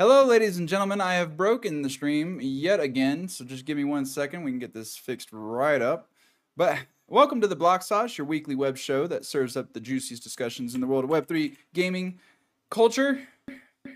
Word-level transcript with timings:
Hello, 0.00 0.24
ladies 0.24 0.56
and 0.56 0.66
gentlemen. 0.66 0.98
I 1.02 1.16
have 1.16 1.36
broken 1.36 1.82
the 1.82 1.90
stream 1.90 2.38
yet 2.40 2.80
again, 2.80 3.28
so 3.28 3.44
just 3.44 3.66
give 3.66 3.76
me 3.76 3.84
one 3.84 4.06
second. 4.06 4.44
We 4.44 4.50
can 4.50 4.58
get 4.58 4.72
this 4.72 4.96
fixed 4.96 5.28
right 5.30 5.82
up. 5.82 6.08
But 6.56 6.78
welcome 7.06 7.42
to 7.42 7.46
the 7.46 7.54
Block 7.54 7.82
Sauce, 7.82 8.16
your 8.16 8.26
weekly 8.26 8.54
web 8.54 8.78
show 8.78 9.06
that 9.08 9.26
serves 9.26 9.58
up 9.58 9.74
the 9.74 9.78
juiciest 9.80 10.22
discussions 10.22 10.74
in 10.74 10.80
the 10.80 10.86
world 10.86 11.04
of 11.04 11.10
Web3 11.10 11.54
gaming 11.74 12.18
culture. 12.70 13.20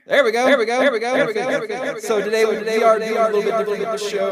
There 0.07 0.23
we 0.23 0.31
go. 0.31 0.45
There 0.45 0.59
we 0.59 0.67
go. 0.67 0.79
There 0.79 0.93
we 0.93 0.99
go. 1.01 1.15
There 1.15 1.27
we 1.27 1.33
go. 1.33 1.47
There 1.47 1.61
we 1.63 1.69
go. 1.69 1.99
So 2.01 2.23
today, 2.23 2.45
we, 2.45 2.57
today 2.57 2.77
we 2.81 2.85
are 2.85 2.99
doing 2.99 3.17
a 3.17 3.25
little 3.31 3.41
bit 3.41 3.57
different 3.57 3.81
with 3.81 4.03
the 4.03 4.11
show. 4.11 4.29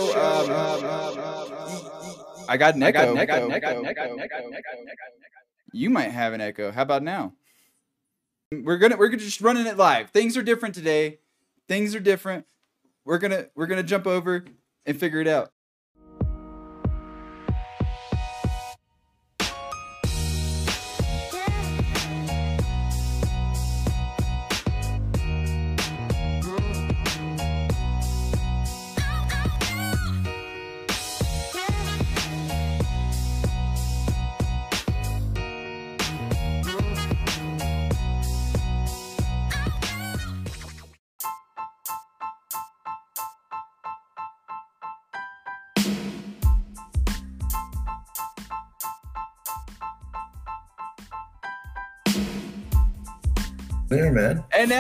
Um, 2.37 2.45
I 2.51 2.59
got 2.59 2.75
an 2.75 2.83
echo. 2.83 3.17
I 3.17 3.25
got 3.25 3.45
an 3.45 3.51
echo. 3.51 3.83
You 5.73 5.89
might 5.89 6.11
have 6.11 6.35
an 6.35 6.43
echo. 6.43 6.71
How 6.71 6.83
about 6.83 7.03
now? 7.03 7.33
We're 8.51 8.77
gonna 8.77 8.99
we're 8.99 9.17
just 9.17 9.41
running 9.41 9.67
it 9.67 9.79
live. 9.79 10.11
Things 10.11 10.37
are 10.37 10.43
different 10.43 10.75
today. 10.75 11.21
Things 11.73 11.95
are 11.95 12.01
different. 12.01 12.45
We're 13.07 13.17
gonna 13.17 13.47
we're 13.55 13.67
gonna 13.67 13.83
jump 13.83 14.07
over 14.07 14.45
and 14.85 15.01
figure 15.01 15.23
it 15.23 15.27
out. 15.27 15.53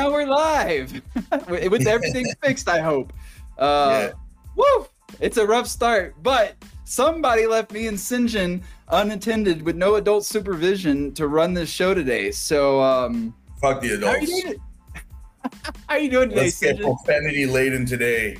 Now 0.02 0.10
we're 0.10 0.26
live 0.26 1.00
with 1.48 1.86
everything 1.86 2.26
fixed. 2.42 2.68
I 2.68 2.80
hope. 2.80 3.12
Uh, 3.56 4.08
yeah. 4.08 4.12
Woo! 4.56 4.86
It's 5.20 5.36
a 5.36 5.46
rough 5.46 5.68
start, 5.68 6.16
but 6.22 6.56
somebody 6.84 7.46
left 7.46 7.72
me 7.72 7.86
and 7.86 7.96
Sinjin 7.96 8.62
unattended 8.88 9.62
with 9.62 9.76
no 9.76 9.94
adult 9.96 10.24
supervision 10.24 11.14
to 11.14 11.28
run 11.28 11.54
this 11.54 11.70
show 11.70 11.94
today. 11.94 12.32
So, 12.32 12.82
um, 12.82 13.34
fuck 13.60 13.80
the 13.80 13.94
adults. 13.94 14.04
How 14.04 14.14
are 14.14 14.20
you 14.20 14.42
doing, 14.42 14.60
how 15.62 15.94
are 15.94 15.98
you 15.98 16.10
doing 16.10 16.28
today, 16.30 16.42
Let's 16.42 16.60
get 16.60 16.80
profanity 16.80 17.46
laden 17.46 17.86
today. 17.86 18.38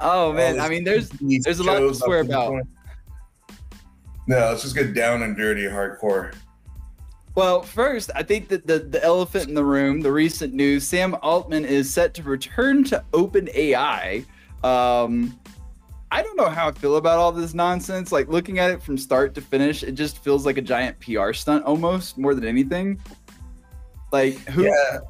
Oh 0.00 0.32
man, 0.32 0.60
I 0.60 0.68
mean, 0.70 0.84
there's 0.84 1.10
there's 1.10 1.58
a 1.58 1.64
lot 1.64 1.78
to 1.80 1.94
swear 1.94 2.20
about. 2.20 2.54
No, 4.28 4.38
let's 4.38 4.62
just 4.62 4.74
get 4.74 4.94
down 4.94 5.22
and 5.22 5.36
dirty, 5.36 5.64
hardcore. 5.64 6.34
Well, 7.36 7.62
first, 7.62 8.10
I 8.14 8.22
think 8.22 8.48
that 8.48 8.66
the, 8.66 8.78
the 8.78 9.04
elephant 9.04 9.48
in 9.48 9.54
the 9.54 9.62
room, 9.62 10.00
the 10.00 10.10
recent 10.10 10.54
news, 10.54 10.88
Sam 10.88 11.14
Altman 11.22 11.66
is 11.66 11.92
set 11.92 12.14
to 12.14 12.22
return 12.22 12.82
to 12.84 13.04
OpenAI. 13.12 14.24
Um, 14.64 15.38
I 16.10 16.22
don't 16.22 16.36
know 16.38 16.48
how 16.48 16.68
I 16.68 16.72
feel 16.72 16.96
about 16.96 17.18
all 17.18 17.32
this 17.32 17.52
nonsense. 17.52 18.10
Like 18.10 18.28
looking 18.28 18.58
at 18.58 18.70
it 18.70 18.82
from 18.82 18.96
start 18.96 19.34
to 19.34 19.42
finish, 19.42 19.82
it 19.82 19.92
just 19.92 20.24
feels 20.24 20.46
like 20.46 20.56
a 20.56 20.62
giant 20.62 20.98
PR 20.98 21.34
stunt 21.34 21.66
almost 21.66 22.16
more 22.16 22.34
than 22.34 22.46
anything. 22.46 22.98
Like 24.12 24.38
who? 24.48 24.64
Yeah, 24.64 25.00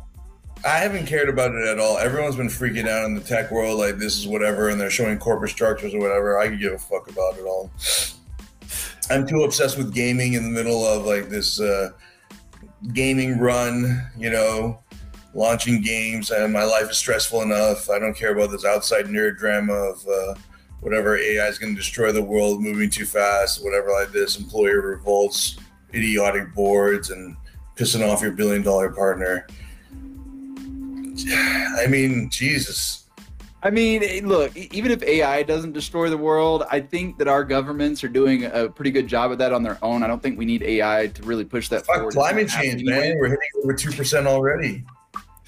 I 0.64 0.78
haven't 0.78 1.06
cared 1.06 1.28
about 1.28 1.54
it 1.54 1.64
at 1.68 1.78
all. 1.78 1.96
Everyone's 1.96 2.34
been 2.34 2.48
freaking 2.48 2.88
out 2.88 3.04
in 3.04 3.14
the 3.14 3.20
tech 3.20 3.52
world, 3.52 3.78
like 3.78 3.98
this 3.98 4.18
is 4.18 4.26
whatever, 4.26 4.68
and 4.70 4.80
they're 4.80 4.90
showing 4.90 5.16
corporate 5.20 5.52
structures 5.52 5.94
or 5.94 6.00
whatever. 6.00 6.40
I 6.40 6.48
could 6.48 6.58
give 6.58 6.72
a 6.72 6.78
fuck 6.78 7.08
about 7.08 7.38
it 7.38 7.44
all. 7.44 7.70
I'm 9.10 9.28
too 9.28 9.44
obsessed 9.44 9.78
with 9.78 9.94
gaming 9.94 10.32
in 10.32 10.42
the 10.42 10.50
middle 10.50 10.84
of 10.84 11.06
like 11.06 11.28
this. 11.28 11.60
Uh, 11.60 11.90
gaming 12.92 13.38
run, 13.38 14.10
you 14.16 14.30
know, 14.30 14.82
launching 15.34 15.80
games, 15.82 16.30
and 16.30 16.52
my 16.52 16.64
life 16.64 16.90
is 16.90 16.96
stressful 16.96 17.42
enough. 17.42 17.90
I 17.90 17.98
don't 17.98 18.16
care 18.16 18.32
about 18.32 18.50
this 18.50 18.64
outside 18.64 19.06
nerd 19.06 19.38
drama 19.38 19.72
of 19.72 20.06
uh, 20.06 20.34
whatever 20.80 21.16
AI 21.16 21.46
is 21.46 21.58
going 21.58 21.74
to 21.74 21.80
destroy 21.80 22.12
the 22.12 22.22
world, 22.22 22.62
moving 22.62 22.90
too 22.90 23.06
fast, 23.06 23.62
whatever 23.64 23.90
like 23.90 24.12
this. 24.12 24.38
Employer 24.38 24.80
revolts, 24.80 25.58
idiotic 25.94 26.54
boards, 26.54 27.10
and 27.10 27.36
pissing 27.76 28.06
off 28.06 28.22
your 28.22 28.32
billion 28.32 28.62
dollar 28.62 28.90
partner. 28.90 29.46
I 31.30 31.86
mean, 31.88 32.30
Jesus. 32.30 33.05
I 33.62 33.70
mean, 33.70 34.02
eh, 34.02 34.20
look, 34.22 34.56
even 34.56 34.90
if 34.90 35.02
AI 35.02 35.42
doesn't 35.42 35.72
destroy 35.72 36.10
the 36.10 36.18
world, 36.18 36.64
I 36.70 36.80
think 36.80 37.18
that 37.18 37.28
our 37.28 37.42
governments 37.42 38.04
are 38.04 38.08
doing 38.08 38.44
a 38.44 38.68
pretty 38.68 38.90
good 38.90 39.08
job 39.08 39.32
of 39.32 39.38
that 39.38 39.52
on 39.52 39.62
their 39.62 39.78
own. 39.82 40.02
I 40.02 40.06
don't 40.06 40.22
think 40.22 40.38
we 40.38 40.44
need 40.44 40.62
AI 40.62 41.08
to 41.08 41.22
really 41.22 41.44
push 41.44 41.68
that 41.70 41.86
Fuck 41.86 41.96
forward. 41.96 42.12
Climate 42.12 42.48
change, 42.48 42.84
man. 42.84 43.16
We're 43.18 43.30
hitting 43.30 43.48
over 43.64 43.74
2% 43.74 44.26
already. 44.26 44.84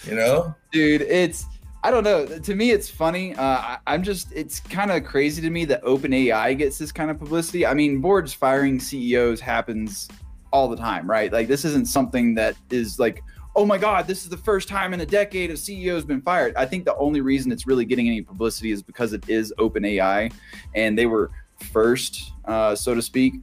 You 0.05 0.15
know? 0.15 0.55
Dude, 0.73 1.03
it's 1.03 1.45
I 1.85 1.91
don't 1.93 2.03
know. 2.03 2.27
To 2.27 2.55
me, 2.55 2.73
it's 2.73 2.91
funny. 2.91 3.35
Uh, 3.37 3.77
I, 3.87 3.95
am 3.95 4.03
just, 4.03 4.33
it's 4.33 4.59
kind 4.59 4.91
of 4.91 5.05
crazy 5.05 5.41
to 5.43 5.51
me 5.51 5.65
that 5.67 5.83
OpenAI 5.85 6.59
gets 6.59 6.77
this 6.77 6.91
kind 6.91 7.11
of 7.11 7.19
publicity. 7.19 7.65
I 7.65 7.75
mean, 7.75 8.01
boards 8.01 8.33
firing 8.33 8.81
CEOs 8.81 9.41
happens 9.41 10.09
all 10.53 10.67
the 10.67 10.77
time, 10.77 11.09
right? 11.09 11.33
Like, 11.33 11.47
this 11.47 11.65
isn't 11.65 11.87
something 11.87 12.35
that 12.35 12.57
is 12.71 12.99
like 12.99 13.23
oh 13.59 13.67
my 13.67 13.77
God, 13.77 14.07
this 14.07 14.23
is 14.23 14.29
the 14.29 14.37
first 14.37 14.69
time 14.69 14.95
in 14.95 15.01
a 15.01 15.07
decade 15.07 15.51
a 15.51 15.55
CEO 15.55 15.97
has 15.97 16.05
been 16.05 16.23
fired. 16.23 16.55
I 16.55 16.65
think 16.65 16.85
the 16.85 16.95
only 16.95 17.21
reason 17.21 17.51
it's 17.51 17.67
really 17.67 17.85
getting 17.85 18.07
any 18.07 18.23
publicity 18.23 18.71
is 18.71 18.85
because 18.85 19.13
it 19.13 19.29
is 19.29 19.53
OpenAI 19.59 20.33
and 20.77 20.97
they 20.97 21.07
were 21.07 21.33
first, 21.73 22.31
uh, 22.45 22.77
so 22.77 22.95
to 22.95 23.03
speak. 23.03 23.35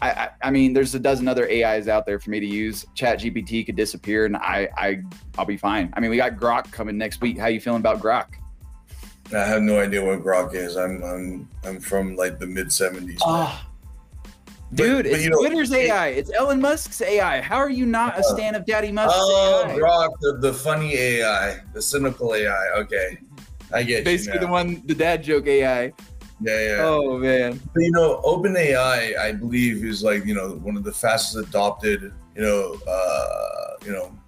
I, 0.00 0.10
I, 0.10 0.28
I, 0.44 0.50
mean, 0.52 0.72
there's 0.72 0.94
a 0.94 1.00
dozen 1.00 1.26
other 1.26 1.50
AIs 1.50 1.88
out 1.88 2.06
there 2.06 2.20
for 2.20 2.30
me 2.30 2.38
to 2.38 2.46
use. 2.46 2.86
Chat 2.94 3.18
GPT 3.18 3.66
could 3.66 3.74
disappear 3.74 4.26
and 4.26 4.36
I, 4.36 4.68
I, 4.76 5.02
I'll 5.36 5.44
be 5.44 5.56
fine. 5.56 5.92
I 5.96 5.98
mean, 5.98 6.12
we 6.12 6.18
got 6.18 6.36
Grok 6.36 6.70
coming 6.70 6.96
next 6.96 7.20
week. 7.20 7.36
How 7.36 7.48
you 7.48 7.60
feeling 7.60 7.80
about 7.80 7.98
Grok? 7.98 8.28
I 9.34 9.38
have 9.38 9.62
no 9.62 9.80
idea 9.80 10.04
what 10.04 10.22
Grok 10.22 10.54
is. 10.54 10.76
I'm, 10.76 11.02
I'm, 11.02 11.48
I'm 11.64 11.80
from 11.80 12.14
like 12.14 12.38
the 12.38 12.46
mid 12.46 12.68
70s. 12.68 13.18
Oh, 13.22 13.60
Dude, 14.74 15.04
but, 15.04 15.12
it's 15.12 15.24
you 15.24 15.30
know, 15.30 15.38
Twitter's 15.38 15.72
AI. 15.72 16.08
It's 16.08 16.32
Elon 16.32 16.60
Musk's 16.60 17.00
AI. 17.00 17.40
How 17.40 17.56
are 17.56 17.70
you 17.70 17.86
not 17.86 18.16
a 18.16 18.18
uh, 18.18 18.22
stan 18.22 18.56
of 18.56 18.66
Daddy 18.66 18.90
Musk's 18.90 19.14
oh, 19.16 19.64
AI? 19.68 19.76
Grok, 19.76 20.10
the, 20.20 20.38
the 20.40 20.52
funny 20.52 20.94
AI, 20.94 21.60
the 21.72 21.80
cynical 21.80 22.34
AI. 22.34 22.68
Okay, 22.78 23.18
I 23.72 23.84
get 23.84 24.04
Basically, 24.04 24.40
the 24.40 24.48
one, 24.48 24.82
the 24.86 24.94
dad 24.94 25.22
joke 25.22 25.46
AI. 25.46 25.92
Yeah, 26.40 26.60
yeah. 26.60 26.76
Oh 26.80 27.16
man. 27.16 27.60
But, 27.72 27.84
you 27.84 27.92
know, 27.92 28.20
OpenAI, 28.24 29.16
I 29.16 29.32
believe, 29.32 29.84
is 29.84 30.02
like 30.02 30.26
you 30.26 30.34
know 30.34 30.56
one 30.56 30.76
of 30.76 30.82
the 30.82 30.92
fastest 30.92 31.48
adopted, 31.48 32.12
you 32.34 32.42
know, 32.42 32.76
uh, 32.88 33.76
you 33.84 33.92
know, 33.92 34.18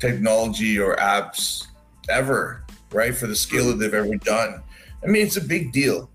technology 0.00 0.78
or 0.78 0.96
apps 0.96 1.68
ever, 2.08 2.64
right? 2.90 3.14
For 3.14 3.28
the 3.28 3.36
scale 3.36 3.68
that 3.68 3.74
they've 3.76 3.94
ever 3.94 4.16
done. 4.16 4.60
I 5.04 5.06
mean, 5.06 5.24
it's 5.24 5.36
a 5.36 5.44
big 5.44 5.72
deal. 5.72 6.10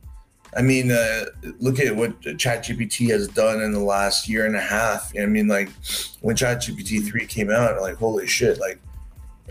I 0.56 0.62
mean, 0.62 0.92
uh, 0.92 1.26
look 1.60 1.80
at 1.80 1.96
what 1.96 2.20
ChatGPT 2.22 3.10
has 3.10 3.28
done 3.28 3.62
in 3.62 3.72
the 3.72 3.80
last 3.80 4.28
year 4.28 4.46
and 4.46 4.56
a 4.56 4.62
half. 4.62 5.12
I 5.20 5.26
mean, 5.26 5.48
like 5.48 5.70
when 6.22 6.36
ChatGPT 6.36 7.06
three 7.08 7.26
came 7.26 7.52
out, 7.52 7.82
like 7.82 7.96
holy 7.96 8.28
shit! 8.28 8.60
Like 8.60 8.80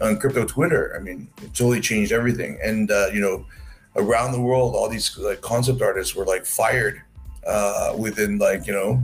on 0.01 0.19
crypto 0.19 0.45
Twitter, 0.45 0.95
I 0.97 1.03
mean, 1.03 1.29
it 1.43 1.55
totally 1.55 1.81
changed 1.81 2.12
everything. 2.12 2.59
And 2.62 2.91
uh, 2.91 3.09
you 3.12 3.21
know, 3.21 3.47
around 3.97 4.33
the 4.33 4.41
world, 4.41 4.75
all 4.75 4.89
these 4.89 5.17
like 5.19 5.41
concept 5.43 5.83
artists 5.83 6.15
were 6.15 6.25
like 6.25 6.47
fired 6.47 7.03
uh, 7.47 7.95
within 7.97 8.39
like 8.39 8.67
you 8.67 8.73
know 8.73 9.03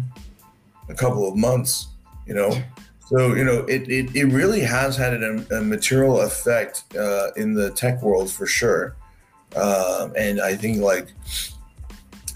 a 0.89 0.95
couple 0.95 1.29
of 1.29 1.37
months. 1.37 1.89
You 2.27 2.35
know, 2.35 2.63
so 3.07 3.35
you 3.35 3.45
know, 3.45 3.65
it 3.67 3.89
it, 3.91 4.17
it 4.17 4.25
really 4.27 4.61
has 4.61 4.97
had 4.97 5.13
a, 5.13 5.59
a 5.59 5.61
material 5.61 6.23
effect 6.23 6.85
uh, 6.97 7.29
in 7.37 7.55
the 7.55 7.71
tech 7.71 8.03
world 8.03 8.31
for 8.31 8.47
sure. 8.47 8.97
Uh, 9.55 10.09
and 10.17 10.41
I 10.41 10.55
think 10.55 10.81
like 10.81 11.09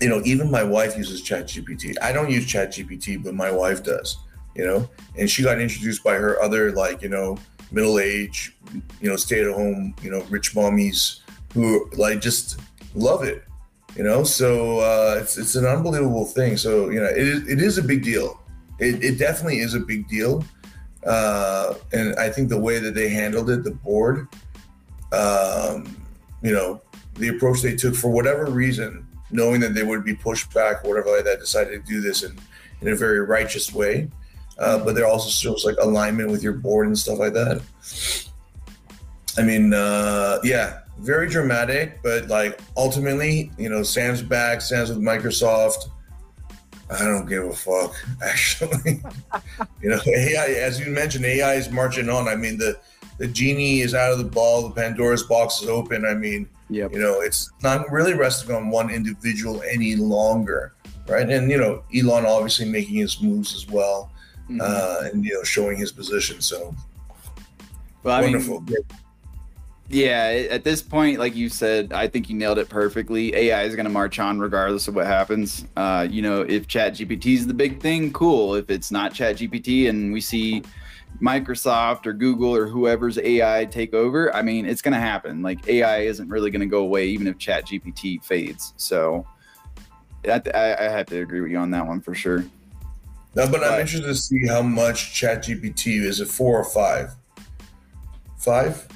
you 0.00 0.08
know, 0.08 0.20
even 0.24 0.50
my 0.50 0.62
wife 0.62 0.96
uses 0.96 1.22
ChatGPT. 1.22 1.94
I 2.02 2.12
don't 2.12 2.30
use 2.30 2.46
ChatGPT, 2.46 3.22
but 3.22 3.34
my 3.34 3.50
wife 3.50 3.82
does, 3.82 4.18
you 4.54 4.64
know, 4.64 4.88
and 5.18 5.28
she 5.28 5.42
got 5.42 5.60
introduced 5.60 6.04
by 6.04 6.14
her 6.14 6.40
other, 6.42 6.72
like, 6.72 7.02
you 7.02 7.08
know, 7.08 7.38
middle 7.70 7.98
age, 7.98 8.56
you 9.00 9.08
know, 9.08 9.16
stay 9.16 9.40
at 9.42 9.52
home, 9.52 9.94
you 10.02 10.10
know, 10.10 10.22
rich 10.28 10.54
mommies 10.54 11.20
who 11.54 11.90
like 11.96 12.20
just 12.20 12.60
love 12.94 13.22
it, 13.24 13.44
you 13.96 14.04
know. 14.04 14.22
So 14.24 14.80
uh, 14.80 15.18
it's, 15.20 15.38
it's 15.38 15.54
an 15.54 15.64
unbelievable 15.64 16.26
thing. 16.26 16.56
So, 16.56 16.90
you 16.90 17.00
know, 17.00 17.06
it 17.06 17.18
is, 17.18 17.48
it 17.48 17.60
is 17.60 17.78
a 17.78 17.82
big 17.82 18.04
deal. 18.04 18.40
It, 18.78 19.02
it 19.02 19.18
definitely 19.18 19.60
is 19.60 19.74
a 19.74 19.80
big 19.80 20.08
deal. 20.08 20.44
Uh, 21.06 21.74
and 21.92 22.14
I 22.16 22.30
think 22.30 22.48
the 22.48 22.58
way 22.60 22.78
that 22.78 22.94
they 22.94 23.08
handled 23.08 23.48
it, 23.48 23.64
the 23.64 23.70
board, 23.70 24.28
um, 25.12 26.04
you 26.42 26.52
know, 26.52 26.82
the 27.14 27.28
approach 27.28 27.62
they 27.62 27.74
took 27.74 27.94
for 27.94 28.10
whatever 28.10 28.46
reason, 28.46 29.05
knowing 29.36 29.60
that 29.60 29.74
they 29.74 29.84
would 29.84 30.04
be 30.04 30.14
pushed 30.14 30.52
back 30.52 30.84
or 30.84 30.88
whatever 30.88 31.14
like 31.14 31.24
that, 31.24 31.38
decided 31.38 31.84
to 31.84 31.92
do 31.92 32.00
this 32.00 32.22
in, 32.22 32.36
in 32.80 32.88
a 32.88 32.96
very 32.96 33.20
righteous 33.20 33.72
way. 33.72 34.08
Uh, 34.58 34.78
but 34.82 34.94
there 34.94 35.06
also 35.06 35.28
shows 35.28 35.64
like 35.64 35.76
alignment 35.80 36.30
with 36.30 36.42
your 36.42 36.54
board 36.54 36.86
and 36.86 36.98
stuff 36.98 37.18
like 37.18 37.34
that. 37.34 37.62
I 39.38 39.42
mean, 39.42 39.74
uh, 39.74 40.38
yeah, 40.42 40.80
very 40.98 41.28
dramatic, 41.28 42.02
but 42.02 42.28
like 42.28 42.58
ultimately, 42.76 43.50
you 43.58 43.68
know, 43.68 43.82
Sam's 43.82 44.22
back. 44.22 44.62
Sam's 44.62 44.88
with 44.88 44.98
Microsoft. 44.98 45.90
I 46.88 47.04
don't 47.04 47.26
give 47.26 47.44
a 47.44 47.52
fuck, 47.52 47.94
actually. 48.24 49.02
you 49.82 49.90
know, 49.90 50.00
AI, 50.06 50.46
as 50.46 50.80
you 50.80 50.90
mentioned, 50.90 51.24
AI 51.26 51.54
is 51.54 51.70
marching 51.70 52.08
on. 52.08 52.28
I 52.28 52.36
mean, 52.36 52.56
the 52.56 52.78
the 53.18 53.26
genie 53.26 53.80
is 53.80 53.94
out 53.94 54.12
of 54.12 54.18
the 54.18 54.24
ball. 54.24 54.68
The 54.68 54.74
Pandora's 54.74 55.22
box 55.22 55.62
is 55.62 55.68
open. 55.68 56.04
I 56.04 56.14
mean, 56.14 56.48
Yep. 56.68 56.92
you 56.92 56.98
know, 56.98 57.20
it's 57.20 57.50
not 57.62 57.90
really 57.90 58.14
resting 58.14 58.54
on 58.54 58.70
one 58.70 58.90
individual 58.90 59.62
any 59.70 59.94
longer, 59.94 60.74
right? 61.08 61.28
And 61.28 61.50
you 61.50 61.58
know, 61.58 61.82
Elon 61.94 62.26
obviously 62.26 62.68
making 62.68 62.96
his 62.96 63.22
moves 63.22 63.54
as 63.54 63.68
well, 63.68 64.10
Mhm. 64.50 64.60
uh, 64.60 65.08
and 65.12 65.24
you 65.24 65.34
know, 65.34 65.42
showing 65.44 65.76
his 65.78 65.92
position. 65.92 66.40
So 66.40 66.74
well, 68.02 68.16
I 68.16 68.22
mean, 68.22 68.32
wonderful. 68.32 68.64
Yeah, 69.88 70.46
at 70.50 70.64
this 70.64 70.82
point, 70.82 71.20
like 71.20 71.36
you 71.36 71.48
said, 71.48 71.92
I 71.92 72.08
think 72.08 72.28
you 72.28 72.34
nailed 72.36 72.58
it 72.58 72.68
perfectly. 72.68 73.32
AI 73.36 73.62
is 73.62 73.76
going 73.76 73.86
to 73.86 73.92
march 73.92 74.18
on 74.18 74.40
regardless 74.40 74.88
of 74.88 74.96
what 74.96 75.06
happens. 75.06 75.64
Uh, 75.76 76.08
you 76.10 76.22
know, 76.22 76.40
if 76.40 76.66
Chat 76.66 76.94
GPT 76.94 77.34
is 77.34 77.46
the 77.46 77.54
big 77.54 77.80
thing, 77.80 78.12
cool. 78.12 78.56
If 78.56 78.68
it's 78.68 78.90
not 78.90 79.14
Chat 79.14 79.36
GPT 79.36 79.88
and 79.88 80.12
we 80.12 80.20
see 80.20 80.64
Microsoft 81.20 82.06
or 82.06 82.12
Google 82.12 82.54
or 82.54 82.66
whoever's 82.66 83.18
AI 83.18 83.64
take 83.66 83.94
over, 83.94 84.34
I 84.34 84.42
mean, 84.42 84.66
it's 84.66 84.82
going 84.82 84.94
to 84.94 85.00
happen. 85.00 85.42
Like 85.42 85.66
AI 85.68 86.00
isn't 86.00 86.28
really 86.28 86.50
going 86.50 86.60
to 86.60 86.66
go 86.66 86.80
away 86.80 87.06
even 87.06 87.26
if 87.26 87.38
ChatGPT 87.38 88.22
fades. 88.24 88.74
So 88.76 89.26
I, 90.26 90.40
I 90.54 90.86
I 90.86 90.88
have 90.88 91.06
to 91.06 91.20
agree 91.20 91.40
with 91.40 91.50
you 91.50 91.58
on 91.58 91.70
that 91.70 91.86
one 91.86 92.00
for 92.00 92.14
sure. 92.14 92.44
No, 93.34 93.46
but 93.48 93.62
I'm 93.62 93.80
interested 93.80 94.06
to 94.06 94.14
see 94.14 94.46
how 94.46 94.62
much 94.62 95.12
ChatGPT 95.20 96.00
is 96.00 96.20
it 96.20 96.28
four 96.28 96.58
or 96.58 96.64
five? 96.64 97.14
Five? 98.38 98.86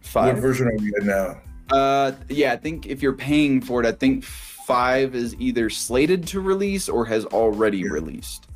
Five. 0.00 0.34
What 0.34 0.42
version 0.42 0.68
are 0.68 0.76
we 0.76 0.92
at 1.00 1.04
now? 1.04 1.40
Uh, 1.70 2.12
yeah, 2.28 2.52
I 2.52 2.56
think 2.56 2.86
if 2.86 3.02
you're 3.02 3.12
paying 3.12 3.60
for 3.60 3.82
it, 3.82 3.86
I 3.86 3.92
think 3.92 4.22
five 4.24 5.16
is 5.16 5.34
either 5.40 5.68
slated 5.68 6.26
to 6.28 6.40
release 6.40 6.88
or 6.88 7.04
has 7.06 7.24
already 7.26 7.78
Yeah. 7.78 7.90
released. 7.90 8.46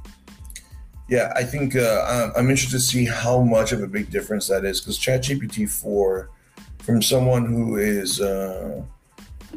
Yeah, 1.11 1.33
I 1.35 1.43
think 1.43 1.75
uh, 1.75 2.31
I'm- 2.37 2.49
interested 2.49 2.77
to 2.77 2.81
see 2.81 3.05
how 3.05 3.43
much 3.43 3.73
of 3.73 3.83
a 3.83 3.89
big 3.89 4.11
difference 4.11 4.47
that 4.47 4.65
is 4.65 4.81
because 4.81 4.97
ChatGPT 4.97 5.69
4, 5.69 6.31
from 6.79 7.03
someone 7.03 7.47
who 7.47 7.77
is, 7.79 8.21
uh, 8.21 8.81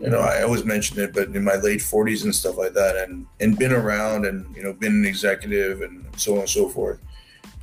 you 0.02 0.10
know, 0.10 0.20
I 0.20 0.42
always 0.42 0.66
mention 0.66 1.00
it, 1.00 1.14
but 1.14 1.28
in 1.28 1.44
my 1.44 1.56
late 1.58 1.80
40s 1.80 2.24
and 2.24 2.34
stuff 2.34 2.58
like 2.58 2.74
that, 2.74 2.96
and 2.98 3.28
and 3.40 3.58
been 3.58 3.72
around 3.72 4.26
and 4.26 4.54
you 4.56 4.64
know 4.64 4.74
been 4.74 4.94
an 4.94 5.06
executive 5.06 5.82
and 5.84 6.04
so 6.18 6.34
on 6.34 6.40
and 6.40 6.50
so 6.50 6.68
forth. 6.70 7.00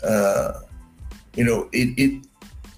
Uh, 0.04 0.60
you 1.34 1.42
know, 1.42 1.68
it 1.72 1.88
it 1.98 2.24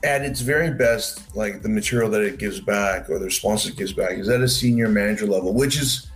at 0.02 0.22
its 0.22 0.40
very 0.40 0.70
best, 0.70 1.36
like 1.36 1.60
the 1.60 1.68
material 1.68 2.10
that 2.10 2.22
it 2.22 2.38
gives 2.38 2.58
back 2.58 3.10
or 3.10 3.18
the 3.18 3.26
response 3.26 3.66
it 3.66 3.76
gives 3.76 3.92
back 3.92 4.12
is 4.12 4.30
at 4.30 4.40
a 4.40 4.48
senior 4.48 4.88
manager 4.88 5.26
level, 5.26 5.52
which 5.52 5.78
is 5.78 6.10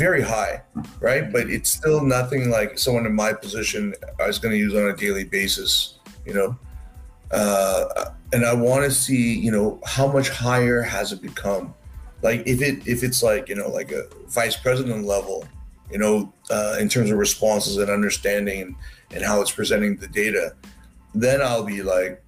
very 0.00 0.22
high, 0.22 0.62
right? 1.00 1.30
But 1.30 1.50
it's 1.50 1.68
still 1.68 2.02
nothing 2.02 2.48
like 2.48 2.78
someone 2.78 3.04
in 3.04 3.14
my 3.14 3.34
position 3.34 3.94
I 4.18 4.26
was 4.26 4.38
going 4.38 4.52
to 4.52 4.58
use 4.58 4.74
on 4.74 4.88
a 4.88 4.96
daily 4.96 5.24
basis, 5.24 5.98
you 6.24 6.32
know. 6.32 6.58
Uh, 7.30 8.06
and 8.32 8.46
I 8.46 8.54
want 8.54 8.82
to 8.84 8.90
see, 8.90 9.38
you 9.38 9.50
know, 9.50 9.78
how 9.84 10.10
much 10.10 10.30
higher 10.30 10.80
has 10.80 11.12
it 11.12 11.20
become? 11.20 11.74
Like 12.22 12.42
if 12.46 12.62
it 12.62 12.86
if 12.88 13.02
it's 13.02 13.22
like 13.22 13.48
you 13.50 13.54
know 13.54 13.68
like 13.68 13.92
a 13.92 14.04
vice 14.28 14.56
president 14.56 15.04
level, 15.04 15.46
you 15.92 15.98
know, 15.98 16.32
uh, 16.50 16.76
in 16.80 16.88
terms 16.88 17.10
of 17.10 17.18
responses 17.18 17.76
and 17.76 17.90
understanding 17.90 18.62
and, 18.62 18.74
and 19.12 19.22
how 19.22 19.40
it's 19.42 19.52
presenting 19.52 19.96
the 19.96 20.08
data, 20.08 20.54
then 21.14 21.42
I'll 21.42 21.64
be 21.64 21.82
like 21.82 22.22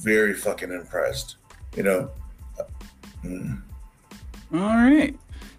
very 0.00 0.34
fucking 0.34 0.72
impressed, 0.72 1.36
you 1.76 1.82
know. 1.82 2.10
Mm. 3.24 3.62
All 4.54 4.76
right. 4.86 5.14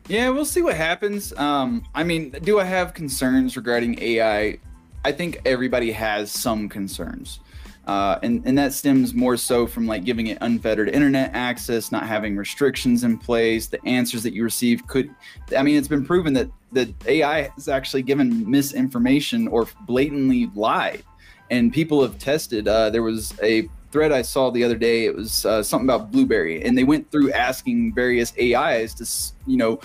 Yeah, 0.10 0.30
we'll 0.30 0.44
see 0.44 0.64
what 0.64 0.76
happens. 0.76 1.34
Um, 1.38 1.86
I 1.94 2.04
mean, 2.04 2.32
do 2.42 2.60
I 2.60 2.64
have 2.64 2.96
concerns 2.96 3.56
regarding 3.56 4.02
AI? 4.02 4.58
I 5.06 5.12
think 5.12 5.40
everybody 5.46 5.92
has 5.92 6.32
some 6.32 6.68
concerns. 6.68 7.42
Uh, 7.86 8.18
and, 8.24 8.42
and 8.44 8.58
that 8.58 8.74
stems 8.74 9.14
more 9.14 9.38
so 9.38 9.68
from 9.68 9.86
like 9.86 10.04
giving 10.04 10.28
it 10.28 10.40
unfettered 10.42 10.90
internet 10.90 11.30
access, 11.36 11.92
not 11.92 12.08
having 12.08 12.36
restrictions 12.36 13.04
in 13.04 13.20
place. 13.20 13.68
The 13.68 13.84
answers 13.86 14.24
that 14.24 14.34
you 14.34 14.44
receive 14.44 14.86
could, 14.88 15.14
I 15.56 15.62
mean, 15.62 15.76
it's 15.76 15.88
been 15.88 16.06
proven 16.06 16.34
that 16.34 16.50
that 16.72 16.90
AI 17.08 17.44
has 17.56 17.68
actually 17.68 18.02
given 18.02 18.50
misinformation 18.50 19.48
or 19.48 19.68
blatantly 19.86 20.50
lied, 20.56 21.04
and 21.52 21.72
people 21.72 22.02
have 22.02 22.18
tested. 22.18 22.68
Uh, 22.68 22.90
there 22.90 23.04
was 23.04 23.34
a 23.42 23.70
thread 23.92 24.12
I 24.12 24.22
saw 24.22 24.52
the 24.52 24.64
other 24.64 24.78
day. 24.78 25.06
It 25.06 25.16
was 25.16 25.46
uh, 25.46 25.64
something 25.64 25.88
about 25.88 26.12
blueberry, 26.12 26.64
and 26.64 26.78
they 26.78 26.84
went 26.84 27.10
through 27.12 27.32
asking 27.32 27.94
various 27.94 28.34
AIs 28.40 28.94
to, 28.96 29.50
you 29.50 29.58
know, 29.58 29.80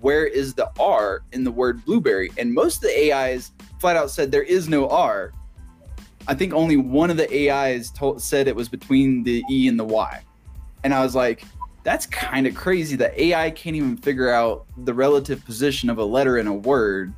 where 0.00 0.26
is 0.26 0.54
the 0.54 0.70
R 0.78 1.22
in 1.32 1.44
the 1.44 1.50
word 1.50 1.84
blueberry, 1.84 2.30
and 2.38 2.52
most 2.52 2.76
of 2.76 2.82
the 2.82 3.12
AIs 3.12 3.52
flat 3.80 3.96
out 3.96 4.10
said 4.10 4.30
there 4.30 4.42
is 4.42 4.68
no 4.68 4.88
R. 4.88 5.32
I 6.28 6.34
think 6.34 6.52
only 6.52 6.76
one 6.76 7.10
of 7.10 7.16
the 7.16 7.50
AIs 7.50 7.90
told, 7.90 8.22
said 8.22 8.46
it 8.46 8.54
was 8.54 8.68
between 8.68 9.24
the 9.24 9.42
E 9.50 9.68
and 9.68 9.78
the 9.78 9.84
Y, 9.84 10.22
and 10.84 10.94
I 10.94 11.02
was 11.02 11.14
like, 11.14 11.44
that's 11.84 12.06
kind 12.06 12.46
of 12.46 12.54
crazy 12.54 12.96
that 12.96 13.18
AI 13.18 13.50
can't 13.50 13.74
even 13.74 13.96
figure 13.96 14.30
out 14.30 14.66
the 14.84 14.94
relative 14.94 15.44
position 15.44 15.90
of 15.90 15.98
a 15.98 16.04
letter 16.04 16.38
in 16.38 16.46
a 16.46 16.54
word, 16.54 17.12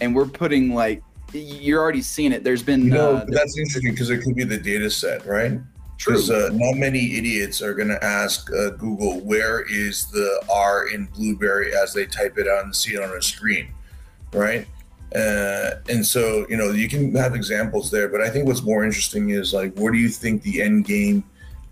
and 0.00 0.14
we're 0.14 0.26
putting 0.26 0.74
like 0.74 1.02
you're 1.32 1.80
already 1.80 2.02
seeing 2.02 2.32
it. 2.32 2.44
There's 2.44 2.62
been 2.62 2.84
You 2.84 2.90
know, 2.90 3.16
uh, 3.16 3.24
that's 3.28 3.58
interesting 3.58 3.92
because 3.92 4.10
it 4.10 4.22
could 4.22 4.34
be 4.34 4.44
the 4.44 4.58
data 4.58 4.90
set, 4.90 5.26
right? 5.26 5.58
Because 5.98 6.30
uh, 6.30 6.50
not 6.52 6.76
many 6.76 7.16
idiots 7.16 7.60
are 7.60 7.74
going 7.74 7.88
to 7.88 8.02
ask 8.04 8.50
uh, 8.52 8.70
Google 8.70 9.20
where 9.20 9.62
is 9.62 10.06
the 10.06 10.42
R 10.48 10.88
in 10.88 11.06
blueberry 11.06 11.74
as 11.74 11.92
they 11.92 12.06
type 12.06 12.38
it 12.38 12.46
out 12.46 12.64
and 12.64 12.74
see 12.74 12.94
it 12.94 13.02
on 13.02 13.16
a 13.16 13.20
screen, 13.20 13.68
right? 14.32 14.66
Uh, 15.14 15.76
and 15.88 16.04
so 16.04 16.46
you 16.48 16.56
know 16.56 16.70
you 16.70 16.88
can 16.88 17.14
have 17.14 17.34
examples 17.34 17.90
there, 17.90 18.08
but 18.08 18.20
I 18.20 18.28
think 18.28 18.46
what's 18.46 18.62
more 18.62 18.84
interesting 18.84 19.30
is 19.30 19.54
like 19.54 19.74
where 19.76 19.90
do 19.90 19.98
you 19.98 20.08
think 20.08 20.42
the 20.42 20.62
end 20.62 20.84
game 20.84 21.24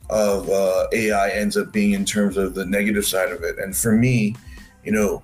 of 0.08 0.49
uh, 0.49 0.87
AI 0.93 1.31
ends 1.31 1.56
up 1.56 1.73
being 1.73 1.93
in 1.93 2.05
terms 2.05 2.37
of 2.37 2.55
the 2.55 2.64
negative 2.64 3.05
side 3.05 3.31
of 3.31 3.43
it? 3.43 3.58
And 3.58 3.76
for 3.76 3.93
me, 3.93 4.34
you 4.84 4.93
know, 4.93 5.23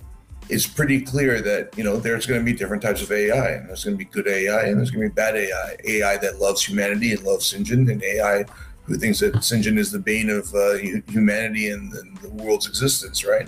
it's 0.49 0.67
pretty 0.67 1.01
clear 1.01 1.41
that 1.41 1.75
you 1.77 1.83
know 1.83 1.97
there's 1.97 2.25
going 2.25 2.39
to 2.39 2.45
be 2.45 2.55
different 2.55 2.83
types 2.83 3.01
of 3.01 3.11
AI, 3.11 3.51
and 3.51 3.67
there's 3.67 3.83
going 3.83 3.97
to 3.97 4.03
be 4.03 4.09
good 4.09 4.27
AI, 4.27 4.63
and 4.65 4.77
there's 4.77 4.91
going 4.91 5.03
to 5.03 5.09
be 5.09 5.15
bad 5.15 5.35
AI. 5.35 5.75
AI 5.85 6.17
that 6.17 6.39
loves 6.39 6.63
humanity 6.63 7.13
and 7.13 7.23
loves 7.23 7.51
Sinjin, 7.51 7.91
and 7.91 8.03
AI 8.03 8.45
who 8.85 8.95
thinks 8.95 9.19
that 9.19 9.33
Sinjin 9.35 9.77
is 9.77 9.91
the 9.91 9.99
bane 9.99 10.29
of 10.29 10.53
uh, 10.53 10.73
humanity 11.07 11.69
and 11.69 11.91
the, 11.91 12.03
the 12.21 12.29
world's 12.29 12.67
existence, 12.67 13.25
right? 13.25 13.47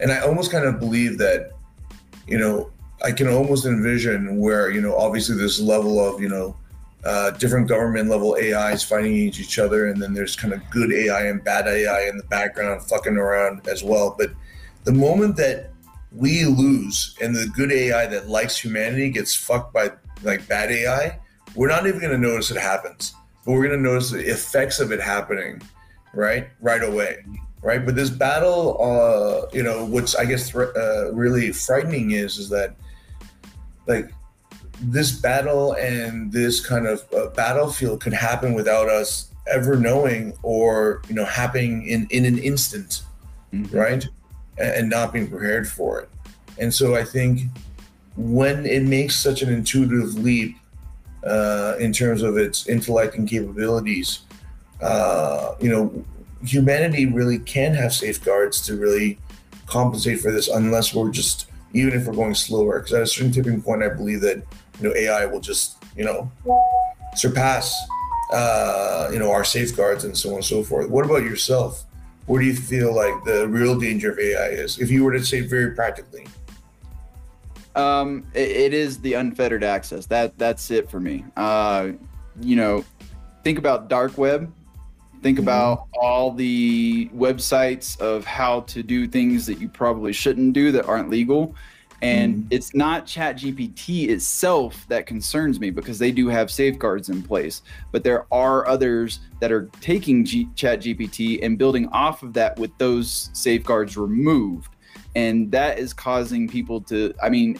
And 0.00 0.10
I 0.10 0.20
almost 0.20 0.50
kind 0.50 0.64
of 0.64 0.80
believe 0.80 1.18
that, 1.18 1.52
you 2.26 2.38
know, 2.38 2.70
I 3.02 3.12
can 3.12 3.28
almost 3.28 3.66
envision 3.66 4.38
where 4.38 4.70
you 4.70 4.80
know 4.80 4.96
obviously 4.96 5.36
this 5.36 5.60
level 5.60 6.00
of 6.00 6.20
you 6.20 6.28
know 6.28 6.56
uh, 7.04 7.30
different 7.32 7.68
government 7.68 8.08
level 8.08 8.36
AIs 8.40 8.82
fighting 8.82 9.14
each 9.14 9.58
other, 9.58 9.86
and 9.86 10.00
then 10.00 10.14
there's 10.14 10.34
kind 10.34 10.52
of 10.52 10.68
good 10.70 10.92
AI 10.92 11.26
and 11.26 11.44
bad 11.44 11.66
AI 11.66 12.08
in 12.08 12.16
the 12.16 12.24
background 12.24 12.82
fucking 12.82 13.16
around 13.16 13.66
as 13.68 13.84
well. 13.84 14.14
But 14.18 14.30
the 14.84 14.92
moment 14.92 15.36
that 15.36 15.70
we 16.12 16.44
lose 16.44 17.16
and 17.20 17.34
the 17.34 17.46
good 17.54 17.70
AI 17.70 18.06
that 18.06 18.28
likes 18.28 18.58
humanity 18.58 19.10
gets 19.10 19.34
fucked 19.34 19.74
by 19.74 19.92
like 20.22 20.48
bad 20.48 20.72
AI, 20.72 21.18
we're 21.54 21.68
not 21.68 21.86
even 21.86 22.00
going 22.00 22.12
to 22.12 22.18
notice 22.18 22.50
it 22.50 22.56
happens, 22.56 23.14
but 23.46 23.52
we're 23.52 23.66
going 23.66 23.78
to 23.78 23.82
notice 23.82 24.10
the 24.10 24.28
effects 24.28 24.80
of 24.80 24.92
it 24.92 25.00
happening, 25.00 25.62
right, 26.12 26.48
right 26.60 26.82
away, 26.82 27.24
right. 27.62 27.86
But 27.86 27.94
this 27.94 28.10
battle, 28.10 28.76
uh, 28.82 29.48
you 29.56 29.62
know, 29.62 29.86
what's 29.86 30.14
I 30.16 30.24
guess 30.26 30.54
uh, 30.54 31.12
really 31.14 31.52
frightening 31.52 32.10
is 32.10 32.36
is 32.36 32.48
that 32.50 32.74
like 33.86 34.10
this 34.82 35.12
battle 35.12 35.72
and 35.74 36.30
this 36.30 36.60
kind 36.66 36.86
of 36.86 37.02
uh, 37.16 37.28
battlefield 37.28 38.00
could 38.00 38.12
happen 38.12 38.52
without 38.52 38.88
us 38.88 39.30
ever 39.46 39.76
knowing 39.76 40.34
or 40.42 41.00
you 41.08 41.14
know 41.14 41.24
happening 41.24 41.86
in 41.86 42.06
in 42.10 42.24
an 42.24 42.36
instant 42.36 43.02
Mhm. 43.54 43.72
right 43.72 44.04
and, 44.58 44.70
and 44.74 44.90
not 44.90 45.12
being 45.12 45.28
prepared 45.30 45.68
for 45.68 46.00
it 46.00 46.08
and 46.58 46.74
so 46.74 46.96
i 46.96 47.04
think 47.04 47.42
when 48.16 48.66
it 48.66 48.82
makes 48.82 49.14
such 49.14 49.42
an 49.42 49.48
intuitive 49.52 50.14
leap 50.16 50.56
uh, 51.24 51.74
in 51.78 51.92
terms 51.92 52.22
of 52.22 52.36
its 52.36 52.68
intellect 52.68 53.16
and 53.16 53.28
capabilities. 53.28 54.20
Uh, 54.80 55.54
you 55.60 55.70
know 55.70 56.04
humanity 56.44 57.06
really 57.06 57.38
can 57.38 57.74
have 57.74 57.92
safeguards 57.92 58.64
to 58.66 58.76
really 58.76 59.18
compensate 59.66 60.20
for 60.20 60.30
this 60.30 60.48
unless 60.48 60.94
we're 60.94 61.10
just 61.10 61.46
even 61.72 61.98
if 61.98 62.06
we're 62.06 62.14
going 62.14 62.34
slower. 62.34 62.78
Because 62.78 62.92
at 62.92 63.02
a 63.02 63.06
certain 63.06 63.32
tipping 63.32 63.60
point 63.62 63.82
i 63.82 63.88
believe 63.88 64.20
that 64.20 64.36
you 64.80 64.88
know 64.88 64.94
ai 64.94 65.26
will 65.26 65.40
just 65.40 65.82
you 65.96 66.04
know 66.04 66.30
surpass 67.14 67.74
uh, 68.32 69.08
you 69.12 69.18
know 69.18 69.30
our 69.30 69.44
safeguards 69.44 70.04
and 70.04 70.16
so 70.16 70.30
on 70.30 70.36
and 70.36 70.44
so 70.44 70.62
forth. 70.62 70.90
What 70.90 71.04
about 71.04 71.22
yourself? 71.22 71.84
Where 72.26 72.40
do 72.40 72.46
you 72.46 72.56
feel 72.56 72.94
like 72.94 73.24
the 73.24 73.46
real 73.48 73.78
danger 73.78 74.10
of 74.10 74.18
ai 74.18 74.48
is? 74.48 74.80
If 74.80 74.90
you 74.90 75.04
were 75.04 75.12
to 75.12 75.24
say 75.24 75.40
very 75.40 75.74
practically 75.74 76.26
Um, 77.76 78.26
it, 78.34 78.50
it 78.50 78.74
is 78.74 78.98
the 78.98 79.14
unfettered 79.14 79.62
access. 79.62 80.06
That 80.06 80.36
that's 80.38 80.70
it 80.70 80.90
for 80.90 80.98
me. 80.98 81.24
Uh, 81.36 81.92
you 82.40 82.56
know, 82.56 82.84
think 83.44 83.58
about 83.58 83.88
dark 83.88 84.18
web. 84.18 84.52
Think 85.22 85.38
about 85.38 85.86
all 86.00 86.30
the 86.32 87.08
websites 87.14 87.98
of 88.00 88.24
how 88.24 88.60
to 88.60 88.82
do 88.82 89.08
things 89.08 89.46
that 89.46 89.58
you 89.60 89.68
probably 89.68 90.12
shouldn't 90.12 90.52
do 90.52 90.70
that 90.72 90.86
aren't 90.86 91.10
legal. 91.10 91.54
And 92.02 92.36
Mhm. 92.36 92.46
it's 92.50 92.74
not 92.74 93.06
ChatGPT 93.06 94.10
itself 94.10 94.86
that 94.88 95.06
concerns 95.06 95.58
me 95.58 95.70
because 95.70 95.98
they 95.98 96.12
do 96.12 96.28
have 96.28 96.50
safeguards 96.50 97.08
in 97.08 97.22
place. 97.22 97.62
But 97.90 98.04
there 98.04 98.26
are 98.30 98.68
others 98.68 99.20
that 99.40 99.50
are 99.50 99.70
taking 99.80 100.24
G- 100.24 100.48
ChatGPT 100.54 101.40
and 101.42 101.56
building 101.56 101.88
off 101.88 102.22
of 102.22 102.34
that 102.34 102.58
with 102.58 102.70
those 102.78 103.30
safeguards 103.32 103.96
removed. 103.96 104.75
And 105.16 105.50
that 105.50 105.78
is 105.78 105.94
causing 105.94 106.46
people 106.46 106.78
to, 106.82 107.14
I 107.22 107.30
mean, 107.30 107.58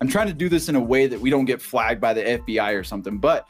I'm 0.00 0.06
trying 0.06 0.28
to 0.28 0.32
do 0.32 0.48
this 0.48 0.68
in 0.68 0.76
a 0.76 0.80
way 0.80 1.08
that 1.08 1.20
we 1.20 1.28
don't 1.28 1.44
get 1.44 1.60
flagged 1.60 2.00
by 2.00 2.14
the 2.14 2.22
FBI 2.22 2.78
or 2.78 2.84
something. 2.84 3.18
But 3.18 3.48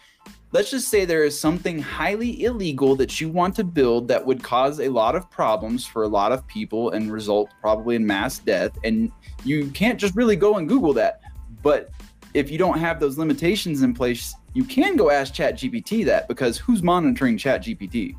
let's 0.52 0.70
just 0.70 0.88
say 0.88 1.04
there 1.04 1.24
is 1.24 1.38
something 1.38 1.78
highly 1.78 2.42
illegal 2.42 2.96
that 2.96 3.20
you 3.20 3.28
want 3.28 3.54
to 3.56 3.64
build 3.64 4.08
that 4.08 4.24
would 4.24 4.42
cause 4.42 4.80
a 4.80 4.88
lot 4.88 5.14
of 5.14 5.30
problems 5.30 5.84
for 5.84 6.04
a 6.04 6.08
lot 6.08 6.32
of 6.32 6.46
people 6.46 6.92
and 6.92 7.12
result 7.12 7.50
probably 7.60 7.96
in 7.96 8.06
mass 8.06 8.38
death. 8.38 8.72
And 8.82 9.12
you 9.44 9.68
can't 9.72 10.00
just 10.00 10.16
really 10.16 10.34
go 10.34 10.56
and 10.56 10.66
Google 10.66 10.94
that. 10.94 11.20
But 11.62 11.90
if 12.32 12.50
you 12.50 12.56
don't 12.56 12.78
have 12.78 12.98
those 12.98 13.18
limitations 13.18 13.82
in 13.82 13.92
place, 13.92 14.34
you 14.54 14.64
can 14.64 14.96
go 14.96 15.10
ask 15.10 15.34
ChatGPT 15.34 16.02
that 16.06 16.28
because 16.28 16.56
who's 16.56 16.82
monitoring 16.82 17.36
ChatGPT? 17.36 18.16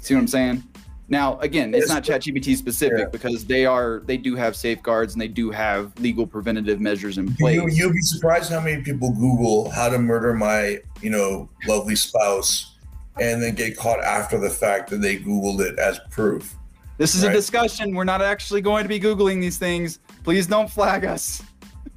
See 0.00 0.14
what 0.14 0.20
I'm 0.20 0.28
saying? 0.28 0.62
Now, 1.08 1.38
again, 1.40 1.74
it's 1.74 1.88
not 1.88 2.02
ChatGPT 2.02 2.56
specific 2.56 2.98
Yeah. 2.98 3.04
because 3.12 3.44
they 3.44 3.66
are 3.66 4.00
they 4.06 4.16
do 4.16 4.34
have 4.36 4.56
safeguards 4.56 5.12
and 5.12 5.20
they 5.20 5.28
do 5.28 5.50
have 5.50 5.92
legal 6.00 6.26
preventative 6.26 6.80
measures 6.80 7.18
in 7.18 7.34
place. 7.34 7.56
You, 7.56 7.68
you'll 7.68 7.92
be 7.92 8.00
surprised 8.00 8.50
how 8.50 8.60
many 8.60 8.82
people 8.82 9.10
Google 9.12 9.68
how 9.70 9.90
to 9.90 9.98
murder 9.98 10.32
my, 10.32 10.78
you 11.02 11.10
know, 11.10 11.48
lovely 11.66 11.94
spouse, 11.96 12.76
and 13.20 13.42
then 13.42 13.54
get 13.54 13.76
caught 13.76 14.02
after 14.02 14.38
the 14.38 14.48
fact 14.50 14.88
that 14.90 15.02
they 15.02 15.18
Googled 15.18 15.60
it 15.60 15.78
as 15.78 16.00
proof. 16.10 16.54
This 16.96 17.14
is 17.14 17.22
Right. 17.24 17.32
a 17.32 17.34
discussion. 17.34 17.94
We're 17.94 18.04
not 18.04 18.22
actually 18.22 18.60
going 18.62 18.84
to 18.84 18.88
be 18.88 18.98
Googling 19.00 19.40
these 19.40 19.58
things. 19.58 19.98
Please 20.22 20.46
don't 20.46 20.70
flag 20.70 21.04
us. 21.04 21.42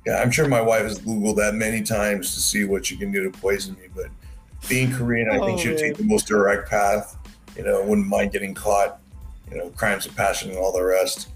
Yeah, 0.06 0.22
I'm 0.22 0.32
sure 0.32 0.48
my 0.48 0.62
wife 0.62 0.84
has 0.84 1.00
Googled 1.00 1.36
that 1.38 1.54
many 1.56 1.82
times 1.82 2.34
to 2.34 2.40
see 2.40 2.66
what 2.66 2.86
she 2.86 2.98
can 2.98 3.12
do 3.12 3.24
to 3.24 3.30
poison 3.30 3.76
me. 3.76 3.88
But 3.96 4.08
being 4.70 4.92
Korean, 4.92 5.30
I 5.30 5.34
think 5.40 5.52
Oh, 5.52 5.58
she 5.58 5.70
would 5.70 5.78
take 5.78 5.98
the 5.98 6.04
most 6.04 6.28
direct 6.28 6.70
path. 6.70 7.17
You 7.58 7.64
know, 7.64 7.84
wouldn't 7.84 8.08
mind 8.08 8.32
getting 8.32 8.54
caught. 8.54 9.00
You 9.52 9.58
know, 9.58 9.70
crimes 9.72 10.06
of 10.06 10.16
passion 10.16 10.50
and 10.50 10.60
all 10.60 10.74
the 10.74 10.84
rest. 10.84 11.30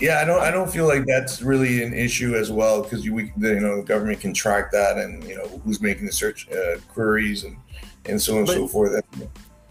Yeah, 0.00 0.20
I 0.20 0.24
don't. 0.24 0.40
I 0.40 0.50
don't 0.50 0.70
feel 0.70 0.86
like 0.86 1.04
that's 1.06 1.42
really 1.42 1.82
an 1.82 1.92
issue 1.92 2.34
as 2.34 2.50
well 2.50 2.82
because 2.82 3.04
you, 3.04 3.14
we, 3.14 3.32
you 3.38 3.60
know, 3.60 3.76
the 3.76 3.82
government 3.82 4.20
can 4.20 4.32
track 4.32 4.70
that 4.72 4.96
and 4.98 5.22
you 5.24 5.36
know 5.36 5.46
who's 5.64 5.80
making 5.80 6.06
the 6.06 6.12
search 6.12 6.48
uh, 6.50 6.76
queries 6.88 7.44
and 7.44 7.56
and 8.06 8.20
so 8.20 8.34
on 8.34 8.38
and 8.40 8.48
so 8.48 8.68
forth. 8.68 9.02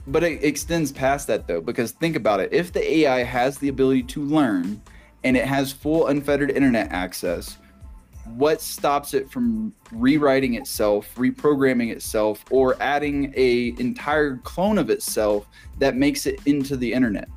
But 0.07 0.23
it 0.23 0.43
extends 0.43 0.91
past 0.91 1.27
that 1.27 1.47
though, 1.47 1.61
because 1.61 1.91
think 1.91 2.15
about 2.15 2.39
it. 2.39 2.51
If 2.51 2.73
the 2.73 2.97
AI 2.99 3.23
has 3.23 3.57
the 3.57 3.69
ability 3.69 4.03
to 4.03 4.23
learn 4.23 4.81
and 5.23 5.37
it 5.37 5.45
has 5.45 5.71
full 5.71 6.07
unfettered 6.07 6.51
internet 6.51 6.91
access, 6.91 7.57
what 8.35 8.61
stops 8.61 9.13
it 9.13 9.29
from 9.29 9.73
rewriting 9.91 10.55
itself, 10.55 11.13
reprogramming 11.15 11.91
itself, 11.91 12.43
or 12.49 12.75
adding 12.81 13.33
a 13.35 13.73
entire 13.79 14.37
clone 14.37 14.77
of 14.77 14.89
itself 14.89 15.47
that 15.79 15.95
makes 15.95 16.25
it 16.25 16.39
into 16.45 16.77
the 16.77 16.91
internet? 16.91 17.27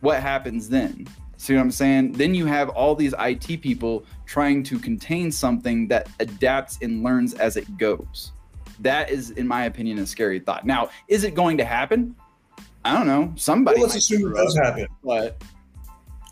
What 0.00 0.20
happens 0.20 0.68
then? 0.68 1.06
See 1.36 1.54
what 1.54 1.60
I'm 1.60 1.70
saying? 1.70 2.12
Then 2.12 2.34
you 2.34 2.46
have 2.46 2.70
all 2.70 2.94
these 2.94 3.14
IT 3.18 3.60
people 3.60 4.06
trying 4.24 4.62
to 4.64 4.78
contain 4.78 5.30
something 5.30 5.88
that 5.88 6.08
adapts 6.20 6.78
and 6.80 7.02
learns 7.02 7.34
as 7.34 7.56
it 7.56 7.76
goes. 7.76 8.32
That 8.80 9.10
is, 9.10 9.30
in 9.32 9.46
my 9.46 9.64
opinion, 9.64 9.98
a 9.98 10.06
scary 10.06 10.40
thought. 10.40 10.64
Now, 10.64 10.90
is 11.08 11.24
it 11.24 11.34
going 11.34 11.58
to 11.58 11.64
happen? 11.64 12.16
I 12.84 12.92
don't 12.92 13.06
know. 13.06 13.32
Somebody. 13.36 13.78
Well, 13.78 13.88
let's 13.88 13.96
assume 13.96 14.30
it 14.30 14.34
does 14.34 14.56
happen. 14.56 14.86
But 15.02 15.42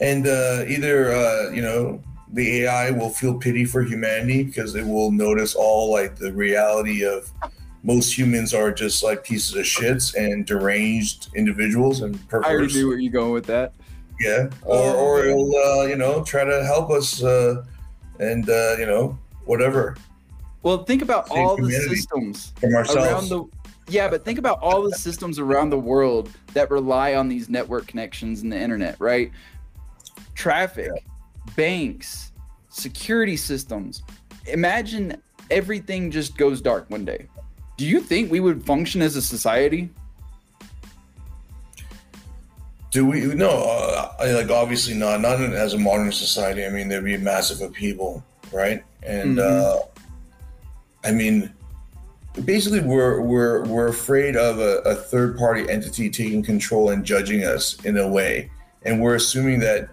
and 0.00 0.26
uh, 0.26 0.64
either 0.66 1.12
uh, 1.12 1.50
you 1.50 1.62
know 1.62 2.02
the 2.32 2.62
AI 2.62 2.90
will 2.90 3.10
feel 3.10 3.34
pity 3.38 3.64
for 3.64 3.82
humanity 3.82 4.42
because 4.42 4.74
it 4.74 4.86
will 4.86 5.10
notice 5.10 5.54
all 5.54 5.92
like 5.92 6.16
the 6.16 6.32
reality 6.32 7.04
of 7.04 7.30
most 7.82 8.16
humans 8.16 8.54
are 8.54 8.72
just 8.72 9.02
like 9.02 9.22
pieces 9.24 9.54
of 9.54 9.64
shits 9.64 10.14
and 10.14 10.46
deranged 10.46 11.28
individuals 11.34 12.00
and 12.00 12.18
I 12.32 12.36
already 12.36 12.72
knew 12.72 12.88
where 12.88 12.98
you're 12.98 13.12
going 13.12 13.32
with 13.32 13.46
that. 13.46 13.74
Yeah, 14.20 14.48
or 14.62 14.76
Oh, 14.76 14.94
or 14.94 15.24
it'll 15.24 15.56
uh, 15.56 15.84
you 15.86 15.96
know 15.96 16.22
try 16.24 16.44
to 16.44 16.64
help 16.64 16.90
us 16.90 17.22
uh, 17.22 17.64
and 18.20 18.48
uh, 18.48 18.76
you 18.78 18.86
know 18.86 19.18
whatever 19.44 19.96
Well, 20.62 20.84
think 20.84 21.02
about 21.02 21.28
Save 21.28 21.36
all 21.36 21.56
the 21.56 21.70
systems 21.70 22.52
from 22.60 22.70
around 22.74 22.86
ourselves. 22.88 23.28
the. 23.28 23.44
Yeah, 23.88 24.08
but 24.08 24.24
think 24.24 24.38
about 24.38 24.60
all 24.62 24.80
the 24.82 24.92
systems 24.96 25.40
around 25.40 25.70
the 25.70 25.78
world 25.78 26.30
that 26.54 26.70
rely 26.70 27.14
on 27.16 27.28
these 27.28 27.48
network 27.50 27.88
connections 27.88 28.42
and 28.42 28.50
the 28.52 28.56
internet, 28.56 28.96
right? 29.00 29.32
Traffic, 30.34 30.90
banks, 31.56 32.32
security 32.68 33.37
systems. 33.37 34.02
Imagine 34.46 35.20
everything 35.50 36.11
just 36.11 36.37
goes 36.37 36.61
dark 36.61 36.88
one 36.90 37.04
day. 37.04 37.26
Do 37.76 37.87
you 37.87 38.00
think 38.00 38.30
we 38.30 38.40
would 38.40 38.64
function 38.64 39.02
as 39.02 39.16
a 39.16 39.22
society? 39.22 39.90
Do 42.90 43.06
we? 43.06 43.22
No, 43.22 43.49
uh, 43.49 44.12
I- 44.20 44.32
like 44.32 44.50
obviously 44.50 44.94
not. 44.94 45.20
Not 45.22 45.40
in- 45.40 45.54
as 45.54 45.72
a 45.72 45.78
modern 45.78 46.12
society. 46.12 46.64
I 46.66 46.68
mean, 46.68 46.88
there'd 46.88 47.04
be 47.04 47.14
a 47.14 47.18
massive 47.18 47.62
upheaval, 47.62 48.22
right? 48.52 48.84
And 49.02 49.38
Mhm. 49.38 49.40
uh, 49.40 49.82
I 51.02 51.11
mean, 51.11 51.50
basically, 52.44 52.80
we're 52.80 53.22
we're 53.22 53.64
we're 53.64 53.88
afraid 53.88 54.37
of 54.37 54.58
a, 54.58 54.78
a 54.80 54.94
third 54.94 55.38
party 55.38 55.68
entity 55.70 56.11
taking 56.11 56.42
control 56.42 56.90
and 56.90 57.02
judging 57.02 57.44
us 57.44 57.78
in 57.84 57.96
a 57.96 58.06
way, 58.06 58.50
and 58.82 59.00
we're 59.00 59.14
assuming 59.14 59.61
that 59.61 59.88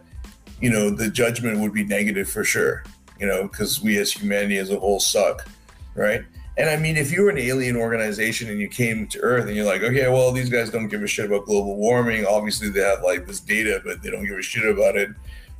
you 0.61 0.69
know 0.69 0.89
the 0.89 1.09
judgment 1.09 1.59
would 1.59 1.73
be 1.73 1.83
negative 1.83 2.29
for 2.29 2.43
sure. 2.43 2.83
You 3.19 3.27
know, 3.27 3.43
because 3.43 3.81
we 3.81 3.97
as 3.97 4.11
humanity 4.11 4.57
as 4.57 4.71
a 4.71 4.79
whole 4.79 4.99
suck, 4.99 5.45
right? 5.93 6.23
And 6.57 6.69
I 6.69 6.75
mean, 6.75 6.97
if 6.97 7.11
you 7.11 7.21
were 7.21 7.29
an 7.29 7.37
alien 7.37 7.77
organization 7.77 8.49
and 8.49 8.59
you 8.59 8.67
came 8.67 9.07
to 9.07 9.19
Earth 9.21 9.47
and 9.47 9.55
you're 9.55 9.65
like, 9.65 9.81
okay, 9.81 10.09
well, 10.09 10.31
these 10.33 10.49
guys 10.49 10.69
don't 10.69 10.89
give 10.89 11.01
a 11.01 11.07
shit 11.07 11.25
about 11.25 11.45
global 11.45 11.77
warming. 11.77 12.25
Obviously, 12.25 12.69
they 12.69 12.81
have 12.81 13.01
like 13.01 13.25
this 13.25 13.39
data, 13.39 13.81
but 13.85 14.01
they 14.01 14.09
don't 14.09 14.25
give 14.25 14.37
a 14.37 14.41
shit 14.41 14.65
about 14.65 14.97
it. 14.97 15.09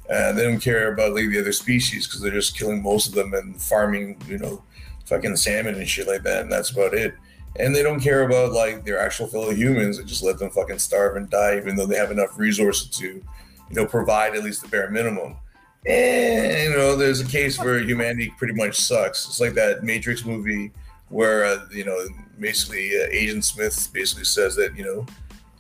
Uh, 0.09 0.33
they 0.33 0.43
don't 0.43 0.59
care 0.59 0.91
about 0.91 1.13
like 1.13 1.29
the 1.29 1.39
other 1.39 1.53
species 1.53 2.05
because 2.05 2.19
they're 2.19 2.31
just 2.31 2.57
killing 2.57 2.83
most 2.83 3.07
of 3.07 3.13
them 3.13 3.33
and 3.33 3.61
farming, 3.61 4.21
you 4.27 4.37
know, 4.39 4.61
fucking 5.05 5.35
salmon 5.35 5.75
and 5.75 5.87
shit 5.87 6.07
like 6.07 6.23
that, 6.23 6.41
and 6.41 6.51
that's 6.51 6.71
about 6.71 6.93
it. 6.93 7.15
And 7.57 7.75
they 7.75 7.83
don't 7.83 7.99
care 7.99 8.23
about 8.23 8.51
like 8.51 8.83
their 8.83 8.99
actual 8.99 9.27
fellow 9.27 9.51
humans. 9.51 9.99
and 9.99 10.07
just 10.07 10.23
let 10.23 10.37
them 10.37 10.49
fucking 10.49 10.79
starve 10.79 11.15
and 11.15 11.29
die, 11.29 11.57
even 11.57 11.75
though 11.75 11.85
they 11.85 11.95
have 11.95 12.11
enough 12.11 12.37
resources 12.37 12.89
to, 12.97 13.23
you 13.69 13.75
know, 13.75 13.85
provide 13.85 14.35
at 14.35 14.43
least 14.43 14.61
the 14.61 14.67
bare 14.67 14.89
minimum. 14.89 15.37
And 15.85 16.63
you 16.63 16.77
know, 16.77 16.95
there's 16.95 17.21
a 17.21 17.25
case 17.25 17.57
where 17.57 17.79
humanity 17.79 18.33
pretty 18.37 18.53
much 18.53 18.79
sucks. 18.79 19.27
It's 19.27 19.39
like 19.39 19.53
that 19.53 19.83
Matrix 19.83 20.25
movie 20.25 20.71
where 21.09 21.45
uh, 21.45 21.65
you 21.71 21.85
know 21.85 21.97
basically 22.39 22.91
uh, 22.95 23.07
Agent 23.11 23.45
Smith 23.45 23.89
basically 23.93 24.25
says 24.25 24.55
that 24.55 24.75
you 24.75 24.83
know 24.83 25.05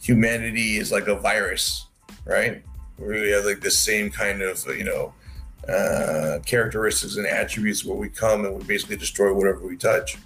humanity 0.01 0.77
is 0.77 0.91
like 0.91 1.07
a 1.07 1.15
virus, 1.15 1.87
right? 2.25 2.63
We 2.97 3.31
have 3.31 3.45
like 3.45 3.61
the 3.61 3.71
same 3.71 4.09
kind 4.09 4.41
of 4.41 4.63
you 4.67 4.83
know 4.83 5.13
uh, 5.71 6.39
characteristics 6.45 7.15
and 7.15 7.25
attributes 7.25 7.85
where 7.85 7.97
we 7.97 8.09
come 8.09 8.45
and 8.45 8.57
we 8.57 8.63
basically 8.63 8.97
destroy 8.97 9.33
whatever 9.33 9.65
we 9.65 9.77
touch. 9.77 10.17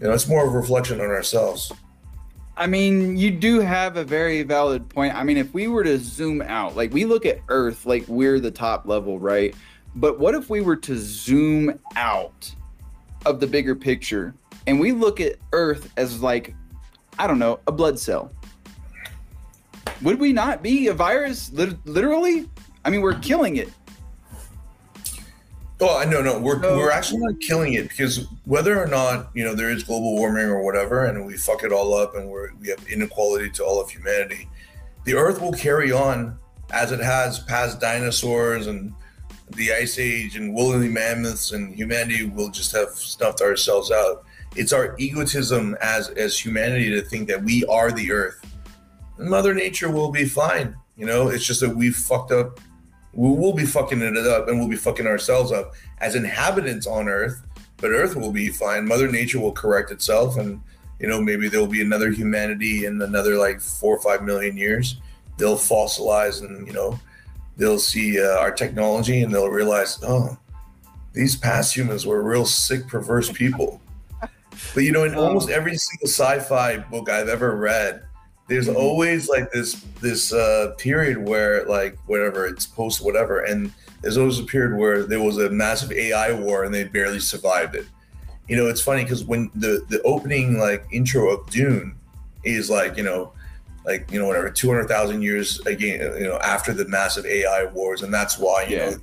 You 0.00 0.08
know, 0.08 0.12
it's 0.12 0.28
more 0.28 0.46
of 0.46 0.52
a 0.52 0.56
reflection 0.56 1.00
on 1.00 1.06
ourselves. 1.06 1.72
I 2.56 2.68
mean, 2.68 3.16
you 3.16 3.32
do 3.32 3.58
have 3.60 3.96
a 3.96 4.04
very 4.04 4.42
valid 4.44 4.88
point. 4.88 5.14
I 5.14 5.24
mean, 5.24 5.36
if 5.36 5.52
we 5.52 5.66
were 5.66 5.82
to 5.82 5.98
zoom 5.98 6.40
out, 6.40 6.76
like 6.76 6.92
we 6.92 7.04
look 7.04 7.26
at 7.26 7.40
Earth 7.48 7.84
like 7.84 8.06
we're 8.06 8.38
the 8.38 8.50
top 8.50 8.86
level, 8.86 9.18
right? 9.18 9.54
But 9.96 10.20
what 10.20 10.34
if 10.34 10.48
we 10.50 10.60
were 10.60 10.76
to 10.76 10.96
zoom 10.96 11.80
out 11.96 12.54
of 13.26 13.40
the 13.40 13.46
bigger 13.46 13.74
picture 13.74 14.34
and 14.66 14.78
we 14.78 14.92
look 14.92 15.20
at 15.20 15.36
Earth 15.52 15.92
as 15.96 16.22
like, 16.22 16.54
I 17.18 17.26
don't 17.26 17.40
know, 17.40 17.58
a 17.66 17.72
blood 17.72 17.98
cell? 17.98 18.32
Would 20.02 20.20
we 20.20 20.32
not 20.32 20.62
be 20.62 20.88
a 20.88 20.94
virus, 20.94 21.50
literally? 21.52 22.48
I 22.84 22.90
mean, 22.90 23.00
we're 23.00 23.18
killing 23.18 23.56
it. 23.56 23.68
Oh, 25.80 25.98
I 25.98 26.04
no, 26.04 26.22
no, 26.22 26.38
we're 26.38 26.62
So- 26.62 26.76
we're 26.76 26.90
actually 26.90 27.20
not 27.20 27.40
killing 27.40 27.72
it 27.74 27.88
because 27.88 28.26
whether 28.44 28.80
or 28.80 28.86
not 28.86 29.30
you 29.34 29.44
know 29.44 29.54
there 29.54 29.70
is 29.70 29.82
global 29.82 30.14
warming 30.14 30.46
or 30.46 30.62
whatever, 30.62 31.04
and 31.04 31.26
we 31.26 31.36
fuck 31.36 31.64
it 31.64 31.72
all 31.72 31.94
up, 31.94 32.14
and 32.16 32.28
we're 32.28 32.50
we 32.60 32.68
have 32.68 32.78
inequality 32.88 33.50
to 33.50 33.64
all 33.64 33.80
of 33.80 33.90
humanity, 33.90 34.48
the 35.04 35.14
Earth 35.14 35.40
will 35.40 35.52
carry 35.52 35.90
on 35.92 36.38
as 36.72 36.92
it 36.92 37.00
has 37.00 37.40
past 37.40 37.80
dinosaurs 37.80 38.66
and 38.68 38.92
the 39.56 39.72
Ice 39.72 39.98
Age 39.98 40.36
and 40.36 40.54
woolly 40.54 40.88
mammoths, 40.88 41.52
and 41.52 41.74
humanity 41.74 42.24
will 42.24 42.50
just 42.50 42.72
have 42.72 42.90
snuffed 42.90 43.40
ourselves 43.42 43.90
out. 43.90 44.24
It's 44.56 44.72
our 44.72 44.94
egotism 44.98 45.76
as 45.82 46.08
as 46.10 46.38
humanity 46.38 46.90
to 46.90 47.02
think 47.02 47.28
that 47.28 47.42
we 47.42 47.64
are 47.66 47.90
the 47.90 48.12
Earth. 48.12 48.40
Mother 49.18 49.52
Nature 49.54 49.90
will 49.90 50.10
be 50.12 50.24
fine. 50.24 50.76
You 50.96 51.06
know, 51.06 51.28
it's 51.28 51.44
just 51.44 51.60
that 51.60 51.74
we've 51.76 51.96
fucked 51.96 52.30
up 52.30 52.60
we 53.14 53.28
will 53.28 53.52
be 53.52 53.66
fucking 53.66 54.02
it 54.02 54.16
up 54.26 54.48
and 54.48 54.58
we'll 54.58 54.68
be 54.68 54.76
fucking 54.76 55.06
ourselves 55.06 55.52
up 55.52 55.74
as 55.98 56.14
inhabitants 56.14 56.86
on 56.86 57.08
earth 57.08 57.42
but 57.76 57.90
earth 57.90 58.16
will 58.16 58.32
be 58.32 58.48
fine 58.48 58.86
mother 58.86 59.10
nature 59.10 59.40
will 59.40 59.52
correct 59.52 59.90
itself 59.90 60.36
and 60.36 60.60
you 60.98 61.08
know, 61.08 61.20
maybe 61.20 61.48
there'll 61.48 61.66
be 61.66 61.82
another 61.82 62.10
humanity 62.10 62.86
in 62.86 63.02
another 63.02 63.36
like 63.36 63.60
four 63.60 63.96
or 63.96 64.00
five 64.00 64.22
million 64.22 64.56
years. 64.56 64.96
They'll 65.36 65.58
fossilize 65.58 66.42
and, 66.42 66.66
you 66.66 66.72
know, 66.72 66.98
they'll 67.56 67.78
see 67.78 68.22
uh, 68.22 68.38
our 68.38 68.52
technology 68.52 69.22
and 69.22 69.34
they'll 69.34 69.50
realize, 69.50 69.98
oh, 70.02 70.36
these 71.12 71.36
past 71.36 71.76
humans 71.76 72.06
were 72.06 72.22
real 72.22 72.46
sick, 72.46 72.86
perverse 72.86 73.30
people. 73.30 73.80
But, 74.74 74.84
you 74.84 74.92
know, 74.92 75.04
in 75.04 75.14
almost 75.16 75.50
every 75.50 75.76
single 75.76 76.08
sci 76.08 76.38
fi 76.40 76.78
book 76.78 77.10
I've 77.10 77.28
ever 77.28 77.56
read, 77.56 78.04
there's 78.46 78.68
mm-hmm. 78.68 78.76
always 78.76 79.28
like 79.28 79.50
this 79.52 79.74
this 80.00 80.32
uh, 80.32 80.74
period 80.78 81.18
where 81.18 81.64
like 81.66 81.96
whatever 82.06 82.46
it's 82.46 82.66
post 82.66 83.04
whatever 83.04 83.40
and 83.40 83.72
there's 84.02 84.18
always 84.18 84.38
a 84.38 84.44
period 84.44 84.78
where 84.78 85.04
there 85.04 85.22
was 85.22 85.38
a 85.38 85.50
massive 85.50 85.92
ai 85.92 86.32
war 86.32 86.64
and 86.64 86.74
they 86.74 86.84
barely 86.84 87.20
survived 87.20 87.74
it 87.74 87.86
you 88.48 88.56
know 88.56 88.66
it's 88.66 88.80
funny 88.80 89.02
because 89.02 89.24
when 89.24 89.50
the 89.54 89.84
the 89.88 90.00
opening 90.02 90.58
like 90.58 90.84
intro 90.92 91.30
of 91.30 91.48
dune 91.50 91.94
is 92.44 92.68
like 92.68 92.96
you 92.96 93.02
know 93.02 93.32
like 93.84 94.10
you 94.10 94.18
know 94.18 94.26
whatever 94.26 94.50
200000 94.50 95.22
years 95.22 95.60
again 95.66 96.00
you 96.18 96.26
know 96.26 96.38
after 96.38 96.72
the 96.72 96.86
massive 96.88 97.24
ai 97.26 97.64
wars 97.66 98.02
and 98.02 98.12
that's 98.12 98.38
why 98.38 98.64
you 98.64 98.76
yeah. 98.76 98.90
know 98.90 98.96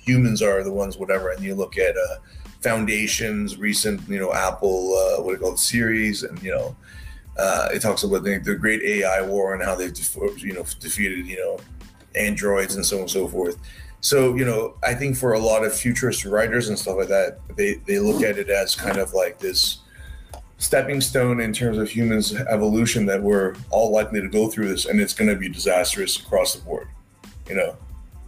humans 0.00 0.42
are 0.42 0.64
the 0.64 0.72
ones 0.72 0.96
whatever 0.96 1.30
and 1.30 1.42
you 1.42 1.54
look 1.54 1.78
at 1.78 1.96
uh 1.96 2.16
foundations 2.60 3.56
recent 3.56 4.00
you 4.08 4.18
know 4.18 4.32
apple 4.32 4.94
uh 4.94 5.22
what 5.22 5.30
do 5.30 5.32
you 5.34 5.38
call 5.38 5.52
it 5.52 5.58
series 5.58 6.24
and 6.24 6.42
you 6.42 6.50
know 6.50 6.74
uh, 7.38 7.68
it 7.72 7.80
talks 7.80 8.02
about 8.02 8.24
the, 8.24 8.38
the, 8.38 8.54
great 8.54 8.82
AI 8.82 9.22
war 9.22 9.54
and 9.54 9.62
how 9.62 9.74
they've 9.74 9.96
you 10.38 10.52
know 10.52 10.64
defeated 10.80 11.24
you 11.24 11.36
know 11.36 11.58
androids 12.16 12.74
and 12.74 12.84
so 12.84 12.96
on 12.96 13.02
and 13.02 13.10
so 13.10 13.28
forth. 13.28 13.56
So 14.00 14.34
you 14.36 14.44
know, 14.44 14.74
I 14.82 14.94
think 14.94 15.16
for 15.16 15.34
a 15.34 15.38
lot 15.38 15.64
of 15.64 15.74
futurist 15.74 16.24
writers 16.24 16.68
and 16.68 16.78
stuff 16.78 16.96
like 16.96 17.08
that, 17.08 17.38
they 17.56 17.74
they 17.86 18.00
look 18.00 18.22
at 18.22 18.38
it 18.38 18.50
as 18.50 18.74
kind 18.74 18.98
of 18.98 19.12
like 19.14 19.38
this 19.38 19.78
stepping 20.58 21.00
stone 21.00 21.40
in 21.40 21.52
terms 21.52 21.78
of 21.78 21.88
humans' 21.88 22.34
evolution 22.34 23.06
that 23.06 23.22
we're 23.22 23.54
all 23.70 23.92
likely 23.92 24.20
to 24.20 24.28
go 24.28 24.48
through 24.48 24.68
this, 24.68 24.86
and 24.86 25.00
it's 25.00 25.14
going 25.14 25.30
to 25.30 25.36
be 25.36 25.48
disastrous 25.48 26.18
across 26.18 26.54
the 26.54 26.62
board. 26.62 26.88
You 27.48 27.54
know, 27.54 27.76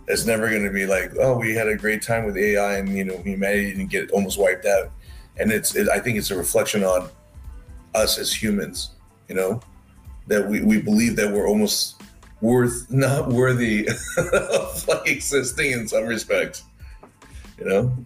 it's 0.07 0.25
never 0.25 0.49
going 0.49 0.65
to 0.65 0.71
be 0.71 0.87
like, 0.87 1.13
oh, 1.21 1.37
we 1.37 1.55
had 1.55 1.67
a 1.67 1.77
great 1.77 2.03
time 2.03 2.27
with 2.27 2.37
AI, 2.37 2.77
and 2.77 2.89
you 2.89 3.05
know, 3.05 3.19
humanity 3.19 3.73
didn't 3.73 3.91
get 3.91 4.13
almost 4.13 4.39
wiped 4.39 4.67
out. 4.67 4.93
And 5.37 5.51
it's, 5.51 5.75
it, 5.75 5.89
I 5.89 5.99
think 5.99 6.19
it's 6.19 6.31
a 6.31 6.37
reflection 6.37 6.85
on 6.85 7.09
us 7.95 8.19
as 8.19 8.33
humans 8.33 8.91
you 9.31 9.37
know, 9.37 9.61
that 10.27 10.47
we, 10.47 10.61
we 10.61 10.83
believe 10.83 11.15
that 11.17 11.31
we're 11.31 11.49
almost 11.49 12.03
worth 12.41 12.91
not 12.91 13.29
worthy 13.29 13.89
of 14.19 14.89
like 14.89 15.09
existing 15.09 15.71
in 15.71 15.87
some 15.87 16.05
respects, 16.05 16.65
you 17.59 17.65
know? 17.65 17.97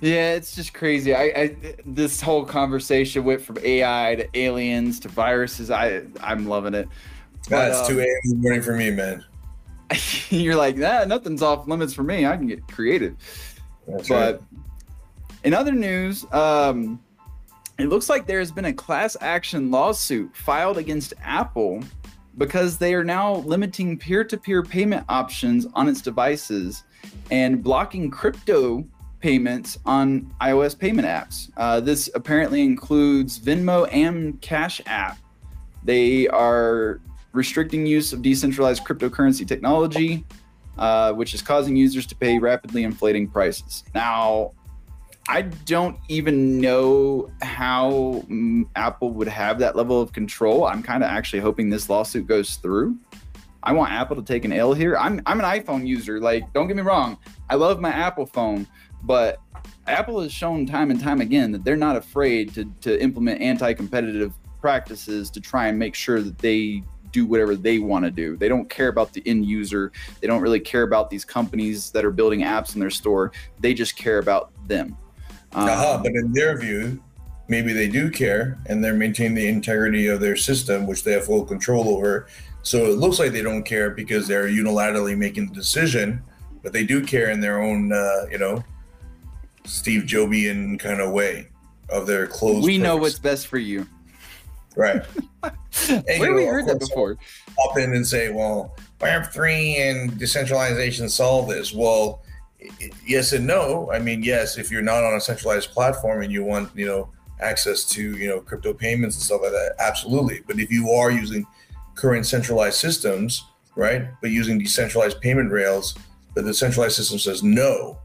Yeah, 0.00 0.34
it's 0.34 0.56
just 0.56 0.74
crazy. 0.74 1.14
I, 1.14 1.22
I 1.22 1.56
this 1.86 2.20
whole 2.20 2.44
conversation 2.44 3.22
went 3.22 3.40
from 3.40 3.58
AI 3.62 4.16
to 4.16 4.28
aliens 4.36 4.98
to 5.00 5.08
viruses. 5.08 5.70
I 5.70 6.02
I'm 6.20 6.48
loving 6.48 6.74
it. 6.74 6.88
That's 7.48 7.88
um, 7.88 7.94
2 7.94 8.00
a.m. 8.00 8.08
in 8.24 8.30
the 8.30 8.36
morning 8.36 8.62
for 8.62 8.74
me, 8.74 8.90
man. 8.90 9.24
you're 10.30 10.56
like, 10.56 10.76
nah, 10.76 11.04
nothing's 11.04 11.40
off 11.40 11.68
limits 11.68 11.94
for 11.94 12.02
me. 12.02 12.26
I 12.26 12.36
can 12.36 12.48
get 12.48 12.66
creative. 12.66 13.14
That's 13.86 14.08
but 14.08 14.40
right. 14.40 14.42
in 15.44 15.54
other 15.54 15.72
news, 15.72 16.26
um, 16.32 16.98
it 17.82 17.88
looks 17.88 18.08
like 18.08 18.26
there 18.26 18.38
has 18.38 18.52
been 18.52 18.66
a 18.66 18.72
class 18.72 19.16
action 19.20 19.70
lawsuit 19.70 20.36
filed 20.36 20.78
against 20.78 21.14
Apple 21.22 21.82
because 22.38 22.78
they 22.78 22.94
are 22.94 23.04
now 23.04 23.36
limiting 23.36 23.98
peer 23.98 24.24
to 24.24 24.36
peer 24.36 24.62
payment 24.62 25.04
options 25.08 25.66
on 25.74 25.88
its 25.88 26.00
devices 26.00 26.84
and 27.30 27.62
blocking 27.62 28.10
crypto 28.10 28.86
payments 29.20 29.78
on 29.84 30.32
iOS 30.40 30.78
payment 30.78 31.06
apps. 31.06 31.50
Uh, 31.56 31.80
this 31.80 32.10
apparently 32.14 32.62
includes 32.62 33.38
Venmo 33.38 33.88
and 33.92 34.40
Cash 34.40 34.80
App. 34.86 35.18
They 35.84 36.28
are 36.28 37.00
restricting 37.32 37.86
use 37.86 38.12
of 38.12 38.22
decentralized 38.22 38.84
cryptocurrency 38.84 39.46
technology, 39.46 40.24
uh, 40.78 41.12
which 41.12 41.34
is 41.34 41.42
causing 41.42 41.76
users 41.76 42.06
to 42.06 42.14
pay 42.14 42.38
rapidly 42.38 42.84
inflating 42.84 43.28
prices. 43.28 43.84
Now, 43.94 44.52
I 45.28 45.42
don't 45.42 45.96
even 46.08 46.60
know 46.60 47.30
how 47.42 48.24
mm, 48.28 48.68
Apple 48.74 49.12
would 49.12 49.28
have 49.28 49.58
that 49.60 49.76
level 49.76 50.00
of 50.00 50.12
control. 50.12 50.66
I'm 50.66 50.82
kind 50.82 51.04
of 51.04 51.10
actually 51.10 51.40
hoping 51.40 51.70
this 51.70 51.88
lawsuit 51.88 52.26
goes 52.26 52.56
through. 52.56 52.98
I 53.62 53.72
want 53.72 53.92
Apple 53.92 54.16
to 54.16 54.22
take 54.22 54.44
an 54.44 54.52
L 54.52 54.74
here. 54.74 54.96
I'm 54.96 55.22
I'm 55.26 55.38
an 55.38 55.46
iPhone 55.46 55.86
user. 55.86 56.20
Like, 56.20 56.52
don't 56.52 56.66
get 56.66 56.76
me 56.76 56.82
wrong, 56.82 57.18
I 57.48 57.54
love 57.54 57.80
my 57.80 57.90
Apple 57.90 58.26
phone, 58.26 58.66
but 59.04 59.38
Apple 59.86 60.20
has 60.20 60.32
shown 60.32 60.66
time 60.66 60.90
and 60.90 61.00
time 61.00 61.20
again 61.20 61.52
that 61.52 61.64
they're 61.64 61.76
not 61.76 61.96
afraid 61.96 62.52
to 62.54 62.64
to 62.80 63.00
implement 63.00 63.40
anti-competitive 63.40 64.32
practices 64.60 65.30
to 65.30 65.40
try 65.40 65.68
and 65.68 65.78
make 65.78 65.94
sure 65.94 66.20
that 66.20 66.38
they 66.38 66.82
do 67.12 67.26
whatever 67.26 67.54
they 67.54 67.78
want 67.78 68.04
to 68.04 68.10
do. 68.10 68.36
They 68.36 68.48
don't 68.48 68.68
care 68.68 68.88
about 68.88 69.12
the 69.12 69.22
end 69.26 69.44
user. 69.46 69.92
They 70.20 70.26
don't 70.26 70.40
really 70.40 70.60
care 70.60 70.82
about 70.82 71.10
these 71.10 71.24
companies 71.24 71.90
that 71.90 72.04
are 72.04 72.10
building 72.10 72.40
apps 72.40 72.74
in 72.74 72.80
their 72.80 72.90
store. 72.90 73.32
They 73.60 73.74
just 73.74 73.96
care 73.96 74.18
about 74.18 74.50
them. 74.66 74.96
Um, 75.54 75.68
uh-huh, 75.68 76.00
but 76.02 76.12
in 76.12 76.32
their 76.32 76.58
view, 76.58 77.02
maybe 77.48 77.72
they 77.72 77.88
do 77.88 78.10
care 78.10 78.58
and 78.66 78.82
they're 78.82 78.94
maintaining 78.94 79.34
the 79.34 79.48
integrity 79.48 80.06
of 80.06 80.20
their 80.20 80.36
system, 80.36 80.86
which 80.86 81.04
they 81.04 81.12
have 81.12 81.24
full 81.24 81.44
control 81.44 81.88
over. 81.88 82.26
So 82.62 82.86
it 82.86 82.98
looks 82.98 83.18
like 83.18 83.32
they 83.32 83.42
don't 83.42 83.64
care 83.64 83.90
because 83.90 84.26
they're 84.26 84.48
unilaterally 84.48 85.16
making 85.16 85.48
the 85.48 85.54
decision, 85.54 86.22
but 86.62 86.72
they 86.72 86.84
do 86.84 87.04
care 87.04 87.30
in 87.30 87.40
their 87.40 87.60
own, 87.60 87.92
uh, 87.92 88.26
you 88.30 88.38
know, 88.38 88.64
Steve 89.64 90.02
Jobian 90.02 90.78
kind 90.78 91.00
of 91.00 91.12
way 91.12 91.48
of 91.88 92.06
their 92.06 92.26
closed. 92.26 92.64
We 92.64 92.78
know 92.78 92.96
what's 92.96 93.18
best 93.18 93.48
for 93.48 93.58
you. 93.58 93.86
Right. 94.76 95.02
and, 95.42 96.04
Where 96.06 96.30
know, 96.30 96.36
we 96.36 96.44
heard 96.44 96.66
that 96.66 96.80
before? 96.80 97.18
Pop 97.56 97.78
in 97.78 97.94
and 97.94 98.06
say, 98.06 98.32
well, 98.32 98.76
Web3 99.00 99.78
and 99.78 100.18
decentralization 100.18 101.08
solve 101.08 101.48
this. 101.48 101.74
Well, 101.74 102.21
yes 103.06 103.32
and 103.32 103.46
no. 103.46 103.90
I 103.92 103.98
mean, 103.98 104.22
yes, 104.22 104.58
if 104.58 104.70
you're 104.70 104.82
not 104.82 105.04
on 105.04 105.14
a 105.14 105.20
centralized 105.20 105.70
platform 105.70 106.22
and 106.22 106.32
you 106.32 106.44
want, 106.44 106.74
you 106.76 106.86
know, 106.86 107.10
access 107.40 107.84
to, 107.84 108.16
you 108.16 108.28
know, 108.28 108.40
crypto 108.40 108.72
payments 108.72 109.16
and 109.16 109.22
stuff 109.22 109.42
like 109.42 109.52
that, 109.52 109.74
absolutely. 109.78 110.42
But 110.46 110.58
if 110.58 110.70
you 110.70 110.90
are 110.90 111.10
using 111.10 111.46
current 111.94 112.26
centralized 112.26 112.76
systems, 112.76 113.44
right, 113.74 114.06
but 114.20 114.30
using 114.30 114.58
decentralized 114.58 115.20
payment 115.20 115.50
rails, 115.50 115.96
but 116.34 116.44
the 116.44 116.54
centralized 116.54 116.96
system 116.96 117.18
says 117.18 117.42
no, 117.42 117.98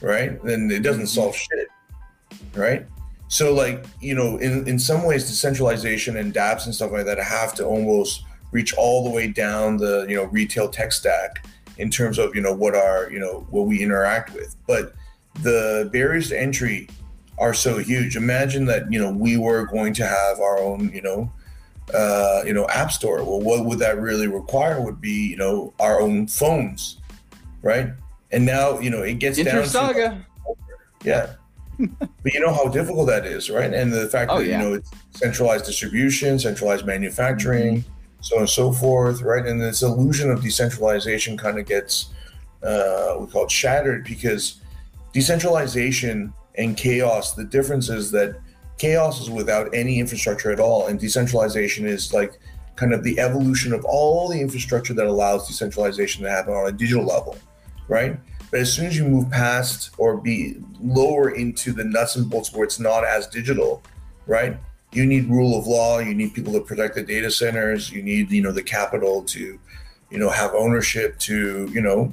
right, 0.00 0.42
then 0.44 0.70
it 0.70 0.82
doesn't 0.82 1.02
mm-hmm. 1.02 1.06
solve 1.06 1.36
shit, 1.36 1.68
right? 2.54 2.86
So, 3.28 3.52
like, 3.52 3.84
you 4.00 4.14
know, 4.14 4.38
in, 4.38 4.66
in 4.66 4.78
some 4.78 5.04
ways, 5.04 5.28
decentralization 5.28 6.16
and 6.16 6.32
dApps 6.32 6.64
and 6.64 6.74
stuff 6.74 6.92
like 6.92 7.04
that 7.04 7.18
have 7.18 7.54
to 7.56 7.64
almost 7.64 8.24
reach 8.52 8.72
all 8.74 9.04
the 9.04 9.10
way 9.10 9.28
down 9.28 9.76
the, 9.76 10.06
you 10.08 10.16
know, 10.16 10.24
retail 10.24 10.68
tech 10.68 10.92
stack 10.92 11.46
in 11.78 11.90
terms 11.90 12.18
of 12.18 12.34
you 12.34 12.40
know 12.40 12.52
what 12.52 12.74
our 12.74 13.10
you 13.10 13.18
know 13.18 13.46
what 13.50 13.62
we 13.66 13.82
interact 13.82 14.34
with. 14.34 14.56
But 14.66 14.94
the 15.42 15.88
barriers 15.92 16.28
to 16.28 16.38
entry 16.38 16.88
are 17.38 17.54
so 17.54 17.78
huge. 17.78 18.16
Imagine 18.16 18.66
that 18.66 18.92
you 18.92 19.00
know 19.00 19.10
we 19.10 19.36
were 19.36 19.64
going 19.66 19.94
to 19.94 20.06
have 20.06 20.40
our 20.40 20.58
own 20.58 20.90
you 20.92 21.02
know 21.02 21.32
uh, 21.94 22.42
you 22.44 22.52
know 22.52 22.66
app 22.68 22.92
store. 22.92 23.24
Well 23.24 23.40
what 23.40 23.64
would 23.64 23.78
that 23.78 23.98
really 24.00 24.26
require 24.26 24.80
would 24.80 25.00
be 25.00 25.28
you 25.28 25.36
know 25.36 25.72
our 25.80 26.00
own 26.00 26.26
phones 26.26 26.98
right? 27.62 27.88
And 28.30 28.44
now 28.44 28.78
you 28.80 28.90
know 28.90 29.02
it 29.02 29.14
gets 29.14 29.38
Enter 29.38 29.52
down 29.52 29.66
saga. 29.66 30.24
to 31.00 31.08
yeah. 31.08 31.34
But 32.24 32.34
you 32.34 32.40
know 32.40 32.52
how 32.52 32.66
difficult 32.68 33.06
that 33.06 33.24
is 33.24 33.48
right? 33.48 33.72
And 33.72 33.92
the 33.92 34.08
fact 34.08 34.32
oh, 34.32 34.38
that 34.38 34.46
yeah. 34.46 34.60
you 34.60 34.64
know 34.64 34.74
it's 34.74 34.90
centralized 35.12 35.64
distribution 35.64 36.38
centralized 36.38 36.84
manufacturing 36.84 37.78
mm-hmm 37.78 37.94
so 38.20 38.36
on 38.36 38.42
and 38.42 38.50
so 38.50 38.72
forth, 38.72 39.22
right? 39.22 39.46
And 39.46 39.60
this 39.60 39.82
illusion 39.82 40.30
of 40.30 40.42
decentralization 40.42 41.36
kind 41.36 41.58
of 41.58 41.66
gets, 41.66 42.10
uh, 42.62 43.16
we 43.20 43.26
call 43.26 43.44
it 43.44 43.50
shattered 43.50 44.04
because 44.04 44.60
decentralization 45.12 46.32
and 46.56 46.76
chaos, 46.76 47.34
the 47.34 47.44
difference 47.44 47.88
is 47.88 48.10
that 48.10 48.40
chaos 48.78 49.20
is 49.20 49.30
without 49.30 49.72
any 49.74 49.98
infrastructure 49.98 50.50
at 50.50 50.60
all, 50.60 50.86
and 50.86 50.98
decentralization 50.98 51.86
is 51.86 52.12
like 52.12 52.38
kind 52.76 52.92
of 52.92 53.02
the 53.02 53.18
evolution 53.18 53.72
of 53.72 53.84
all 53.84 54.28
the 54.28 54.40
infrastructure 54.40 54.94
that 54.94 55.06
allows 55.06 55.48
decentralization 55.48 56.22
to 56.22 56.30
happen 56.30 56.52
on 56.52 56.68
a 56.68 56.72
digital 56.72 57.04
level, 57.04 57.36
right? 57.88 58.18
But 58.50 58.60
as 58.60 58.72
soon 58.72 58.86
as 58.86 58.96
you 58.96 59.04
move 59.04 59.30
past 59.30 59.90
or 59.98 60.16
be 60.16 60.56
lower 60.80 61.30
into 61.30 61.72
the 61.72 61.84
nuts 61.84 62.16
and 62.16 62.30
bolts 62.30 62.52
where 62.52 62.64
it's 62.64 62.78
not 62.78 63.04
as 63.04 63.26
digital, 63.26 63.82
right? 64.26 64.56
You 64.92 65.04
need 65.04 65.28
rule 65.28 65.58
of 65.58 65.66
law 65.66 65.98
you 65.98 66.14
need 66.14 66.32
people 66.32 66.52
to 66.52 66.60
protect 66.60 66.94
the 66.94 67.02
data 67.02 67.30
centers 67.30 67.90
you 67.90 68.02
need 68.02 68.30
you 68.30 68.42
know 68.42 68.52
the 68.52 68.62
capital 68.62 69.22
to 69.22 69.58
you 70.10 70.18
know 70.18 70.30
have 70.30 70.52
ownership 70.54 71.18
to 71.18 71.68
you 71.72 71.80
know 71.80 72.12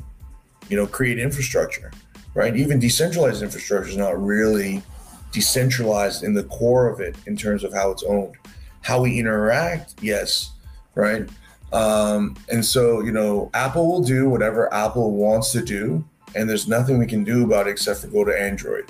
you 0.69 0.75
know 0.75 0.85
create 0.85 1.19
infrastructure 1.19 1.91
right? 2.35 2.55
Even 2.57 2.79
decentralized 2.79 3.41
infrastructure 3.41 3.89
is 3.89 3.97
not 3.97 4.21
really 4.21 4.83
decentralized 5.31 6.23
in 6.23 6.33
the 6.33 6.43
core 6.43 6.87
of 6.87 6.99
it 6.99 7.15
in 7.25 7.35
terms 7.35 7.63
of 7.63 7.73
how 7.73 7.89
it's 7.91 8.03
owned. 8.03 8.35
How 8.81 9.01
we 9.01 9.17
interact 9.17 9.95
yes 10.01 10.51
right? 10.93 11.27
Um, 11.73 12.37
and 12.49 12.63
so 12.63 13.01
you 13.01 13.11
know 13.11 13.49
apple 13.53 13.87
will 13.87 14.03
do 14.03 14.29
whatever 14.29 14.71
apple 14.73 15.11
wants 15.11 15.51
to 15.53 15.63
do 15.63 16.05
and 16.35 16.47
there's 16.49 16.67
nothing 16.67 16.99
we 16.99 17.07
can 17.07 17.23
do 17.23 17.43
about 17.43 17.67
it 17.67 17.71
except 17.71 18.01
for 18.01 18.07
go 18.07 18.23
to 18.23 18.39
android 18.39 18.85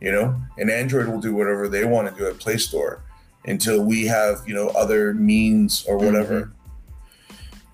you 0.00 0.10
know? 0.10 0.34
And 0.58 0.70
android 0.70 1.06
will 1.06 1.20
do 1.20 1.34
whatever 1.34 1.68
they 1.68 1.84
want 1.84 2.08
to 2.08 2.14
do 2.14 2.26
at 2.26 2.38
play 2.38 2.56
store 2.56 3.03
until 3.46 3.84
we 3.84 4.06
have 4.06 4.42
you 4.46 4.54
know 4.54 4.68
other 4.68 5.14
means 5.14 5.84
or 5.86 5.96
whatever. 5.96 6.42
Mm-hmm. 6.42 6.50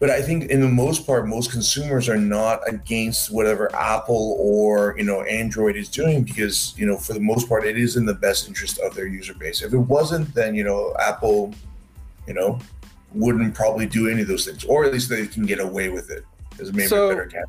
But 0.01 0.09
I 0.09 0.23
think 0.23 0.45
in 0.45 0.63
the 0.63 0.69
most 0.69 1.07
part, 1.07 1.29
most 1.29 1.53
consumers 1.53 2.09
are 2.09 2.17
not 2.17 2.67
against 2.67 3.31
whatever 3.31 3.75
Apple 3.77 4.37
or 4.41 4.95
you 4.97 5.05
know 5.05 5.23
Android 5.23 5.77
is 5.77 5.89
doing 5.89 6.25
because 6.25 6.75
you 6.79 6.87
know 6.87 6.97
for 6.97 7.13
the 7.13 7.21
most 7.21 7.49
part 7.49 7.65
it 7.67 7.79
is 7.79 7.97
in 7.97 8.07
the 8.07 8.15
best 8.15 8.49
interest 8.49 8.79
of 8.79 8.95
their 8.95 9.07
user 9.07 9.35
base. 9.35 9.63
If 9.63 9.75
it 9.75 9.79
wasn't, 9.79 10.35
then 10.35 10.55
you 10.55 10.65
know 10.65 10.95
Apple, 10.99 11.55
you 12.27 12.35
know, 12.35 12.59
wouldn't 13.13 13.55
probably 13.55 13.87
do 13.87 14.09
any 14.09 14.23
of 14.23 14.29
those 14.29 14.47
things, 14.47 14.65
or 14.65 14.85
at 14.85 14.93
least 14.93 15.11
they 15.11 15.27
can 15.27 15.45
get 15.45 15.61
away 15.61 15.91
with 15.91 16.11
it. 16.11 16.25
Is 16.59 16.73
maybe 16.73 16.89
So- 16.89 17.11
a 17.11 17.15
better 17.15 17.27
cap. 17.27 17.45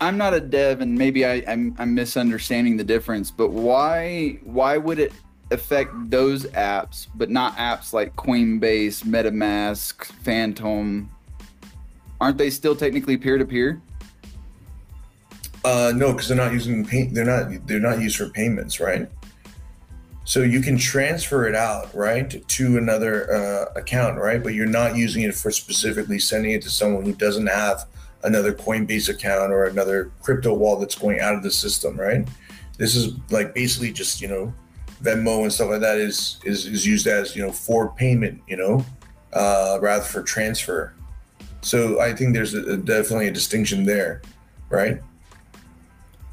I'm 0.00 0.18
not 0.18 0.34
a 0.34 0.40
dev, 0.40 0.80
and 0.80 0.94
maybe 0.94 1.24
I, 1.24 1.44
I'm 1.46 1.74
I'm 1.78 1.94
misunderstanding 1.94 2.76
the 2.76 2.84
difference. 2.84 3.30
But 3.30 3.50
why 3.50 4.38
why 4.42 4.76
would 4.76 4.98
it 4.98 5.12
affect 5.54 6.10
those 6.10 6.44
apps, 6.46 7.06
but 7.14 7.30
not 7.30 7.56
apps 7.56 7.92
like 7.92 8.14
Coinbase, 8.16 9.04
MetaMask, 9.04 10.04
Phantom? 10.04 11.10
Aren't 12.20 12.38
they 12.38 12.50
still 12.50 12.76
technically 12.76 13.16
peer 13.16 13.38
to 13.38 13.44
peer? 13.44 13.80
Uh, 15.64 15.92
no, 15.96 16.12
because 16.12 16.28
they're 16.28 16.36
not 16.36 16.52
using 16.52 16.84
pay- 16.84 17.06
they're 17.06 17.24
not 17.24 17.66
they're 17.66 17.80
not 17.80 18.00
used 18.00 18.16
for 18.16 18.28
payments, 18.28 18.80
right? 18.80 19.08
So 20.24 20.42
you 20.42 20.60
can 20.60 20.78
transfer 20.78 21.46
it 21.46 21.54
out, 21.54 21.94
right, 21.94 22.46
to 22.48 22.78
another 22.78 23.32
uh, 23.32 23.72
account, 23.76 24.18
right? 24.18 24.42
But 24.42 24.54
you're 24.54 24.66
not 24.66 24.96
using 24.96 25.22
it 25.22 25.34
for 25.34 25.50
specifically 25.50 26.18
sending 26.18 26.52
it 26.52 26.62
to 26.62 26.70
someone 26.70 27.04
who 27.04 27.14
doesn't 27.14 27.46
have 27.46 27.86
another 28.22 28.54
Coinbase 28.54 29.10
account 29.10 29.52
or 29.52 29.64
another 29.64 30.10
crypto 30.22 30.54
wallet 30.54 30.80
that's 30.80 30.98
going 30.98 31.20
out 31.20 31.34
of 31.34 31.42
the 31.42 31.50
system, 31.50 31.98
right? 31.98 32.26
This 32.78 32.96
is 32.96 33.12
like 33.30 33.54
basically 33.54 33.92
just 33.92 34.20
you 34.20 34.28
know 34.28 34.52
Venmo 35.04 35.42
and 35.42 35.52
stuff 35.52 35.68
like 35.70 35.80
that 35.80 35.98
is 35.98 36.38
is, 36.44 36.66
is 36.66 36.86
used 36.86 37.06
as 37.06 37.36
you 37.36 37.42
know 37.44 37.52
for 37.52 37.90
payment, 37.92 38.40
you 38.48 38.56
know, 38.56 38.84
uh, 39.34 39.78
rather 39.80 40.04
for 40.04 40.22
transfer. 40.22 40.94
So 41.60 42.00
I 42.00 42.12
think 42.14 42.34
there's 42.34 42.54
a, 42.54 42.62
a- 42.72 42.76
definitely 42.76 43.28
a 43.28 43.32
distinction 43.32 43.84
there, 43.84 44.22
right? 44.70 45.00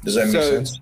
Does 0.04 0.14
that 0.16 0.26
make 0.26 0.32
So- 0.42 0.50
sense? 0.50 0.80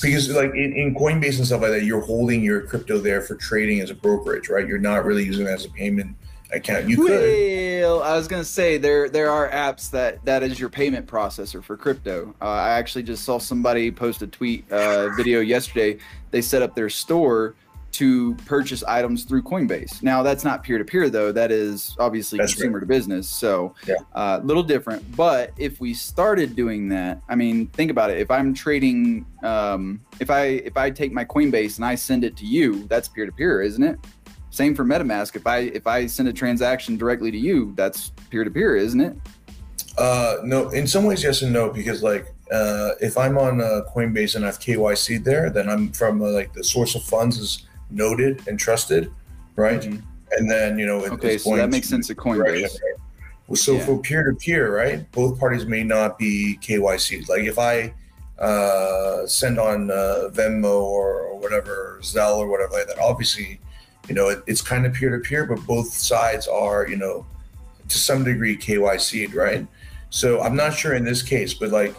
Because 0.00 0.30
like 0.30 0.52
in, 0.54 0.72
in 0.72 0.94
Coinbase 0.94 1.36
and 1.36 1.46
stuff 1.46 1.60
like 1.60 1.72
that, 1.72 1.84
you're 1.84 2.00
holding 2.00 2.42
your 2.42 2.62
crypto 2.62 2.96
there 2.98 3.20
for 3.20 3.34
trading 3.34 3.80
as 3.80 3.90
a 3.90 3.94
brokerage, 3.94 4.48
right? 4.48 4.66
You're 4.66 4.78
not 4.78 5.04
really 5.04 5.24
using 5.24 5.46
it 5.46 5.50
as 5.50 5.66
a 5.66 5.70
payment 5.70 6.16
account. 6.52 6.88
You 6.88 6.96
could. 6.96 7.80
Well, 7.82 8.02
I 8.02 8.16
was 8.16 8.28
gonna 8.28 8.44
say 8.44 8.78
there 8.78 9.08
there 9.08 9.30
are 9.30 9.48
apps 9.50 9.90
that 9.90 10.24
that 10.24 10.42
is 10.42 10.58
your 10.58 10.68
payment 10.68 11.06
processor 11.06 11.62
for 11.62 11.76
crypto. 11.76 12.34
Uh, 12.40 12.46
I 12.46 12.70
actually 12.70 13.02
just 13.02 13.24
saw 13.24 13.38
somebody 13.38 13.90
post 13.90 14.22
a 14.22 14.26
tweet 14.26 14.70
uh, 14.72 15.10
video 15.16 15.40
yesterday. 15.40 15.98
They 16.30 16.40
set 16.42 16.62
up 16.62 16.74
their 16.74 16.88
store 16.90 17.54
to 17.92 18.34
purchase 18.46 18.82
items 18.82 19.22
through 19.22 19.40
Coinbase. 19.42 20.02
Now 20.02 20.24
that's 20.24 20.42
not 20.42 20.64
peer 20.64 20.78
to 20.78 20.84
peer 20.84 21.08
though. 21.08 21.30
That 21.30 21.52
is 21.52 21.94
obviously 22.00 22.38
That's 22.38 22.52
consumer 22.54 22.80
to 22.80 22.86
business. 22.86 23.28
So 23.28 23.72
a 23.84 23.90
Yeah. 23.90 23.94
uh, 24.14 24.40
little 24.42 24.64
different. 24.64 25.14
But 25.14 25.52
if 25.58 25.78
we 25.78 25.94
started 25.94 26.56
doing 26.56 26.88
that, 26.88 27.20
I 27.28 27.36
mean, 27.36 27.68
think 27.68 27.92
about 27.92 28.10
it. 28.10 28.18
If 28.18 28.32
I'm 28.32 28.52
trading, 28.52 29.24
um, 29.44 30.00
if 30.18 30.28
I 30.28 30.44
if 30.64 30.76
I 30.76 30.90
take 30.90 31.12
my 31.12 31.24
Coinbase 31.24 31.76
and 31.76 31.84
I 31.84 31.94
send 31.94 32.24
it 32.24 32.36
to 32.38 32.44
you, 32.46 32.84
that's 32.88 33.06
peer 33.06 33.26
to 33.26 33.32
peer, 33.32 33.62
isn't 33.62 33.82
it? 33.84 34.00
Same 34.54 34.72
for 34.76 34.84
MetaMask. 34.84 35.34
If 35.34 35.48
I 35.48 35.58
if 35.58 35.84
I 35.88 36.06
send 36.06 36.28
a 36.28 36.32
transaction 36.32 36.96
directly 36.96 37.32
to 37.32 37.36
you, 37.36 37.72
that's 37.74 38.10
peer 38.30 38.44
to 38.44 38.50
peer, 38.52 38.76
isn't 38.76 39.00
it? 39.00 39.16
Uh, 39.98 40.36
no, 40.44 40.68
in 40.68 40.86
some 40.86 41.02
ways, 41.04 41.24
yes 41.24 41.42
and 41.42 41.52
no, 41.52 41.70
because 41.70 42.04
like 42.04 42.32
uh, 42.52 42.90
if 43.00 43.18
I'm 43.18 43.36
on 43.36 43.60
uh, 43.60 43.80
Coinbase 43.92 44.36
and 44.36 44.44
I 44.44 44.46
have 44.46 44.60
KYC 44.60 45.24
there, 45.24 45.50
then 45.50 45.68
I'm 45.68 45.90
from 45.90 46.22
uh, 46.22 46.26
like 46.30 46.52
the 46.52 46.62
source 46.62 46.94
of 46.94 47.02
funds 47.02 47.36
is 47.38 47.66
noted 47.90 48.46
and 48.46 48.56
trusted, 48.56 49.10
right? 49.56 49.80
Mhm. 49.80 50.00
And 50.30 50.48
then 50.48 50.78
you 50.78 50.86
know, 50.86 51.04
Okay, 51.04 51.36
so 51.36 51.56
that 51.56 51.70
makes 51.70 51.88
sense 51.88 52.08
at 52.10 52.16
Right, 52.18 52.38
Coinbase. 52.38 52.62
right. 52.62 52.94
Well, 53.48 53.56
so 53.56 53.72
Yeah. 53.74 53.86
for 53.86 53.98
peer 53.98 54.22
to 54.22 54.36
peer, 54.36 54.72
right, 54.72 55.10
both 55.10 55.36
parties 55.36 55.66
may 55.66 55.82
not 55.82 56.16
be 56.16 56.58
KYC. 56.62 57.28
Like 57.28 57.42
if 57.42 57.58
I 57.58 57.92
uh, 58.38 59.26
send 59.26 59.58
on 59.58 59.90
uh, 59.90 60.28
Venmo 60.32 60.80
or, 60.80 61.22
or 61.22 61.38
whatever, 61.40 61.98
Zelle 62.02 62.36
or 62.38 62.46
whatever 62.48 62.72
like 62.74 62.86
that, 62.86 62.98
obviously, 63.00 63.60
you 64.08 64.14
know, 64.14 64.28
it, 64.28 64.42
it's 64.46 64.60
kind 64.60 64.86
of 64.86 64.92
peer 64.92 65.10
to 65.10 65.18
peer, 65.18 65.46
but 65.46 65.64
both 65.66 65.88
sides 65.88 66.46
are, 66.46 66.86
you 66.88 66.96
know, 66.96 67.26
to 67.88 67.98
some 67.98 68.24
degree 68.24 68.56
KYC'd, 68.56 69.34
right? 69.34 69.66
So 70.10 70.40
I'm 70.40 70.56
not 70.56 70.74
sure 70.74 70.94
in 70.94 71.04
this 71.04 71.22
case, 71.22 71.54
but 71.54 71.70
like, 71.70 71.94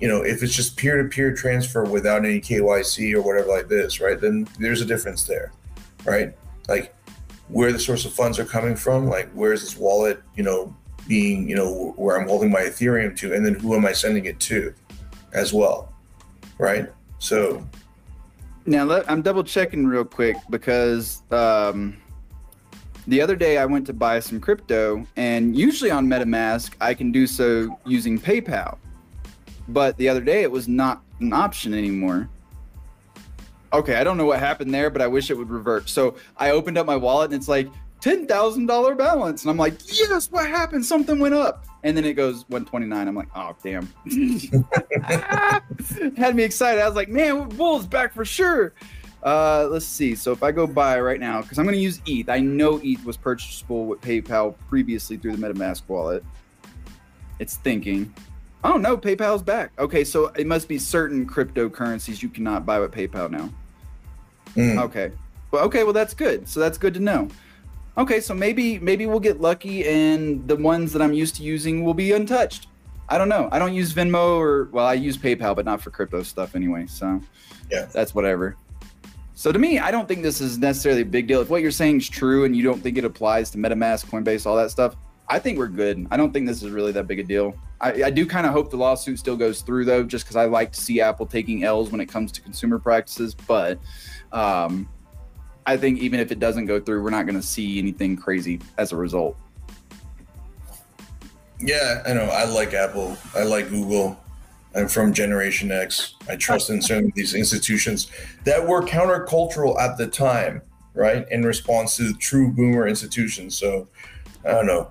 you 0.00 0.08
know, 0.08 0.22
if 0.22 0.42
it's 0.42 0.54
just 0.54 0.76
peer 0.76 1.02
to 1.02 1.08
peer 1.08 1.34
transfer 1.34 1.84
without 1.84 2.24
any 2.24 2.40
KYC 2.40 3.14
or 3.14 3.22
whatever 3.22 3.48
like 3.48 3.68
this, 3.68 4.00
right, 4.00 4.20
then 4.20 4.48
there's 4.58 4.80
a 4.80 4.84
difference 4.84 5.24
there, 5.24 5.52
right? 6.04 6.34
Like, 6.68 6.94
where 7.48 7.72
the 7.72 7.78
source 7.78 8.04
of 8.04 8.12
funds 8.12 8.38
are 8.38 8.44
coming 8.44 8.74
from, 8.74 9.06
like 9.08 9.30
where's 9.32 9.60
this 9.60 9.76
wallet, 9.76 10.22
you 10.34 10.42
know, 10.42 10.74
being, 11.06 11.48
you 11.48 11.54
know, 11.54 11.92
where 11.96 12.18
I'm 12.18 12.26
holding 12.26 12.50
my 12.50 12.60
Ethereum 12.60 13.16
to, 13.18 13.34
and 13.34 13.44
then 13.44 13.54
who 13.54 13.74
am 13.74 13.84
I 13.84 13.92
sending 13.92 14.24
it 14.24 14.40
to 14.40 14.72
as 15.34 15.52
well, 15.52 15.92
right? 16.58 16.90
So, 17.18 17.66
Now 18.64 18.84
let, 18.84 19.10
I'm 19.10 19.22
double 19.22 19.42
checking 19.42 19.86
real 19.86 20.04
quick 20.04 20.36
because 20.48 21.22
um, 21.32 21.96
the 23.08 23.20
other 23.20 23.34
day 23.34 23.58
I 23.58 23.66
went 23.66 23.86
to 23.88 23.92
buy 23.92 24.20
some 24.20 24.40
crypto, 24.40 25.04
and 25.16 25.56
usually 25.56 25.90
on 25.90 26.06
MetaMask 26.06 26.74
I 26.80 26.94
can 26.94 27.10
do 27.10 27.26
so 27.26 27.78
using 27.84 28.20
PayPal, 28.20 28.78
but 29.68 29.96
the 29.96 30.08
other 30.08 30.20
day 30.20 30.42
it 30.42 30.50
was 30.50 30.68
not 30.68 31.02
an 31.20 31.32
option 31.32 31.74
anymore. 31.74 32.28
Okay, 33.72 33.96
I 33.96 34.04
don't 34.04 34.16
know 34.16 34.26
what 34.26 34.38
happened 34.38 34.72
there, 34.72 34.90
but 34.90 35.02
I 35.02 35.06
wish 35.06 35.30
it 35.30 35.34
would 35.34 35.50
revert. 35.50 35.88
So 35.88 36.16
I 36.36 36.50
opened 36.50 36.78
up 36.78 36.86
my 36.86 36.96
wallet 36.96 37.32
and 37.32 37.34
it's 37.34 37.48
like 37.48 37.68
ten 38.00 38.26
thousand 38.26 38.66
dollar 38.66 38.94
balance, 38.94 39.42
and 39.42 39.50
I'm 39.50 39.56
like, 39.56 39.74
yes, 39.86 40.30
what 40.30 40.46
happened? 40.46 40.84
Something 40.84 41.18
went 41.18 41.34
up, 41.34 41.64
and 41.84 41.96
then 41.96 42.04
it 42.04 42.14
goes 42.14 42.44
one 42.48 42.64
twenty 42.64 42.86
nine. 42.86 43.08
I'm 43.08 43.14
like, 43.14 43.28
oh 43.34 43.54
damn. 43.62 43.88
Had 46.16 46.36
me 46.36 46.42
excited. 46.42 46.80
I 46.80 46.86
was 46.86 46.96
like, 46.96 47.08
man, 47.08 47.48
Bull's 47.48 47.86
back 47.86 48.14
for 48.14 48.24
sure. 48.24 48.72
Uh, 49.22 49.68
let's 49.70 49.86
see. 49.86 50.14
So 50.16 50.32
if 50.32 50.42
I 50.42 50.50
go 50.50 50.66
buy 50.66 51.00
right 51.00 51.20
now, 51.20 51.42
because 51.42 51.58
I'm 51.58 51.64
going 51.64 51.76
to 51.76 51.80
use 51.82 52.00
ETH. 52.06 52.28
I 52.28 52.40
know 52.40 52.80
ETH 52.82 53.04
was 53.04 53.16
purchasable 53.16 53.86
with 53.86 54.00
PayPal 54.00 54.54
previously 54.68 55.16
through 55.16 55.36
the 55.36 55.46
MetaMask 55.46 55.82
wallet. 55.88 56.24
It's 57.38 57.56
thinking. 57.56 58.12
Oh 58.64 58.76
no, 58.76 58.96
PayPal's 58.96 59.42
back. 59.42 59.72
Okay, 59.78 60.04
so 60.04 60.26
it 60.28 60.46
must 60.46 60.68
be 60.68 60.78
certain 60.78 61.26
cryptocurrencies 61.26 62.22
you 62.22 62.28
cannot 62.28 62.66
buy 62.66 62.78
with 62.80 62.92
PayPal 62.92 63.30
now. 63.30 63.50
mm, 64.54 64.80
Okay. 64.82 65.12
Well, 65.50 65.64
okay. 65.64 65.84
Well, 65.84 65.92
that's 65.92 66.14
good. 66.14 66.48
So 66.48 66.60
that's 66.60 66.78
good 66.78 66.94
to 66.94 67.00
know. 67.00 67.28
Okay, 67.98 68.20
so 68.20 68.32
maybe 68.34 68.78
maybe 68.78 69.06
we'll 69.06 69.20
get 69.20 69.40
lucky, 69.40 69.86
and 69.86 70.46
the 70.48 70.56
ones 70.56 70.92
that 70.94 71.02
I'm 71.02 71.12
used 71.12 71.36
to 71.36 71.42
using 71.42 71.84
will 71.84 71.94
be 71.94 72.12
untouched. 72.12 72.68
I 73.08 73.18
don't 73.18 73.28
know. 73.28 73.48
I 73.52 73.58
don't 73.58 73.74
use 73.74 73.92
Venmo 73.92 74.36
or 74.38 74.68
well, 74.72 74.86
I 74.86 74.94
use 74.94 75.18
PayPal, 75.18 75.54
but 75.54 75.66
not 75.66 75.82
for 75.82 75.90
crypto 75.90 76.22
stuff 76.22 76.54
anyway. 76.54 76.86
So 76.86 77.20
Yeah. 77.70 77.86
that's 77.92 78.14
whatever. 78.14 78.56
So 79.34 79.52
to 79.52 79.58
me, 79.58 79.78
I 79.78 79.90
don't 79.90 80.08
think 80.08 80.22
this 80.22 80.40
is 80.40 80.58
necessarily 80.58 81.02
a 81.02 81.06
big 81.06 81.26
deal. 81.26 81.40
If 81.42 81.50
what 81.50 81.60
you're 81.60 81.70
saying 81.70 81.98
is 81.98 82.08
true, 82.08 82.44
and 82.44 82.56
you 82.56 82.62
don't 82.62 82.80
think 82.80 82.96
it 82.96 83.04
applies 83.04 83.50
to 83.50 83.58
MetaMask, 83.58 84.06
Coinbase, 84.06 84.46
all 84.46 84.56
that 84.56 84.70
stuff, 84.70 84.96
I 85.28 85.38
think 85.38 85.58
we're 85.58 85.68
good. 85.68 86.06
I 86.10 86.16
don't 86.16 86.32
think 86.32 86.46
this 86.46 86.62
is 86.62 86.70
really 86.70 86.92
that 86.92 87.06
big 87.06 87.18
a 87.18 87.22
deal. 87.24 87.54
I, 87.80 88.04
I 88.04 88.10
do 88.10 88.24
kind 88.24 88.46
of 88.46 88.52
hope 88.52 88.70
the 88.70 88.76
lawsuit 88.76 89.18
still 89.18 89.36
goes 89.36 89.60
through 89.60 89.84
though, 89.84 90.02
just 90.04 90.24
because 90.24 90.36
I 90.36 90.46
like 90.46 90.72
to 90.72 90.80
see 90.80 91.00
Apple 91.00 91.26
taking 91.26 91.64
L's 91.64 91.90
when 91.90 92.00
it 92.00 92.06
comes 92.06 92.32
to 92.32 92.40
consumer 92.40 92.78
practices. 92.78 93.34
But 93.34 93.78
um, 94.32 94.88
I 95.66 95.76
think 95.76 96.00
even 96.00 96.20
if 96.20 96.32
it 96.32 96.40
doesn't 96.40 96.66
go 96.66 96.80
through, 96.80 97.02
we're 97.02 97.10
not 97.10 97.26
going 97.26 97.40
to 97.40 97.46
see 97.46 97.78
anything 97.78 98.16
crazy 98.16 98.60
as 98.78 98.92
a 98.92 98.96
result. 98.96 99.36
yeah, 101.60 102.02
I 102.06 102.12
know. 102.12 102.24
I 102.24 102.44
like 102.44 102.74
Apple. 102.74 103.16
I 103.34 103.44
like 103.44 103.68
Google. 103.68 104.18
I'm 104.74 104.88
from 104.88 105.12
Generation 105.12 105.70
X. 105.70 106.14
I 106.28 106.36
trust 106.36 106.70
in 106.70 106.80
certain 106.80 107.08
of 107.08 107.14
these 107.14 107.34
institutions 107.34 108.10
that 108.44 108.66
were 108.66 108.82
countercultural 108.82 109.78
at 109.78 109.98
the 109.98 110.06
time, 110.06 110.62
right? 110.94 111.26
In 111.30 111.42
response 111.42 111.96
to 111.96 112.04
the 112.04 112.14
true 112.14 112.50
boomer 112.50 112.88
institutions. 112.88 113.54
So, 113.56 113.86
I 114.44 114.52
don't 114.52 114.66
know. 114.66 114.90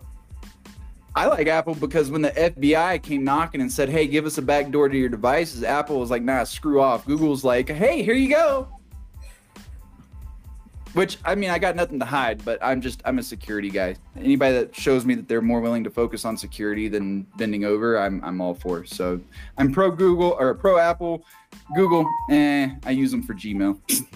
I 1.14 1.26
like 1.26 1.48
Apple 1.48 1.76
because 1.76 2.10
when 2.10 2.22
the 2.22 2.32
FBI 2.32 3.04
came 3.04 3.26
knocking 3.26 3.60
and 3.60 3.70
said, 3.70 3.90
"Hey, 3.90 4.08
give 4.08 4.26
us 4.26 4.38
a 4.38 4.42
backdoor 4.42 4.88
to 4.88 4.98
your 4.98 5.10
devices," 5.10 5.64
Apple 5.64 6.00
was 6.00 6.10
like, 6.10 6.22
"Nah, 6.22 6.46
screw 6.46 6.80
off." 6.80 7.06
Google's 7.06 7.44
like, 7.44 7.68
"Hey, 7.70 8.02
here 8.02 8.14
you 8.14 8.30
go." 8.30 8.70
Which 10.94 11.18
I 11.24 11.36
mean, 11.36 11.50
I 11.50 11.58
got 11.58 11.76
nothing 11.76 12.00
to 12.00 12.06
hide, 12.06 12.44
but 12.44 12.60
I'm 12.62 12.82
just 12.82 13.02
I'm 13.06 13.18
a 13.18 13.24
security 13.24 13.70
guy. 13.70 13.96
Anybody 14.18 14.56
that 14.56 14.76
shows 14.76 15.06
me 15.06 15.16
that 15.16 15.28
they're 15.28 15.42
more 15.42 15.62
willing 15.62 15.84
to 15.86 15.90
focus 15.90 16.26
on 16.26 16.36
security 16.36 16.90
than 16.90 17.24
bending 17.38 17.64
over, 17.64 17.98
I'm 17.98 18.22
I'm 18.24 18.42
all 18.42 18.54
for. 18.54 18.84
So 18.84 19.22
I'm 19.58 19.72
pro 19.72 19.92
Google 19.92 20.36
or 20.38 20.54
pro 20.54 20.78
Apple. 20.78 21.24
Google, 21.76 22.06
eh, 22.30 22.72
I 22.86 22.92
use 22.92 23.12
them 23.12 23.24
for 23.24 23.34
Gmail. 23.34 23.80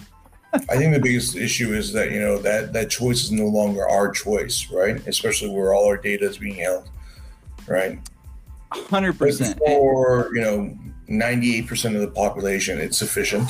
I 0.52 0.76
think 0.76 0.94
the 0.94 1.00
biggest 1.00 1.36
issue 1.36 1.72
is 1.74 1.92
that 1.92 2.12
you 2.12 2.20
know 2.20 2.38
that 2.38 2.72
that 2.72 2.90
choice 2.90 3.24
is 3.24 3.32
no 3.32 3.46
longer 3.46 3.88
our 3.88 4.10
choice, 4.10 4.70
right? 4.70 5.04
Especially 5.06 5.48
where 5.50 5.74
all 5.74 5.86
our 5.86 5.96
data 5.96 6.26
is 6.26 6.38
being 6.38 6.56
held, 6.56 6.88
right? 7.66 7.98
Hundred 8.72 9.18
percent. 9.18 9.58
for 9.58 10.30
you 10.34 10.40
know, 10.40 10.78
ninety-eight 11.08 11.66
percent 11.66 11.94
of 11.94 12.02
the 12.02 12.08
population, 12.08 12.78
it's 12.78 12.98
sufficient, 12.98 13.48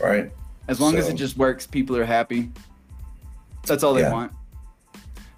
right? 0.00 0.30
As 0.68 0.80
long 0.80 0.96
as 0.96 1.08
it 1.08 1.14
just 1.14 1.36
works, 1.36 1.66
people 1.66 1.96
are 1.96 2.04
happy. 2.04 2.50
That's 3.66 3.82
all 3.82 3.94
they 3.94 4.02
Yeah. 4.02 4.12
want. 4.12 4.32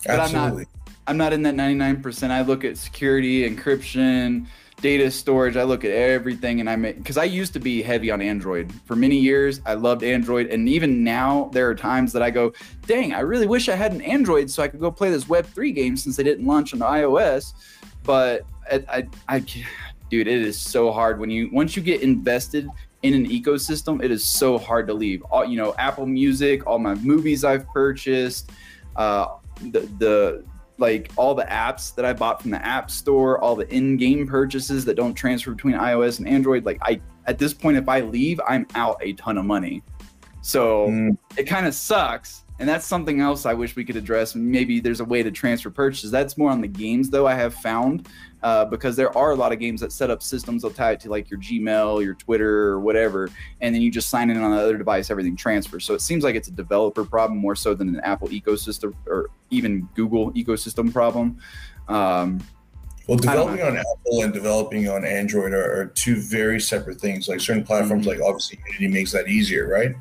But 0.07 0.13
I'm 0.21 0.33
not- 0.33 0.43
Absolutely. 0.45 0.67
I'm 1.07 1.17
not 1.17 1.33
in 1.33 1.43
that 1.43 1.55
99%. 1.55 2.31
I 2.31 2.43
look 2.43 2.65
at 2.65 2.77
security, 2.77 3.49
encryption, 3.49 4.47
data 4.81 5.11
storage. 5.11 5.57
I 5.57 5.65
look 5.65 5.85
at 5.85 5.91
everything, 5.91 6.61
and 6.61 6.69
I 6.71 6.77
make 6.77 6.97
because 6.99 7.17
I 7.19 7.25
used 7.25 7.53
to 7.55 7.61
be 7.61 7.83
heavy 7.83 8.11
on 8.11 8.23
Android 8.23 8.73
for 8.87 8.97
many 8.97 9.19
years. 9.19 9.61
I 9.67 9.75
loved 9.75 10.03
Android, 10.03 10.47
and 10.47 10.69
even 10.69 11.05
now 11.05 11.51
there 11.53 11.69
are 11.69 11.75
times 11.75 12.13
that 12.13 12.23
I 12.23 12.31
go, 12.31 12.53
"Dang, 12.87 13.13
I 13.13 13.21
really 13.21 13.47
wish 13.47 13.69
I 13.69 13.75
had 13.77 13.93
an 13.93 14.01
Android 14.03 14.51
so 14.51 14.63
I 14.63 14.69
could 14.69 14.81
go 14.81 14.91
play 14.91 15.11
this 15.11 15.29
Web 15.29 15.47
three 15.47 15.73
game 15.73 15.97
since 15.97 16.17
they 16.17 16.23
didn't 16.23 16.47
launch 16.47 16.73
on 16.73 16.81
iOS." 16.81 17.53
But 18.05 18.47
I, 18.71 18.83
I, 18.89 19.07
I, 19.29 19.39
dude, 20.11 20.27
it 20.29 20.41
is 20.41 20.59
so 20.59 20.93
hard 20.93 21.19
when 21.21 21.29
you 21.31 21.51
once 21.53 21.77
you 21.77 21.83
get 21.83 22.01
invested 22.03 22.69
in 23.03 23.15
an 23.15 23.27
ecosystem, 23.27 24.03
it 24.03 24.11
is 24.11 24.25
so 24.25 24.59
hard 24.59 24.87
to 24.89 24.95
leave. 24.95 25.23
All 25.23 25.45
you 25.45 25.57
know, 25.57 25.75
Apple 25.79 26.07
Music, 26.07 26.67
all 26.67 26.79
my 26.79 26.95
movies 26.97 27.45
I've 27.45 27.67
purchased, 27.69 28.51
uh, 28.97 29.37
the 29.71 29.81
the 29.99 30.45
like 30.79 31.11
all 31.17 31.35
the 31.35 31.45
apps 31.45 31.95
that 31.95 32.05
I 32.05 32.13
bought 32.13 32.43
from 32.43 32.51
the 32.51 32.65
App 32.65 32.91
Store, 32.91 33.39
all 33.39 33.55
the 33.55 33.69
in-game 33.75 34.27
purchases 34.27 34.85
that 34.87 34.95
don't 34.95 35.15
transfer 35.15 35.51
between 35.53 35.75
iOS 35.75 36.19
and 36.19 36.29
Android. 36.29 36.65
Like 36.65 36.79
I, 36.83 37.01
at 37.27 37.39
this 37.39 37.53
point, 37.53 37.77
if 37.77 37.89
I 37.89 38.01
leave, 38.01 38.41
I'm 38.49 38.67
out 38.75 38.97
a 39.03 39.13
ton 39.13 39.37
of 39.37 39.45
money. 39.45 39.83
So 40.41 40.89
Mm, 40.89 41.19
it 41.37 41.45
kind 41.45 41.67
of 41.67 41.75
sucks. 41.75 42.45
And 42.59 42.69
that's 42.69 42.87
something 42.87 43.23
else 43.23 43.47
I 43.47 43.55
wish 43.55 43.75
we 43.75 43.87
could 43.87 43.97
address. 43.97 44.35
Maybe 44.35 44.81
there's 44.81 45.01
a 45.01 45.05
way 45.05 45.23
to 45.23 45.31
transfer 45.31 45.71
purchases. 45.71 46.11
That's 46.11 46.37
more 46.37 46.51
on 46.51 46.61
the 46.61 46.69
games, 46.69 47.09
though, 47.09 47.27
I 47.27 47.35
have 47.35 47.55
found, 47.55 48.07
uh, 48.43 48.65
because 48.65 48.97
there 48.97 49.17
are 49.17 49.33
a 49.33 49.35
lot 49.35 49.53
of 49.53 49.59
games 49.59 49.81
that 49.81 49.93
set 49.93 50.11
up 50.11 50.23
systems. 50.23 50.63
They'll 50.63 50.71
tie 50.71 50.93
it 50.93 51.01
to 51.01 51.11
like 51.11 51.31
your 51.31 51.41
Gmail, 51.41 52.03
your 52.03 52.15
Twitter, 52.15 52.69
or 52.69 52.81
whatever. 52.81 53.29
And 53.61 53.75
then 53.75 53.83
you 53.83 53.91
just 53.91 54.09
sign 54.09 54.31
in 54.31 54.37
on 54.39 54.51
the 54.51 54.57
other 54.57 54.79
device, 54.79 55.11
everything 55.11 55.37
transfers. 55.37 55.85
So 55.85 55.95
it 55.95 56.01
seems 56.01 56.25
like 56.25 56.35
it's 56.35 56.49
a 56.49 56.53
developer 56.53 57.05
problem 57.05 57.39
more 57.39 57.55
so 57.57 57.75
than 57.75 57.89
an 57.89 58.01
Apple 58.01 58.29
ecosystem 58.29 58.95
or 59.07 59.31
even 59.51 59.89
Google 59.95 60.33
ecosystem 60.33 60.93
problem. 60.93 61.39
Um, 61.89 62.41
Well, 63.07 63.19
developing 63.19 63.63
on 63.63 63.77
Apple 63.77 64.23
and 64.23 64.33
developing 64.33 64.89
on 64.89 65.05
Android 65.05 65.53
are, 65.53 65.81
are 65.81 65.87
two 65.87 66.17
very 66.17 66.61
separate 66.61 67.01
things. 67.01 67.29
Like 67.29 67.41
certain 67.41 67.65
platforms, 67.65 68.07
Mhm. 68.07 68.11
like 68.11 68.21
obviously 68.21 68.61
Unity 68.69 68.89
makes 68.89 69.13
that 69.13 69.27
easier, 69.29 69.67
right? 69.69 69.97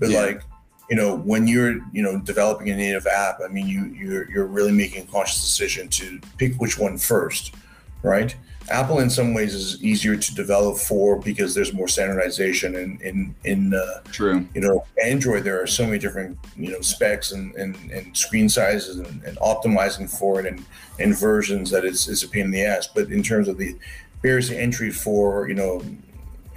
But 0.00 0.10
Yeah. 0.10 0.22
like, 0.22 0.42
you 0.90 0.96
know, 0.96 1.16
when 1.16 1.46
you're, 1.46 1.74
you 1.92 2.02
know, 2.02 2.18
developing 2.18 2.70
a 2.70 2.76
native 2.76 3.06
app, 3.06 3.38
I 3.44 3.48
mean, 3.48 3.66
you 3.68 3.84
you're 3.94 4.30
you're 4.30 4.46
really 4.46 4.72
making 4.72 5.02
a 5.04 5.06
conscious 5.06 5.40
decision 5.40 5.88
to 5.90 6.18
pick 6.38 6.56
which 6.56 6.78
one 6.78 6.98
first, 6.98 7.54
right? 8.02 8.34
Apple, 8.70 8.98
in 8.98 9.08
some 9.08 9.32
ways, 9.32 9.54
is 9.54 9.82
easier 9.82 10.14
to 10.14 10.34
develop 10.34 10.76
for 10.76 11.18
because 11.18 11.54
there's 11.54 11.72
more 11.72 11.88
standardization 11.88 12.74
in 12.74 12.98
in 13.00 13.34
in 13.44 13.72
uh, 13.74 14.00
true. 14.12 14.46
you 14.54 14.60
know 14.60 14.84
android 15.02 15.42
there 15.42 15.60
are 15.62 15.66
so 15.66 15.84
many 15.86 15.98
different 15.98 16.36
you 16.54 16.70
know 16.72 16.80
specs 16.82 17.32
and 17.32 17.54
and, 17.56 17.76
and 17.90 18.14
screen 18.14 18.46
sizes 18.46 18.98
and, 18.98 19.22
and 19.24 19.38
optimizing 19.38 20.06
for 20.18 20.38
it 20.38 20.44
and 20.46 20.62
and 20.98 21.16
versions 21.16 21.70
that 21.70 21.84
it's, 21.86 22.08
it's 22.08 22.24
a 22.24 22.28
pain 22.28 22.44
in 22.46 22.50
the 22.50 22.62
ass 22.62 22.86
but 22.94 23.10
in 23.10 23.22
terms 23.22 23.48
of 23.48 23.56
the 23.56 23.74
barriers 24.22 24.50
to 24.50 24.56
entry 24.60 24.90
for 24.90 25.48
you 25.48 25.54
know 25.54 25.80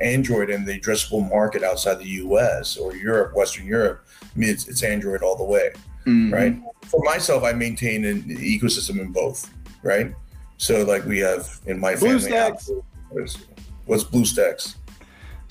android 0.01 0.49
and 0.49 0.65
the 0.67 0.77
addressable 0.79 1.27
market 1.29 1.63
outside 1.63 1.95
the 1.99 2.05
us 2.05 2.75
or 2.75 2.93
europe 2.95 3.33
western 3.35 3.65
europe 3.65 4.05
i 4.21 4.27
mean 4.37 4.49
it's, 4.49 4.67
it's 4.67 4.83
android 4.83 5.21
all 5.23 5.37
the 5.37 5.43
way 5.43 5.71
Mhm. 6.05 6.33
right 6.33 6.55
for 6.87 6.99
myself 7.05 7.43
i 7.43 7.53
maintain 7.53 8.03
an 8.03 8.23
ecosystem 8.23 8.99
in 8.99 9.11
both 9.13 9.49
right 9.83 10.13
so 10.61 10.83
like 10.83 11.03
we 11.05 11.17
have 11.17 11.59
in 11.65 11.79
my 11.79 11.95
family 11.95 12.15
BlueStacks. 12.29 12.69
What's- 13.09 13.37
what's 13.85 14.03
bluestacks 14.03 14.75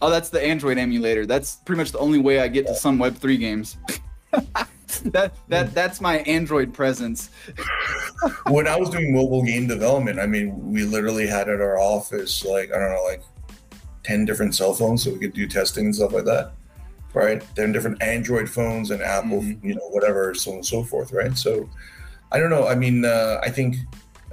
Oh, 0.02 0.08
that's 0.08 0.30
the 0.30 0.40
Android 0.42 0.78
emulator. 0.78 1.26
That's 1.26 1.56
pretty 1.56 1.76
much 1.78 1.92
the 1.92 1.98
only 1.98 2.18
way 2.18 2.40
I 2.40 2.48
get 2.48 2.66
to 2.68 2.74
some 2.74 2.98
Web 2.98 3.16
three 3.16 3.36
games. 3.36 3.76
that 5.12 5.32
that 5.48 5.74
that's 5.74 6.00
my 6.00 6.18
Android 6.20 6.72
presence. 6.72 7.28
when 8.48 8.66
I 8.66 8.76
was 8.76 8.88
doing 8.88 9.12
mobile 9.12 9.42
game 9.44 9.66
development, 9.66 10.18
I 10.18 10.24
mean, 10.26 10.72
we 10.72 10.84
literally 10.84 11.26
had 11.26 11.50
at 11.50 11.60
our 11.60 11.78
office 11.78 12.42
like 12.46 12.72
I 12.72 12.78
don't 12.78 12.92
know, 12.94 13.02
like 13.04 13.22
ten 14.02 14.24
different 14.24 14.54
cell 14.54 14.72
phones, 14.72 15.02
so 15.04 15.10
we 15.12 15.18
could 15.18 15.34
do 15.34 15.46
testing 15.46 15.86
and 15.86 15.94
stuff 15.94 16.12
like 16.14 16.24
that, 16.24 16.52
right? 17.12 17.42
Then 17.54 17.70
different 17.70 18.02
Android 18.02 18.48
phones 18.48 18.90
and 18.92 19.02
Apple, 19.02 19.42
Mhm. 19.42 19.62
you 19.62 19.74
know, 19.74 19.88
whatever, 19.90 20.32
so 20.34 20.52
on 20.52 20.56
and 20.58 20.66
so 20.66 20.82
forth, 20.82 21.12
right? 21.12 21.36
So 21.36 21.68
I 22.32 22.38
don't 22.38 22.48
know. 22.48 22.66
I 22.66 22.74
mean, 22.74 23.04
uh, 23.04 23.38
I 23.42 23.50
think 23.50 23.76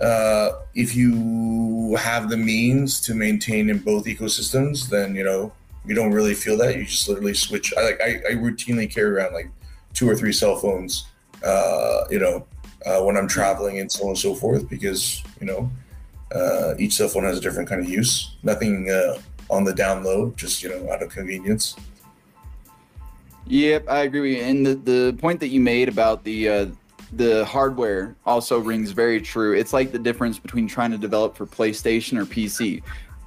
uh, 0.01 0.51
if 0.75 0.95
you 0.95 1.95
have 1.95 2.29
the 2.29 2.37
means 2.37 3.01
to 3.01 3.15
maintain 3.15 3.69
in 3.69 3.79
both 3.79 4.05
ecosystems, 4.05 4.89
then 4.89 5.15
you 5.15 5.23
know 5.23 5.51
you 5.85 5.95
don't 5.95 6.11
really 6.11 6.33
feel 6.33 6.57
that. 6.57 6.75
You 6.75 6.85
just 6.85 7.07
literally 7.07 7.33
switch. 7.33 7.73
I 7.77 7.83
like 7.83 8.01
I, 8.01 8.21
I 8.29 8.33
routinely 8.33 8.91
carry 8.91 9.09
around 9.09 9.33
like 9.33 9.49
two 9.93 10.07
or 10.07 10.15
three 10.15 10.33
cell 10.33 10.55
phones, 10.57 11.07
uh, 11.43 12.03
you 12.11 12.19
know, 12.19 12.45
uh, 12.85 13.01
when 13.01 13.17
I'm 13.17 13.27
traveling 13.27 13.79
and 13.79 13.91
so 13.91 14.03
on 14.03 14.09
and 14.09 14.17
so 14.17 14.35
forth, 14.35 14.69
because 14.69 15.23
you 15.39 15.47
know 15.47 15.71
uh, 16.33 16.75
each 16.77 16.93
cell 16.93 17.07
phone 17.07 17.23
has 17.23 17.37
a 17.37 17.41
different 17.41 17.67
kind 17.67 17.81
of 17.81 17.89
use. 17.89 18.35
Nothing 18.43 18.89
uh, 18.89 19.19
on 19.49 19.63
the 19.63 19.73
download, 19.73 20.35
just 20.35 20.61
you 20.61 20.69
know 20.69 20.91
out 20.91 21.01
of 21.01 21.09
convenience. 21.09 21.75
Yep, 23.47 23.87
I 23.87 23.99
agree 24.01 24.19
with 24.19 24.31
you. 24.31 24.43
And 24.43 24.65
the, 24.65 24.75
the 24.75 25.17
point 25.19 25.39
that 25.39 25.47
you 25.47 25.61
made 25.61 25.87
about 25.87 26.25
the 26.25 26.49
uh, 26.49 26.65
the 27.13 27.45
hardware 27.45 28.15
also 28.25 28.59
rings 28.59 28.91
very 28.91 29.21
true. 29.21 29.53
It's 29.53 29.73
like 29.73 29.91
the 29.91 29.99
difference 29.99 30.39
between 30.39 30.67
trying 30.67 30.91
to 30.91 30.97
develop 30.97 31.35
for 31.35 31.45
PlayStation 31.45 32.17
or 32.17 32.25
PC. 32.25 32.83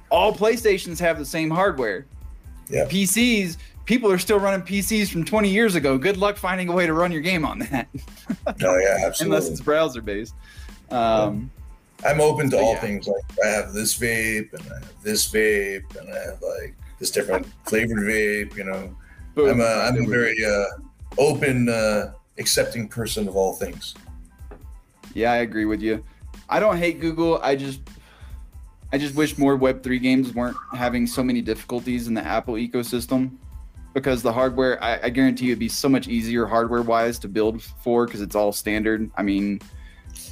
All 0.09 0.33
PlayStations 0.33 0.99
have 0.99 1.17
the 1.17 1.25
same 1.25 1.49
hardware. 1.49 2.05
Yeah. 2.69 2.85
PCs, 2.85 3.57
people 3.85 4.11
are 4.11 4.17
still 4.17 4.39
running 4.39 4.65
PCs 4.65 5.11
from 5.11 5.25
20 5.25 5.49
years 5.49 5.75
ago. 5.75 5.97
Good 5.97 6.17
luck 6.17 6.37
finding 6.37 6.69
a 6.69 6.71
way 6.71 6.85
to 6.85 6.93
run 6.93 7.11
your 7.11 7.21
game 7.21 7.45
on 7.45 7.59
that, 7.59 7.87
Oh 8.63 8.77
yeah, 8.77 8.97
absolutely. 9.05 9.37
unless 9.37 9.49
it's 9.49 9.61
browser 9.61 10.01
based. 10.01 10.33
Um, 10.89 11.49
I'm 12.05 12.19
open 12.19 12.49
to 12.51 12.57
all 12.57 12.73
yeah. 12.73 12.79
things. 12.79 13.07
Like 13.07 13.23
I 13.43 13.47
have 13.47 13.73
this 13.73 13.97
vape, 13.97 14.53
and 14.53 14.61
I 14.71 14.79
have 14.79 15.03
this 15.03 15.31
vape, 15.31 15.95
and 15.99 16.09
I 16.09 16.19
have 16.31 16.41
like 16.41 16.75
this 16.99 17.11
different 17.11 17.47
flavored 17.65 17.99
vape. 17.99 18.55
You 18.55 18.65
know, 18.65 18.95
boom. 19.35 19.49
I'm 19.49 19.61
a 19.61 19.63
I'm 19.63 20.03
a 20.03 20.07
very 20.07 20.35
uh, 20.43 20.65
open, 21.17 21.69
uh, 21.69 22.13
accepting 22.37 22.87
person 22.87 23.27
of 23.27 23.35
all 23.35 23.53
things. 23.53 23.95
Yeah, 25.13 25.31
I 25.31 25.37
agree 25.37 25.65
with 25.65 25.81
you. 25.81 26.03
I 26.49 26.59
don't 26.59 26.77
hate 26.77 26.99
Google. 26.99 27.39
I 27.41 27.55
just 27.55 27.81
I 28.93 28.97
just 28.97 29.15
wish 29.15 29.37
more 29.37 29.57
Web3 29.57 30.01
games 30.01 30.33
weren't 30.33 30.57
having 30.73 31.07
so 31.07 31.23
many 31.23 31.41
difficulties 31.41 32.07
in 32.07 32.13
the 32.13 32.25
Apple 32.25 32.55
ecosystem 32.55 33.37
because 33.93 34.21
the 34.21 34.31
hardware, 34.31 34.81
I, 34.83 34.99
I 35.03 35.09
guarantee 35.09 35.45
you 35.45 35.51
it'd 35.51 35.59
be 35.59 35.69
so 35.69 35.87
much 35.87 36.07
easier 36.07 36.45
hardware 36.45 36.81
wise 36.81 37.17
to 37.19 37.29
build 37.29 37.61
for 37.61 38.05
because 38.05 38.21
it's 38.21 38.35
all 38.35 38.51
standard. 38.51 39.09
I 39.15 39.23
mean, 39.23 39.61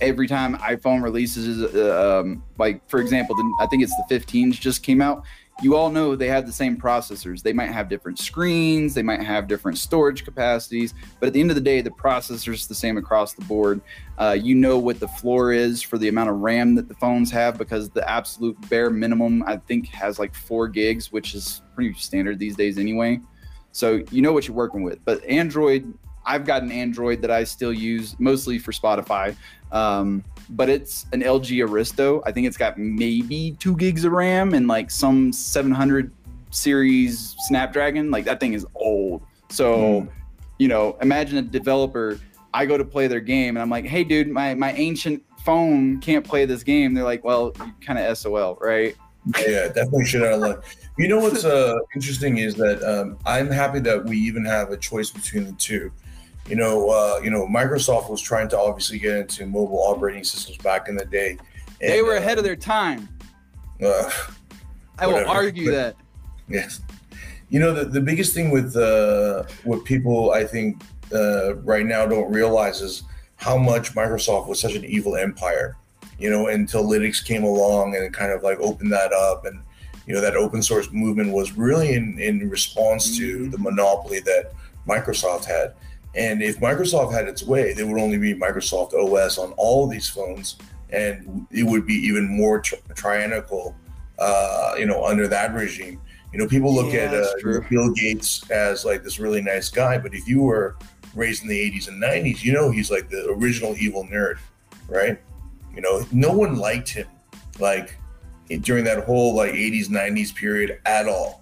every 0.02 0.28
time 0.28 0.58
iPhone 0.58 1.02
releases, 1.02 1.74
uh, 1.74 2.22
um, 2.22 2.44
like 2.58 2.88
for 2.90 3.00
example, 3.00 3.36
the, 3.36 3.56
I 3.62 3.68
think 3.68 3.84
it's 3.84 3.96
the 3.96 4.20
15s 4.20 4.60
just 4.60 4.84
came 4.84 5.02
out. 5.02 5.24
You 5.62 5.76
all 5.76 5.90
know 5.90 6.16
they 6.16 6.28
have 6.28 6.46
the 6.46 6.54
same 6.54 6.78
processors. 6.78 7.42
They 7.42 7.52
might 7.52 7.70
have 7.70 7.90
different 7.90 8.18
screens, 8.18 8.94
they 8.94 9.04
might 9.04 9.22
have 9.22 9.48
different 9.48 9.78
storage 9.78 10.24
capacities, 10.24 10.94
but 11.20 11.28
at 11.28 11.34
the 11.34 11.42
end 11.42 11.52
of 11.52 11.56
the 11.56 11.62
day, 11.62 11.82
the 11.82 11.90
processor's 11.90 12.66
the 12.66 12.76
same 12.76 12.98
across 12.98 13.34
the 13.34 13.44
board. 13.44 13.82
Uh, 14.18 14.38
you 14.40 14.56
know 14.56 14.78
what 14.78 15.02
the 15.02 15.08
floor 15.08 15.52
is 15.52 15.82
for 15.82 15.98
the 15.98 16.08
amount 16.08 16.30
of 16.30 16.38
RAM 16.38 16.76
that 16.76 16.88
the 16.88 16.96
phones 16.96 17.30
have 17.32 17.58
because 17.58 17.90
the 17.90 18.10
absolute 18.10 18.58
bare 18.70 18.90
minimum, 18.90 19.44
I 19.44 19.58
think, 19.58 19.88
has 19.90 20.18
like 20.18 20.34
four 20.34 20.70
gigs, 20.70 21.12
which 21.12 21.36
is 21.36 21.62
pretty 21.76 21.94
standard 21.96 22.40
these 22.40 22.56
days 22.56 22.78
anyway. 22.78 23.20
So 23.74 24.02
you 24.12 24.22
know 24.22 24.32
what 24.32 24.48
you're 24.48 24.56
working 24.56 24.84
with. 24.84 25.04
But 25.04 25.24
Android, 25.26 25.94
I've 26.26 26.46
got 26.46 26.64
an 26.64 26.72
Android 26.72 27.22
that 27.22 27.32
I 27.32 27.44
still 27.44 27.74
use 27.74 28.16
mostly 28.20 28.60
for 28.60 28.72
Spotify, 28.72 29.36
um, 29.72 30.24
but 30.52 30.70
it's 30.70 31.06
an 31.14 31.22
LG 31.22 31.68
Aristo. 31.68 32.22
I 32.26 32.32
think 32.32 32.48
it's 32.48 32.58
got 32.58 32.78
maybe 32.78 33.56
two 33.60 33.76
gigs 33.76 34.04
of 34.04 34.12
RAM 34.12 34.54
and 34.54 34.68
like 34.68 34.90
some 34.92 35.32
700 35.32 36.12
series 36.52 37.36
Snapdragon. 37.48 38.12
Like 38.12 38.26
that 38.26 38.40
thing 38.40 38.54
is 38.54 38.66
old. 38.76 39.22
So, 39.50 40.02
Hmm. 40.02 40.08
you 40.58 40.68
know, 40.68 40.98
imagine 41.02 41.38
a 41.38 41.42
developer. 41.42 42.20
I 42.54 42.66
go 42.66 42.78
to 42.78 42.86
play 42.86 43.08
their 43.08 43.20
game 43.20 43.56
and 43.56 43.62
I'm 43.62 43.70
like, 43.70 43.86
hey, 43.86 44.04
dude, 44.04 44.28
my, 44.28 44.56
my 44.56 44.74
ancient 44.74 45.24
phone 45.46 46.00
can't 46.02 46.26
play 46.26 46.46
this 46.46 46.64
game. 46.64 46.94
They're 46.94 47.04
like, 47.04 47.24
well, 47.24 47.54
you 47.60 47.74
kind 47.86 48.00
of 48.00 48.18
SOL, 48.18 48.58
right? 48.60 48.96
yeah, 49.48 49.68
definitely 49.68 50.06
shit 50.06 50.24
out 50.24 50.34
of 50.34 50.40
luck. 50.40 50.64
You 50.98 51.08
know 51.08 51.20
what's 51.20 51.46
uh, 51.46 51.78
interesting 51.94 52.38
is 52.40 52.56
that 52.56 52.82
um, 52.84 53.18
I'm 53.26 53.50
happy 53.52 53.80
that 53.82 54.04
we 54.04 54.18
even 54.18 54.44
have 54.46 54.72
a 54.72 54.78
choice 54.78 55.12
between 55.12 55.46
the 55.46 55.52
two. 55.54 55.92
You 56.50 56.56
know, 56.56 56.90
uh, 56.90 57.20
you 57.24 57.30
know, 57.30 57.46
Microsoft 57.48 58.10
was 58.10 58.22
trying 58.22 58.50
to 58.50 58.58
obviously 58.60 58.98
get 58.98 59.16
into 59.18 59.46
mobile 59.46 59.84
operating 59.84 60.24
systems 60.24 60.58
back 60.58 60.90
in 60.90 60.96
the 60.96 61.06
day. 61.06 61.38
they 61.80 62.00
and, 62.00 62.08
were 62.08 62.16
uh, 62.16 62.18
ahead 62.18 62.40
of 62.40 62.44
their 62.44 62.56
time. 62.56 63.08
uh, 63.86 64.10
I 65.00 65.06
will 65.08 65.28
argue 65.30 65.66
But- 65.72 65.76
that. 65.76 65.96
Yes. 66.48 66.82
You 67.50 67.60
know, 67.60 67.74
the, 67.74 67.86
the 67.86 68.02
biggest 68.02 68.34
thing 68.34 68.50
with 68.52 68.76
uh, 68.76 69.44
what 69.64 69.84
people, 69.86 70.32
I 70.32 70.44
think, 70.44 70.82
uh, 71.14 71.56
right 71.58 71.86
now 71.86 72.06
don't 72.06 72.32
realize 72.32 72.82
is 72.82 73.04
how 73.38 73.58
much 73.58 73.94
Microsoft 73.96 74.48
was 74.48 74.60
such 74.60 74.74
an 74.76 74.84
evil 74.86 75.16
empire, 75.16 75.76
you 76.20 76.30
know, 76.30 76.48
until 76.48 76.84
Linux 76.84 77.24
came 77.26 77.44
along 77.44 77.96
and 77.96 78.12
kind 78.14 78.32
of 78.32 78.44
like 78.44 78.60
opened 78.60 78.92
that 78.92 79.14
up. 79.14 79.46
And, 79.46 79.62
you 80.08 80.14
know, 80.16 80.22
that 80.22 80.36
open 80.36 80.62
source 80.62 80.92
movement 80.92 81.32
was 81.32 81.56
really 81.56 81.94
in, 81.94 82.20
in 82.20 82.50
response 82.50 83.16
to 83.18 83.38
Mhm. 83.46 83.52
the 83.52 83.58
monopoly 83.60 84.20
that 84.22 84.52
Microsoft 84.88 85.46
had. 85.46 85.74
And 86.16 86.42
if 86.42 86.60
Microsoft 86.60 87.14
had 87.14 87.28
its 87.28 87.44
way, 87.44 87.74
there 87.74 87.86
would 87.86 88.02
only 88.02 88.18
be 88.18 88.34
Microsoft 88.34 88.94
OS 88.94 89.38
on 89.38 89.52
all 89.58 89.86
of 89.86 89.92
these 89.92 90.10
phones, 90.10 90.58
and 90.90 91.48
it 91.52 91.64
would 91.64 91.86
be 91.86 91.94
even 91.94 92.28
more 92.28 92.62
tri- 92.62 92.80
tyrannical, 92.96 93.76
uh, 94.18 94.74
you 94.78 94.86
know, 94.86 95.06
under 95.06 95.28
that 95.28 95.54
regime. 95.54 96.02
You 96.34 96.40
know, 96.40 96.48
people 96.48 96.74
look 96.74 96.94
Yeah, 96.94 97.12
at 97.12 97.14
uh. 97.14 97.62
Bill 97.70 97.92
Gates 97.92 98.50
as 98.52 98.86
like 98.86 99.04
this 99.04 99.20
really 99.20 99.42
nice 99.42 99.70
guy, 99.70 99.98
but 99.98 100.14
if 100.14 100.28
you 100.28 100.42
were 100.42 100.78
raised 101.16 101.44
in 101.44 101.50
the 101.50 101.72
80s 101.72 101.88
and 101.88 102.02
90s, 102.02 102.44
you 102.44 102.54
know 102.54 102.72
he's 102.72 102.92
like 102.92 103.10
the 103.10 103.30
original 103.30 103.76
evil 103.78 104.06
nerd, 104.06 104.38
right? 104.88 105.20
You 105.76 105.82
know, 105.82 106.06
no 106.12 106.32
one 106.32 106.56
liked 106.56 106.90
him 106.90 107.08
like 107.60 107.98
during 108.62 108.84
that 108.86 109.04
whole 109.06 109.36
like 109.36 109.54
80s 109.54 109.88
90s 109.88 110.34
period 110.34 110.80
at 110.86 111.08
all. 111.08 111.39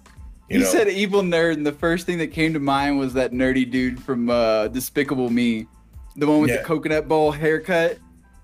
You 0.48 0.58
You, 0.58 0.64
know, 0.64 0.70
said 0.70 0.88
evil 0.88 1.22
nerd, 1.22 1.54
and 1.54 1.66
the 1.66 1.72
first 1.72 2.06
thing 2.06 2.18
that 2.18 2.28
came 2.28 2.52
to 2.54 2.58
mind 2.60 2.98
was 2.98 3.12
that 3.14 3.32
nerdy 3.32 3.70
dude 3.70 4.02
from 4.02 4.30
uh, 4.30 4.68
Despicable 4.68 5.28
Me, 5.30 5.66
the 6.16 6.26
one 6.26 6.40
with 6.40 6.50
Yeah. 6.50 6.58
the 6.58 6.64
coconut 6.64 7.06
bowl 7.06 7.30
haircut. 7.32 7.98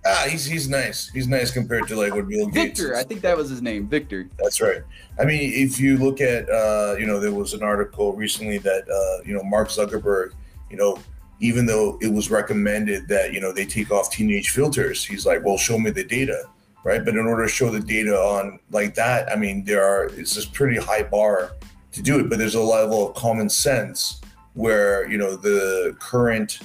ah, 0.07 0.27
he's 0.29 0.45
he's 0.45 0.69
nice. 0.69 1.09
He's 1.09 1.27
nice 1.27 1.51
compared 1.51 1.89
to 1.89 1.97
like 1.97 2.15
what 2.15 2.29
Bill 2.29 2.47
Gates. 2.49 2.79
Victor, 2.81 2.93
is. 2.93 2.99
I 2.99 3.05
think 3.05 3.23
that 3.23 3.37
was 3.37 3.49
his 3.49 3.63
name, 3.63 3.89
Victor. 3.89 4.29
That's 4.39 4.61
right. 4.61 4.83
I 5.19 5.25
mean, 5.25 5.51
if 5.55 5.81
you 5.81 5.97
look 5.97 6.21
at, 6.21 6.49
uh, 6.51 6.97
you 6.99 7.07
know, 7.07 7.19
there 7.21 7.33
was 7.33 7.55
an 7.55 7.63
article 7.63 8.13
recently 8.13 8.59
that, 8.59 8.83
uh, 8.89 9.23
you 9.27 9.33
know, 9.35 9.43
Mark 9.43 9.69
Zuckerberg, 9.69 10.33
you 10.71 10.77
know, 10.77 10.99
even 11.41 11.65
though 11.65 11.99
it 12.03 12.13
was 12.13 12.31
recommended 12.31 13.09
that, 13.09 13.33
you 13.33 13.41
know, 13.41 13.51
they 13.51 13.65
take 13.65 13.91
off 13.91 14.11
teenage 14.11 14.51
filters, 14.51 15.03
he's 15.05 15.25
like, 15.25 15.43
well, 15.43 15.57
show 15.57 15.79
me 15.79 15.91
the 15.91 16.05
data, 16.05 16.45
right? 16.85 17.03
But 17.03 17.15
in 17.15 17.27
order 17.27 17.45
to 17.47 17.51
show 17.51 17.71
the 17.71 17.81
data 17.81 18.15
on 18.15 18.59
like 18.71 18.95
that, 18.97 19.33
I 19.33 19.37
mean, 19.37 19.65
there 19.65 19.83
are, 19.85 20.05
it's 20.19 20.35
this 20.35 20.45
pretty 20.45 20.77
high 20.79 21.03
bar 21.05 21.53
to 21.95 22.03
do 22.03 22.19
it, 22.19 22.29
but 22.29 22.39
there's 22.39 22.57
a 22.57 22.63
level 22.63 23.09
of 23.09 23.15
common 23.15 23.49
sense 23.49 24.21
where, 24.55 25.09
you 25.11 25.17
know, 25.17 25.37
the 25.37 25.97
current 25.99 26.59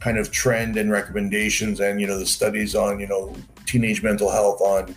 kind 0.00 0.18
of 0.18 0.30
trend 0.30 0.76
and 0.76 0.90
recommendations 0.90 1.80
and, 1.80 2.00
you 2.00 2.06
know, 2.06 2.18
the 2.18 2.26
studies 2.26 2.74
on, 2.74 3.00
you 3.00 3.06
know, 3.06 3.34
teenage 3.64 4.02
mental 4.02 4.30
health 4.30 4.60
on, 4.60 4.94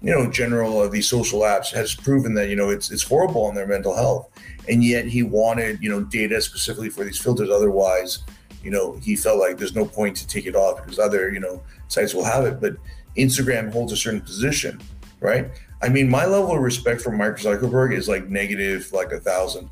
you 0.00 0.12
know, 0.12 0.30
general 0.30 0.80
of 0.82 0.92
these 0.92 1.08
social 1.08 1.40
apps 1.40 1.72
has 1.72 1.94
proven 1.94 2.34
that, 2.34 2.48
you 2.48 2.56
know, 2.56 2.70
it's 2.70 2.90
it's 2.90 3.02
horrible 3.02 3.44
on 3.44 3.54
their 3.54 3.66
mental 3.66 3.94
health. 3.94 4.28
And 4.68 4.82
yet 4.82 5.06
he 5.06 5.22
wanted, 5.22 5.80
you 5.80 5.90
know, 5.90 6.02
data 6.02 6.40
specifically 6.40 6.90
for 6.90 7.04
these 7.04 7.18
filters. 7.18 7.50
Otherwise, 7.50 8.24
you 8.62 8.70
know, 8.70 8.96
he 9.02 9.16
felt 9.16 9.38
like 9.38 9.58
there's 9.58 9.74
no 9.74 9.84
point 9.84 10.16
to 10.16 10.26
take 10.26 10.46
it 10.46 10.56
off 10.56 10.82
because 10.82 10.98
other, 10.98 11.32
you 11.32 11.40
know, 11.40 11.62
sites 11.88 12.14
will 12.14 12.24
have 12.24 12.44
it. 12.44 12.60
But 12.60 12.76
Instagram 13.16 13.72
holds 13.72 13.92
a 13.92 13.96
certain 13.96 14.20
position, 14.20 14.80
right? 15.20 15.50
I 15.82 15.88
mean, 15.88 16.08
my 16.08 16.24
level 16.24 16.52
of 16.52 16.60
respect 16.62 17.00
for 17.02 17.10
Mark 17.10 17.38
Zuckerberg 17.38 17.94
is 17.94 18.08
like 18.08 18.28
negative 18.28 18.90
like 18.92 19.12
a 19.12 19.20
thousand, 19.20 19.68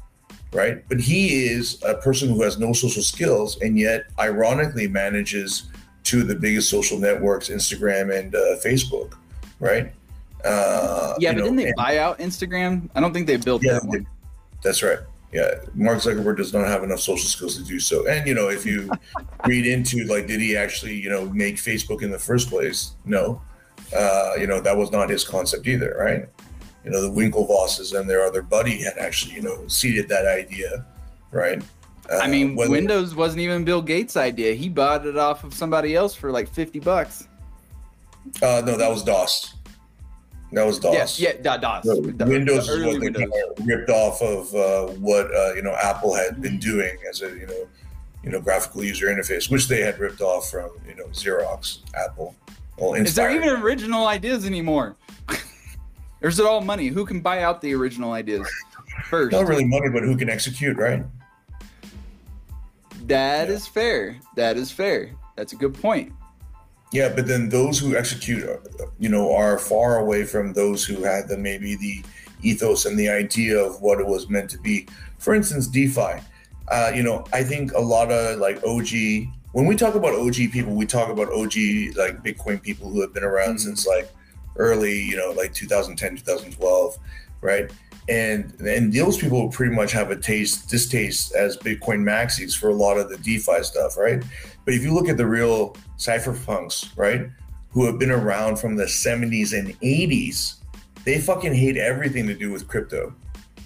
right? 0.52 0.86
But 0.88 1.00
he 1.00 1.44
is 1.46 1.82
a 1.82 1.94
person 1.94 2.28
who 2.28 2.42
has 2.42 2.58
no 2.58 2.72
social 2.72 3.02
skills 3.02 3.60
and 3.60 3.78
yet 3.78 4.04
ironically 4.18 4.86
manages 4.88 5.64
two 6.02 6.20
of 6.20 6.28
the 6.28 6.34
biggest 6.34 6.68
social 6.68 6.98
networks, 6.98 7.48
Instagram 7.48 8.14
and 8.16 8.34
uh, 8.34 8.38
Facebook, 8.64 9.14
right? 9.60 9.92
Uh, 10.44 11.14
Yeah, 11.18 11.32
but 11.32 11.38
know, 11.38 11.44
didn't 11.44 11.56
they 11.56 11.64
and- 11.66 11.76
buy 11.76 11.98
out 11.98 12.18
Instagram? 12.18 12.88
I 12.94 13.00
don't 13.00 13.14
think 13.14 13.26
they 13.26 13.36
built 13.38 13.62
Yeah, 13.64 13.74
that 13.74 13.84
one. 13.86 14.06
that's 14.62 14.82
right. 14.82 14.98
Yeah, 15.32 15.50
Mark 15.74 15.98
Zuckerberg 15.98 16.36
does 16.36 16.52
not 16.52 16.68
have 16.68 16.84
enough 16.84 17.00
social 17.00 17.26
skills 17.28 17.56
to 17.56 17.64
do 17.64 17.80
so. 17.80 18.06
And 18.06 18.24
you 18.28 18.34
know, 18.34 18.50
if 18.50 18.64
you 18.64 18.88
read 19.46 19.66
into 19.66 20.04
like, 20.04 20.28
did 20.28 20.40
he 20.40 20.56
actually, 20.56 20.94
you 20.94 21.08
know, 21.10 21.24
make 21.30 21.56
Facebook 21.56 22.02
in 22.02 22.10
the 22.10 22.18
first 22.18 22.48
place? 22.50 22.92
No. 23.04 23.40
Uh, 23.94 24.32
you 24.38 24.46
know, 24.46 24.60
that 24.60 24.76
was 24.76 24.90
not 24.90 25.10
his 25.10 25.24
concept 25.24 25.66
either, 25.66 25.96
right? 25.98 26.26
You 26.84 26.90
know, 26.90 27.00
the 27.02 27.10
Winklevosses 27.10 27.98
and 27.98 28.08
their 28.08 28.22
other 28.24 28.42
buddy 28.42 28.82
had 28.82 28.98
actually, 28.98 29.34
you 29.34 29.42
know, 29.42 29.66
seeded 29.68 30.08
that 30.08 30.26
idea, 30.26 30.84
right? 31.32 31.62
Uh, 32.10 32.18
I 32.18 32.26
mean, 32.28 32.54
whether- 32.54 32.70
Windows 32.70 33.14
wasn't 33.14 33.40
even 33.40 33.64
Bill 33.64 33.80
Gates' 33.82 34.16
idea. 34.16 34.54
He 34.54 34.68
bought 34.68 35.06
it 35.06 35.16
off 35.16 35.44
of 35.44 35.54
somebody 35.54 35.94
else 35.94 36.14
for 36.14 36.30
like 36.30 36.48
50 36.48 36.80
bucks. 36.80 37.26
Uh, 38.42 38.62
no, 38.64 38.76
that 38.76 38.90
was 38.90 39.02
DOS. 39.02 39.54
That 40.52 40.64
was 40.66 40.78
DOS. 40.78 41.18
Yeah, 41.18 41.32
yeah, 41.42 41.56
DOS. 41.56 41.84
No, 41.84 42.00
The- 42.00 42.26
Windows 42.26 42.68
is 42.68 42.84
what 42.84 42.92
they 42.92 42.98
Windows. 42.98 43.22
kind 43.22 43.58
of 43.58 43.66
ripped 43.66 43.90
off 43.90 44.22
of 44.22 44.54
uh, 44.54 44.92
what 44.94 45.34
uh, 45.34 45.54
you 45.54 45.62
know 45.62 45.74
Apple 45.82 46.14
had 46.14 46.40
been 46.40 46.58
doing 46.58 46.96
as 47.08 47.22
a 47.22 47.28
you 47.30 47.46
know 47.46 47.66
you 48.22 48.30
know 48.30 48.40
graphical 48.40 48.84
user 48.84 49.06
interface, 49.06 49.50
which 49.50 49.68
they 49.68 49.80
had 49.80 49.98
ripped 49.98 50.20
off 50.20 50.50
from 50.50 50.70
you 50.88 50.94
know 50.94 51.06
Xerox, 51.06 51.78
Apple. 51.94 52.36
Well, 52.78 52.94
Is 52.94 53.14
there 53.14 53.30
even 53.30 53.48
original 53.62 54.06
ideas 54.06 54.44
anymore? 54.46 54.96
or 56.22 56.28
is 56.28 56.38
it 56.40 56.46
all 56.46 56.60
money? 56.60 56.88
Who 56.88 57.04
can 57.06 57.20
buy 57.20 57.42
out 57.42 57.60
the 57.60 57.72
original 57.74 58.12
ideas 58.12 58.48
first? 59.08 59.32
not 59.32 59.46
really 59.46 59.64
money, 59.64 59.88
but 59.90 60.02
who 60.02 60.16
can 60.16 60.28
execute, 60.28 60.76
right? 60.76 61.04
That 63.06 63.48
Yeah. 63.48 63.54
is 63.54 63.66
fair. 63.66 64.16
That 64.36 64.56
is 64.56 64.70
fair. 64.70 65.10
That's 65.36 65.52
a 65.52 65.56
good 65.56 65.74
point. 65.74 66.12
Yeah, 66.92 67.08
but 67.14 67.26
then 67.26 67.48
those 67.48 67.78
who 67.78 67.96
execute, 67.96 68.44
uh, 68.48 68.56
you 68.98 69.08
know, 69.08 69.34
are 69.34 69.58
far 69.58 69.98
away 69.98 70.24
from 70.24 70.52
those 70.52 70.84
who 70.84 71.02
had 71.02 71.28
the 71.28 71.36
maybe 71.36 71.74
the 71.76 72.02
ethos 72.42 72.86
and 72.86 72.96
the 72.98 73.08
idea 73.08 73.58
of 73.58 73.80
what 73.82 73.98
it 74.00 74.06
was 74.06 74.28
meant 74.28 74.48
to 74.50 74.58
be. 74.58 74.86
For 75.18 75.34
instance, 75.34 75.66
DeFi. 75.66 76.20
Uh, 76.68 76.92
you 76.94 77.02
know, 77.02 77.24
I 77.32 77.42
think 77.42 77.72
a 77.72 77.80
lot 77.80 78.10
of 78.10 78.38
like 78.38 78.62
OG. 78.64 79.28
When 79.54 79.66
we 79.66 79.76
talk 79.76 79.94
about 79.94 80.14
OG 80.14 80.48
people, 80.50 80.74
we 80.74 80.84
talk 80.84 81.10
about 81.10 81.28
OG 81.28 81.92
like 81.96 82.24
Bitcoin 82.24 82.60
people 82.60 82.90
who 82.90 83.00
have 83.02 83.14
been 83.14 83.22
around 83.22 83.54
Mhm. 83.54 83.60
since 83.60 83.86
like 83.86 84.08
early, 84.56 85.00
you 85.00 85.16
know, 85.16 85.30
like 85.30 85.54
2010, 85.54 86.16
2012, 86.16 86.98
right? 87.40 87.70
And 88.08 88.52
and 88.60 88.92
those 88.92 89.16
people 89.16 89.48
pretty 89.50 89.72
much 89.72 89.92
have 89.92 90.10
a 90.10 90.16
taste, 90.16 90.68
distaste 90.68 91.36
as 91.36 91.56
Bitcoin 91.56 92.02
maxis 92.02 92.58
for 92.58 92.68
a 92.70 92.74
lot 92.74 92.98
of 92.98 93.08
the 93.08 93.16
DeFi 93.16 93.62
stuff, 93.62 93.96
right? 93.96 94.24
But 94.64 94.74
if 94.74 94.82
you 94.82 94.92
look 94.92 95.08
at 95.08 95.16
the 95.16 95.26
real 95.26 95.76
cypherpunks, 95.98 96.88
right, 96.96 97.30
who 97.70 97.86
have 97.86 97.96
been 97.96 98.10
around 98.10 98.56
from 98.56 98.74
the 98.74 98.88
70s 98.88 99.52
and 99.52 99.76
80s, 99.82 100.54
they 101.04 101.20
fucking 101.20 101.54
hate 101.54 101.76
everything 101.76 102.26
to 102.26 102.34
do 102.34 102.50
with 102.50 102.66
crypto 102.66 103.14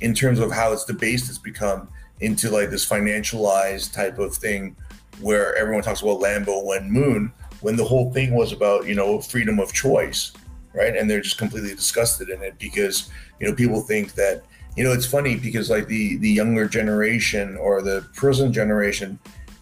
in 0.01 0.12
terms 0.12 0.38
of 0.38 0.53
how 0.53 0.70
it's 0.70 0.85
debased 0.85 1.31
it's 1.31 1.38
become 1.38 1.88
into 2.20 2.51
like 2.51 2.68
this 2.68 2.85
financialized 2.87 3.94
type 3.94 4.18
of 4.18 4.35
thing 4.37 4.77
where 5.20 5.57
everyone 5.57 5.83
talks 5.83 6.02
about 6.02 6.20
Lambo 6.20 6.76
and 6.76 6.90
Moon 6.90 7.33
when 7.61 7.76
the 7.76 7.85
whole 7.85 8.12
thing 8.12 8.35
was 8.35 8.52
about, 8.52 8.87
you 8.87 8.94
know, 8.94 9.20
freedom 9.20 9.59
of 9.59 9.72
choice, 9.72 10.33
right? 10.74 10.96
And 10.96 11.11
they're 11.11 11.20
just 11.20 11.38
completely 11.38 11.74
disgusted 11.74 12.28
in 12.28 12.42
it 12.42 12.59
because, 12.59 13.11
you 13.40 13.48
know, 13.48 13.54
people 13.54 13.81
think 13.81 14.14
that, 14.14 14.44
you 14.76 14.85
know, 14.85 14.92
it's 14.92 15.07
funny 15.07 15.37
because 15.37 15.70
like 15.70 15.88
the 15.88 16.18
the 16.18 16.31
younger 16.31 16.68
generation 16.68 17.57
or 17.57 17.83
the 17.83 18.07
present 18.14 18.54
generation 18.54 19.18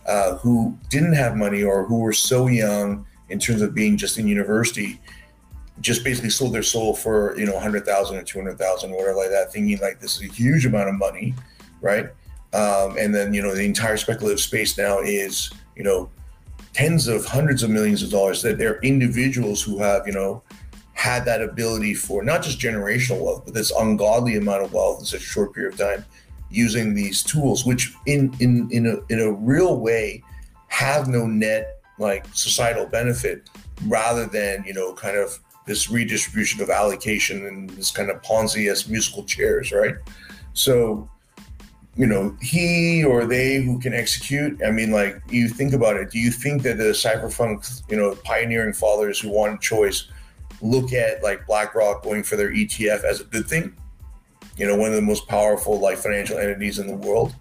uh, 0.06 0.36
who 0.36 0.76
didn't 0.90 1.14
have 1.14 1.36
money 1.36 1.62
or 1.62 1.84
who 1.84 2.00
were 2.00 2.12
so 2.12 2.48
young 2.48 3.06
in 3.28 3.38
terms 3.38 3.62
of 3.62 3.74
being 3.74 3.96
just 3.96 4.18
in 4.18 4.26
university 4.28 5.00
just 5.80 6.04
basically 6.04 6.30
sold 6.30 6.54
their 6.54 6.62
soul 6.62 6.94
for 6.94 7.38
you 7.38 7.44
know 7.44 7.54
100000 7.54 8.16
or 8.16 8.22
200000 8.22 8.90
or 8.90 8.96
whatever 8.96 9.16
like 9.16 9.30
that 9.30 9.52
thinking 9.52 9.78
like 9.78 10.00
this 10.00 10.16
is 10.16 10.22
a 10.22 10.32
huge 10.32 10.64
amount 10.64 10.88
of 10.88 10.94
money 10.94 11.34
right 11.80 12.10
um, 12.56 12.96
and 12.98 13.14
then 13.14 13.34
you 13.34 13.42
know 13.42 13.54
the 13.54 13.64
entire 13.64 13.96
speculative 13.96 14.40
space 14.40 14.78
now 14.78 14.98
is 15.00 15.50
you 15.76 15.84
know 15.84 16.08
tens 16.72 17.06
of 17.06 17.24
hundreds 17.24 17.62
of 17.62 17.70
millions 17.70 18.02
of 18.02 18.10
dollars 18.10 18.42
that 18.42 18.58
they're 18.58 18.80
individuals 18.80 19.62
who 19.62 19.78
have 19.78 20.06
you 20.06 20.12
know 20.12 20.42
had 20.94 21.26
that 21.26 21.42
ability 21.42 21.92
for 21.92 22.24
not 22.24 22.42
just 22.42 22.58
generational 22.58 23.22
wealth 23.22 23.42
but 23.44 23.52
this 23.52 23.70
ungodly 23.78 24.36
amount 24.36 24.62
of 24.62 24.72
wealth 24.72 25.00
in 25.00 25.04
such 25.04 25.20
a 25.20 25.24
short 25.24 25.52
period 25.52 25.74
of 25.74 25.78
time 25.78 26.04
using 26.50 26.94
these 26.94 27.22
tools 27.22 27.66
which 27.66 27.92
in 28.06 28.34
in 28.40 28.68
in 28.70 28.86
a, 28.86 29.12
in 29.12 29.20
a 29.20 29.30
real 29.32 29.78
way 29.78 30.22
have 30.68 31.08
no 31.08 31.26
net 31.26 31.82
like 31.98 32.26
societal 32.32 32.86
benefit 32.86 33.50
rather 33.86 34.26
than 34.26 34.64
you 34.64 34.72
know 34.72 34.94
kind 34.94 35.16
of 35.16 35.38
this 35.66 35.90
redistribution 35.90 36.62
of 36.62 36.70
allocation 36.70 37.44
and 37.46 37.68
this 37.70 37.90
kind 37.90 38.08
of 38.08 38.22
ponzi 38.22 38.70
as 38.70 38.88
musical 38.88 39.24
chairs 39.24 39.72
right? 39.72 39.96
So 40.54 41.10
you 41.96 42.06
know 42.06 42.36
he 42.42 43.02
or 43.04 43.24
they 43.24 43.56
who 43.56 43.78
can 43.78 43.94
execute 43.94 44.60
i 44.66 44.70
mean 44.70 44.90
like 44.90 45.20
you 45.30 45.48
think 45.48 45.72
about 45.72 45.96
it. 45.96 46.10
Do 46.10 46.18
you 46.18 46.30
think 46.30 46.62
that 46.62 46.76
the 46.76 46.92
cypherpunk 46.92 47.82
you 47.90 47.96
know 47.96 48.14
pioneering 48.24 48.72
fathers 48.72 49.18
who 49.18 49.30
wanted 49.30 49.60
choice 49.60 50.08
look 50.62 50.92
at 50.92 51.22
like 51.22 51.46
blackrock 51.46 52.02
going 52.02 52.22
for 52.22 52.36
their 52.36 52.50
etf 52.50 53.04
as 53.04 53.20
a 53.20 53.24
good 53.24 53.46
thing? 53.46 53.74
You 54.56 54.66
know 54.66 54.76
one 54.76 54.90
of 54.90 54.96
the 54.96 55.02
most 55.02 55.26
powerful 55.26 55.80
like 55.80 55.98
financial 55.98 56.38
entities 56.38 56.78
in 56.78 56.86
the 56.86 56.96
world 56.96 57.34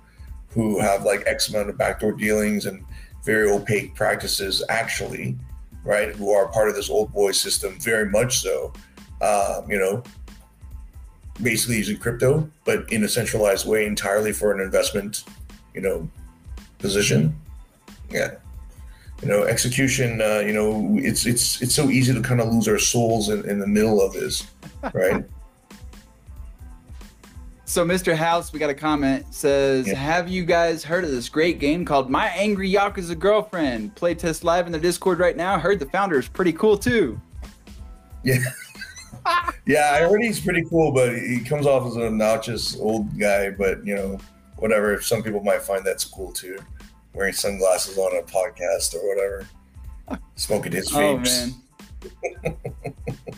who 0.49 0.80
have 0.80 1.03
like 1.03 1.24
x 1.26 1.49
amount 1.49 1.70
of 1.70 1.78
backdoor 1.78 2.14
dealings 2.14 2.66
and 2.66 2.84
very 3.26 3.49
opaque 3.49 3.93
practices 3.95 4.64
actually 4.70 5.38
right? 5.84 6.16
Who 6.16 6.32
are 6.32 6.47
part 6.47 6.68
of 6.68 6.76
this 6.76 6.89
old 6.89 7.14
boy 7.14 7.32
system 7.32 7.80
very 7.80 8.10
much 8.10 8.39
so. 8.39 8.74
Um, 9.22 9.70
you 9.70 9.80
know 9.80 10.03
basically 11.42 11.78
using 11.78 11.98
crypto 11.98 12.50
but 12.64 12.92
in 12.92 13.04
a 13.04 13.08
centralized 13.08 13.68
way 13.68 13.86
entirely 13.86 14.32
for 14.32 14.54
an 14.54 14.60
investment 14.62 15.24
you 15.74 15.82
know 15.82 16.10
position 16.80 17.36
yeah 18.10 18.36
you 19.22 19.28
know 19.28 19.44
execution 19.44 20.22
uh, 20.22 20.40
you 20.40 20.54
know 20.54 20.98
it's 21.02 21.26
it's 21.26 21.62
it's 21.62 21.76
so 21.76 21.90
easy 21.90 22.14
to 22.14 22.22
kind 22.22 22.40
of 22.40 22.54
lose 22.54 22.68
our 22.68 22.80
souls 22.80 23.30
in, 23.30 23.48
in 23.50 23.60
the 23.60 23.68
middle 23.68 24.02
of 24.02 24.14
this 24.14 24.48
right 24.94 25.26
So, 27.68 27.84
Mr. 27.84 28.16
House, 28.16 28.54
we 28.54 28.60
got 28.60 28.70
a 28.70 28.76
comment 28.76 29.26
says, 29.34 29.88
Yeah. 29.88 29.96
"Have 29.96 30.30
you 30.30 30.46
guys 30.46 30.84
heard 30.84 31.04
of 31.04 31.10
this 31.10 31.28
great 31.28 31.60
game 31.60 31.84
called 31.84 32.12
My 32.12 32.28
Angry 32.28 32.72
Yakuza 32.72 33.18
Girlfriend? 33.18 33.96
Playtest 33.96 34.44
live 34.44 34.68
in 34.68 34.72
the 34.72 34.80
Discord 34.80 35.18
right 35.18 35.36
now. 35.36 35.58
Heard 35.60 35.80
the 35.80 35.88
founder 35.88 36.20
is 36.20 36.28
pretty 36.28 36.54
cool 36.54 36.78
too." 36.78 37.20
Yeah. 38.24 38.38
yeah, 39.66 39.92
I 39.94 40.00
heard 40.02 40.22
he's 40.22 40.40
pretty 40.40 40.64
cool, 40.70 40.92
but 40.92 41.16
he 41.18 41.40
comes 41.40 41.66
off 41.66 41.88
as 41.88 41.96
an 41.96 42.04
obnoxious 42.04 42.78
old 42.80 43.18
guy. 43.20 43.50
But 43.52 43.86
you 43.86 43.96
know, 43.96 44.20
whatever. 44.58 45.02
Some 45.02 45.24
people 45.24 45.44
might 45.44 45.62
find 45.62 45.84
that's 45.86 46.06
cool 46.06 46.32
too, 46.32 46.58
wearing 47.14 47.34
sunglasses 47.34 47.98
on 47.98 48.16
a 48.18 48.22
podcast 48.24 48.94
or 48.96 49.08
whatever, 49.08 49.48
smoking 50.36 50.72
his 50.74 50.94
Oh 50.94 51.18
vapes. 51.18 51.54
man. 52.44 52.56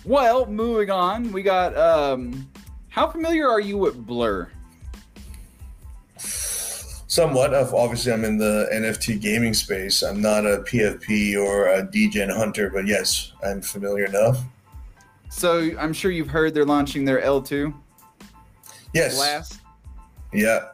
well, 0.06 0.46
moving 0.46 0.90
on, 0.90 1.32
we 1.32 1.42
got. 1.44 1.78
um 1.78 2.50
How 2.90 3.08
familiar 3.08 3.48
are 3.50 3.62
you 3.62 3.78
with 3.78 3.96
Blur? 4.06 4.50
Somewhat. 6.18 7.54
Of 7.54 7.74
obviously, 7.74 8.12
I'm 8.12 8.26
in 8.26 8.38
the 8.38 8.68
NFT 8.74 9.22
gaming 9.22 9.54
space. 9.54 10.04
I'm 10.04 10.22
not 10.22 10.46
a 10.46 10.60
PFP 10.60 11.38
or 11.42 11.68
a 11.68 11.84
DGen 11.88 12.36
hunter, 12.36 12.70
but 12.70 12.86
yes, 12.86 13.32
I'm 13.44 13.62
familiar 13.62 14.06
enough. 14.06 14.40
So 15.38 15.70
I'm 15.78 15.94
sure 15.94 16.10
you've 16.10 16.30
heard 16.30 16.56
they're 16.56 16.66
launching 16.66 17.06
their 17.06 17.22
L2 17.22 17.72
Yes. 18.94 19.20
last. 19.20 19.62
Yeah. 20.34 20.70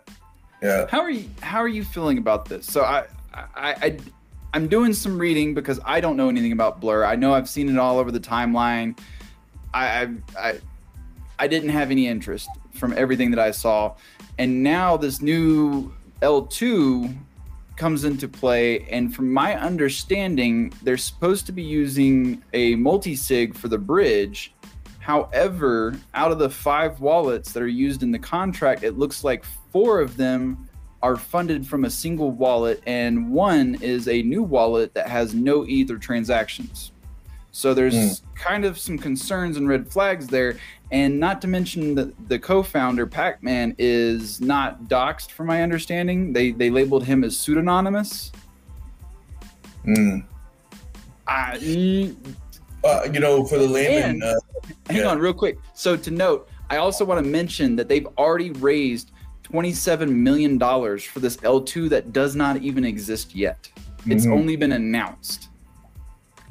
Yeah. 0.61 0.88
How 0.89 1.01
are 1.01 1.09
you? 1.09 1.30
How 1.41 1.59
are 1.59 1.68
you 1.68 1.84
feeling 1.84 2.18
about 2.18 2.45
this? 2.45 2.66
So 2.66 2.84
I, 2.84 3.05
I, 3.34 3.45
I, 3.57 3.97
I'm 4.53 4.70
doing 4.70 4.93
some 4.93 5.20
reading 5.20 5.53
because 5.53 5.82
I 5.84 5.99
don't 5.99 6.16
know 6.16 6.30
anything 6.30 6.53
about 6.53 6.80
Blur. 6.80 7.03
I 7.03 7.18
know 7.18 7.34
I've 7.34 7.49
seen 7.49 7.68
it 7.68 7.78
all 7.78 7.99
over 7.99 8.09
the 8.09 8.22
timeline. 8.22 8.97
I, 9.74 9.86
I, 9.86 10.07
I, 10.39 10.59
I 11.39 11.47
didn't 11.47 11.70
have 11.70 11.91
any 11.91 12.07
interest 12.07 12.47
from 12.74 12.93
everything 12.93 13.32
that 13.32 13.39
I 13.39 13.51
saw, 13.51 13.95
and 14.38 14.64
now 14.64 14.95
this 14.95 15.22
new 15.22 15.91
L2 16.22 17.14
comes 17.76 18.03
into 18.03 18.28
play. 18.28 18.88
And 18.89 19.13
from 19.13 19.32
my 19.32 19.59
understanding, 19.59 20.74
they're 20.84 20.97
supposed 20.97 21.45
to 21.47 21.51
be 21.51 21.63
using 21.63 22.43
a 22.53 22.76
multi-sig 22.76 23.55
for 23.55 23.67
the 23.67 23.78
bridge. 23.78 24.53
However, 24.99 25.95
out 26.13 26.32
of 26.32 26.39
the 26.39 26.49
five 26.49 27.01
wallets 27.01 27.51
that 27.51 27.61
are 27.61 27.67
used 27.67 28.03
in 28.03 28.11
the 28.11 28.19
contract, 28.19 28.84
it 28.84 28.97
looks 28.97 29.24
like 29.24 29.43
four 29.71 29.99
of 29.99 30.15
them 30.15 30.69
are 31.01 31.17
funded 31.17 31.67
from 31.67 31.84
a 31.84 31.89
single 31.89 32.32
wallet, 32.32 32.82
and 32.86 33.30
one 33.30 33.76
is 33.82 34.07
a 34.07 34.21
new 34.21 34.41
wallet 34.41 34.93
that 34.93 35.09
has 35.09 35.34
no 35.34 35.65
Ether 35.65 35.97
transactions. 35.97 36.93
So 37.55 37.75
there's 37.75 38.23
kind 38.33 38.65
of 38.65 38.79
some 38.79 38.97
concerns 38.97 39.57
and 39.57 39.69
red 39.69 39.87
flags 39.87 40.25
there. 40.27 40.57
And 40.91 41.19
not 41.19 41.39
to 41.43 41.47
mention 41.47 41.93
that 41.95 42.27
the 42.27 42.39
co-founder 42.39 43.05
Pac-Man 43.05 43.75
is 43.77 44.41
not 44.41 44.85
doxxed, 44.85 45.29
from 45.31 45.47
my 45.47 45.61
understanding. 45.61 46.33
They 46.33 46.51
they 46.51 46.69
labeled 46.71 47.03
him 47.05 47.23
as 47.23 47.37
pseudonymous. 47.37 48.31
Mm. 49.85 50.23
I, 51.27 51.57
mm, 51.59 52.15
Uh, 52.83 53.07
you 53.13 53.19
know, 53.21 53.45
for 53.45 53.57
the 53.57 53.65
layman, 53.67 54.15
And- 54.15 54.23
uh, 54.23 54.35
hang 54.89 54.97
Yeah. 54.97 55.07
on, 55.07 55.19
real 55.19 55.33
quick. 55.33 55.57
So 55.73 55.95
to 55.95 56.11
note, 56.11 56.49
I 56.69 56.77
also 56.77 57.05
want 57.05 57.23
to 57.23 57.29
mention 57.29 57.75
that 57.77 57.87
they've 57.87 58.07
already 58.17 58.49
raised 58.51 59.11
twenty-seven 59.43 60.23
million 60.23 60.57
dollars 60.57 61.03
for 61.03 61.19
this 61.21 61.37
L2 61.37 61.87
that 61.89 62.11
does 62.13 62.35
not 62.35 62.57
even 62.57 62.83
exist 62.83 63.35
yet. 63.35 63.69
It's 64.07 64.25
Mhm. 64.25 64.33
only 64.33 64.55
been 64.57 64.71
announced. 64.73 65.49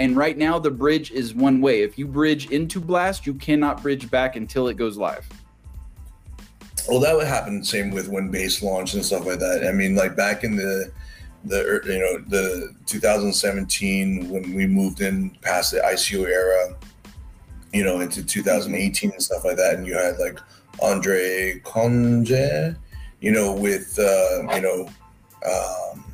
And 0.03 0.17
right 0.17 0.37
now, 0.37 0.59
the 0.59 0.73
bridge 0.73 1.13
is 1.13 1.33
one 1.33 1.61
way. 1.61 1.83
If 1.83 1.97
you 1.97 2.09
bridge 2.09 2.51
into 2.51 2.81
Blast, 2.81 3.25
you 3.25 3.35
cannot 3.35 3.83
bridge 3.83 4.11
back 4.11 4.35
until 4.35 4.67
it 4.67 4.75
goes 4.75 4.99
live. 4.99 5.29
Well, 6.89 6.99
that 6.99 7.15
would 7.15 7.29
happen 7.29 7.63
same 7.63 7.93
with 7.93 8.09
when 8.09 8.29
base 8.29 8.65
launched 8.65 8.95
and 8.95 9.05
stuff 9.05 9.27
like 9.27 9.39
that. 9.39 9.65
I 9.65 9.71
mean, 9.71 9.95
like 9.95 10.17
back 10.17 10.43
in 10.43 10.57
the 10.57 10.91
the 11.45 11.65
er, 11.65 11.83
you 11.85 12.01
know 12.01 12.19
the 12.19 12.75
2017 12.87 14.29
when 14.29 14.53
we 14.55 14.67
moved 14.67 15.01
in 15.01 15.31
past 15.41 15.71
the 15.71 15.79
ICO 15.79 16.27
era, 16.27 16.75
you 17.73 17.85
know, 17.85 18.01
into 18.01 18.25
2018 18.25 19.13
and 19.13 19.23
stuff 19.23 19.45
like 19.45 19.57
that, 19.57 19.77
and 19.77 19.87
you 19.87 19.97
had 19.97 20.19
like 20.19 20.41
Andre 20.83 21.61
Cronje, 21.65 22.77
you 23.21 23.31
know, 23.31 23.53
with 23.53 23.97
uh, 24.01 24.53
you 24.53 24.63
know 24.63 24.89
um, 25.47 26.05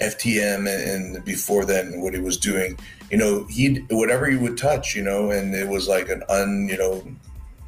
FTM 0.00 0.58
and, 0.68 1.16
and 1.16 1.24
before 1.24 1.64
then 1.64 2.00
what 2.00 2.14
he 2.14 2.20
was 2.20 2.36
doing, 2.36 2.78
you 3.10 3.18
know, 3.18 3.44
he 3.44 3.84
whatever 3.90 4.26
he 4.26 4.36
would 4.36 4.58
touch, 4.58 4.94
you 4.94 5.02
know, 5.02 5.30
and 5.30 5.54
it 5.54 5.68
was 5.68 5.88
like 5.88 6.08
an 6.08 6.22
un, 6.28 6.68
you 6.70 6.78
know, 6.78 7.04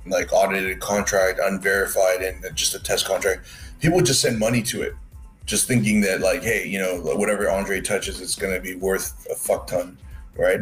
like 0.06 0.32
audited 0.32 0.80
contract, 0.80 1.40
unverified, 1.42 2.22
and 2.22 2.44
just 2.56 2.74
a 2.74 2.78
test 2.78 3.06
contract. 3.06 3.46
People 3.80 3.96
would 3.96 4.06
just 4.06 4.20
send 4.20 4.38
money 4.38 4.62
to 4.62 4.82
it, 4.82 4.94
just 5.44 5.68
thinking 5.68 6.00
that 6.02 6.20
like, 6.20 6.42
hey, 6.42 6.66
you 6.66 6.78
know, 6.78 7.00
whatever 7.16 7.50
Andre 7.50 7.80
touches, 7.80 8.20
it's 8.20 8.34
to 8.34 8.60
be 8.60 8.74
worth 8.74 9.26
a 9.30 9.34
fuck 9.34 9.66
ton, 9.66 9.98
right? 10.36 10.60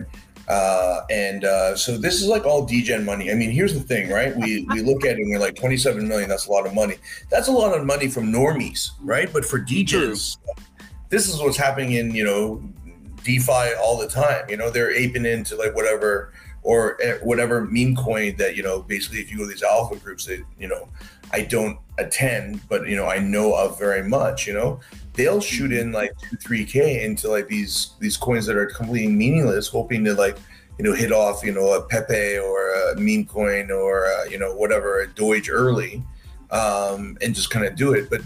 Uh, 0.48 1.00
and 1.10 1.44
uh, 1.44 1.74
so 1.74 1.96
this 1.96 2.20
is 2.20 2.28
like 2.28 2.44
all 2.44 2.66
degen 2.66 3.04
money. 3.04 3.30
I 3.30 3.34
mean, 3.34 3.50
here's 3.50 3.72
the 3.72 3.80
thing, 3.80 4.10
right? 4.10 4.36
We 4.36 4.66
we 4.70 4.82
look 4.82 5.04
at 5.04 5.12
it 5.12 5.22
and 5.22 5.30
we're 5.30 5.38
like, 5.38 5.54
27 5.54 6.06
million. 6.06 6.28
That's 6.28 6.46
a 6.46 6.52
lot 6.52 6.66
of 6.66 6.74
money. 6.74 6.96
That's 7.30 7.48
a 7.48 7.52
lot 7.52 7.76
of 7.76 7.86
money 7.86 8.08
from 8.08 8.30
normies, 8.30 8.90
right? 9.00 9.32
But 9.32 9.44
for 9.44 9.58
degens, 9.58 10.36
this 11.14 11.28
is 11.32 11.40
what's 11.40 11.56
happening 11.56 11.92
in 11.92 12.12
you 12.12 12.24
know 12.24 12.60
DeFi 13.22 13.74
all 13.80 13.96
the 13.96 14.08
time. 14.08 14.44
You 14.48 14.56
know, 14.56 14.68
they're 14.68 14.90
aping 14.90 15.24
into 15.24 15.54
like 15.54 15.74
whatever 15.74 16.32
or 16.64 17.00
eh, 17.00 17.18
whatever 17.22 17.64
meme 17.64 17.94
coin 17.94 18.36
that 18.38 18.56
you 18.56 18.64
know. 18.64 18.82
Basically, 18.82 19.20
if 19.20 19.30
you 19.30 19.38
go 19.38 19.44
to 19.44 19.50
these 19.50 19.62
alpha 19.62 19.94
groups, 19.96 20.26
that 20.26 20.42
you 20.58 20.66
know, 20.66 20.88
I 21.32 21.42
don't 21.42 21.78
attend, 21.98 22.68
but 22.68 22.88
you 22.88 22.96
know, 22.96 23.06
I 23.06 23.18
know 23.18 23.54
of 23.54 23.78
very 23.78 24.02
much. 24.02 24.48
You 24.48 24.54
know, 24.54 24.80
they'll 25.12 25.40
shoot 25.40 25.72
in 25.72 25.92
like 25.92 26.12
two, 26.18 26.36
three 26.36 26.64
k 26.64 27.04
into 27.04 27.28
like 27.28 27.46
these 27.46 27.94
these 28.00 28.16
coins 28.16 28.44
that 28.46 28.56
are 28.56 28.66
completely 28.66 29.12
meaningless, 29.12 29.68
hoping 29.68 30.04
to 30.06 30.14
like 30.14 30.36
you 30.78 30.84
know 30.84 30.94
hit 30.94 31.12
off 31.12 31.44
you 31.44 31.52
know 31.52 31.74
a 31.74 31.82
Pepe 31.82 32.38
or 32.38 32.72
a 32.90 32.96
meme 32.98 33.24
coin 33.26 33.70
or 33.70 34.06
uh 34.06 34.24
you 34.24 34.38
know 34.38 34.52
whatever 34.52 35.00
a 35.02 35.08
Doge 35.08 35.48
early, 35.48 36.02
um, 36.50 37.16
and 37.22 37.36
just 37.36 37.50
kind 37.50 37.64
of 37.64 37.76
do 37.76 37.92
it, 37.92 38.10
but. 38.10 38.20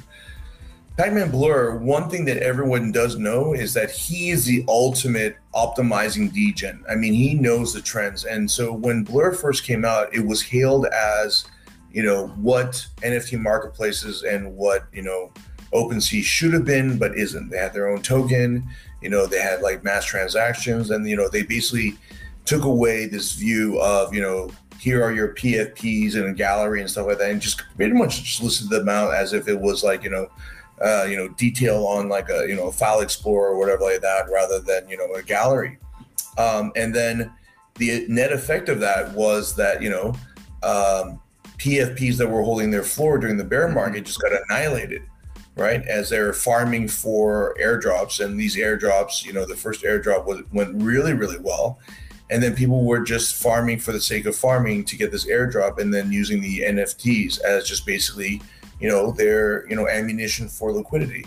Pac-Man 0.98 1.30
Blur, 1.30 1.76
one 1.76 2.10
thing 2.10 2.24
that 2.24 2.38
everyone 2.38 2.90
does 2.90 3.16
know 3.16 3.52
is 3.52 3.72
that 3.72 3.88
he 3.88 4.30
is 4.30 4.44
the 4.44 4.64
ultimate 4.66 5.36
optimizing 5.54 6.32
degen. 6.32 6.84
I 6.90 6.96
mean, 6.96 7.14
he 7.14 7.34
knows 7.34 7.72
the 7.72 7.80
trends. 7.80 8.24
And 8.24 8.50
so 8.50 8.72
when 8.72 9.04
Blur 9.04 9.32
first 9.32 9.62
came 9.62 9.84
out, 9.84 10.12
it 10.12 10.26
was 10.26 10.42
hailed 10.42 10.86
as, 10.86 11.44
you 11.92 12.02
know, 12.02 12.26
what 12.30 12.84
NFT 12.96 13.38
marketplaces 13.38 14.24
and 14.24 14.56
what, 14.56 14.86
you 14.92 15.02
know, 15.02 15.30
OpenSea 15.72 16.24
should 16.24 16.52
have 16.52 16.64
been, 16.64 16.98
but 16.98 17.16
isn't. 17.16 17.48
They 17.48 17.58
had 17.58 17.72
their 17.72 17.88
own 17.88 18.02
token, 18.02 18.68
you 19.00 19.08
know, 19.08 19.24
they 19.24 19.40
had 19.40 19.62
like 19.62 19.84
mass 19.84 20.04
transactions, 20.04 20.90
and 20.90 21.08
you 21.08 21.14
know, 21.14 21.28
they 21.28 21.44
basically 21.44 21.96
took 22.44 22.64
away 22.64 23.06
this 23.06 23.34
view 23.34 23.80
of, 23.80 24.12
you 24.12 24.20
know, 24.20 24.50
here 24.80 25.04
are 25.04 25.12
your 25.12 25.34
PFPs 25.34 26.16
and 26.16 26.24
a 26.24 26.32
gallery 26.32 26.80
and 26.80 26.90
stuff 26.90 27.06
like 27.06 27.18
that, 27.18 27.30
and 27.30 27.40
just 27.40 27.62
pretty 27.76 27.92
much 27.92 28.24
just 28.24 28.42
listed 28.42 28.68
them 28.68 28.88
out 28.88 29.14
as 29.14 29.32
if 29.32 29.46
it 29.46 29.60
was 29.60 29.84
like, 29.84 30.02
you 30.02 30.10
know, 30.10 30.28
uh, 30.80 31.06
you 31.08 31.16
know, 31.16 31.28
detail 31.28 31.86
on 31.86 32.08
like 32.08 32.28
a 32.30 32.46
you 32.48 32.54
know 32.54 32.68
a 32.68 32.72
file 32.72 33.00
explorer 33.00 33.50
or 33.50 33.58
whatever 33.58 33.82
like 33.82 34.00
that, 34.00 34.26
rather 34.32 34.60
than 34.60 34.88
you 34.88 34.96
know 34.96 35.12
a 35.14 35.22
gallery. 35.22 35.78
Um, 36.36 36.72
and 36.76 36.94
then 36.94 37.32
the 37.76 38.06
net 38.08 38.32
effect 38.32 38.68
of 38.68 38.80
that 38.80 39.12
was 39.12 39.56
that 39.56 39.82
you 39.82 39.90
know 39.90 40.14
um, 40.62 41.20
PFPs 41.58 42.16
that 42.18 42.28
were 42.28 42.42
holding 42.42 42.70
their 42.70 42.82
floor 42.82 43.18
during 43.18 43.36
the 43.36 43.44
bear 43.44 43.68
market 43.68 44.04
just 44.04 44.20
got 44.20 44.32
annihilated, 44.32 45.02
right? 45.56 45.82
As 45.86 46.08
they're 46.08 46.32
farming 46.32 46.88
for 46.88 47.56
airdrops, 47.60 48.24
and 48.24 48.38
these 48.38 48.56
airdrops, 48.56 49.24
you 49.24 49.32
know, 49.32 49.44
the 49.44 49.56
first 49.56 49.82
airdrop 49.82 50.26
was, 50.26 50.42
went 50.52 50.80
really 50.82 51.14
really 51.14 51.38
well. 51.38 51.78
And 52.30 52.42
then 52.42 52.54
people 52.54 52.84
were 52.84 53.00
just 53.00 53.42
farming 53.42 53.78
for 53.78 53.92
the 53.92 54.00
sake 54.00 54.26
of 54.26 54.36
farming 54.36 54.84
to 54.84 54.96
get 54.96 55.10
this 55.10 55.26
airdrop, 55.26 55.78
and 55.78 55.92
then 55.92 56.12
using 56.12 56.40
the 56.40 56.60
NFTs 56.60 57.40
as 57.40 57.66
just 57.66 57.86
basically 57.86 58.42
you 58.80 58.88
know 58.88 59.12
their 59.12 59.68
you 59.68 59.76
know 59.76 59.88
ammunition 59.88 60.48
for 60.48 60.72
liquidity. 60.72 61.26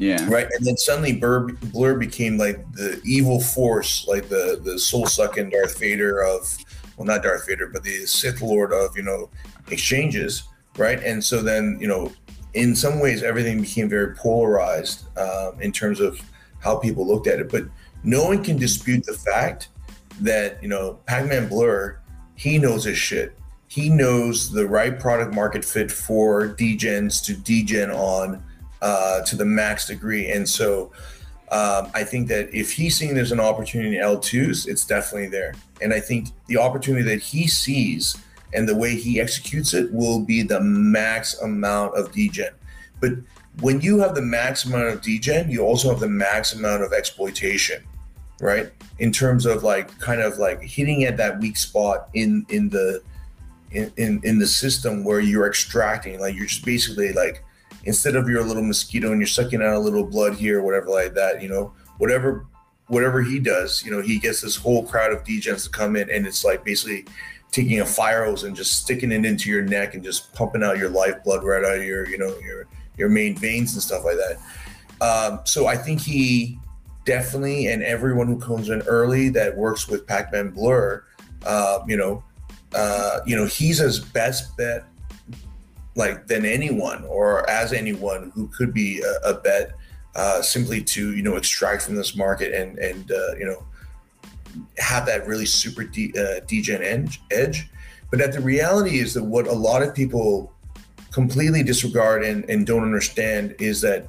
Yeah. 0.00 0.28
right? 0.30 0.46
And 0.56 0.64
then 0.64 0.76
suddenly 0.76 1.12
blur, 1.12 1.48
blur 1.48 1.98
became 1.98 2.38
like 2.38 2.70
the 2.70 3.00
evil 3.04 3.40
force 3.40 4.06
like 4.06 4.28
the 4.28 4.60
the 4.62 4.78
soul 4.78 5.06
sucking 5.06 5.50
darth 5.50 5.76
vader 5.76 6.22
of 6.22 6.56
well 6.96 7.04
not 7.04 7.24
darth 7.24 7.48
vader 7.48 7.66
but 7.66 7.82
the 7.82 8.06
sith 8.06 8.40
lord 8.40 8.72
of 8.72 8.96
you 8.96 9.02
know 9.02 9.28
exchanges 9.72 10.44
right? 10.78 11.02
And 11.02 11.22
so 11.22 11.42
then 11.42 11.76
you 11.80 11.88
know 11.88 12.12
in 12.54 12.74
some 12.74 13.00
ways 13.00 13.22
everything 13.22 13.60
became 13.60 13.88
very 13.88 14.14
polarized 14.14 15.04
um, 15.18 15.60
in 15.60 15.72
terms 15.72 16.00
of 16.00 16.20
how 16.60 16.76
people 16.76 17.06
looked 17.06 17.26
at 17.26 17.40
it. 17.40 17.50
But 17.50 17.64
no 18.04 18.24
one 18.24 18.42
can 18.42 18.56
dispute 18.56 19.04
the 19.04 19.12
fact 19.12 19.68
that 20.20 20.62
you 20.62 20.68
know 20.68 20.98
pac-man 21.06 21.48
blur 21.48 22.00
he 22.34 22.58
knows 22.58 22.84
his 22.84 22.98
shit 22.98 23.37
he 23.68 23.90
knows 23.90 24.50
the 24.50 24.66
right 24.66 24.98
product 24.98 25.34
market 25.34 25.64
fit 25.64 25.92
for 25.92 26.48
degens 26.48 27.22
to 27.24 27.34
degen 27.34 27.90
on 27.90 28.42
uh, 28.80 29.22
to 29.22 29.36
the 29.36 29.44
max 29.44 29.86
degree. 29.86 30.30
And 30.30 30.48
so 30.48 30.90
um, 31.50 31.90
I 31.94 32.02
think 32.02 32.28
that 32.28 32.52
if 32.54 32.72
he's 32.72 32.96
seeing 32.96 33.14
there's 33.14 33.32
an 33.32 33.40
opportunity 33.40 33.96
in 33.96 34.02
L2s, 34.02 34.66
it's 34.66 34.86
definitely 34.86 35.28
there. 35.28 35.54
And 35.82 35.92
I 35.92 36.00
think 36.00 36.28
the 36.46 36.56
opportunity 36.56 37.04
that 37.04 37.20
he 37.20 37.46
sees 37.46 38.16
and 38.54 38.66
the 38.66 38.74
way 38.74 38.94
he 38.94 39.20
executes 39.20 39.74
it 39.74 39.92
will 39.92 40.20
be 40.20 40.42
the 40.42 40.60
max 40.60 41.38
amount 41.40 41.94
of 41.94 42.10
degen. 42.12 42.54
But 43.00 43.12
when 43.60 43.80
you 43.82 43.98
have 43.98 44.14
the 44.14 44.22
max 44.22 44.64
amount 44.64 44.88
of 44.88 45.02
degen, 45.02 45.50
you 45.50 45.62
also 45.62 45.90
have 45.90 46.00
the 46.00 46.08
max 46.08 46.54
amount 46.54 46.82
of 46.82 46.94
exploitation, 46.94 47.82
right? 48.40 48.70
In 48.98 49.12
terms 49.12 49.44
of 49.44 49.62
like 49.62 49.98
kind 49.98 50.22
of 50.22 50.38
like 50.38 50.62
hitting 50.62 51.04
at 51.04 51.18
that 51.18 51.38
weak 51.40 51.56
spot 51.58 52.08
in 52.14 52.46
in 52.48 52.70
the 52.70 53.02
in, 53.70 54.20
in, 54.24 54.38
the 54.38 54.46
system 54.46 55.04
where 55.04 55.20
you're 55.20 55.46
extracting, 55.46 56.20
like 56.20 56.34
you're 56.34 56.46
just 56.46 56.64
basically 56.64 57.12
like 57.12 57.44
instead 57.84 58.16
of 58.16 58.28
your 58.28 58.42
little 58.42 58.62
mosquito 58.62 59.12
and 59.12 59.20
you're 59.20 59.26
sucking 59.26 59.62
out 59.62 59.74
a 59.74 59.78
little 59.78 60.04
blood 60.04 60.34
here, 60.34 60.62
whatever 60.62 60.88
like 60.88 61.14
that, 61.14 61.42
you 61.42 61.48
know, 61.48 61.72
whatever 61.98 62.46
whatever 62.86 63.22
he 63.22 63.38
does, 63.38 63.84
you 63.84 63.90
know, 63.90 64.00
he 64.00 64.18
gets 64.18 64.40
this 64.40 64.56
whole 64.56 64.86
crowd 64.86 65.12
of 65.12 65.22
degens 65.22 65.64
to 65.64 65.70
come 65.70 65.96
in 65.96 66.08
and 66.10 66.26
it's 66.26 66.44
like 66.44 66.64
basically 66.64 67.04
taking 67.50 67.80
a 67.80 67.86
fire 67.86 68.24
hose 68.24 68.44
and 68.44 68.56
just 68.56 68.82
sticking 68.82 69.12
it 69.12 69.24
into 69.24 69.50
your 69.50 69.62
neck 69.62 69.94
and 69.94 70.02
just 70.02 70.32
pumping 70.34 70.62
out 70.62 70.78
your 70.78 70.88
lifeblood 70.88 71.44
right 71.44 71.64
out 71.64 71.78
of 71.78 71.84
your, 71.84 72.08
you 72.08 72.18
know, 72.18 72.34
your 72.38 72.66
your 72.96 73.08
main 73.08 73.36
veins 73.36 73.74
and 73.74 73.82
stuff 73.82 74.04
like 74.04 74.16
that. 74.16 74.38
Um, 75.00 75.40
so 75.44 75.66
I 75.66 75.76
think 75.76 76.00
he 76.00 76.58
definitely, 77.04 77.68
and 77.68 77.82
everyone 77.82 78.26
who 78.26 78.38
comes 78.38 78.68
in 78.68 78.82
early 78.82 79.28
that 79.30 79.56
works 79.56 79.88
with 79.88 80.06
Pac-Man 80.06 80.50
Blur, 80.50 81.04
uh, 81.46 81.78
you 81.86 81.96
know, 81.96 82.24
uh, 82.74 83.20
you 83.26 83.36
know, 83.36 83.46
he's 83.46 83.78
his 83.78 84.00
best 84.00 84.56
bet, 84.56 84.84
like 85.94 86.26
than 86.26 86.44
anyone 86.44 87.04
or 87.04 87.48
as 87.50 87.72
anyone 87.72 88.30
who 88.34 88.48
could 88.48 88.72
be 88.72 89.00
a, 89.00 89.30
a 89.30 89.34
bet, 89.34 89.72
uh, 90.14 90.42
simply 90.42 90.82
to 90.82 91.14
you 91.14 91.22
know 91.22 91.36
extract 91.36 91.82
from 91.82 91.96
this 91.96 92.16
market 92.16 92.52
and 92.52 92.78
and 92.78 93.10
uh, 93.10 93.34
you 93.38 93.44
know 93.44 93.64
have 94.78 95.06
that 95.06 95.26
really 95.26 95.46
super 95.46 95.84
de- 95.84 96.12
uh, 96.18 96.40
degen 96.46 96.82
edge, 96.82 97.20
edge. 97.30 97.68
But 98.10 98.18
that 98.20 98.32
the 98.32 98.40
reality 98.40 98.98
is 98.98 99.14
that 99.14 99.24
what 99.24 99.46
a 99.46 99.52
lot 99.52 99.82
of 99.82 99.94
people 99.94 100.52
completely 101.10 101.62
disregard 101.62 102.24
and, 102.24 102.48
and 102.48 102.66
don't 102.66 102.82
understand 102.82 103.54
is 103.58 103.80
that 103.82 104.06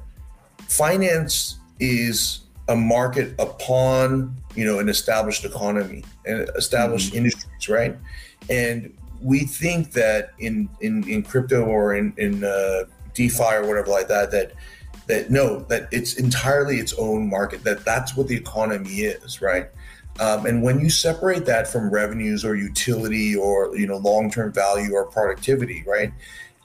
finance 0.68 1.58
is 1.78 2.40
a 2.68 2.76
market 2.76 3.34
upon 3.38 4.36
you 4.54 4.64
know 4.64 4.78
an 4.78 4.88
established 4.88 5.44
economy 5.44 6.04
and 6.24 6.48
established 6.56 7.08
mm-hmm. 7.08 7.18
industries 7.18 7.68
right 7.68 7.96
and 8.50 8.92
we 9.22 9.40
think 9.40 9.92
that 9.92 10.32
in 10.38 10.68
in, 10.80 11.08
in 11.08 11.22
crypto 11.22 11.64
or 11.64 11.94
in 11.94 12.12
in 12.18 12.44
uh, 12.44 12.84
defi 13.14 13.42
or 13.42 13.66
whatever 13.66 13.88
like 13.88 14.08
that 14.08 14.30
that 14.30 14.52
that 15.06 15.30
no 15.30 15.60
that 15.60 15.88
it's 15.90 16.14
entirely 16.14 16.76
its 16.78 16.92
own 16.94 17.28
market 17.28 17.62
that 17.64 17.84
that's 17.84 18.16
what 18.16 18.28
the 18.28 18.36
economy 18.36 19.00
is 19.00 19.40
right? 19.40 19.68
Um, 20.18 20.44
and 20.44 20.62
when 20.62 20.80
you 20.80 20.90
separate 20.90 21.46
that 21.46 21.66
from 21.68 21.88
revenues 21.88 22.44
or 22.44 22.54
utility 22.54 23.36
or 23.36 23.74
you 23.76 23.86
know 23.86 23.96
long-term 23.96 24.52
value 24.52 24.92
or 24.92 25.06
productivity 25.06 25.84
right? 25.86 26.12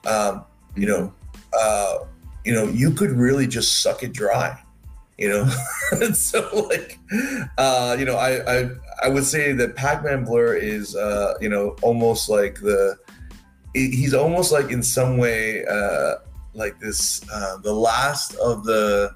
Um, 0.06 0.44
you 0.76 0.86
know, 0.86 1.12
uh, 1.58 1.98
you 2.44 2.52
know, 2.52 2.64
you 2.68 2.92
could 2.92 3.10
really 3.10 3.46
just 3.46 3.82
suck 3.82 4.02
it 4.02 4.12
dry, 4.12 4.58
you 5.18 5.28
know. 5.28 5.46
so 6.12 6.66
like, 6.68 6.98
uh, 7.58 7.96
you 7.98 8.04
know, 8.04 8.16
I, 8.16 8.60
I 8.60 8.70
I 9.04 9.08
would 9.08 9.24
say 9.24 9.52
that 9.52 9.76
Pac-Man 9.76 10.24
Blur 10.24 10.54
is, 10.54 10.96
uh, 10.96 11.34
you 11.40 11.48
know, 11.48 11.76
almost 11.82 12.28
like 12.28 12.60
the 12.60 12.96
he's 13.76 14.14
almost 14.14 14.52
like 14.52 14.70
in 14.70 14.82
some 14.82 15.18
way 15.18 15.64
uh, 15.66 16.14
like 16.54 16.78
this 16.80 17.22
uh, 17.30 17.58
the 17.58 17.72
last 17.72 18.34
of 18.36 18.64
the 18.64 19.14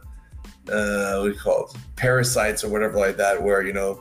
uh, 0.70 1.18
what 1.18 1.28
do 1.28 1.32
you 1.32 1.38
call 1.38 1.64
it 1.64 1.76
parasites 1.96 2.62
or 2.62 2.68
whatever 2.68 2.98
like 2.98 3.16
that 3.16 3.42
where 3.42 3.62
you 3.62 3.72
know 3.72 4.01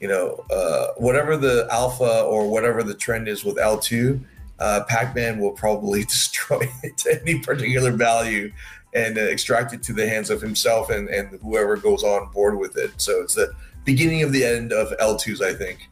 you 0.00 0.08
know 0.08 0.44
uh, 0.50 0.88
whatever 0.98 1.36
the 1.36 1.66
alpha 1.70 2.22
or 2.22 2.50
whatever 2.50 2.82
the 2.82 2.94
trend 2.94 3.28
is 3.28 3.44
with 3.44 3.56
L2 3.56 4.20
uh, 4.58 4.84
Pac-Man 4.88 5.38
will 5.38 5.52
probably 5.52 6.04
destroy 6.04 6.68
it 6.82 6.96
to 6.98 7.20
any 7.22 7.40
particular 7.40 7.90
value 7.90 8.52
and 8.94 9.18
uh, 9.18 9.22
extract 9.22 9.72
it 9.72 9.82
to 9.82 9.92
the 9.92 10.08
hands 10.08 10.30
of 10.30 10.40
himself 10.40 10.90
and, 10.90 11.08
and 11.08 11.40
whoever 11.40 11.76
goes 11.76 12.04
on 12.04 12.30
board 12.30 12.58
with 12.58 12.76
it. 12.76 12.92
So 12.96 13.22
it's 13.22 13.34
the 13.34 13.52
beginning 13.84 14.22
of 14.22 14.32
the 14.32 14.44
end 14.44 14.72
of 14.72 14.96
L2s, 14.98 15.40
I 15.40 15.54
think. 15.54 15.88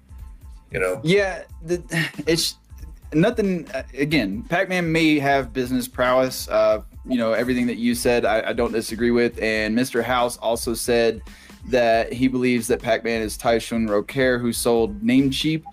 You 0.71 0.81
know. 0.81 1.01
Yeah, 1.03 1.43
the, 1.63 1.83
it's 2.27 2.57
nothing. 3.13 3.69
Uh, 3.73 3.83
again, 3.95 4.43
Pac-Man 4.45 4.91
may 4.91 5.19
have 5.19 5.53
business 5.53 5.89
prowess. 5.89 6.49
Uh, 6.49 6.83
you 7.05 7.19
know, 7.19 7.33
everything 7.33 7.67
that 7.67 7.77
you 7.77 7.95
said, 7.95 8.25
I, 8.25 8.51
I 8.51 8.53
don't 8.53 8.73
disagree 8.73 9.11
with. 9.11 9.41
And 9.43 9.77
Mr. 9.77 10.03
House 10.03 10.39
also 10.39 10.73
said 10.73 11.21
that 11.67 12.13
he 12.13 12.29
believes 12.29 12.67
that 12.69 12.81
Pac-Man 12.81 13.23
is 13.23 13.37
Tieshun 13.37 13.89
Roquerre, 13.89 14.39
who 14.39 14.53
sold 14.53 15.01
Namecheap. 15.03 15.65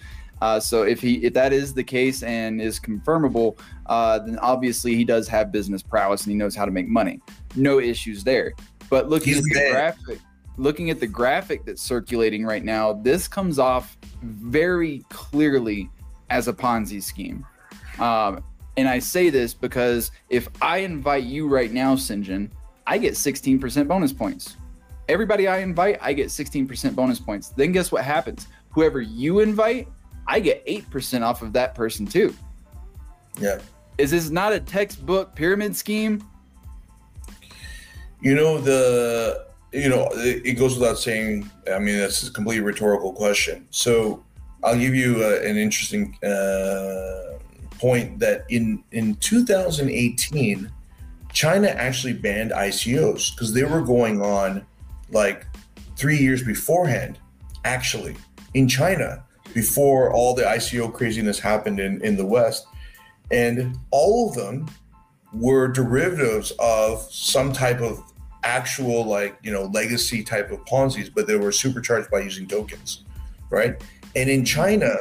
Uh, 0.41 0.59
so 0.59 0.83
if 0.83 1.01
he 1.01 1.15
if 1.15 1.33
that 1.33 1.51
is 1.51 1.73
the 1.73 1.83
case 1.83 2.23
and 2.23 2.61
is 2.61 2.79
confirmable, 2.79 3.59
uh, 3.87 4.19
then 4.19 4.37
obviously 4.39 4.95
he 4.95 5.03
does 5.03 5.27
have 5.27 5.51
business 5.51 5.81
prowess 5.81 6.23
and 6.23 6.31
he 6.31 6.37
knows 6.37 6.55
how 6.55 6.65
to 6.65 6.71
make 6.71 6.87
money. 6.87 7.19
No 7.55 7.79
issues 7.79 8.23
there. 8.23 8.53
But 8.89 9.09
looking 9.09 9.35
He's 9.35 9.47
at 9.47 9.53
the 9.53 9.71
graphic, 9.71 10.19
looking 10.57 10.89
at 10.89 10.99
the 10.99 11.07
graphic 11.07 11.65
that's 11.65 11.81
circulating 11.81 12.45
right 12.45 12.63
now, 12.63 12.93
this 12.93 13.27
comes 13.27 13.59
off 13.59 13.97
very 14.21 15.03
clearly 15.09 15.89
as 16.29 16.47
a 16.47 16.53
Ponzi 16.53 17.01
scheme. 17.01 17.45
Um, 17.99 18.43
and 18.77 18.87
I 18.87 18.99
say 18.99 19.29
this 19.29 19.53
because 19.53 20.11
if 20.29 20.47
I 20.61 20.77
invite 20.79 21.23
you 21.23 21.47
right 21.47 21.71
now, 21.71 21.95
Sinjin, 21.95 22.49
I 22.87 22.97
get 22.97 23.13
16% 23.13 23.87
bonus 23.87 24.13
points. 24.13 24.55
Everybody 25.07 25.47
I 25.47 25.59
invite, 25.59 25.97
I 26.01 26.13
get 26.13 26.27
16% 26.27 26.95
bonus 26.95 27.19
points. 27.19 27.49
Then 27.49 27.71
guess 27.71 27.91
what 27.91 28.03
happens? 28.03 28.47
Whoever 28.69 29.01
you 29.01 29.39
invite, 29.39 29.87
I 30.29 30.39
get 30.39 30.63
8% 30.67 31.23
off 31.23 31.41
of 31.41 31.53
that 31.53 31.73
person 31.73 32.05
too. 32.05 32.35
Yeah. 33.41 33.59
Is 33.97 34.11
this 34.11 34.29
not 34.29 34.53
a 34.53 34.59
textbook 34.59 35.33
pyramid 35.33 35.75
scheme? 35.75 36.23
You 38.21 38.35
know, 38.35 38.59
the, 38.59 39.47
you 39.73 39.89
know, 39.89 40.07
it 40.13 40.57
goes 40.57 40.77
without 40.77 40.99
saying. 40.99 41.49
I 41.73 41.79
mean, 41.79 41.97
that's 41.97 42.27
a 42.27 42.31
completely 42.31 42.63
rhetorical 42.63 43.11
question. 43.11 43.67
So 43.71 44.23
I'll 44.63 44.77
give 44.77 44.93
you 44.93 45.23
uh, 45.23 45.39
an 45.43 45.57
interesting 45.57 46.15
uh, 46.23 47.39
point 47.79 48.19
that 48.19 48.45
in, 48.49 48.83
in 48.91 49.15
2018, 49.15 50.71
China 51.33 51.67
actually 51.67 52.13
banned 52.13 52.51
ICOs 52.51 53.33
because 53.33 53.53
they 53.53 53.63
were 53.63 53.81
going 53.81 54.21
on 54.21 54.65
like 55.11 55.47
three 55.95 56.17
years 56.17 56.43
beforehand, 56.43 57.17
actually, 57.63 58.15
in 58.53 58.67
China 58.67 59.23
before 59.53 60.13
all 60.13 60.33
the 60.33 60.43
ICO 60.43 60.93
craziness 60.93 61.39
happened 61.39 61.79
in, 61.79 62.03
in 62.03 62.15
the 62.17 62.25
West. 62.25 62.67
And 63.31 63.77
all 63.91 64.29
of 64.29 64.35
them 64.35 64.67
were 65.33 65.67
derivatives 65.67 66.51
of 66.59 67.01
some 67.11 67.53
type 67.53 67.81
of 67.81 68.03
actual, 68.43 69.05
like, 69.05 69.37
you 69.43 69.51
know, 69.51 69.63
legacy 69.65 70.23
type 70.23 70.51
of 70.51 70.63
Ponzi's, 70.65 71.09
but 71.09 71.27
they 71.27 71.35
were 71.35 71.51
supercharged 71.51 72.09
by 72.09 72.19
using 72.19 72.47
tokens, 72.47 73.03
right? 73.49 73.81
And 74.15 74.29
in 74.29 74.45
China, 74.45 74.95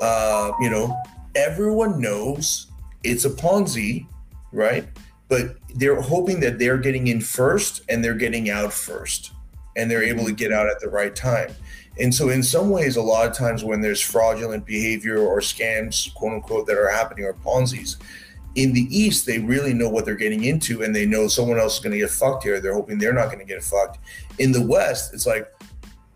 uh, 0.00 0.52
you 0.60 0.70
know, 0.70 1.00
everyone 1.34 2.00
knows 2.00 2.68
it's 3.04 3.24
a 3.24 3.30
Ponzi, 3.30 4.06
right? 4.52 4.88
But 5.28 5.56
they're 5.74 6.00
hoping 6.00 6.40
that 6.40 6.58
they're 6.58 6.78
getting 6.78 7.06
in 7.06 7.20
first 7.20 7.82
and 7.88 8.02
they're 8.02 8.14
getting 8.14 8.50
out 8.50 8.72
first 8.72 9.32
and 9.76 9.90
they're 9.90 10.02
able 10.02 10.24
to 10.24 10.32
get 10.32 10.52
out 10.52 10.68
at 10.68 10.80
the 10.80 10.88
right 10.88 11.14
time. 11.14 11.54
And 12.00 12.14
so, 12.14 12.30
in 12.30 12.42
some 12.42 12.70
ways, 12.70 12.96
a 12.96 13.02
lot 13.02 13.28
of 13.28 13.36
times 13.36 13.62
when 13.62 13.82
there's 13.82 14.00
fraudulent 14.00 14.64
behavior 14.64 15.18
or 15.18 15.40
scams, 15.40 16.12
quote 16.14 16.32
unquote, 16.32 16.66
that 16.66 16.78
are 16.78 16.88
happening 16.88 17.26
or 17.26 17.34
Ponzi's, 17.34 17.98
in 18.54 18.72
the 18.72 18.88
East, 18.96 19.26
they 19.26 19.38
really 19.38 19.74
know 19.74 19.88
what 19.88 20.04
they're 20.04 20.14
getting 20.16 20.44
into 20.44 20.82
and 20.82 20.94
they 20.94 21.06
know 21.06 21.28
someone 21.28 21.58
else 21.58 21.74
is 21.74 21.80
going 21.80 21.92
to 21.92 21.98
get 21.98 22.10
fucked 22.10 22.42
here. 22.42 22.60
They're 22.60 22.74
hoping 22.74 22.98
they're 22.98 23.12
not 23.12 23.26
going 23.26 23.38
to 23.38 23.44
get 23.44 23.62
fucked. 23.62 23.98
In 24.38 24.50
the 24.50 24.64
West, 24.66 25.14
it's 25.14 25.26
like, 25.26 25.46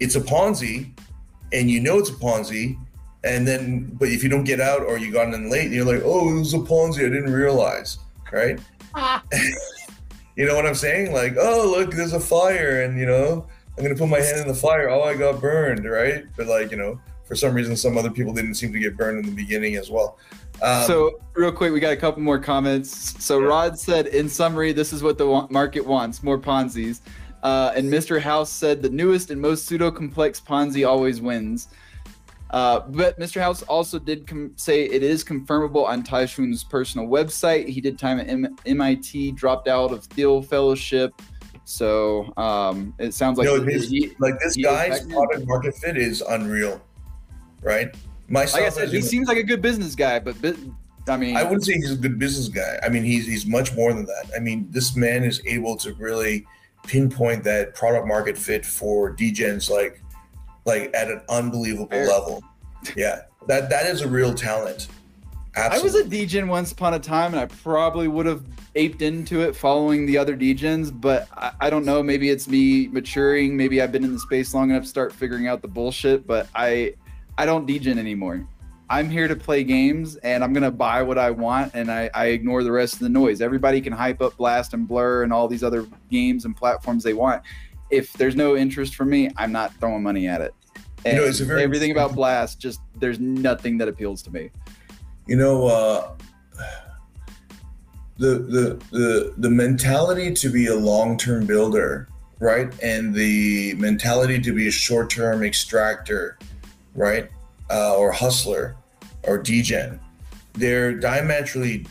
it's 0.00 0.16
a 0.16 0.20
Ponzi 0.20 0.90
and 1.52 1.70
you 1.70 1.80
know 1.80 1.98
it's 1.98 2.10
a 2.10 2.14
Ponzi. 2.14 2.78
And 3.22 3.46
then, 3.46 3.90
but 3.98 4.08
if 4.08 4.22
you 4.22 4.28
don't 4.28 4.44
get 4.44 4.60
out 4.60 4.82
or 4.82 4.98
you 4.98 5.12
got 5.12 5.32
in 5.32 5.50
late, 5.50 5.70
you're 5.70 5.84
like, 5.84 6.02
oh, 6.04 6.34
it 6.34 6.38
was 6.38 6.54
a 6.54 6.58
Ponzi. 6.58 6.98
I 6.98 7.08
didn't 7.08 7.32
realize. 7.32 7.98
Right. 8.32 8.58
Ah. 8.94 9.22
you 10.36 10.44
know 10.44 10.56
what 10.56 10.66
I'm 10.66 10.74
saying? 10.74 11.12
Like, 11.12 11.36
oh, 11.38 11.72
look, 11.76 11.92
there's 11.92 12.12
a 12.12 12.20
fire. 12.20 12.82
And, 12.82 12.98
you 12.98 13.06
know, 13.06 13.46
I'm 13.76 13.82
gonna 13.82 13.96
put 13.96 14.08
my 14.08 14.20
hand 14.20 14.40
in 14.40 14.48
the 14.48 14.54
fire. 14.54 14.88
Oh, 14.88 15.02
I 15.02 15.16
got 15.16 15.40
burned, 15.40 15.88
right? 15.88 16.24
But 16.36 16.46
like 16.46 16.70
you 16.70 16.76
know, 16.76 17.00
for 17.24 17.34
some 17.34 17.54
reason, 17.54 17.76
some 17.76 17.96
other 17.96 18.10
people 18.10 18.32
didn't 18.32 18.54
seem 18.54 18.72
to 18.72 18.78
get 18.78 18.96
burned 18.96 19.18
in 19.18 19.26
the 19.26 19.34
beginning 19.34 19.76
as 19.76 19.90
well. 19.90 20.18
Um, 20.62 20.86
so 20.86 21.20
real 21.34 21.50
quick, 21.50 21.72
we 21.72 21.80
got 21.80 21.92
a 21.92 21.96
couple 21.96 22.22
more 22.22 22.38
comments. 22.38 23.22
So 23.24 23.40
yeah. 23.40 23.46
Rod 23.46 23.78
said, 23.78 24.06
in 24.08 24.28
summary, 24.28 24.72
this 24.72 24.92
is 24.92 25.02
what 25.02 25.18
the 25.18 25.46
market 25.50 25.84
wants: 25.84 26.22
more 26.22 26.38
Ponzi's. 26.38 27.02
Uh, 27.42 27.72
and 27.76 27.92
Mr. 27.92 28.18
House 28.18 28.50
said, 28.50 28.80
the 28.80 28.88
newest 28.88 29.30
and 29.30 29.38
most 29.38 29.66
pseudo 29.66 29.90
complex 29.90 30.40
Ponzi 30.40 30.88
always 30.88 31.20
wins. 31.20 31.68
Uh, 32.50 32.80
but 32.88 33.18
Mr. 33.18 33.38
House 33.38 33.62
also 33.64 33.98
did 33.98 34.26
com- 34.26 34.52
say 34.56 34.84
it 34.84 35.02
is 35.02 35.22
confirmable 35.22 35.84
on 35.84 36.02
Tieshun's 36.02 36.64
personal 36.64 37.06
website. 37.06 37.68
He 37.68 37.82
did 37.82 37.98
time 37.98 38.18
at 38.18 38.28
M- 38.28 38.56
MIT, 38.64 39.32
dropped 39.32 39.68
out 39.68 39.92
of 39.92 40.04
Thiel 40.04 40.40
Fellowship, 40.40 41.20
so 41.64 42.32
um, 42.36 42.94
it 42.98 43.14
sounds 43.14 43.38
like 43.38 43.48
his, 43.66 43.88
he, 43.88 44.14
like 44.18 44.38
this 44.38 44.56
guy's 44.56 45.06
product 45.06 45.46
market 45.46 45.74
fit 45.74 45.96
is 45.96 46.22
unreal, 46.22 46.80
right? 47.62 47.94
Myself, 48.28 48.60
like 48.60 48.66
I 48.66 48.74
said, 48.74 48.88
he 48.90 49.02
seems 49.02 49.28
like 49.28 49.38
a 49.38 49.42
good 49.42 49.62
business 49.62 49.94
guy, 49.94 50.18
but 50.18 50.36
I 51.08 51.16
mean, 51.16 51.36
I 51.36 51.42
wouldn't 51.42 51.64
say 51.64 51.74
he's 51.74 51.92
a 51.92 51.96
good 51.96 52.18
business 52.18 52.48
guy. 52.48 52.78
I 52.82 52.88
mean, 52.88 53.02
he's 53.02 53.26
he's 53.26 53.46
much 53.46 53.74
more 53.74 53.92
than 53.92 54.06
that. 54.06 54.30
I 54.36 54.40
mean, 54.40 54.68
this 54.70 54.96
man 54.96 55.24
is 55.24 55.42
able 55.46 55.76
to 55.78 55.92
really 55.94 56.46
pinpoint 56.86 57.44
that 57.44 57.74
product 57.74 58.06
market 58.06 58.36
fit 58.36 58.64
for 58.64 59.14
degens 59.14 59.70
like 59.70 60.02
like 60.66 60.90
at 60.94 61.10
an 61.10 61.22
unbelievable 61.28 61.88
Fair. 61.88 62.06
level. 62.06 62.42
Yeah, 62.96 63.22
that 63.46 63.70
that 63.70 63.86
is 63.86 64.02
a 64.02 64.08
real 64.08 64.34
talent. 64.34 64.88
I 65.56 65.78
was 65.78 65.94
a 65.94 66.04
degen 66.04 66.48
once 66.48 66.72
upon 66.72 66.94
a 66.94 66.98
time, 66.98 67.32
and 67.32 67.40
I 67.40 67.46
probably 67.46 68.08
would 68.08 68.26
have 68.26 68.42
aped 68.74 69.02
into 69.02 69.40
it 69.42 69.54
following 69.54 70.04
the 70.04 70.18
other 70.18 70.36
degens, 70.36 70.90
but 71.00 71.28
I, 71.36 71.52
I 71.60 71.70
don't 71.70 71.84
know. 71.84 72.02
Maybe 72.02 72.28
it's 72.30 72.48
me 72.48 72.88
maturing. 72.88 73.56
Maybe 73.56 73.80
I've 73.80 73.92
been 73.92 74.04
in 74.04 74.12
the 74.12 74.18
space 74.18 74.52
long 74.52 74.70
enough 74.70 74.82
to 74.82 74.88
start 74.88 75.12
figuring 75.12 75.46
out 75.46 75.62
the 75.62 75.68
bullshit. 75.68 76.26
But 76.26 76.48
I, 76.54 76.94
I 77.38 77.46
don't 77.46 77.66
degen 77.66 77.98
anymore. 77.98 78.46
I'm 78.90 79.08
here 79.08 79.28
to 79.28 79.36
play 79.36 79.64
games, 79.64 80.16
and 80.16 80.42
I'm 80.44 80.52
gonna 80.52 80.70
buy 80.70 81.02
what 81.02 81.18
I 81.18 81.30
want, 81.30 81.72
and 81.74 81.90
I, 81.90 82.10
I 82.14 82.26
ignore 82.26 82.62
the 82.62 82.72
rest 82.72 82.94
of 82.94 83.00
the 83.00 83.08
noise. 83.08 83.40
Everybody 83.40 83.80
can 83.80 83.92
hype 83.92 84.20
up 84.20 84.36
Blast 84.36 84.74
and 84.74 84.86
Blur 84.86 85.22
and 85.22 85.32
all 85.32 85.48
these 85.48 85.64
other 85.64 85.86
games 86.10 86.44
and 86.44 86.56
platforms 86.56 87.02
they 87.04 87.14
want. 87.14 87.42
If 87.90 88.12
there's 88.14 88.36
no 88.36 88.56
interest 88.56 88.94
for 88.94 89.04
me, 89.04 89.30
I'm 89.36 89.52
not 89.52 89.72
throwing 89.76 90.02
money 90.02 90.26
at 90.26 90.40
it. 90.40 90.52
You 91.06 91.12
know, 91.12 91.24
it's 91.24 91.40
a 91.40 91.44
very- 91.44 91.62
everything 91.62 91.92
about 91.92 92.14
Blast. 92.14 92.58
Just 92.58 92.80
there's 92.98 93.20
nothing 93.20 93.78
that 93.78 93.88
appeals 93.88 94.20
to 94.22 94.30
me. 94.32 94.50
You 95.26 95.36
know 95.36 95.66
uh 95.66 96.10
the 98.16 98.38
the 98.38 98.84
the 98.90 99.34
the 99.38 99.50
mentality 99.50 100.32
to 100.32 100.48
be 100.48 100.66
a 100.66 100.74
long-term 100.74 101.46
builder 101.46 102.08
right? 102.40 102.72
And 102.82 103.14
the 103.14 103.74
mentality 103.74 104.40
to 104.40 104.52
be 104.52 104.68
a 104.68 104.70
short-term 104.70 105.42
extractor 105.42 106.38
right? 106.94 107.30
Uh, 107.70 107.96
or 107.96 108.12
hustler 108.12 108.76
or 109.22 109.38
degen 109.38 109.98
they're 110.54 110.94
diametrically 110.94 111.86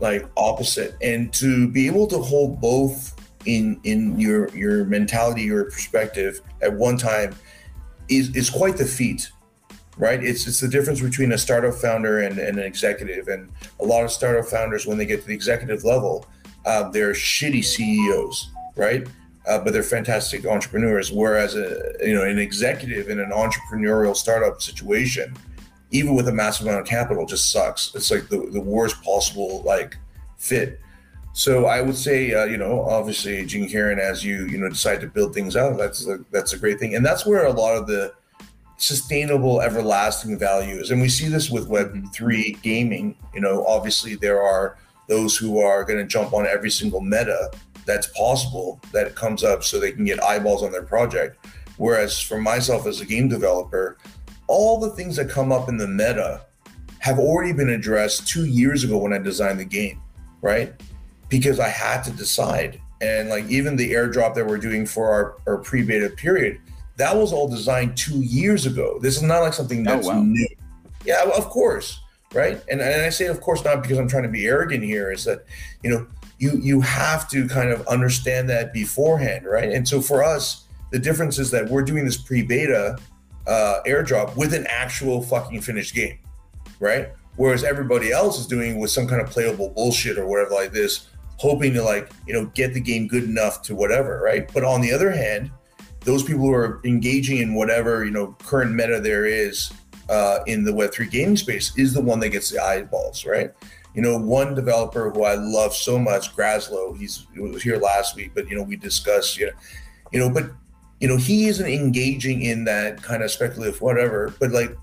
like 0.00 0.26
opposite. 0.36 0.96
And 1.02 1.32
to 1.34 1.68
be 1.68 1.86
able 1.86 2.06
to 2.08 2.18
hold 2.18 2.60
both 2.60 3.14
in 3.46 3.80
in 3.84 4.18
your 4.18 4.48
your 4.56 4.84
mentality 4.84 5.42
your 5.42 5.64
perspective 5.64 6.40
at 6.60 6.72
one 6.72 6.96
time 6.96 7.34
is 8.08 8.34
is 8.34 8.50
quite 8.50 8.76
the 8.76 8.84
feat 8.84 9.30
right? 9.98 10.22
It's 10.22 10.46
it's 10.46 10.60
the 10.60 10.68
difference 10.68 11.00
between 11.00 11.32
a 11.32 11.38
startup 11.38 11.74
founder 11.74 12.20
and, 12.20 12.38
and 12.38 12.58
an 12.58 12.64
executive. 12.64 13.28
And 13.28 13.50
a 13.80 13.84
lot 13.84 14.04
of 14.04 14.10
startup 14.10 14.46
founders, 14.46 14.86
when 14.86 14.96
they 14.96 15.06
get 15.06 15.22
to 15.22 15.26
the 15.26 15.34
executive 15.34 15.84
level, 15.84 16.26
uh, 16.64 16.88
they're 16.90 17.12
shitty 17.12 17.64
CEOs, 17.64 18.50
right? 18.76 19.06
Uh, 19.46 19.58
but 19.58 19.72
they're 19.72 19.82
fantastic 19.82 20.46
entrepreneurs. 20.46 21.10
Whereas 21.10 21.56
a 21.56 21.92
you 22.00 22.14
know 22.14 22.22
an 22.22 22.38
executive 22.38 23.08
in 23.08 23.18
an 23.18 23.30
entrepreneurial 23.30 24.16
startup 24.16 24.62
situation, 24.62 25.34
even 25.90 26.14
with 26.14 26.28
a 26.28 26.32
massive 26.32 26.66
amount 26.66 26.82
of 26.82 26.86
capital, 26.86 27.26
just 27.26 27.50
sucks. 27.50 27.94
It's 27.94 28.10
like 28.10 28.28
the, 28.28 28.48
the 28.52 28.60
worst 28.60 29.02
possible 29.02 29.62
like 29.62 29.96
fit. 30.38 30.80
So 31.32 31.66
I 31.66 31.82
would 31.82 31.96
say, 31.96 32.34
uh, 32.34 32.46
you 32.46 32.56
know, 32.56 32.82
obviously, 32.82 33.44
Gene 33.46 33.68
Karen, 33.68 34.00
as 34.00 34.24
you 34.24 34.46
you 34.46 34.58
know 34.58 34.68
decide 34.68 35.00
to 35.00 35.06
build 35.06 35.34
things 35.34 35.56
out, 35.56 35.76
that's 35.76 36.06
a, 36.06 36.18
that's 36.30 36.52
a 36.52 36.58
great 36.58 36.78
thing, 36.78 36.94
and 36.94 37.04
that's 37.04 37.26
where 37.26 37.46
a 37.46 37.52
lot 37.52 37.76
of 37.76 37.86
the 37.86 38.12
sustainable 38.78 39.60
everlasting 39.60 40.38
values. 40.38 40.90
And 40.90 41.00
we 41.00 41.08
see 41.08 41.28
this 41.28 41.50
with 41.50 41.68
web3 41.68 42.12
mm-hmm. 42.12 42.60
gaming. 42.62 43.16
You 43.34 43.40
know 43.40 43.64
obviously 43.66 44.14
there 44.14 44.42
are 44.42 44.78
those 45.08 45.36
who 45.36 45.60
are 45.60 45.84
going 45.84 45.98
to 45.98 46.06
jump 46.06 46.32
on 46.32 46.46
every 46.46 46.70
single 46.70 47.00
meta 47.00 47.50
that's 47.86 48.06
possible 48.08 48.80
that 48.92 49.14
comes 49.14 49.42
up 49.42 49.64
so 49.64 49.80
they 49.80 49.92
can 49.92 50.04
get 50.04 50.22
eyeballs 50.22 50.62
on 50.62 50.72
their 50.72 50.82
project. 50.82 51.44
Whereas 51.76 52.20
for 52.20 52.40
myself 52.40 52.86
as 52.86 53.00
a 53.00 53.06
game 53.06 53.28
developer 53.28 53.98
all 54.46 54.80
the 54.80 54.90
things 54.90 55.14
that 55.16 55.28
come 55.28 55.52
up 55.52 55.68
in 55.68 55.76
the 55.76 55.86
meta 55.86 56.40
have 57.00 57.18
already 57.18 57.52
been 57.52 57.68
addressed 57.68 58.26
two 58.26 58.46
years 58.46 58.82
ago 58.82 58.96
when 58.96 59.12
i 59.12 59.18
designed 59.18 59.60
the 59.60 59.64
game 59.64 60.00
right? 60.40 60.72
Because 61.28 61.60
i 61.60 61.68
had 61.68 62.02
to 62.02 62.10
decide. 62.10 62.80
And 63.00 63.28
like 63.28 63.44
even 63.48 63.76
the 63.76 63.92
airdrop 63.92 64.34
that 64.34 64.46
we're 64.46 64.58
doing 64.58 64.86
for 64.86 65.10
our, 65.10 65.36
our 65.46 65.58
pre-beta 65.58 66.10
period 66.10 66.60
that 66.98 67.16
was 67.16 67.32
all 67.32 67.48
designed 67.48 67.96
two 67.96 68.20
years 68.20 68.66
ago. 68.66 68.98
This 69.00 69.16
is 69.16 69.22
not 69.22 69.40
like 69.40 69.54
something 69.54 69.86
Oh, 69.88 69.90
that's 69.94 70.06
wow. 70.06 70.20
new. 70.20 70.46
Yeah, 71.04 71.24
well, 71.24 71.38
of 71.38 71.46
course, 71.46 72.00
right? 72.34 72.60
And 72.70 72.80
and 72.80 73.02
I 73.02 73.08
say 73.08 73.26
of 73.26 73.40
course 73.40 73.64
not 73.64 73.82
because 73.82 73.98
I'm 73.98 74.08
trying 74.08 74.24
to 74.24 74.28
be 74.28 74.46
arrogant 74.46 74.84
here. 74.84 75.10
Is 75.10 75.24
that 75.24 75.44
you 75.82 75.90
know 75.90 76.06
you 76.38 76.58
you 76.60 76.80
have 76.80 77.28
to 77.30 77.48
kind 77.48 77.70
of 77.70 77.86
understand 77.86 78.50
that 78.50 78.72
beforehand, 78.72 79.46
right? 79.46 79.70
And 79.70 79.86
so 79.88 80.00
for 80.00 80.22
us, 80.22 80.64
the 80.90 80.98
difference 80.98 81.38
is 81.38 81.50
that 81.52 81.68
we're 81.70 81.82
doing 81.82 82.04
this 82.04 82.16
pre-beta 82.16 82.98
uh, 83.46 83.80
airdrop 83.86 84.36
with 84.36 84.52
an 84.52 84.66
actual 84.68 85.22
fucking 85.22 85.60
finished 85.62 85.94
game, 85.94 86.18
right? 86.80 87.10
Whereas 87.36 87.62
everybody 87.62 88.10
else 88.10 88.40
is 88.40 88.46
doing 88.48 88.78
with 88.80 88.90
some 88.90 89.06
kind 89.06 89.22
of 89.22 89.30
playable 89.30 89.70
bullshit 89.70 90.18
or 90.18 90.26
whatever 90.26 90.50
like 90.50 90.72
this, 90.72 91.06
hoping 91.36 91.72
to 91.74 91.82
like 91.82 92.10
you 92.26 92.32
know 92.34 92.46
get 92.54 92.74
the 92.74 92.80
game 92.80 93.06
good 93.06 93.22
enough 93.22 93.62
to 93.62 93.76
whatever, 93.76 94.20
right? 94.20 94.50
But 94.52 94.64
on 94.64 94.80
the 94.80 94.92
other 94.92 95.12
hand 95.12 95.52
those 96.00 96.22
people 96.22 96.42
who 96.42 96.52
are 96.52 96.80
engaging 96.84 97.38
in 97.38 97.54
whatever 97.54 98.04
you 98.04 98.10
know 98.10 98.36
current 98.44 98.72
meta 98.72 99.00
there 99.00 99.26
is 99.26 99.72
uh, 100.08 100.40
in 100.46 100.64
the 100.64 100.72
Web3 100.72 101.10
gaming 101.10 101.36
space 101.36 101.76
is 101.76 101.92
the 101.92 102.00
one 102.00 102.20
that 102.20 102.30
gets 102.30 102.50
the 102.50 102.62
eyeballs, 102.62 103.26
right? 103.26 103.52
You 103.94 104.02
know, 104.02 104.18
one 104.18 104.54
developer 104.54 105.10
who 105.10 105.24
I 105.24 105.34
love 105.34 105.74
so 105.74 105.98
much, 105.98 106.34
Graslow, 106.34 106.96
he's 106.96 107.26
he 107.34 107.40
was 107.40 107.62
here 107.62 107.78
last 107.78 108.16
week, 108.16 108.32
but 108.34 108.48
you 108.48 108.56
know, 108.56 108.62
we 108.62 108.76
discussed, 108.76 109.38
you 109.38 109.46
know, 109.46 109.52
you 110.12 110.18
know, 110.18 110.30
but 110.30 110.50
you 111.00 111.08
know, 111.08 111.16
he 111.16 111.46
isn't 111.48 111.66
engaging 111.66 112.42
in 112.42 112.64
that 112.64 113.02
kind 113.02 113.22
of 113.22 113.30
speculative 113.30 113.80
whatever, 113.80 114.34
but 114.40 114.50
like, 114.50 114.76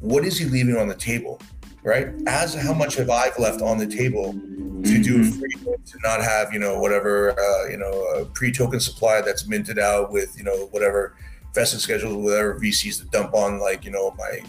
what 0.00 0.24
is 0.24 0.38
he 0.38 0.46
leaving 0.46 0.76
on 0.76 0.88
the 0.88 0.94
table, 0.94 1.40
right? 1.82 2.08
As 2.26 2.54
how 2.54 2.72
much 2.72 2.96
have 2.96 3.10
I 3.10 3.30
left 3.38 3.60
on 3.62 3.78
the 3.78 3.86
table 3.86 4.32
to 4.32 5.02
do 5.02 5.18
Mhm. 5.18 5.38
free 5.38 5.48
to 5.84 5.98
not 6.04 6.22
have 6.22 6.52
you 6.52 6.58
know 6.58 6.78
whatever 6.78 7.38
uh, 7.38 7.68
you 7.68 7.76
know 7.76 7.92
a 8.16 8.24
pre-token 8.24 8.78
supply 8.80 9.20
that's 9.20 9.46
minted 9.46 9.78
out 9.78 10.12
with 10.12 10.36
you 10.38 10.44
know 10.44 10.68
whatever 10.70 11.14
vested 11.54 11.80
schedules 11.80 12.16
whatever 12.16 12.54
VCs 12.58 12.98
to 13.00 13.04
dump 13.06 13.34
on 13.34 13.58
like 13.58 13.84
you 13.84 13.90
know 13.90 14.14
my 14.16 14.40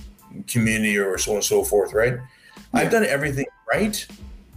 community 0.48 0.98
or 0.98 1.18
so 1.18 1.32
on 1.32 1.38
and 1.38 1.44
so 1.44 1.64
forth 1.64 1.94
right 1.94 2.18
I've 2.74 2.92
done 2.92 3.06
everything 3.06 3.46
right 3.72 4.06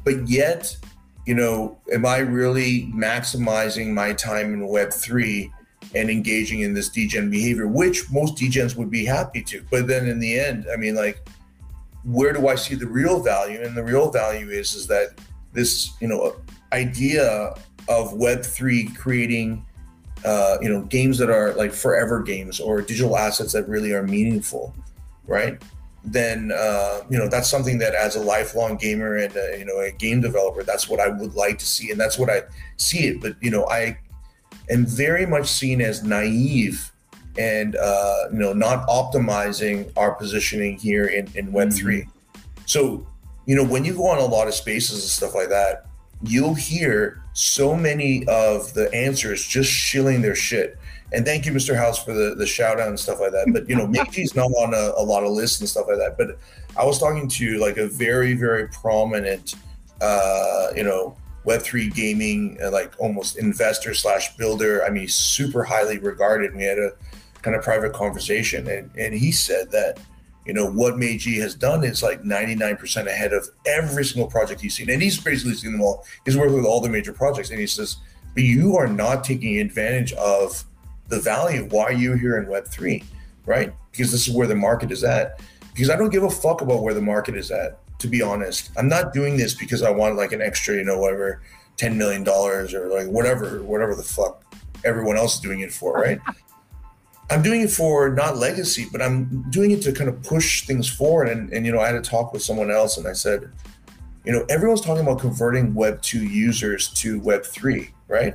but 0.05 0.29
yet 0.29 0.77
you 1.24 1.35
know 1.35 1.79
am 1.93 2.05
I 2.07 2.18
really 2.18 2.91
maximizing 2.95 3.93
my 3.93 4.12
time 4.12 4.53
in 4.55 4.66
web 4.68 4.93
3 4.93 5.51
and 5.95 6.11
engaging 6.11 6.61
in 6.61 6.74
this 6.74 6.89
degen 6.91 7.31
behavior 7.31 7.66
which 7.66 8.11
most 8.11 8.37
degens 8.37 8.77
would 8.77 8.91
be 8.91 9.05
happy 9.05 9.43
to 9.45 9.64
but 9.70 9.87
then 9.87 10.07
in 10.09 10.18
the 10.20 10.39
end 10.39 10.66
I 10.72 10.77
mean 10.77 10.95
like 10.95 11.27
where 12.07 12.33
do 12.33 12.49
I 12.49 12.55
see 12.55 12.75
the 12.75 12.87
real 12.87 13.23
value? 13.23 13.61
And 13.61 13.77
the 13.77 13.85
real 13.85 14.11
value 14.11 14.49
is 14.51 14.75
is 14.75 14.87
that 14.87 15.19
this 15.53 15.93
you 16.01 16.09
know 16.09 16.37
idea 16.73 17.55
of 17.89 18.15
web 18.15 18.43
3 18.43 18.89
creating 18.95 19.65
uh, 20.25 20.59
you 20.63 20.69
know 20.69 20.83
games 20.83 21.19
that 21.19 21.31
are 21.31 21.53
like 21.55 21.73
forever 21.73 22.23
games 22.23 22.61
or 22.61 22.81
digital 22.81 23.17
assets 23.17 23.53
that 23.53 23.69
really 23.69 23.93
are 23.93 24.03
meaningful 24.03 24.75
right? 25.27 25.61
Then 26.05 26.53
uh, 26.53 27.03
you 27.11 27.19
know 27.19 27.29
that's 27.29 27.51
something 27.51 27.79
that 27.79 27.95
as 27.95 28.15
a 28.15 28.21
lifelong 28.21 28.77
gamer 28.77 29.17
and 29.17 29.37
uh, 29.37 29.57
you 29.59 29.65
know 29.65 29.81
a 29.81 29.91
game 29.91 30.21
developer 30.21 30.63
that's 30.63 30.89
what 30.89 31.01
i 31.01 31.09
would 31.09 31.35
like 31.35 31.59
to 31.59 31.67
see 31.67 31.91
and 31.91 31.99
that's 31.99 32.17
what 32.19 32.31
i 32.31 32.43
see 32.77 33.09
it. 33.09 33.21
But 33.21 33.35
you 33.41 33.51
know 33.51 33.67
i 33.69 33.99
am 34.71 34.87
very 34.87 35.27
much 35.27 35.49
seen 35.49 35.81
as 35.81 36.05
naive 36.05 36.93
and 37.39 37.76
uh, 37.76 38.24
you 38.32 38.39
know 38.39 38.53
not 38.53 38.87
optimizing 38.89 39.91
our 39.97 40.14
positioning 40.14 40.78
here 40.78 41.07
in, 41.07 41.28
in 41.34 41.53
web 41.53 41.72
3 41.72 42.07
so 42.66 43.07
you 43.47 43.55
know, 43.55 43.64
when 43.64 43.84
you 43.84 43.95
go 43.95 44.09
on 44.09 44.18
a 44.18 44.24
lot 44.24 44.49
of 44.49 44.55
spaces 44.55 45.03
and 45.03 45.11
stuff 45.11 45.34
like 45.34 45.49
that, 45.49 45.87
you'll 46.22 46.55
hear 46.55 47.22
so 47.32 47.76
many 47.76 48.26
of 48.26 48.74
the 48.74 48.93
answers 48.93 49.47
just 49.47 49.70
shilling 49.70 50.20
their 50.20 50.34
shit. 50.34 50.76
And 51.12 51.24
thank 51.24 51.47
you, 51.47 51.53
Mr. 51.53 51.76
House, 51.76 52.03
for 52.03 52.12
the, 52.12 52.34
the 52.34 52.47
shout 52.47 52.80
out 52.80 52.89
and 52.89 52.99
stuff 52.99 53.20
like 53.20 53.30
that. 53.30 53.47
But, 53.53 53.68
you 53.68 53.76
know, 53.76 53.87
Meiji's 53.87 54.34
not 54.34 54.51
on 54.51 54.74
a, 54.74 55.01
a 55.01 55.05
lot 55.05 55.22
of 55.22 55.30
lists 55.30 55.61
and 55.61 55.68
stuff 55.68 55.87
like 55.89 55.99
that. 55.99 56.18
But 56.18 56.39
I 56.76 56.84
was 56.84 56.99
talking 56.99 57.28
to 57.28 57.59
like 57.59 57.76
a 57.76 57.87
very, 57.87 58.34
very 58.34 58.66
prominent, 58.68 59.55
uh, 60.01 60.68
you 60.74 60.82
know, 60.82 61.16
Web3 61.47 61.95
gaming, 61.95 62.59
uh, 62.61 62.72
like 62.72 62.93
almost 62.99 63.39
investor 63.39 63.95
slash 63.95 64.37
builder. 64.37 64.84
I 64.84 64.91
mean, 64.91 65.07
super 65.07 65.62
highly 65.62 65.99
regarded. 65.99 66.57
We 66.57 66.64
had 66.64 66.78
a 66.78 66.91
kind 67.47 67.57
of 67.57 67.63
private 67.63 67.93
conversation. 67.93 68.67
And, 68.67 68.91
and 68.99 69.15
he 69.15 69.31
said 69.31 69.71
that, 69.71 70.01
you 70.45 70.53
know 70.53 70.69
what 70.69 70.99
Meiji 70.99 71.39
has 71.39 71.55
done 71.55 71.85
is 71.85 72.03
like 72.03 72.23
99% 72.23 73.07
ahead 73.07 73.33
of 73.33 73.49
every 73.67 74.05
single 74.05 74.29
project 74.29 74.61
he's 74.61 74.77
seen. 74.77 74.91
And 74.91 75.01
he's 75.01 75.19
basically 75.19 75.55
seen 75.55 75.73
them 75.73 75.81
all. 75.81 76.05
He's 76.25 76.37
worked 76.37 76.53
with 76.53 76.65
all 76.65 76.81
the 76.81 76.89
major 76.89 77.13
projects. 77.13 77.51
And 77.51 77.61
he 77.61 77.67
says 77.67 77.99
but 78.35 78.43
you 78.43 78.77
are 78.77 78.89
not 78.89 79.25
taking 79.25 79.59
advantage 79.59 80.13
of 80.15 80.65
the 81.09 81.21
value. 81.21 81.65
Of 81.65 81.73
why 81.73 81.91
you're 81.91 82.17
here 82.17 82.37
in 82.39 82.47
web3 82.47 83.03
right? 83.47 83.73
Because 83.93 84.11
this 84.11 84.27
is 84.27 84.35
where 84.35 84.49
the 84.49 84.57
market 84.57 84.91
is 84.91 85.05
at. 85.05 85.41
Because 85.73 85.89
i 85.89 85.97
don't 85.97 86.11
give 86.11 86.25
a 86.25 86.31
fuck 86.31 86.63
about 86.63 86.83
where 86.83 86.95
the 86.95 87.01
market 87.01 87.37
is 87.37 87.51
at 87.51 87.79
to 88.01 88.09
be 88.09 88.21
honest. 88.23 88.71
I'm 88.77 88.89
not 88.89 89.15
doing 89.15 89.37
this 89.37 89.55
because 89.55 89.83
i 89.83 89.91
want 89.91 90.17
like 90.17 90.33
an 90.33 90.43
extra 90.43 90.75
you 90.75 90.85
know 90.85 90.99
whatever 90.99 91.43
10 91.77 91.97
million 91.97 92.25
dollars 92.25 92.75
or 92.75 92.89
like 92.89 93.07
whatever 93.07 93.63
whatever 93.63 93.95
the 93.95 94.03
fuck 94.03 94.43
everyone 94.85 95.17
else 95.17 95.37
is 95.37 95.41
doing 95.41 95.61
it 95.61 95.73
for 95.73 95.95
right 95.95 96.21
I'm 97.31 97.43
doing 97.43 97.62
it 97.62 97.70
for 97.70 98.11
not 98.11 98.37
legacy, 98.37 98.87
but 98.91 99.03
I'm 99.03 99.45
doing 99.51 99.72
it 99.72 99.83
to 99.83 99.93
kind 99.93 100.09
of 100.09 100.22
push 100.22 100.66
things 100.66 100.89
forward. 100.89 101.29
And, 101.29 101.53
and 101.53 101.66
you 101.66 101.72
know, 101.72 101.81
I 101.81 101.87
had 101.87 101.97
a 101.97 102.01
talk 102.01 102.33
with 102.33 102.43
someone 102.43 102.70
else 102.70 102.99
and 102.99 103.09
I 103.09 103.12
said, 103.14 103.51
you 104.24 104.33
know, 104.33 104.45
everyone's 104.49 104.81
talking 104.81 105.03
about 105.03 105.20
converting 105.20 105.74
Web 105.74 106.03
2 106.03 106.24
users 106.24 106.89
to 106.95 107.20
Web 107.20 107.45
3, 107.45 107.91
right? 108.09 108.35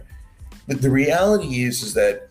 But 0.67 0.81
the 0.81 0.89
reality 0.89 1.63
is, 1.63 1.83
is 1.83 1.93
that 1.93 2.29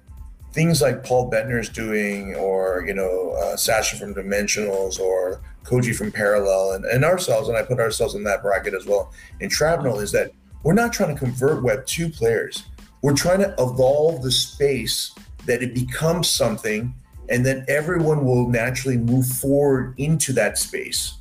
things 0.52 0.82
like 0.82 1.04
Paul 1.04 1.30
Bettner 1.30 1.60
is 1.60 1.68
doing, 1.68 2.34
or, 2.36 2.84
you 2.86 2.94
know, 2.94 3.32
uh, 3.32 3.56
Sasha 3.56 3.96
from 3.96 4.14
Dimensionals, 4.14 4.98
or 4.98 5.42
Koji 5.64 5.94
from 5.94 6.10
Parallel, 6.10 6.72
and, 6.72 6.84
and 6.86 7.04
ourselves, 7.04 7.48
and 7.48 7.56
I 7.56 7.62
put 7.62 7.78
ourselves 7.80 8.14
in 8.14 8.24
that 8.24 8.42
bracket 8.42 8.74
as 8.74 8.86
well, 8.86 9.12
in 9.40 9.50
Shrapnel, 9.50 10.00
is 10.00 10.10
that 10.12 10.32
we're 10.62 10.72
not 10.72 10.92
trying 10.92 11.14
to 11.14 11.18
convert 11.18 11.62
Web 11.62 11.86
2 11.86 12.08
players. 12.08 12.64
We're 13.02 13.14
trying 13.14 13.40
to 13.40 13.54
evolve 13.58 14.22
the 14.22 14.30
space 14.30 15.14
that 15.46 15.62
it 15.62 15.74
becomes 15.74 16.28
something, 16.28 16.94
and 17.28 17.44
then 17.44 17.64
everyone 17.68 18.24
will 18.24 18.48
naturally 18.48 18.98
move 18.98 19.26
forward 19.26 19.94
into 19.98 20.32
that 20.34 20.58
space, 20.58 21.14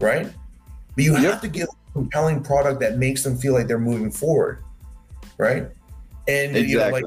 right? 0.00 0.28
But 0.94 1.04
you 1.04 1.12
yep. 1.14 1.22
have 1.22 1.40
to 1.42 1.48
give 1.48 1.68
a 1.68 1.92
compelling 1.92 2.42
product 2.42 2.80
that 2.80 2.98
makes 2.98 3.22
them 3.22 3.36
feel 3.36 3.54
like 3.54 3.66
they're 3.66 3.78
moving 3.78 4.10
forward, 4.10 4.62
right? 5.38 5.68
And 6.28 6.56
exactly. 6.56 6.68
you 6.68 6.78
know, 6.78 6.90
like 6.90 7.04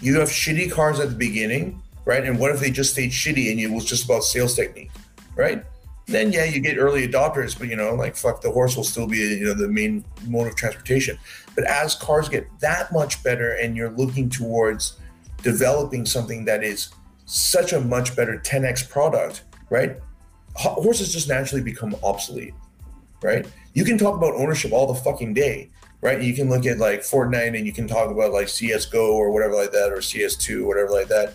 you 0.00 0.18
have 0.18 0.28
shitty 0.28 0.70
cars 0.70 0.98
at 0.98 1.10
the 1.10 1.14
beginning, 1.14 1.80
right? 2.04 2.24
And 2.24 2.38
what 2.38 2.50
if 2.50 2.60
they 2.60 2.70
just 2.70 2.92
stayed 2.92 3.10
shitty 3.10 3.50
and 3.50 3.60
it 3.60 3.70
was 3.70 3.84
just 3.84 4.04
about 4.04 4.24
sales 4.24 4.54
technique, 4.54 4.90
right? 5.36 5.64
Then 6.06 6.32
yeah, 6.32 6.44
you 6.44 6.60
get 6.60 6.76
early 6.78 7.06
adopters, 7.06 7.56
but 7.56 7.68
you 7.68 7.76
know, 7.76 7.94
like 7.94 8.16
fuck, 8.16 8.40
the 8.42 8.50
horse 8.50 8.76
will 8.76 8.84
still 8.84 9.06
be 9.06 9.18
you 9.18 9.44
know 9.44 9.54
the 9.54 9.68
main 9.68 10.04
mode 10.26 10.48
of 10.48 10.56
transportation. 10.56 11.16
But 11.54 11.64
as 11.64 11.94
cars 11.94 12.28
get 12.28 12.46
that 12.60 12.92
much 12.92 13.22
better, 13.22 13.52
and 13.52 13.76
you're 13.76 13.90
looking 13.90 14.28
towards 14.28 14.98
developing 15.42 16.06
something 16.06 16.44
that 16.44 16.62
is 16.62 16.90
such 17.26 17.72
a 17.72 17.80
much 17.80 18.14
better 18.16 18.38
10x 18.38 18.88
product, 18.88 19.44
right? 19.70 19.96
Horses 20.54 21.12
just 21.12 21.28
naturally 21.28 21.62
become 21.62 21.96
obsolete, 22.02 22.54
right? 23.22 23.46
You 23.74 23.84
can 23.84 23.96
talk 23.96 24.16
about 24.16 24.34
ownership 24.34 24.72
all 24.72 24.92
the 24.92 25.00
fucking 25.00 25.34
day, 25.34 25.70
right? 26.02 26.20
You 26.20 26.34
can 26.34 26.50
look 26.50 26.66
at 26.66 26.78
like 26.78 27.00
Fortnite 27.00 27.56
and 27.56 27.66
you 27.66 27.72
can 27.72 27.88
talk 27.88 28.10
about 28.10 28.32
like 28.32 28.48
CS:GO 28.48 29.12
or 29.12 29.30
whatever 29.30 29.54
like 29.54 29.72
that, 29.72 29.90
or 29.90 29.98
CS2, 29.98 30.66
whatever 30.66 30.90
like 30.90 31.08
that. 31.08 31.34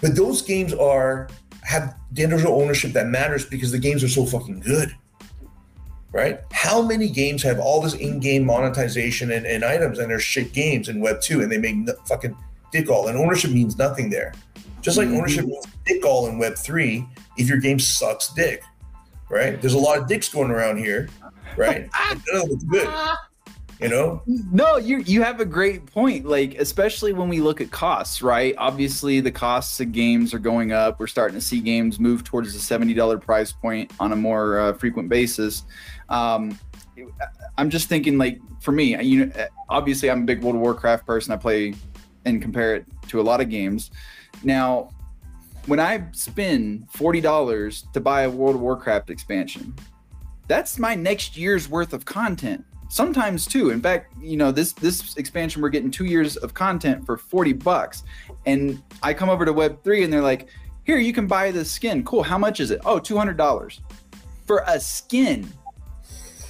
But 0.00 0.16
those 0.16 0.40
games 0.40 0.72
are 0.72 1.28
have 1.62 1.96
individual 2.16 2.60
ownership 2.62 2.92
that 2.92 3.08
matters 3.08 3.44
because 3.44 3.72
the 3.72 3.78
games 3.78 4.04
are 4.04 4.08
so 4.08 4.24
fucking 4.24 4.60
good, 4.60 4.94
right? 6.12 6.40
How 6.52 6.80
many 6.80 7.08
games 7.08 7.42
have 7.42 7.58
all 7.58 7.82
this 7.82 7.94
in-game 7.94 8.46
monetization 8.46 9.32
and, 9.32 9.44
and 9.44 9.64
items 9.64 9.98
and 9.98 10.08
they're 10.08 10.20
shit 10.20 10.52
games 10.52 10.88
in 10.88 11.00
Web 11.00 11.20
two 11.20 11.42
and 11.42 11.50
they 11.50 11.58
make 11.58 11.76
no, 11.76 11.94
fucking 12.06 12.36
dick 12.76 12.90
all 12.90 13.08
and 13.08 13.18
ownership 13.18 13.50
means 13.50 13.78
nothing 13.78 14.10
there. 14.10 14.32
Just 14.80 14.96
like 14.96 15.08
mm-hmm. 15.08 15.18
ownership 15.18 15.46
means 15.46 15.66
dick 15.84 16.04
all 16.04 16.28
in 16.28 16.38
Web 16.38 16.56
three 16.56 17.06
if 17.36 17.48
your 17.48 17.58
game 17.58 17.78
sucks 17.78 18.28
dick, 18.34 18.62
right? 19.28 19.60
There's 19.60 19.74
a 19.74 19.78
lot 19.78 19.98
of 19.98 20.06
dicks 20.06 20.28
going 20.28 20.50
around 20.50 20.78
here, 20.78 21.08
right? 21.56 21.88
it's 22.10 22.64
good 22.64 22.88
you 23.80 23.88
know 23.88 24.22
no 24.26 24.76
you 24.78 24.98
you 25.00 25.22
have 25.22 25.40
a 25.40 25.44
great 25.44 25.84
point 25.86 26.24
like 26.24 26.54
especially 26.54 27.12
when 27.12 27.28
we 27.28 27.40
look 27.40 27.60
at 27.60 27.70
costs 27.70 28.22
right 28.22 28.54
obviously 28.56 29.20
the 29.20 29.30
costs 29.30 29.80
of 29.80 29.92
games 29.92 30.32
are 30.32 30.38
going 30.38 30.72
up 30.72 30.98
we're 30.98 31.06
starting 31.06 31.34
to 31.34 31.44
see 31.44 31.60
games 31.60 32.00
move 32.00 32.24
towards 32.24 32.52
the 32.54 32.58
$70 32.58 33.20
price 33.20 33.52
point 33.52 33.90
on 34.00 34.12
a 34.12 34.16
more 34.16 34.58
uh, 34.58 34.72
frequent 34.72 35.08
basis 35.08 35.64
um, 36.08 36.58
i'm 37.58 37.68
just 37.68 37.88
thinking 37.88 38.16
like 38.16 38.40
for 38.60 38.72
me 38.72 39.00
you 39.02 39.26
know 39.26 39.46
obviously 39.68 40.10
i'm 40.10 40.22
a 40.22 40.26
big 40.26 40.42
world 40.42 40.56
of 40.56 40.62
warcraft 40.62 41.06
person 41.06 41.32
i 41.32 41.36
play 41.36 41.74
and 42.26 42.42
compare 42.42 42.74
it 42.74 42.84
to 43.08 43.20
a 43.20 43.22
lot 43.22 43.40
of 43.40 43.48
games. 43.48 43.90
Now 44.44 44.90
when 45.66 45.80
i 45.80 46.04
spend 46.12 46.86
$40 46.92 47.92
to 47.92 48.00
buy 48.00 48.22
a 48.22 48.30
world 48.30 48.54
of 48.54 48.60
warcraft 48.60 49.10
expansion 49.10 49.74
that's 50.48 50.78
my 50.78 50.94
next 50.94 51.36
year's 51.36 51.68
worth 51.68 51.92
of 51.92 52.04
content. 52.04 52.64
Sometimes 52.88 53.46
too. 53.46 53.70
in 53.70 53.80
fact 53.80 54.14
you 54.20 54.36
know 54.36 54.52
this 54.52 54.72
this 54.72 55.16
expansion 55.16 55.60
we're 55.60 55.70
getting 55.70 55.90
two 55.90 56.04
years 56.04 56.36
of 56.36 56.54
content 56.54 57.04
for 57.04 57.16
40 57.16 57.52
bucks. 57.54 58.04
And 58.46 58.82
i 59.02 59.12
come 59.12 59.28
over 59.28 59.44
to 59.44 59.52
web3 59.52 60.04
and 60.04 60.12
they're 60.12 60.22
like 60.22 60.48
here 60.84 60.98
you 60.98 61.12
can 61.12 61.26
buy 61.26 61.50
this 61.50 61.70
skin. 61.70 62.04
Cool. 62.04 62.22
How 62.22 62.38
much 62.38 62.60
is 62.60 62.70
it? 62.70 62.80
Oh 62.84 63.00
$200 63.00 63.80
for 64.46 64.62
a 64.68 64.78
skin 64.78 65.48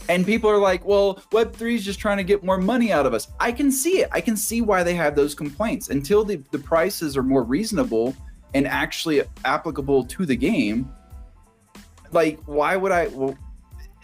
and 0.09 0.25
people 0.25 0.51
are 0.51 0.59
like 0.59 0.85
well 0.85 1.17
web3 1.33 1.75
is 1.75 1.85
just 1.85 1.99
trying 1.99 2.17
to 2.17 2.25
get 2.25 2.45
more 2.45 2.59
money 2.59 2.93
out 2.93 3.07
of 3.07 3.15
us 3.15 3.29
i 3.41 3.51
can 3.51 3.71
see 3.71 4.01
it 4.01 4.09
i 4.13 4.21
can 4.21 4.37
see 4.37 4.61
why 4.61 4.83
they 4.83 4.95
have 4.95 5.15
those 5.15 5.35
complaints 5.35 5.89
until 5.91 6.25
the, 6.25 6.37
the 6.51 6.59
prices 6.59 7.17
are 7.17 7.23
more 7.23 7.43
reasonable 7.43 8.15
and 8.55 8.67
actually 8.67 9.23
applicable 9.45 10.05
to 10.05 10.27
the 10.27 10.37
game 10.37 10.91
like 12.13 12.41
why 12.47 12.77
would 12.77 12.93
i 12.93 13.07
well, 13.09 13.37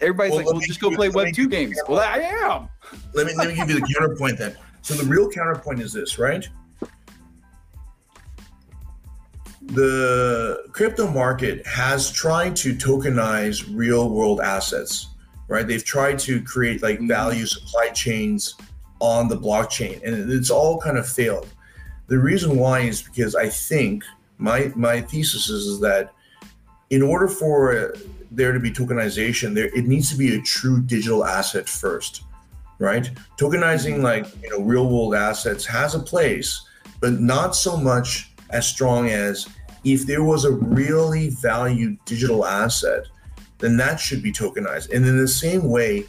Everybody's 0.03 0.31
well, 0.31 0.39
like, 0.39 0.47
"Well, 0.47 0.59
just 0.59 0.81
go 0.81 0.91
play 0.91 1.09
Web 1.09 1.33
two 1.33 1.47
games." 1.47 1.79
Well, 1.87 1.99
I 1.99 2.17
am. 2.17 2.67
Let 3.13 3.27
me 3.27 3.33
let 3.35 3.47
me 3.47 3.55
give 3.55 3.69
you 3.69 3.79
the 3.79 3.95
counterpoint 3.97 4.37
then. 4.37 4.57
So 4.81 4.95
the 4.95 5.05
real 5.05 5.29
counterpoint 5.29 5.79
is 5.79 5.93
this, 5.93 6.19
right? 6.19 6.47
The 9.61 10.65
crypto 10.73 11.09
market 11.09 11.65
has 11.65 12.11
tried 12.11 12.57
to 12.57 12.75
tokenize 12.75 13.65
real 13.73 14.09
world 14.09 14.41
assets, 14.41 15.07
right? 15.53 15.67
They've 15.67 15.85
tried 15.85 16.17
to 16.19 16.41
create 16.41 16.81
like 16.81 16.97
mm-hmm. 16.97 17.07
value 17.07 17.45
supply 17.45 17.89
chains 17.89 18.55
on 18.99 19.27
the 19.27 19.37
blockchain, 19.37 20.01
and 20.03 20.31
it's 20.31 20.49
all 20.49 20.81
kind 20.81 20.97
of 20.97 21.07
failed. 21.07 21.47
The 22.07 22.17
reason 22.17 22.57
why 22.57 22.79
is 22.79 23.03
because 23.03 23.35
I 23.35 23.49
think 23.49 24.03
my 24.39 24.71
my 24.75 25.01
thesis 25.01 25.49
is, 25.49 25.65
is 25.67 25.79
that 25.81 26.11
in 26.89 27.03
order 27.03 27.27
for 27.27 27.93
there 28.31 28.51
to 28.51 28.59
be 28.59 28.71
tokenization, 28.71 29.53
there 29.53 29.69
it 29.77 29.85
needs 29.85 30.09
to 30.09 30.17
be 30.17 30.35
a 30.35 30.41
true 30.41 30.81
digital 30.81 31.23
asset 31.23 31.69
first, 31.69 32.23
right? 32.79 33.11
Tokenizing 33.39 34.01
like 34.01 34.25
you 34.41 34.49
know 34.49 34.59
real 34.59 34.89
world 34.89 35.13
assets 35.13 35.65
has 35.67 35.93
a 35.93 35.99
place, 35.99 36.67
but 36.99 37.13
not 37.19 37.55
so 37.55 37.77
much 37.77 38.31
as 38.49 38.67
strong 38.67 39.09
as 39.09 39.47
if 39.83 40.07
there 40.07 40.23
was 40.23 40.45
a 40.45 40.51
really 40.51 41.29
valued 41.29 42.03
digital 42.05 42.43
asset, 42.43 43.03
then 43.59 43.77
that 43.77 43.99
should 43.99 44.21
be 44.21 44.31
tokenized. 44.31 44.91
And 44.93 45.05
in 45.05 45.17
the 45.17 45.27
same 45.27 45.69
way, 45.69 46.05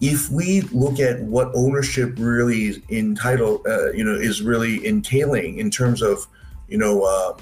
if 0.00 0.30
we 0.30 0.60
look 0.72 1.00
at 1.00 1.20
what 1.20 1.50
ownership 1.54 2.14
really 2.18 2.66
is 2.66 2.80
entitled, 2.88 3.66
uh, 3.66 3.92
you 3.92 4.04
know, 4.04 4.14
is 4.14 4.42
really 4.42 4.86
entailing 4.86 5.58
in 5.58 5.70
terms 5.70 6.02
of, 6.02 6.26
you 6.68 6.78
know, 6.78 7.02
uh, 7.02 7.36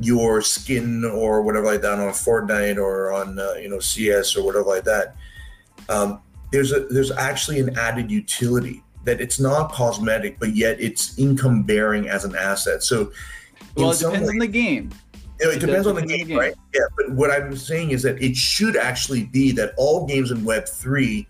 your 0.00 0.40
skin 0.40 1.04
or 1.04 1.42
whatever 1.42 1.66
like 1.66 1.82
that 1.82 1.98
on 1.98 2.08
Fortnite 2.10 2.76
or 2.76 3.12
on 3.12 3.38
uh, 3.38 3.54
you 3.54 3.68
know 3.68 3.80
CS 3.80 4.36
or 4.36 4.44
whatever 4.44 4.64
like 4.64 4.84
that. 4.84 5.16
Um, 5.88 6.20
there's 6.52 6.72
a 6.72 6.80
there's 6.86 7.10
actually 7.10 7.60
an 7.60 7.76
added 7.76 8.10
utility 8.10 8.82
that 9.04 9.20
it's 9.20 9.40
not 9.40 9.72
cosmetic, 9.72 10.38
but 10.38 10.54
yet 10.54 10.80
it's 10.80 11.18
income 11.18 11.62
bearing 11.62 12.08
as 12.08 12.24
an 12.24 12.36
asset. 12.36 12.82
So, 12.82 13.12
well, 13.74 13.90
it 13.90 13.98
depends 13.98 14.28
way, 14.28 14.34
on 14.34 14.38
the 14.38 14.46
game. 14.46 14.90
It, 15.40 15.56
it 15.56 15.60
depends 15.60 15.86
on 15.86 15.94
the 15.94 16.02
game, 16.02 16.18
the 16.20 16.24
game, 16.24 16.38
right? 16.38 16.54
Yeah, 16.74 16.80
but 16.96 17.10
what 17.12 17.30
I'm 17.30 17.56
saying 17.56 17.90
is 17.90 18.02
that 18.02 18.20
it 18.22 18.36
should 18.36 18.76
actually 18.76 19.24
be 19.24 19.52
that 19.52 19.72
all 19.76 20.06
games 20.06 20.30
in 20.30 20.44
Web 20.44 20.66
three, 20.68 21.28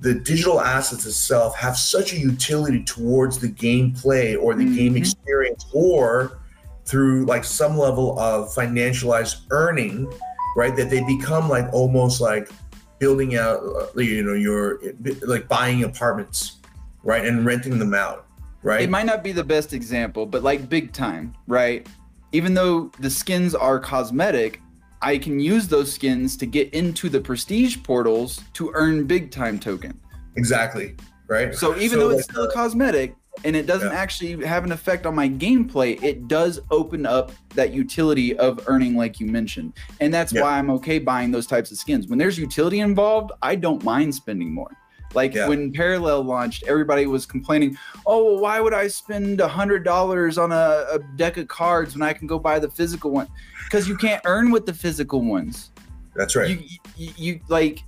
the 0.00 0.14
digital 0.14 0.60
assets 0.60 1.06
itself 1.06 1.56
have 1.56 1.76
such 1.76 2.12
a 2.12 2.18
utility 2.18 2.82
towards 2.84 3.38
the 3.38 3.48
gameplay 3.48 4.40
or 4.40 4.54
the 4.54 4.64
mm-hmm. 4.64 4.74
game 4.74 4.96
experience 4.96 5.66
or 5.72 6.40
through 6.84 7.24
like 7.26 7.44
some 7.44 7.78
level 7.78 8.18
of 8.18 8.48
financialized 8.48 9.42
earning, 9.50 10.12
right? 10.56 10.74
That 10.76 10.90
they 10.90 11.04
become 11.04 11.48
like 11.48 11.72
almost 11.72 12.20
like 12.20 12.50
building 12.98 13.36
out, 13.36 13.60
uh, 13.62 14.00
you 14.00 14.22
know, 14.22 14.34
your 14.34 14.80
like 15.22 15.48
buying 15.48 15.84
apartments, 15.84 16.56
right, 17.02 17.24
and 17.24 17.46
renting 17.46 17.78
them 17.78 17.94
out, 17.94 18.26
right? 18.62 18.82
It 18.82 18.90
might 18.90 19.06
not 19.06 19.22
be 19.22 19.32
the 19.32 19.44
best 19.44 19.72
example, 19.72 20.26
but 20.26 20.42
like 20.42 20.68
big 20.68 20.92
time, 20.92 21.34
right? 21.46 21.86
Even 22.32 22.54
though 22.54 22.90
the 23.00 23.10
skins 23.10 23.54
are 23.54 23.78
cosmetic, 23.78 24.60
I 25.02 25.18
can 25.18 25.40
use 25.40 25.66
those 25.66 25.92
skins 25.92 26.36
to 26.36 26.46
get 26.46 26.72
into 26.74 27.08
the 27.08 27.20
prestige 27.20 27.78
portals 27.82 28.40
to 28.54 28.70
earn 28.74 29.06
big 29.06 29.30
time 29.30 29.58
token. 29.58 29.98
Exactly. 30.36 30.94
Right. 31.26 31.54
So 31.54 31.76
even 31.76 31.98
so 31.98 32.08
though 32.08 32.16
it's 32.16 32.24
still 32.24 32.44
uh, 32.44 32.52
cosmetic, 32.52 33.14
and 33.44 33.56
it 33.56 33.66
doesn't 33.66 33.92
yeah. 33.92 33.98
actually 33.98 34.44
have 34.44 34.64
an 34.64 34.72
effect 34.72 35.06
on 35.06 35.14
my 35.14 35.28
gameplay, 35.28 36.02
it 36.02 36.28
does 36.28 36.60
open 36.70 37.06
up 37.06 37.32
that 37.54 37.72
utility 37.72 38.36
of 38.36 38.60
earning, 38.66 38.96
like 38.96 39.20
you 39.20 39.26
mentioned. 39.26 39.72
And 40.00 40.12
that's 40.12 40.32
yeah. 40.32 40.42
why 40.42 40.58
I'm 40.58 40.70
okay 40.72 40.98
buying 40.98 41.30
those 41.30 41.46
types 41.46 41.70
of 41.70 41.78
skins. 41.78 42.08
When 42.08 42.18
there's 42.18 42.38
utility 42.38 42.80
involved, 42.80 43.32
I 43.42 43.54
don't 43.54 43.82
mind 43.84 44.14
spending 44.14 44.52
more. 44.52 44.76
Like 45.14 45.34
yeah. 45.34 45.48
when 45.48 45.72
Parallel 45.72 46.22
launched, 46.22 46.64
everybody 46.66 47.06
was 47.06 47.26
complaining, 47.26 47.76
"Oh, 48.06 48.24
well, 48.24 48.38
why 48.38 48.60
would 48.60 48.74
I 48.74 48.86
spend 48.88 49.40
a 49.40 49.48
hundred 49.48 49.84
dollars 49.84 50.38
on 50.38 50.52
a, 50.52 50.86
a, 50.92 50.98
deck 51.16 51.36
of 51.36 51.48
cards 51.48 51.94
when 51.94 52.02
I 52.02 52.12
can 52.12 52.26
go 52.26 52.38
buy 52.38 52.58
the 52.58 52.70
physical 52.70 53.10
one?" 53.10 53.28
Because 53.64 53.88
you 53.88 53.96
can't 53.96 54.22
earn 54.24 54.50
with 54.50 54.66
the 54.66 54.74
physical 54.74 55.22
ones. 55.22 55.70
That's 56.14 56.36
right. 56.36 56.50
You, 56.50 56.78
you, 56.96 57.12
you 57.16 57.40
like 57.48 57.82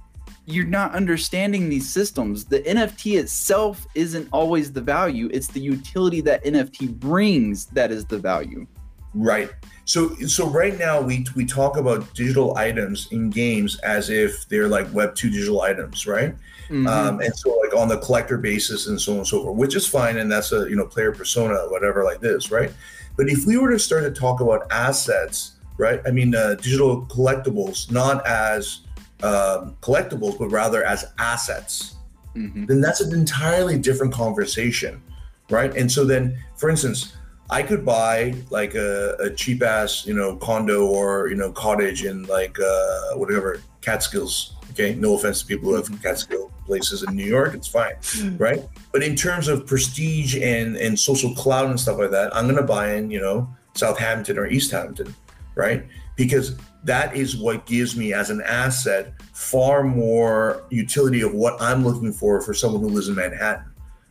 you're 0.47 0.67
not 0.67 0.95
understanding 0.95 1.69
these 1.69 1.89
systems. 1.89 2.45
The 2.45 2.61
NFT 2.61 3.19
itself 3.19 3.87
isn't 3.95 4.29
always 4.33 4.73
the 4.73 4.81
value, 4.81 5.29
it's 5.33 5.49
the 5.49 5.61
utility 5.61 6.21
that 6.23 6.45
NFT 6.45 6.99
brings 6.99 7.67
that 7.67 7.93
is 7.93 8.05
the 8.05 8.19
value. 8.19 8.67
Right. 9.15 9.51
So 9.85 10.15
so 10.27 10.49
right 10.49 10.79
now 10.79 11.01
we 11.01 11.27
we 11.37 11.45
talk 11.45 11.77
about 11.77 12.15
digital 12.15 12.57
items 12.57 13.09
in 13.13 13.31
games 13.31 13.79
as 13.81 14.11
if 14.11 14.49
they're 14.49 14.69
like 14.69 14.93
Web 14.93 15.15
two 15.15 15.31
digital 15.31 15.63
items, 15.63 16.07
right? 16.07 16.35
Mhm. 16.73 16.89
Um, 16.89 17.21
and 17.21 17.37
so 17.37 17.51
like 17.63 17.75
on 17.77 17.89
the 17.89 17.99
collector 17.99 18.39
basis 18.39 18.87
and 18.87 18.99
so 18.99 19.13
on 19.13 19.19
and 19.19 19.27
so 19.27 19.43
forth, 19.43 19.57
which 19.57 19.77
is 19.77 19.87
fine, 19.87 20.17
and 20.17 20.33
that's 20.33 20.53
a 20.53 20.69
you 20.71 20.77
know 20.77 20.87
player 20.87 21.13
persona, 21.13 21.55
whatever 21.69 22.03
like 22.03 22.21
this, 22.21 22.51
right? 22.51 22.73
But 23.17 23.29
if 23.29 23.45
we 23.45 23.59
were 23.59 23.71
to 23.71 23.79
start 23.79 24.05
to 24.05 24.11
talk 24.11 24.41
about 24.41 24.67
assets, 24.71 25.53
right? 25.77 26.01
I 26.07 26.11
mean, 26.11 26.35
uh, 26.35 26.55
digital 26.55 27.05
collectibles, 27.07 27.91
not 27.91 28.27
as 28.27 28.81
um, 29.23 29.77
collectibles, 29.83 30.39
but 30.39 30.49
rather 30.49 30.83
as 30.83 31.05
assets, 31.19 31.95
Mhm. 32.35 32.67
then 32.67 32.81
that's 32.81 33.01
an 33.03 33.13
entirely 33.13 33.79
different 33.79 34.13
conversation, 34.13 35.03
right? 35.51 35.77
And 35.77 35.93
so 35.93 36.05
then, 36.05 36.39
for 36.57 36.71
instance, 36.71 37.13
I 37.51 37.63
could 37.63 37.85
buy 37.85 38.35
like 38.49 38.75
a, 38.75 39.15
a 39.21 39.29
cheap 39.31 39.63
ass, 39.63 40.07
you 40.07 40.15
know, 40.15 40.37
condo 40.37 40.87
or 40.87 41.29
you 41.29 41.37
know 41.37 41.53
cottage 41.53 42.03
in 42.05 42.25
like 42.25 42.59
uh, 42.59 43.17
whatever 43.17 43.61
Catskills. 43.83 44.55
Okay, 44.73 44.95
no 44.95 45.15
offense 45.15 45.41
to 45.41 45.47
people 45.47 45.71
who 45.71 45.77
have 45.77 45.87
mm-hmm. 45.87 46.03
Catskill 46.03 46.51
places 46.67 47.03
in 47.03 47.15
New 47.15 47.25
York, 47.25 47.55
it's 47.55 47.69
fine, 47.69 47.95
mm. 47.97 48.41
right? 48.41 48.63
But 48.93 49.03
in 49.03 49.15
terms 49.17 49.49
of 49.49 49.67
prestige 49.67 50.37
and 50.37 50.77
and 50.77 50.99
social 50.99 51.35
clout 51.35 51.67
and 51.67 51.79
stuff 51.79 51.99
like 51.99 52.11
that, 52.11 52.35
I'm 52.35 52.47
gonna 52.47 52.63
buy 52.63 52.95
in, 52.95 53.11
you 53.11 53.21
know, 53.21 53.49
Southampton 53.75 54.39
or 54.39 54.47
East 54.47 54.71
Hampton, 54.71 55.15
right? 55.55 55.85
Because 56.17 56.57
that 56.85 57.15
is 57.15 57.37
what 57.37 57.67
gives 57.67 57.97
me 57.97 58.13
as 58.13 58.31
an 58.31 58.43
asset 58.43 59.15
far 59.33 59.83
more 59.83 60.65
utility 60.71 61.21
of 61.23 61.35
what 61.35 61.61
I'm 61.61 61.85
looking 61.85 62.13
for 62.13 62.41
for 62.41 62.55
someone 62.55 62.83
who 62.83 62.89
lives 62.89 63.09
in 63.09 63.15
Manhattan, 63.15 63.71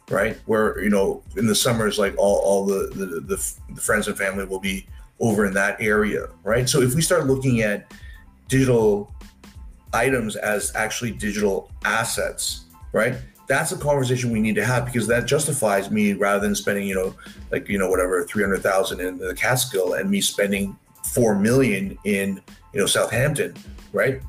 right? 0.10 0.38
Where 0.46 0.82
you 0.82 0.90
know 0.90 1.24
in 1.38 1.48
the 1.48 1.56
summers, 1.56 1.98
like 1.98 2.16
all, 2.18 2.40
all 2.40 2.66
the, 2.66 2.92
the 2.94 3.06
the 3.22 3.54
the 3.76 3.82
friends 3.82 4.08
and 4.08 4.18
family 4.18 4.46
will 4.46 4.60
be 4.60 4.88
over 5.20 5.46
in 5.46 5.54
that 5.54 5.78
area, 5.80 6.28
right? 6.44 6.68
So 6.68 6.82
if 6.82 6.96
we 6.96 7.02
start 7.02 7.28
looking 7.28 7.62
at 7.62 7.92
digital 8.48 9.14
items 9.94 10.36
as 10.36 10.74
actually 10.76 11.12
digital 11.12 11.70
assets, 11.86 12.66
right? 12.94 13.16
That's 13.48 13.72
a 13.72 13.78
conversation 13.78 14.32
we 14.32 14.40
need 14.40 14.56
to 14.56 14.66
have 14.66 14.86
because 14.86 15.08
that 15.08 15.26
justifies 15.26 15.92
me 15.92 16.14
rather 16.14 16.40
than 16.40 16.56
spending, 16.56 16.88
you 16.88 16.96
know, 16.96 17.16
like 17.52 17.68
you 17.68 17.78
know 17.78 17.90
whatever 17.90 18.24
three 18.24 18.44
hundred 18.44 18.62
thousand 18.64 19.02
in 19.02 19.18
the 19.18 19.36
Catskill 19.36 19.94
and 19.94 20.10
me 20.10 20.22
spending 20.22 20.78
four 21.04 21.36
million 21.36 21.98
in 22.06 22.42
you 22.74 22.80
know 22.80 22.86
Southampton, 22.86 23.54
right? 23.92 24.22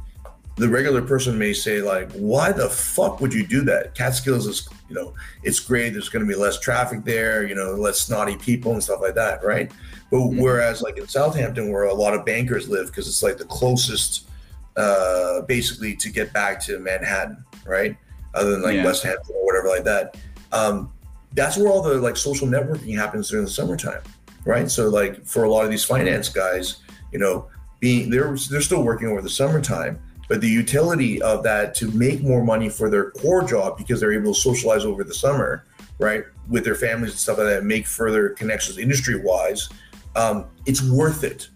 The 0.57 0.69
regular 0.69 1.01
person 1.01 1.39
may 1.39 1.53
say 1.55 1.81
like, 1.81 2.11
why 2.13 2.53
the 2.53 2.69
fuck 2.69 3.21
would 3.21 3.33
you 3.33 3.47
do 3.47 3.63
that? 3.63 3.95
Catskills 3.95 4.47
is 4.47 4.69
you 4.89 4.97
know 4.97 5.15
it's 5.45 5.61
great. 5.61 5.91
There's 5.91 6.09
going 6.09 6.27
to 6.27 6.29
be 6.29 6.39
less 6.39 6.59
traffic 6.59 7.05
there, 7.05 7.47
you 7.47 7.55
know, 7.55 7.75
less 7.75 8.01
snotty 8.01 8.37
people 8.37 8.73
and 8.73 8.83
stuff 8.83 9.01
like 9.01 9.15
that, 9.15 9.45
right? 9.45 9.71
But 10.11 10.19
Mhm. 10.19 10.41
whereas 10.41 10.83
like 10.83 10.99
in 10.99 11.07
Southampton, 11.07 11.71
where 11.71 11.85
a 11.85 11.95
lot 11.95 12.13
of 12.13 12.25
bankers 12.25 12.69
live, 12.69 12.87
because 12.89 13.07
it's 13.07 13.23
like 13.23 13.39
the 13.39 13.45
closest 13.45 14.29
uh, 14.77 15.43
basically 15.43 15.95
to 15.97 16.11
get 16.11 16.33
back 16.33 16.61
to 16.65 16.79
Manhattan, 16.79 17.45
right? 17.67 17.97
Other 18.35 18.53
than 18.53 18.63
like 18.63 18.77
Yeah. 18.77 18.85
West 18.85 19.03
Hampton 19.03 19.35
or 19.37 19.45
whatever 19.45 19.69
like 19.69 19.85
that. 19.85 20.17
Um, 20.53 20.93
that's 21.35 21.57
where 21.57 21.69
all 21.69 21.83
the 21.83 21.95
like 21.95 22.17
social 22.17 22.47
networking 22.47 22.97
happens 22.97 23.31
during 23.31 23.45
the 23.45 23.51
summertime, 23.51 24.03
right? 24.45 24.71
So 24.71 24.89
like 24.89 25.25
for 25.25 25.45
a 25.45 25.51
lot 25.51 25.65
of 25.65 25.71
these 25.71 25.85
finance 25.85 26.29
guys, 26.29 26.79
you 27.13 27.19
know, 27.19 27.49
being 27.81 28.11
they're 28.11 28.37
they're 28.51 28.61
still 28.61 28.83
working 28.83 29.09
over 29.09 29.23
the 29.23 29.31
summertime, 29.31 29.99
but 30.29 30.41
the 30.41 30.49
utility 30.49 31.21
of 31.23 31.43
that 31.43 31.75
to 31.77 31.91
make 31.93 32.23
more 32.23 32.45
money 32.45 32.69
for 32.69 32.89
their 32.91 33.11
core 33.13 33.43
job 33.43 33.77
because 33.77 34.01
they're 34.01 34.13
able 34.13 34.35
to 34.35 34.41
socialize 34.41 34.85
over 34.85 35.05
the 35.05 35.15
summer, 35.15 35.65
right, 35.99 36.25
with 36.49 36.65
their 36.65 36.75
families 36.75 37.13
and 37.13 37.19
stuff 37.19 37.39
like 37.39 37.49
that, 37.49 37.65
make 37.65 37.87
further 37.87 38.31
connections 38.31 38.79
industry 38.79 39.21
wise, 39.21 39.69
um, 40.17 40.47
it's 40.67 40.83
worth 40.83 41.25
it, 41.25 41.49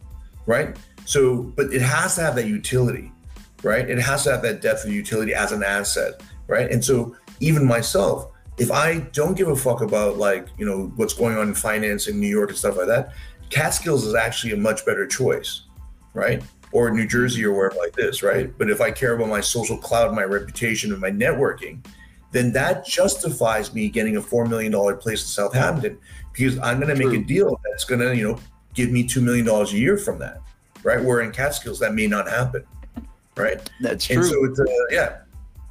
right? 0.47 0.77
So, 1.07 1.43
but 1.43 1.73
it 1.73 1.81
has 1.81 2.17
to 2.17 2.23
have 2.23 2.35
that 2.35 2.47
utility, 2.47 3.13
right? 3.63 3.89
It 3.89 3.99
has 3.99 4.25
to 4.25 4.33
have 4.33 4.43
that 4.43 4.61
depth 4.61 4.85
of 4.85 4.93
utility 4.93 5.33
as 5.35 5.53
an 5.53 5.63
asset, 5.63 6.21
right? 6.49 6.71
And 6.71 6.85
so, 6.85 7.17
even 7.41 7.65
myself, 7.65 8.33
if 8.59 8.73
I 8.73 8.99
don't 9.13 9.37
give 9.37 9.49
a 9.49 9.57
fuck 9.57 9.83
about 9.83 10.17
like 10.17 10.49
you 10.59 10.67
know 10.67 10.93
what's 10.97 11.15
going 11.15 11.37
on 11.37 11.49
in 11.49 11.55
finance 11.55 12.09
in 12.09 12.19
New 12.19 12.29
York 12.29 12.51
and 12.51 12.59
stuff 12.59 12.77
like 12.77 12.89
that, 12.89 13.13
Catskills 13.51 14.05
is 14.05 14.15
actually 14.15 14.53
a 14.53 14.57
much 14.57 14.85
better 14.85 15.07
choice, 15.07 15.63
right? 16.13 16.43
Or 16.73 16.91
New 16.91 17.07
Jersey 17.07 17.45
or 17.45 17.53
wherever 17.53 17.77
like 17.77 17.93
this, 17.93 18.23
right? 18.23 18.53
But 18.59 18.69
if 18.69 18.81
I 18.81 18.91
care 18.91 19.15
about 19.15 19.29
my 19.29 19.41
social 19.41 19.77
cloud, 19.77 20.15
my 20.15 20.25
reputation, 20.25 20.93
and 20.93 21.01
my 21.01 21.11
networking, 21.11 21.87
then 22.33 22.53
that 22.53 22.85
justifies 22.85 23.73
me 23.73 23.89
getting 23.89 24.17
a 24.17 24.23
four 24.23 24.45
million 24.47 24.73
dollar 24.73 24.97
place 24.97 25.23
in 25.23 25.29
Southampton 25.29 25.99
because 26.33 26.59
I'm 26.59 26.81
going 26.81 26.95
to 26.95 27.07
make 27.07 27.19
a 27.19 27.25
deal 27.25 27.61
that's 27.65 27.85
going 27.85 28.01
to 28.01 28.17
you 28.17 28.29
know 28.29 28.39
give 28.75 28.91
me 28.91 29.07
two 29.07 29.21
million 29.21 29.47
dollars 29.47 29.73
a 29.73 29.79
year 29.79 29.97
from 29.97 30.19
that, 30.19 30.41
right? 30.87 31.03
Where 31.03 31.21
in 31.21 31.33
Catskills 31.33 31.81
that 31.81 31.95
may 31.95 32.07
not 32.07 32.29
happen, 32.31 32.65
right? 33.37 33.69
That's 33.81 34.09
And 34.09 34.21
true. 34.21 34.29
so 34.29 34.45
it's 34.45 34.61
uh, 34.61 34.65
yeah, 34.91 35.19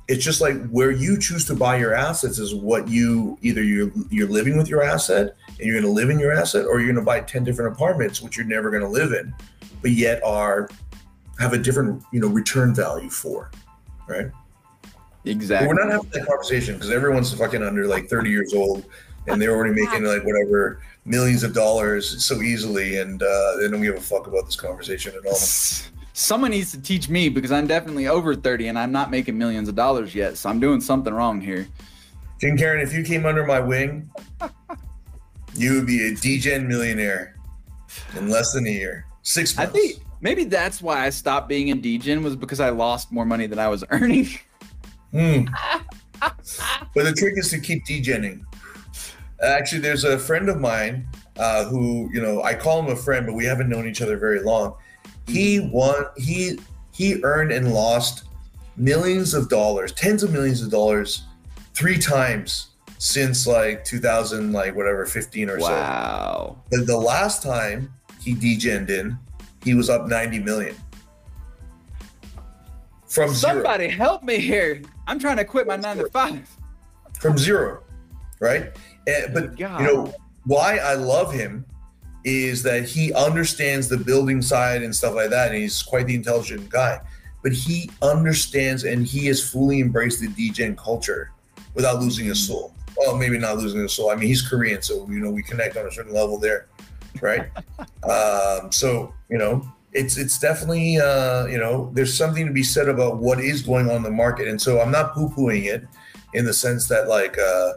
it's 0.10 0.24
just 0.24 0.42
like 0.42 0.68
where 0.68 0.92
you 0.92 1.18
choose 1.18 1.46
to 1.46 1.56
buy 1.56 1.78
your 1.78 1.96
assets 1.96 2.38
is 2.38 2.54
what 2.54 2.90
you 2.90 3.40
either 3.42 3.64
you're 3.64 3.92
you're 4.10 4.28
living 4.28 4.58
with 4.58 4.68
your 4.68 4.84
asset 4.84 5.36
and 5.48 5.60
you're 5.60 5.80
going 5.80 5.86
to 5.86 6.00
live 6.00 6.10
in 6.10 6.20
your 6.20 6.34
asset, 6.34 6.66
or 6.66 6.80
you're 6.80 6.92
going 6.92 7.04
to 7.04 7.10
buy 7.10 7.22
ten 7.22 7.46
different 7.46 7.74
apartments 7.74 8.22
which 8.22 8.36
you're 8.36 8.46
never 8.46 8.70
going 8.70 8.84
to 8.84 8.90
live 8.90 9.14
in, 9.14 9.34
but 9.82 9.92
yet 9.92 10.22
are 10.24 10.70
have 11.40 11.54
a 11.54 11.58
different 11.58 12.04
you 12.12 12.20
know 12.20 12.28
return 12.28 12.76
value 12.76 13.10
for, 13.10 13.52
right? 14.08 14.28
But 14.82 15.32
exactly. 15.32 15.70
we're 15.70 15.82
not 15.82 15.92
having 15.92 16.10
that 16.10 16.28
conversation 16.28 16.76
because 16.76 16.92
everyone's 16.92 17.34
fucking 17.34 17.64
under 17.64 17.88
like 17.88 18.10
30 18.10 18.30
years 18.30 18.54
old 18.54 18.86
and 19.28 19.42
they're 19.42 19.56
already 19.56 19.74
making 19.74 20.04
like 20.04 20.24
whatever 20.24 20.82
millions 21.06 21.44
of 21.44 21.54
dollars 21.54 22.26
so 22.26 22.42
easily 22.42 22.98
and 22.98 23.22
uh, 23.22 23.58
they 23.60 23.70
don't 23.70 23.82
give 23.82 23.96
a 23.96 24.02
fuck 24.02 24.28
about 24.28 24.46
this 24.46 24.56
conversation 24.56 25.14
at 25.16 25.26
all. 25.26 25.36
Someone 26.14 26.52
needs 26.52 26.72
to 26.72 26.82
teach 26.82 27.10
me 27.10 27.30
because 27.30 27.52
I'm 27.52 27.68
definitely 27.68 28.08
over 28.08 28.36
30 28.36 28.70
and 28.70 28.80
I'm 28.80 28.92
not 28.92 29.12
making 29.12 29.38
millions 29.38 29.70
of 29.70 29.76
dollars 29.76 30.16
yet. 30.16 30.38
So 30.38 30.50
I'm 30.50 30.60
doing 30.60 30.82
something 30.82 31.14
wrong 31.14 31.40
here. 31.42 31.68
King 32.42 32.58
Karen, 32.58 32.82
if 32.82 32.94
you 32.94 33.04
came 33.04 33.26
under 33.26 33.46
my 33.46 33.60
wing, 33.60 34.10
you 35.56 35.76
would 35.76 35.86
be 35.86 36.08
a 36.08 36.12
DGen 36.12 36.68
millionaire 36.68 37.36
in 38.18 38.30
less 38.30 38.54
than 38.54 38.66
a 38.66 38.72
year. 38.72 39.06
Six 39.22 39.58
I 39.58 39.66
think 39.66 40.02
maybe 40.22 40.44
that's 40.44 40.82
why 40.82 41.06
I 41.06 41.10
stopped 41.10 41.48
being 41.48 41.70
in 41.70 41.82
DGen 41.82 42.24
was 42.24 42.36
because 42.36 42.60
I 42.60 42.70
lost 42.70 43.12
more 43.12 43.26
money 43.26 43.48
than 43.48 43.60
I 43.60 43.68
was 43.68 43.84
earning. 43.92 44.28
Hmm. 45.12 45.46
but 46.20 47.04
the 47.04 47.14
trick 47.14 47.38
is 47.38 47.50
to 47.52 47.60
keep 47.60 47.86
degenning. 47.86 48.42
Actually, 49.42 49.82
there's 49.82 50.04
a 50.04 50.18
friend 50.18 50.50
of 50.50 50.60
mine 50.60 51.08
uh, 51.38 51.66
who, 51.66 52.10
you 52.14 52.22
know, 52.22 52.42
I 52.44 52.54
call 52.54 52.82
him 52.82 52.92
a 52.92 52.96
friend, 52.96 53.26
but 53.26 53.34
we 53.34 53.46
haven't 53.46 53.70
known 53.70 53.88
each 53.88 54.02
other 54.02 54.18
very 54.18 54.42
long. 54.42 54.76
He 55.28 55.60
won. 55.60 56.06
He 56.18 56.60
he 56.94 57.22
earned 57.24 57.52
and 57.52 57.74
lost 57.74 58.26
millions 58.78 59.34
of 59.34 59.50
dollars, 59.50 59.92
tens 59.92 60.24
of 60.24 60.32
millions 60.32 60.62
of 60.62 60.72
dollars, 60.72 61.24
three 61.74 61.98
times 61.98 62.68
since 62.98 63.46
like 63.46 63.84
2000, 63.84 64.54
like 64.54 64.76
whatever, 64.76 65.06
15 65.06 65.50
or 65.50 65.60
so. 65.60 65.66
Wow. 65.66 66.64
The 66.72 66.98
last 66.98 67.44
time 67.44 67.94
he 68.22 68.34
degened 68.34 68.90
in, 68.90 69.18
he 69.64 69.74
was 69.74 69.90
up 69.90 70.08
90 70.08 70.40
million. 70.40 70.76
From 73.08 73.34
zero. 73.34 73.54
Somebody 73.54 73.88
help 73.88 74.24
me 74.24 74.40
here. 74.40 74.82
I'm 75.08 75.20
trying 75.20 75.38
to 75.38 75.46
quit 75.46 75.68
my 75.68 75.76
nine 75.76 75.98
to 75.98 76.10
five. 76.10 76.50
from 77.20 77.38
zero, 77.38 77.84
right? 78.40 78.76
And, 79.08 79.34
but 79.34 79.58
God. 79.58 79.82
you 79.82 79.88
know 79.88 80.14
why 80.46 80.78
I 80.78 80.94
love 80.96 81.34
him 81.34 81.66
is 82.24 82.64
that 82.64 82.86
he 82.86 83.14
understands 83.14 83.88
the 83.88 83.98
building 83.98 84.42
side 84.42 84.82
and 84.82 84.96
stuff 84.96 85.14
like 85.14 85.30
that, 85.30 85.52
and 85.52 85.62
he's 85.62 85.84
quite 85.84 86.08
the 86.08 86.16
intelligent 86.16 86.70
guy. 86.70 87.00
But 87.44 87.54
he 87.54 87.92
understands 88.02 88.84
and 88.84 89.06
he 89.06 89.28
has 89.28 89.48
fully 89.48 89.80
embraced 89.80 90.20
the 90.20 90.28
DGen 90.30 90.76
culture 90.76 91.32
without 91.76 92.00
losing 92.02 92.26
his 92.26 92.46
soul. 92.46 92.74
Well, 92.98 93.18
maybe 93.18 93.38
not 93.38 93.58
losing 93.58 93.82
his 93.82 93.94
soul. 93.94 94.10
I 94.10 94.16
mean, 94.16 94.28
he's 94.28 94.42
Korean, 94.42 94.82
so 94.82 95.08
you 95.10 95.20
know 95.20 95.30
we 95.30 95.44
connect 95.44 95.78
on 95.78 95.86
a 95.86 95.92
certain 95.92 96.14
level 96.14 96.40
there, 96.40 96.68
right? 97.22 97.50
um, 98.04 98.72
so 98.72 99.14
you 99.30 99.38
know, 99.38 99.70
it's 99.94 100.18
it's 100.18 100.40
definitely 100.40 100.98
uh, 100.98 101.46
you 101.46 101.60
know 101.60 101.92
there's 101.94 102.18
something 102.18 102.48
to 102.48 102.54
be 102.54 102.64
said 102.64 102.90
about 102.90 103.18
what 103.18 103.40
is 103.40 103.62
going 103.62 103.90
on 103.90 103.98
in 103.98 104.04
the 104.04 104.12
market, 104.12 104.48
and 104.48 104.60
so 104.60 104.82
I'm 104.82 104.92
not 104.92 105.14
poo 105.14 105.30
pooing 105.30 105.66
it 105.66 105.86
in 106.34 106.46
the 106.46 106.54
sense 106.54 106.88
that 106.88 107.08
like 107.08 107.38
uh 107.38 107.74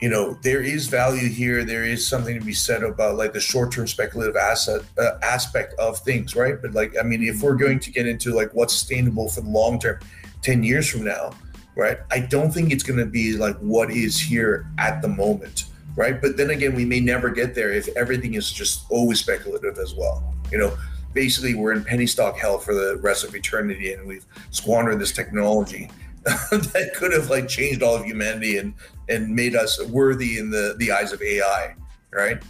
you 0.00 0.08
know 0.08 0.38
there 0.42 0.62
is 0.62 0.86
value 0.86 1.28
here. 1.28 1.64
There 1.64 1.84
is 1.84 2.06
something 2.06 2.38
to 2.38 2.44
be 2.44 2.52
said 2.52 2.82
about 2.82 3.16
like 3.16 3.32
the 3.32 3.40
short-term 3.40 3.86
speculative 3.86 4.36
asset 4.36 4.82
uh, 4.98 5.18
aspect 5.22 5.74
of 5.78 5.98
things 5.98 6.34
right? 6.34 6.60
But 6.60 6.72
like 6.72 6.96
i 6.98 7.02
mean 7.02 7.22
if 7.22 7.42
we're 7.42 7.56
going 7.56 7.78
to 7.80 7.90
get 7.90 8.06
into 8.06 8.34
like 8.34 8.50
what's 8.52 8.74
sustainable 8.74 9.28
for 9.28 9.42
the 9.42 9.50
long 9.50 9.78
term 9.78 10.00
10 10.42 10.62
years 10.62 10.88
from 10.88 11.04
now 11.04 11.32
right 11.76 11.98
i 12.10 12.18
don't 12.18 12.50
think 12.50 12.72
it's 12.72 12.82
going 12.82 12.98
to 12.98 13.06
be 13.06 13.36
like 13.36 13.56
what 13.58 13.90
is 13.90 14.18
here 14.18 14.66
at 14.78 15.02
the 15.02 15.08
moment 15.08 15.66
right? 15.96 16.20
But 16.20 16.36
then 16.36 16.50
again 16.50 16.74
we 16.74 16.84
may 16.84 17.00
never 17.00 17.30
get 17.30 17.54
there 17.54 17.72
if 17.72 17.88
everything 17.96 18.34
is 18.34 18.50
just 18.52 18.84
always 18.90 19.20
speculative 19.20 19.78
as 19.78 19.94
well 19.94 20.34
you 20.50 20.58
know? 20.58 20.76
Basically 21.12 21.54
we're 21.54 21.72
in 21.72 21.82
penny 21.82 22.06
stock 22.06 22.38
hell 22.38 22.58
for 22.58 22.72
the 22.72 22.96
rest 23.02 23.24
of 23.24 23.34
eternity 23.34 23.92
and 23.92 24.06
we've 24.06 24.24
squandered 24.50 25.00
this 25.00 25.12
technology 25.12 25.90
that 26.24 26.92
could 26.96 27.12
have 27.12 27.30
like 27.30 27.48
changed 27.48 27.82
all 27.82 27.96
of 27.96 28.04
humanity 28.04 28.58
and 28.58 28.74
and 29.08 29.34
made 29.34 29.56
us 29.56 29.82
worthy 29.86 30.38
in 30.38 30.50
the 30.50 30.74
the 30.78 30.92
eyes 30.92 31.12
of 31.12 31.22
AI, 31.22 31.74
right? 32.12 32.42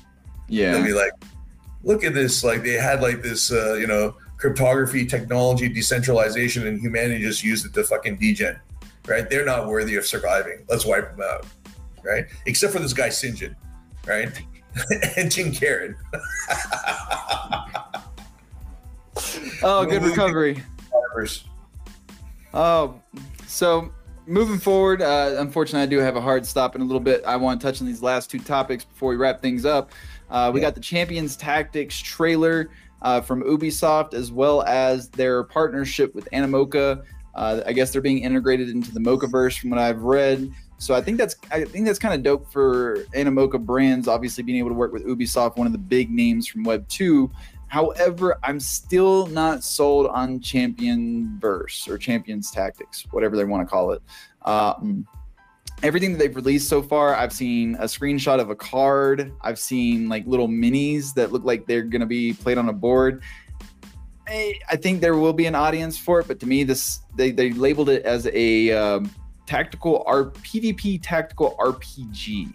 Yeah. 0.49 0.73
They'll 0.73 0.85
be 0.85 0.93
like, 0.93 1.13
look 1.83 2.05
at 2.05 2.15
this. 2.15 2.43
Like 2.43 2.63
they 2.63 2.73
had 2.73 3.01
like 3.01 3.23
this, 3.23 3.53
uh, 3.53 3.75
you 3.75 3.87
know, 3.87 4.17
cryptography, 4.37 5.07
technology, 5.07 5.69
decentralization, 5.69 6.67
and 6.67 6.81
humanity 6.81 7.23
just 7.23 7.45
used 7.45 7.67
it 7.67 7.73
to 7.75 7.85
fucking 7.85 8.17
degen, 8.17 8.59
right? 9.07 9.29
They're 9.29 9.45
not 9.45 9.69
worthy 9.69 9.97
of 9.97 10.07
surviving. 10.07 10.65
Let's 10.69 10.85
wipe 10.85 11.11
them 11.17 11.23
out, 11.23 11.47
right? 12.03 12.27
Except 12.47 12.73
for 12.73 12.81
this 12.81 12.93
guy 12.93 13.09
Sinjin, 13.09 13.55
right? 14.07 14.31
and 15.17 15.31
Jim 15.31 15.53
Karen. 15.53 15.97
oh, 19.63 19.87
good 19.89 20.03
recovery. 20.03 20.63
Oh, 22.53 23.01
so 23.47 23.93
moving 24.27 24.59
forward, 24.59 25.03
uh, 25.03 25.37
unfortunately, 25.39 25.83
I 25.83 25.87
do 25.87 25.99
have 25.99 26.17
a 26.17 26.21
hard 26.21 26.45
stop 26.47 26.75
in 26.75 26.83
a 26.83 26.85
little 26.85 27.01
bit. 27.01 27.25
I 27.25 27.37
want 27.37 27.61
to 27.61 27.67
touch 27.67 27.81
on 27.81 27.87
these 27.87 28.03
last 28.03 28.31
two 28.31 28.39
topics 28.39 28.85
before 28.85 29.11
we 29.11 29.17
wrap 29.17 29.41
things 29.41 29.65
up. 29.65 29.93
Uh, 30.31 30.51
we 30.53 30.61
yeah. 30.61 30.67
got 30.67 30.75
the 30.75 30.81
Champions 30.81 31.37
Tactics 31.37 31.99
trailer 31.99 32.71
uh, 33.03 33.21
from 33.21 33.43
Ubisoft, 33.43 34.15
as 34.15 34.31
well 34.31 34.63
as 34.63 35.09
their 35.11 35.45
partnership 35.45 36.15
with 36.15 36.29
Animoca. 36.33 37.05
Uh, 37.35 37.63
I 37.65 37.73
guess 37.73 37.93
they're 37.93 38.03
being 38.03 38.19
integrated 38.19 38.69
into 38.69 38.93
the 38.93 39.01
Mocaverse, 39.01 39.59
from 39.59 39.71
what 39.71 39.79
I've 39.79 40.03
read. 40.03 40.53
So 40.79 40.95
I 40.95 41.03
think 41.03 41.19
that's 41.19 41.37
I 41.51 41.65
think 41.65 41.85
that's 41.85 41.99
kind 41.99 42.15
of 42.15 42.23
dope 42.23 42.51
for 42.51 43.05
Animoca 43.15 43.65
brands, 43.65 44.09
obviously 44.09 44.43
being 44.43 44.59
able 44.59 44.71
to 44.71 44.75
work 44.75 44.93
with 44.93 45.05
Ubisoft, 45.05 45.57
one 45.57 45.67
of 45.67 45.73
the 45.73 45.79
big 45.79 46.11
names 46.11 46.49
from 46.49 46.65
Web 46.65 46.89
two. 46.89 47.31
However, 47.71 48.37
I'm 48.43 48.59
still 48.59 49.29
not 49.29 49.63
sold 49.63 50.09
on 50.09 50.41
Champion 50.41 51.39
Verse 51.39 51.87
or 51.87 51.99
Champions 51.99 52.51
Tactics, 52.51 53.07
whatever 53.13 53.37
they 53.37 53.45
want 53.45 53.67
to 53.67 53.71
call 53.71 53.93
it. 53.93 54.03
Um, 54.43 55.07
everything 55.85 56.11
that 56.13 56.19
they've 56.19 56.35
released 56.35 56.69
so 56.69 56.83
far, 56.83 57.15
I've 57.15 57.33
seen 57.33 57.77
a 57.77 57.85
screenshot 57.85 58.41
of 58.41 58.51
a 58.51 58.57
card. 58.57 59.33
I've 59.41 59.61
seen 59.61 60.09
like 60.09 60.27
little 60.27 60.49
minis 60.49 61.15
that 61.15 61.31
look 61.31 61.45
like 61.45 61.65
they're 61.69 61.83
going 61.83 62.01
to 62.01 62.07
be 62.07 62.33
played 62.33 62.59
on 62.59 62.69
a 62.69 62.73
board. 62.73 63.23
I, 64.27 64.59
I, 64.69 64.75
think 64.75 65.01
there 65.01 65.17
will 65.17 65.33
be 65.33 65.47
an 65.47 65.55
audience 65.55 65.97
for 65.97 66.19
it, 66.19 66.27
but 66.27 66.41
to 66.41 66.47
me, 66.47 66.65
this 66.65 67.03
they, 67.15 67.31
they 67.31 67.53
labeled 67.53 67.89
it 67.89 68.05
as 68.05 68.29
a 68.33 68.73
um, 68.73 69.15
tactical 69.47 70.03
R 70.09 70.25
PvP 70.25 70.99
tactical 71.05 71.55
RPG. 71.61 72.53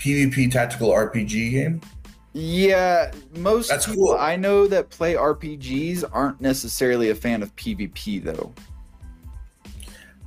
PvP 0.00 0.50
tactical 0.50 0.90
RPG 0.90 1.50
game. 1.52 1.80
Yeah, 2.32 3.10
most 3.36 3.68
That's 3.68 3.86
people 3.86 4.08
cool. 4.08 4.16
I 4.16 4.36
know 4.36 4.66
that 4.66 4.90
play 4.90 5.14
RPGs 5.14 6.04
aren't 6.12 6.40
necessarily 6.40 7.10
a 7.10 7.14
fan 7.14 7.42
of 7.42 7.54
PvP 7.56 8.22
though. 8.22 8.52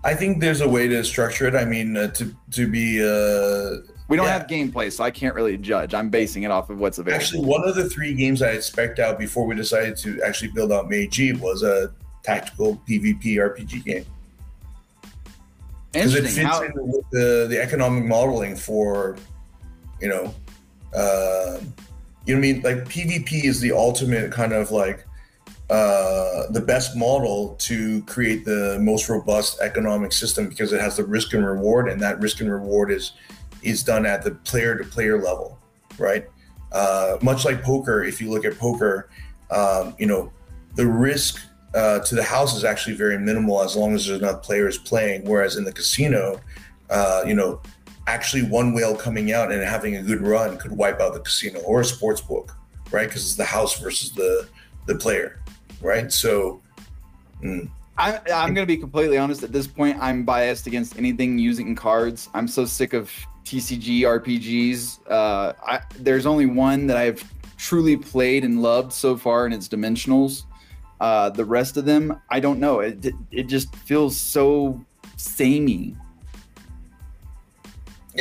I 0.04 0.16
think 0.16 0.42
there's 0.42 0.62
a 0.62 0.68
way 0.68 0.88
to 0.88 1.04
structure 1.04 1.48
it. 1.48 1.56
I 1.56 1.66
mean, 1.66 1.96
uh, 1.96 2.08
to 2.08 2.36
to 2.52 2.68
be. 2.68 3.00
Uh, 3.00 3.88
we 4.08 4.18
don't 4.18 4.26
yeah. 4.26 4.40
have 4.40 4.48
gameplay, 4.48 4.92
so 4.92 5.04
I 5.04 5.12
can't 5.12 5.36
really 5.36 5.58
judge. 5.58 5.94
I'm 5.94 6.10
basing 6.10 6.44
it 6.44 6.52
off 6.52 6.70
of 6.70 6.80
what's 6.80 6.98
available. 6.98 7.22
Actually, 7.22 7.46
one 7.46 7.68
of 7.68 7.76
the 7.76 7.90
three 7.90 8.14
games 8.14 8.42
I 8.42 8.54
had 8.54 8.64
spec'd 8.64 9.00
out 9.00 9.18
before 9.18 9.46
we 9.46 9.56
decided 9.56 9.96
to 9.98 10.22
actually 10.24 10.52
build 10.52 10.72
out 10.72 10.90
Meiji 10.90 11.34
was 11.34 11.64
a 11.64 11.94
tactical 12.24 12.82
PvP 12.88 13.38
RPG 13.38 13.86
game. 13.86 14.06
Because 15.92 16.16
it 16.16 16.24
fits 16.24 16.38
How- 16.40 16.64
in 16.64 16.72
with 16.76 17.10
the, 17.12 17.48
the 17.50 17.62
economic 17.62 18.06
modeling 18.06 18.56
for, 18.56 19.18
you 20.00 20.10
know, 20.10 20.34
uh, 20.94 21.60
you 22.26 22.36
know 22.36 22.40
what 22.40 22.48
I 22.48 22.54
mean? 22.54 22.62
Like 22.62 22.86
PvP 22.86 23.46
is 23.46 23.60
the 23.60 23.72
ultimate 23.72 24.32
kind 24.32 24.54
of 24.54 24.72
like 24.72 25.06
uh, 25.70 26.52
the 26.52 26.62
best 26.62 26.98
model 26.98 27.56
to 27.60 28.02
create 28.04 28.44
the 28.44 28.78
most 28.82 29.08
robust 29.08 29.60
economic 29.62 30.12
system 30.12 30.50
because 30.50 30.74
it 30.74 30.82
has 30.82 30.98
the 30.98 31.04
risk 31.06 31.34
and 31.34 31.46
reward, 31.46 31.88
and 31.88 32.02
that 32.02 32.20
risk 32.20 32.42
and 32.42 32.52
reward 32.52 32.92
is 32.92 33.14
is 33.64 33.84
done 33.84 34.06
at 34.06 34.24
the 34.24 34.32
player 34.32 34.78
to 34.78 34.84
player 34.84 35.22
level, 35.22 35.58
right? 35.98 36.26
Uh, 36.72 37.18
much 37.22 37.46
like 37.46 37.64
poker, 37.64 38.04
if 38.04 38.20
you 38.20 38.30
look 38.30 38.46
at 38.46 38.58
poker, 38.58 39.10
um, 39.50 39.96
you 39.98 40.06
know 40.06 40.32
the 40.76 40.86
risk 40.86 41.42
uh, 41.74 42.00
to 42.00 42.16
the 42.16 42.24
house 42.24 42.56
is 42.56 42.64
actually 42.64 42.96
very 42.96 43.18
minimal 43.18 43.62
as 43.62 43.76
long 43.76 43.94
as 43.94 44.06
there's 44.06 44.20
enough 44.20 44.44
players 44.44 44.78
playing. 44.78 45.24
Whereas 45.26 45.56
in 45.56 45.64
the 45.64 45.72
casino, 45.72 46.40
uh, 46.90 47.24
you 47.26 47.34
know, 47.34 47.62
actually 48.08 48.44
one 48.44 48.74
whale 48.74 48.96
coming 48.96 49.32
out 49.32 49.52
and 49.52 49.62
having 49.62 49.98
a 49.98 50.02
good 50.02 50.22
run 50.22 50.58
could 50.58 50.72
wipe 50.72 51.00
out 51.00 51.14
the 51.14 51.20
casino 51.20 51.60
or 51.62 51.82
a 51.82 51.86
sports 51.86 52.22
book, 52.22 52.56
right? 52.92 53.08
Because 53.08 53.24
it's 53.24 53.36
the 53.36 53.46
house 53.46 53.80
versus 53.80 54.12
the 54.12 54.48
the 54.88 54.96
player 54.96 55.42
right? 55.82 56.12
So, 56.12 56.62
mm. 57.44 57.70
I, 57.98 58.20
I'm 58.34 58.54
going 58.54 58.66
to 58.66 58.66
be 58.66 58.78
completely 58.78 59.18
honest. 59.18 59.44
At 59.44 59.52
this 59.52 59.68
point, 59.68 59.98
I'm 60.00 60.24
biased 60.24 60.68
against 60.68 60.98
anything 60.98 61.38
using 61.38 61.76
cards. 61.76 62.30
I'm 62.34 62.48
so 62.48 62.66
sick 62.66 62.94
of 62.94 63.12
TCG 63.44 64.02
RPGs. 64.02 65.00
Uh, 65.10 65.54
I, 65.66 65.82
there's 66.00 66.26
only 66.26 66.46
one 66.46 66.88
that 66.88 66.98
I've 66.98 67.24
truly 67.58 67.98
played 67.98 68.44
and 68.44 68.62
loved 68.62 68.94
so 68.94 69.18
far, 69.18 69.46
and 69.46 69.54
it's 69.54 69.68
Dimensionals. 69.68 70.44
Uh, 71.00 71.30
the 71.30 71.46
rest 71.46 71.78
of 71.78 71.86
them, 71.86 72.20
I 72.30 72.40
don't 72.40 72.60
know. 72.60 72.80
It, 72.80 73.14
it 73.32 73.44
just 73.44 73.76
feels 73.76 74.16
so 74.16 74.84
samey 75.18 75.96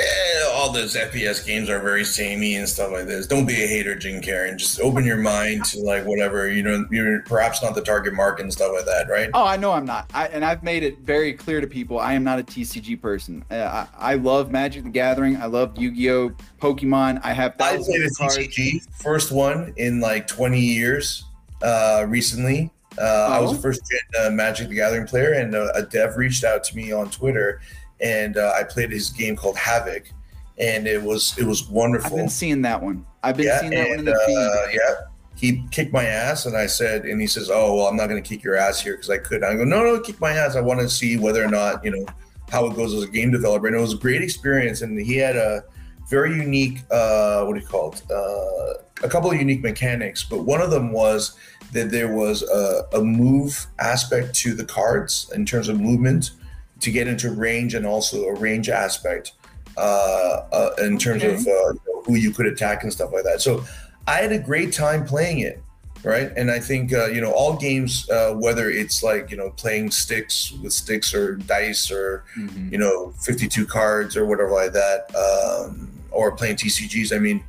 yeah, 0.00 0.48
all 0.52 0.72
those 0.72 0.94
FPS 0.94 1.44
games 1.44 1.68
are 1.68 1.80
very 1.80 2.04
samey 2.04 2.56
and 2.56 2.68
stuff 2.68 2.92
like 2.92 3.06
this. 3.06 3.26
Don't 3.26 3.46
be 3.46 3.62
a 3.62 3.66
hater, 3.66 3.94
Jim 3.94 4.20
Karen. 4.20 4.58
Just 4.58 4.80
open 4.80 5.04
your 5.04 5.16
mind 5.16 5.64
to 5.66 5.80
like 5.80 6.04
whatever 6.04 6.50
you 6.50 6.62
know. 6.62 6.86
You're 6.90 7.22
perhaps 7.22 7.62
not 7.62 7.74
the 7.74 7.82
target 7.82 8.14
market 8.14 8.42
and 8.42 8.52
stuff 8.52 8.72
like 8.74 8.86
that, 8.86 9.08
right? 9.08 9.30
Oh, 9.34 9.44
I 9.44 9.56
know 9.56 9.72
I'm 9.72 9.84
not. 9.84 10.10
I, 10.14 10.26
and 10.28 10.44
I've 10.44 10.62
made 10.62 10.82
it 10.82 10.98
very 11.00 11.32
clear 11.32 11.60
to 11.60 11.66
people 11.66 11.98
I 11.98 12.14
am 12.14 12.24
not 12.24 12.38
a 12.38 12.42
TCG 12.42 13.00
person. 13.00 13.44
Uh, 13.50 13.86
I, 13.96 14.12
I, 14.12 14.14
love 14.14 14.50
Magic 14.50 14.84
the 14.84 14.90
Gathering. 14.90 15.36
I 15.36 15.46
love 15.46 15.76
Yu-Gi-Oh, 15.78 16.32
Pokemon. 16.60 17.20
I 17.22 17.32
have 17.32 17.54
I 17.60 17.76
played 17.76 18.02
a 18.02 18.08
TCG 18.08 18.86
first 19.02 19.32
one 19.32 19.72
in 19.76 20.00
like 20.00 20.26
20 20.26 20.60
years. 20.60 21.24
Uh, 21.62 22.06
recently, 22.08 22.70
uh, 22.98 23.02
oh. 23.02 23.32
I 23.32 23.40
was 23.40 23.52
a 23.52 23.56
oh. 23.56 23.58
first 23.58 23.82
gen 23.90 24.26
uh, 24.26 24.30
Magic 24.30 24.68
the 24.68 24.76
Gathering 24.76 25.06
player, 25.06 25.32
and 25.34 25.54
uh, 25.54 25.68
a 25.74 25.82
dev 25.82 26.16
reached 26.16 26.42
out 26.42 26.64
to 26.64 26.76
me 26.76 26.90
on 26.90 27.10
Twitter 27.10 27.60
and 28.00 28.36
uh, 28.36 28.54
I 28.56 28.64
played 28.64 28.90
his 28.90 29.10
game 29.10 29.36
called 29.36 29.56
Havoc, 29.56 30.10
and 30.58 30.86
it 30.86 31.02
was 31.02 31.36
it 31.38 31.44
was 31.44 31.68
wonderful. 31.68 32.12
I've 32.12 32.16
been 32.16 32.28
seeing 32.28 32.62
that 32.62 32.82
one. 32.82 33.04
I've 33.22 33.36
been 33.36 33.46
yeah, 33.46 33.60
seeing 33.60 33.72
that 33.72 33.80
and, 33.80 33.90
one 33.90 33.98
in 34.00 34.04
the 34.04 34.20
feed. 34.26 34.36
Uh, 34.36 34.66
yeah, 34.72 35.06
he 35.36 35.64
kicked 35.70 35.92
my 35.92 36.04
ass, 36.04 36.46
and 36.46 36.56
I 36.56 36.66
said, 36.66 37.04
and 37.04 37.20
he 37.20 37.26
says, 37.26 37.50
"Oh 37.50 37.74
well, 37.74 37.86
I'm 37.86 37.96
not 37.96 38.08
going 38.08 38.22
to 38.22 38.28
kick 38.28 38.42
your 38.42 38.56
ass 38.56 38.80
here 38.80 38.94
because 38.94 39.10
I 39.10 39.18
could." 39.18 39.42
I 39.42 39.54
go, 39.54 39.64
"No, 39.64 39.82
no, 39.82 40.00
kick 40.00 40.20
my 40.20 40.32
ass. 40.32 40.56
I 40.56 40.60
want 40.60 40.80
to 40.80 40.88
see 40.88 41.16
whether 41.16 41.42
or 41.42 41.48
not 41.48 41.84
you 41.84 41.90
know 41.90 42.06
how 42.50 42.66
it 42.66 42.74
goes 42.74 42.94
as 42.94 43.04
a 43.04 43.08
game 43.08 43.30
developer." 43.30 43.66
And 43.66 43.76
it 43.76 43.80
was 43.80 43.94
a 43.94 43.98
great 43.98 44.22
experience, 44.22 44.82
and 44.82 44.98
he 45.00 45.16
had 45.16 45.36
a 45.36 45.64
very 46.08 46.34
unique 46.34 46.80
uh, 46.90 47.44
what 47.44 47.54
do 47.54 47.60
you 47.60 47.66
call 47.66 47.92
it? 47.92 48.02
Uh, 48.10 48.82
a 49.02 49.08
couple 49.08 49.30
of 49.30 49.38
unique 49.38 49.62
mechanics, 49.62 50.24
but 50.24 50.42
one 50.42 50.60
of 50.60 50.70
them 50.70 50.92
was 50.92 51.36
that 51.72 51.90
there 51.90 52.14
was 52.14 52.42
a, 52.42 52.84
a 52.92 53.02
move 53.02 53.66
aspect 53.78 54.34
to 54.34 54.54
the 54.54 54.64
cards 54.64 55.30
in 55.34 55.46
terms 55.46 55.68
of 55.68 55.80
movement 55.80 56.32
to 56.80 56.90
get 56.90 57.06
into 57.06 57.30
range 57.30 57.74
and 57.74 57.86
also 57.86 58.24
a 58.24 58.34
range 58.34 58.68
aspect 58.68 59.32
uh, 59.76 60.44
uh, 60.52 60.70
in 60.78 60.98
terms 60.98 61.22
okay. 61.22 61.34
of 61.34 61.46
uh, 61.46 62.00
who 62.04 62.16
you 62.16 62.30
could 62.32 62.46
attack 62.46 62.82
and 62.82 62.92
stuff 62.92 63.12
like 63.12 63.24
that. 63.24 63.40
So 63.40 63.64
I 64.06 64.16
had 64.16 64.32
a 64.32 64.38
great 64.38 64.72
time 64.72 65.04
playing 65.04 65.40
it, 65.40 65.62
right? 66.02 66.32
And 66.36 66.50
I 66.50 66.58
think 66.58 66.92
uh, 66.92 67.06
you 67.06 67.20
know 67.20 67.32
all 67.32 67.56
games, 67.56 68.08
uh, 68.10 68.34
whether 68.34 68.70
it's 68.70 69.02
like 69.02 69.30
you 69.30 69.36
know 69.36 69.50
playing 69.50 69.90
sticks 69.90 70.52
with 70.62 70.72
sticks 70.72 71.14
or 71.14 71.36
dice 71.36 71.90
or 71.90 72.24
mm-hmm. 72.36 72.72
you 72.72 72.78
know 72.78 73.12
52 73.20 73.66
cards 73.66 74.16
or 74.16 74.26
whatever 74.26 74.50
like 74.50 74.72
that, 74.72 75.14
um, 75.14 75.90
or 76.10 76.32
playing 76.32 76.56
TCGs. 76.56 77.14
I 77.14 77.18
mean, 77.18 77.44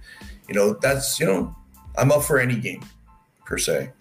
you 0.48 0.56
know 0.56 0.74
that's 0.74 1.20
you 1.20 1.26
know 1.26 1.56
I'm 1.98 2.12
up 2.12 2.24
for 2.24 2.40
any 2.40 2.56
game 2.56 2.84
per 3.46 3.58
se 3.58 3.92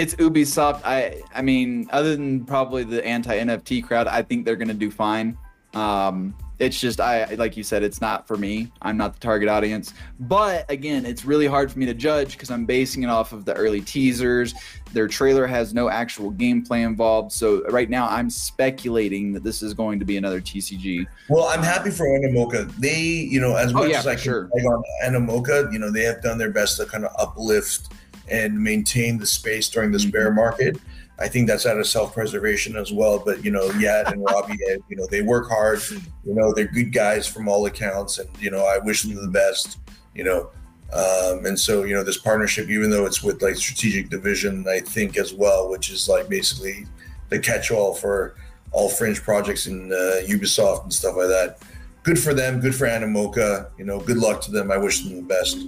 it's 0.00 0.14
Ubisoft. 0.14 0.80
I 0.84 1.22
I 1.34 1.42
mean, 1.42 1.88
other 1.92 2.16
than 2.16 2.44
probably 2.46 2.84
the 2.84 3.04
anti 3.04 3.36
NFT 3.36 3.84
crowd, 3.84 4.06
I 4.06 4.22
think 4.22 4.44
they're 4.46 4.56
gonna 4.56 4.74
do 4.74 4.90
fine. 4.90 5.36
Um, 5.74 6.34
it's 6.58 6.78
just 6.78 7.00
I 7.00 7.24
like 7.34 7.56
you 7.56 7.62
said, 7.62 7.82
it's 7.82 8.00
not 8.00 8.26
for 8.26 8.36
me. 8.36 8.72
I'm 8.80 8.96
not 8.96 9.12
the 9.14 9.20
target 9.20 9.48
audience. 9.48 9.92
But 10.20 10.70
again, 10.70 11.04
it's 11.04 11.24
really 11.24 11.46
hard 11.46 11.70
for 11.70 11.78
me 11.78 11.86
to 11.86 11.94
judge 11.94 12.32
because 12.32 12.50
I'm 12.50 12.64
basing 12.64 13.02
it 13.02 13.10
off 13.10 13.32
of 13.32 13.44
the 13.44 13.54
early 13.54 13.80
teasers. 13.82 14.54
Their 14.92 15.06
trailer 15.06 15.46
has 15.46 15.72
no 15.72 15.88
actual 15.88 16.32
gameplay 16.32 16.84
involved. 16.84 17.32
So 17.32 17.62
right 17.68 17.88
now 17.88 18.08
I'm 18.08 18.28
speculating 18.28 19.32
that 19.34 19.42
this 19.42 19.62
is 19.62 19.72
going 19.72 19.98
to 20.00 20.04
be 20.04 20.16
another 20.16 20.40
TCG. 20.40 21.06
Well, 21.28 21.44
I'm 21.44 21.62
happy 21.62 21.90
for 21.90 22.06
Animoca. 22.06 22.74
They, 22.76 23.00
you 23.00 23.40
know, 23.40 23.56
as 23.56 23.70
oh, 23.72 23.78
much 23.78 23.90
yeah, 23.90 23.98
as 24.00 24.06
I 24.06 24.14
can 24.14 24.22
sure. 24.22 24.50
on 24.52 24.82
Animoca, 25.04 25.72
you 25.72 25.78
know, 25.78 25.90
they 25.90 26.02
have 26.02 26.22
done 26.22 26.36
their 26.36 26.50
best 26.50 26.76
to 26.78 26.86
kind 26.86 27.04
of 27.04 27.12
uplift 27.18 27.92
and 28.30 28.58
maintain 28.58 29.18
the 29.18 29.26
space 29.26 29.68
during 29.68 29.90
this 29.90 30.04
bear 30.04 30.26
mm-hmm. 30.26 30.36
market. 30.36 30.78
I 31.18 31.28
think 31.28 31.46
that's 31.46 31.66
out 31.66 31.78
of 31.78 31.86
self-preservation 31.86 32.76
as 32.76 32.92
well. 32.92 33.18
But 33.18 33.44
you 33.44 33.50
know, 33.50 33.70
Yat 33.72 34.12
and 34.12 34.24
Robby, 34.24 34.58
you 34.88 34.96
know, 34.96 35.06
they 35.06 35.20
work 35.20 35.48
hard. 35.48 35.80
You 35.90 36.34
know, 36.34 36.52
they're 36.52 36.66
good 36.66 36.92
guys 36.92 37.26
from 37.26 37.46
all 37.48 37.66
accounts, 37.66 38.18
and 38.18 38.28
you 38.40 38.50
know, 38.50 38.64
I 38.64 38.78
wish 38.78 39.02
them 39.02 39.14
the 39.14 39.28
best. 39.28 39.78
You 40.14 40.24
know, 40.24 40.50
um, 40.92 41.44
and 41.44 41.58
so 41.58 41.84
you 41.84 41.94
know, 41.94 42.02
this 42.02 42.16
partnership, 42.16 42.70
even 42.70 42.90
though 42.90 43.04
it's 43.04 43.22
with 43.22 43.42
like 43.42 43.56
Strategic 43.56 44.08
Division, 44.08 44.66
I 44.66 44.80
think 44.80 45.18
as 45.18 45.34
well, 45.34 45.68
which 45.68 45.90
is 45.90 46.08
like 46.08 46.28
basically 46.28 46.86
the 47.28 47.38
catch-all 47.38 47.94
for 47.94 48.34
all 48.72 48.88
fringe 48.88 49.22
projects 49.22 49.66
in 49.66 49.92
uh, 49.92 50.22
Ubisoft 50.26 50.84
and 50.84 50.92
stuff 50.92 51.16
like 51.16 51.28
that. 51.28 51.58
Good 52.02 52.18
for 52.18 52.32
them. 52.32 52.60
Good 52.60 52.74
for 52.74 52.86
Animoca. 52.86 53.68
You 53.76 53.84
know, 53.84 54.00
good 54.00 54.16
luck 54.16 54.40
to 54.42 54.50
them. 54.50 54.72
I 54.72 54.78
wish 54.78 55.02
them 55.02 55.16
the 55.16 55.22
best. 55.22 55.58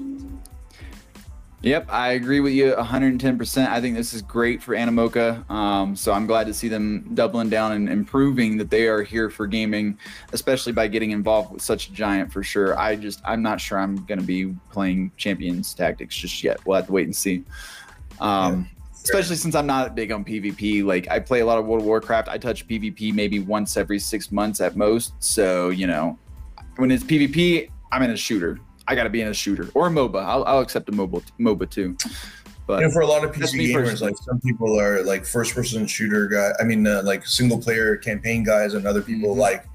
Yep, 1.63 1.87
I 1.91 2.13
agree 2.13 2.41
with 2.41 2.55
you 2.55 2.73
110%. 2.73 3.69
I 3.69 3.81
think 3.81 3.95
this 3.95 4.13
is 4.13 4.21
great 4.21 4.61
for 4.61 4.75
Animoca. 4.75 5.49
Um, 5.49 5.95
so 5.95 6.13
I'm 6.13 6.27
glad 6.27 6.49
to 6.49 6.55
see 6.55 6.67
them 6.67 7.09
doubling 7.15 7.51
down 7.51 7.71
and 7.73 7.89
improving 7.89 8.57
that 8.57 8.69
they 8.69 8.89
are 8.89 9.05
here 9.05 9.31
for 9.31 9.47
gaming, 9.47 9.97
especially 10.33 10.73
by 10.73 10.89
getting 10.89 11.13
involved 11.13 11.53
with 11.53 11.63
such 11.63 11.89
a 11.89 11.93
giant 11.93 12.33
for 12.33 12.43
sure. 12.43 12.77
I 12.77 12.97
just, 12.97 13.21
I'm 13.25 13.43
not 13.43 13.61
sure 13.61 13.79
I'm 13.79 14.05
going 14.07 14.19
to 14.19 14.27
be 14.27 14.57
playing 14.73 15.13
Champions 15.17 15.73
Tactics 15.73 16.17
just 16.17 16.43
yet. 16.43 16.59
We'll 16.67 16.77
have 16.77 16.87
to 16.87 16.93
wait 16.93 17.05
and 17.05 17.15
see. 17.15 17.45
Um, 18.19 18.69
yeah. 18.73 18.85
Especially 19.05 19.37
since 19.37 19.55
I'm 19.55 19.67
not 19.67 19.95
big 19.95 20.11
on 20.11 20.25
PvP. 20.25 20.85
Like, 20.85 21.09
I 21.11 21.21
play 21.21 21.41
a 21.41 21.47
lot 21.47 21.59
of 21.59 21.67
World 21.67 21.83
of 21.83 21.87
Warcraft. 21.87 22.29
I 22.29 22.39
touch 22.39 22.67
PvP 22.67 23.15
maybe 23.15 23.39
once 23.39 23.77
every 23.77 24.01
six 24.01 24.33
months 24.33 24.61
at 24.61 24.77
most. 24.77 25.13
So, 25.21 25.71
you 25.71 25.87
know, 25.87 26.19
when 26.77 26.91
it's 26.91 27.05
PvP, 27.05 27.71
I'm 27.93 28.03
in 28.03 28.11
a 28.11 28.17
shooter. 28.17 28.59
I 28.89 28.95
got 28.95 29.05
to 29.05 29.11
be 29.11 29.21
in 29.21 29.29
a 29.29 29.35
shooter 29.35 29.69
or 29.75 29.87
a 29.87 29.91
MOBA. 29.91 30.23
I'll, 30.25 30.45
I'll 30.45 30.61
accept 30.61 30.89
a 30.89 30.93
MOBA, 30.93 31.23
MOBA 31.39 31.71
too. 31.71 31.97
But 32.67 32.81
you 32.81 32.87
know, 32.87 32.93
for 32.93 33.01
a 33.01 33.07
lot 33.07 33.25
of 33.25 33.33
PC 33.33 33.73
gamers, 33.73 34.01
like 34.01 34.17
some 34.19 34.41
people 34.41 34.79
are 34.81 35.03
like 35.03 35.25
first 35.25 35.55
person 35.55 35.87
shooter 35.87 36.29
guy. 36.29 36.53
I 36.61 36.65
mean, 36.65 36.87
uh, 36.87 37.03
like 37.05 37.27
single 37.27 37.59
player 37.59 37.97
campaign 37.97 38.45
guys, 38.45 38.75
and 38.75 38.87
other 38.87 39.03
people 39.03 39.31
mm-hmm. 39.31 39.41
like 39.41 39.67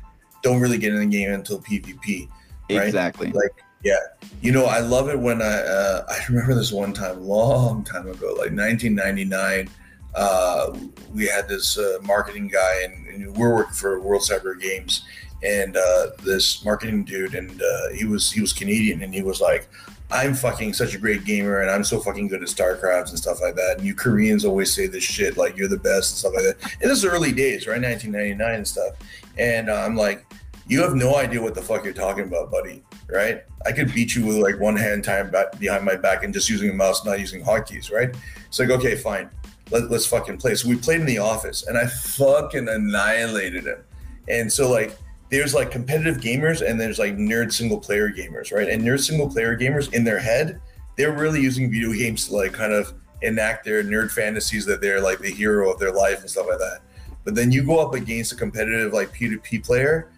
don't 0.42 0.60
really 0.62 0.78
get 0.78 0.94
in 0.94 1.00
the 1.00 1.06
game 1.06 1.32
until 1.32 1.60
PvP. 1.60 2.30
Right? 2.70 2.86
Exactly. 2.86 3.32
Like, 3.32 3.52
yeah, 3.84 3.98
you 4.42 4.52
know, 4.52 4.66
I 4.66 4.80
love 4.80 5.10
it 5.10 5.20
when 5.20 5.42
I 5.42 5.60
uh, 5.62 6.06
I 6.10 6.20
remember 6.30 6.56
this 6.56 6.72
one 6.72 6.94
time, 6.94 7.22
long 7.22 7.84
time 7.84 8.08
ago, 8.08 8.28
like 8.30 8.52
1999. 8.52 9.70
Uh, 10.16 10.76
we 11.14 11.28
had 11.28 11.48
this 11.48 11.78
uh, 11.78 12.00
marketing 12.02 12.48
guy, 12.48 12.84
and, 12.84 13.08
and 13.08 13.38
we're 13.38 13.54
working 13.54 13.74
for 13.74 14.00
World 14.00 14.24
Cyber 14.24 14.60
Games, 14.60 15.04
and 15.44 15.78
uh, 15.78 16.08
this 16.24 16.64
marketing 16.66 17.04
dude, 17.04 17.36
and 17.36 17.62
uh, 17.62 17.90
he 17.94 18.06
was 18.06 18.32
he 18.32 18.42
was 18.42 18.54
Canadian, 18.54 19.04
and 19.04 19.14
he 19.14 19.22
was 19.22 19.40
like, 19.40 19.68
"I'm 20.10 20.34
fucking 20.34 20.74
such 20.74 20.96
a 20.96 20.98
great 20.98 21.26
gamer, 21.26 21.62
and 21.62 21.70
I'm 21.70 21.84
so 21.84 22.00
fucking 22.00 22.28
good 22.28 22.42
at 22.42 22.48
Starcraft 22.48 23.10
and 23.10 23.18
stuff 23.18 23.42
like 23.42 23.56
that." 23.56 23.76
And 23.78 23.86
you 23.86 23.94
Koreans 23.94 24.46
always 24.46 24.74
say 24.74 24.88
this 24.88 25.04
shit 25.04 25.38
like 25.38 25.56
you're 25.56 25.68
the 25.68 25.78
best 25.78 26.12
and 26.12 26.18
stuff 26.18 26.34
like 26.34 26.44
that. 26.44 26.78
And 26.82 26.90
this 26.90 27.00
is 27.00 27.06
early 27.06 27.32
days, 27.32 27.68
right, 27.68 27.82
1999 27.82 28.56
and 28.56 28.68
stuff. 28.68 28.96
And 29.38 29.70
uh, 29.70 29.76
I'm 29.76 29.96
like, 29.96 30.26
you 30.68 30.82
have 30.82 30.96
no 30.96 31.16
idea 31.16 31.42
what 31.42 31.54
the 31.56 31.62
fuck 31.62 31.84
you're 31.84 31.94
talking 31.94 32.26
about, 32.26 32.52
buddy. 32.52 32.84
Right? 33.08 33.44
I 33.66 33.72
could 33.72 33.94
beat 33.94 34.16
you 34.16 34.26
with 34.26 34.38
like 34.38 34.60
one 34.60 34.76
hand 34.76 35.04
tied 35.04 35.34
behind 35.60 35.86
my 35.86 35.96
back 35.96 36.24
and 36.24 36.34
just 36.34 36.50
using 36.50 36.70
a 36.70 36.74
mouse, 36.74 37.06
not 37.06 37.20
using 37.20 37.44
hotkeys. 37.44 37.92
Right? 37.92 38.14
It's 38.48 38.60
like, 38.60 38.70
okay, 38.70 38.96
fine. 38.96 39.30
Let, 39.70 39.92
let's 39.92 40.06
fucking 40.06 40.38
play. 40.38 40.56
So 40.56 40.70
we 40.70 40.78
played 40.78 41.02
in 41.02 41.06
the 41.06 41.18
office, 41.20 41.68
and 41.68 41.78
I 41.78 41.88
fucking 41.88 42.68
annihilated 42.70 43.66
him. 43.66 43.84
And 44.30 44.52
so 44.52 44.70
like 44.70 44.98
there's 45.30 45.54
like 45.54 45.72
competitive 45.72 46.18
gamers 46.18 46.68
and 46.68 46.80
there's 46.80 47.00
like 47.00 47.18
nerd 47.18 47.52
single 47.52 47.80
player 47.80 48.10
gamers, 48.10 48.54
right? 48.54 48.70
And 48.70 48.82
nerd 48.84 49.06
single 49.06 49.30
player 49.30 49.58
gamers 49.58 49.94
in 49.94 50.04
their 50.04 50.20
head, 50.20 50.62
they're 50.96 51.12
really 51.12 51.42
using 51.42 51.70
video 51.70 51.94
games 51.94 52.28
to 52.28 52.36
like 52.36 52.54
kind 52.54 52.74
of 52.74 52.94
enact 53.22 53.66
their 53.66 53.84
nerd 53.84 54.12
fantasies 54.12 54.66
that 54.66 54.80
they're 54.80 55.02
like 55.02 55.20
the 55.20 55.30
hero 55.30 55.72
of 55.72 55.80
their 55.80 55.92
life 55.92 56.22
and 56.22 56.30
stuff 56.30 56.48
like 56.48 56.60
that. 56.60 56.80
But 57.24 57.36
then 57.36 57.52
you 57.52 57.64
go 57.64 57.80
up 57.80 57.94
against 57.94 58.32
a 58.32 58.36
competitive 58.36 58.94
like 58.94 59.14
PvP 59.14 59.66
player, 59.66 60.12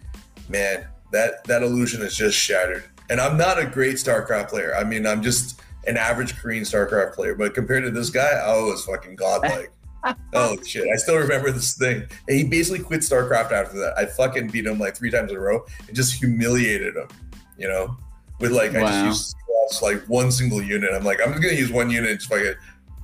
man, 0.48 0.86
that 1.10 1.42
that 1.44 1.62
illusion 1.62 2.02
is 2.02 2.16
just 2.16 2.38
shattered. 2.38 2.84
And 3.08 3.20
I'm 3.20 3.36
not 3.36 3.58
a 3.58 3.66
great 3.66 3.96
StarCraft 3.96 4.48
player. 4.48 4.76
I 4.76 4.84
mean, 4.84 5.06
I'm 5.06 5.22
just 5.22 5.60
an 5.86 5.96
average 5.96 6.36
Korean 6.38 6.62
StarCraft 6.62 7.14
player, 7.14 7.34
but 7.34 7.54
compared 7.54 7.82
to 7.82 7.90
this 7.90 8.10
guy, 8.10 8.30
I 8.30 8.52
was 8.62 8.84
fucking 8.84 9.16
godlike 9.16 9.72
oh 10.34 10.56
shit! 10.64 10.88
I 10.92 10.96
still 10.96 11.16
remember 11.16 11.50
this 11.50 11.74
thing. 11.76 12.02
And 12.28 12.36
he 12.36 12.44
basically 12.44 12.82
quit 12.84 13.00
StarCraft 13.00 13.52
after 13.52 13.78
that. 13.78 13.94
I 13.98 14.06
fucking 14.06 14.48
beat 14.48 14.66
him 14.66 14.78
like 14.78 14.96
three 14.96 15.10
times 15.10 15.30
in 15.30 15.36
a 15.36 15.40
row 15.40 15.64
and 15.86 15.96
just 15.96 16.14
humiliated 16.14 16.96
him. 16.96 17.08
You 17.58 17.68
know, 17.68 17.96
with 18.38 18.52
like 18.52 18.72
wow. 18.72 18.86
I 18.86 19.08
just 19.08 19.36
used 19.70 19.82
like 19.82 20.02
one 20.08 20.32
single 20.32 20.62
unit. 20.62 20.90
I'm 20.92 21.04
like, 21.04 21.20
I'm 21.24 21.32
just 21.32 21.42
gonna 21.42 21.54
use 21.54 21.70
one 21.70 21.90
unit, 21.90 22.10
and 22.10 22.18
just 22.18 22.30
fucking 22.30 22.54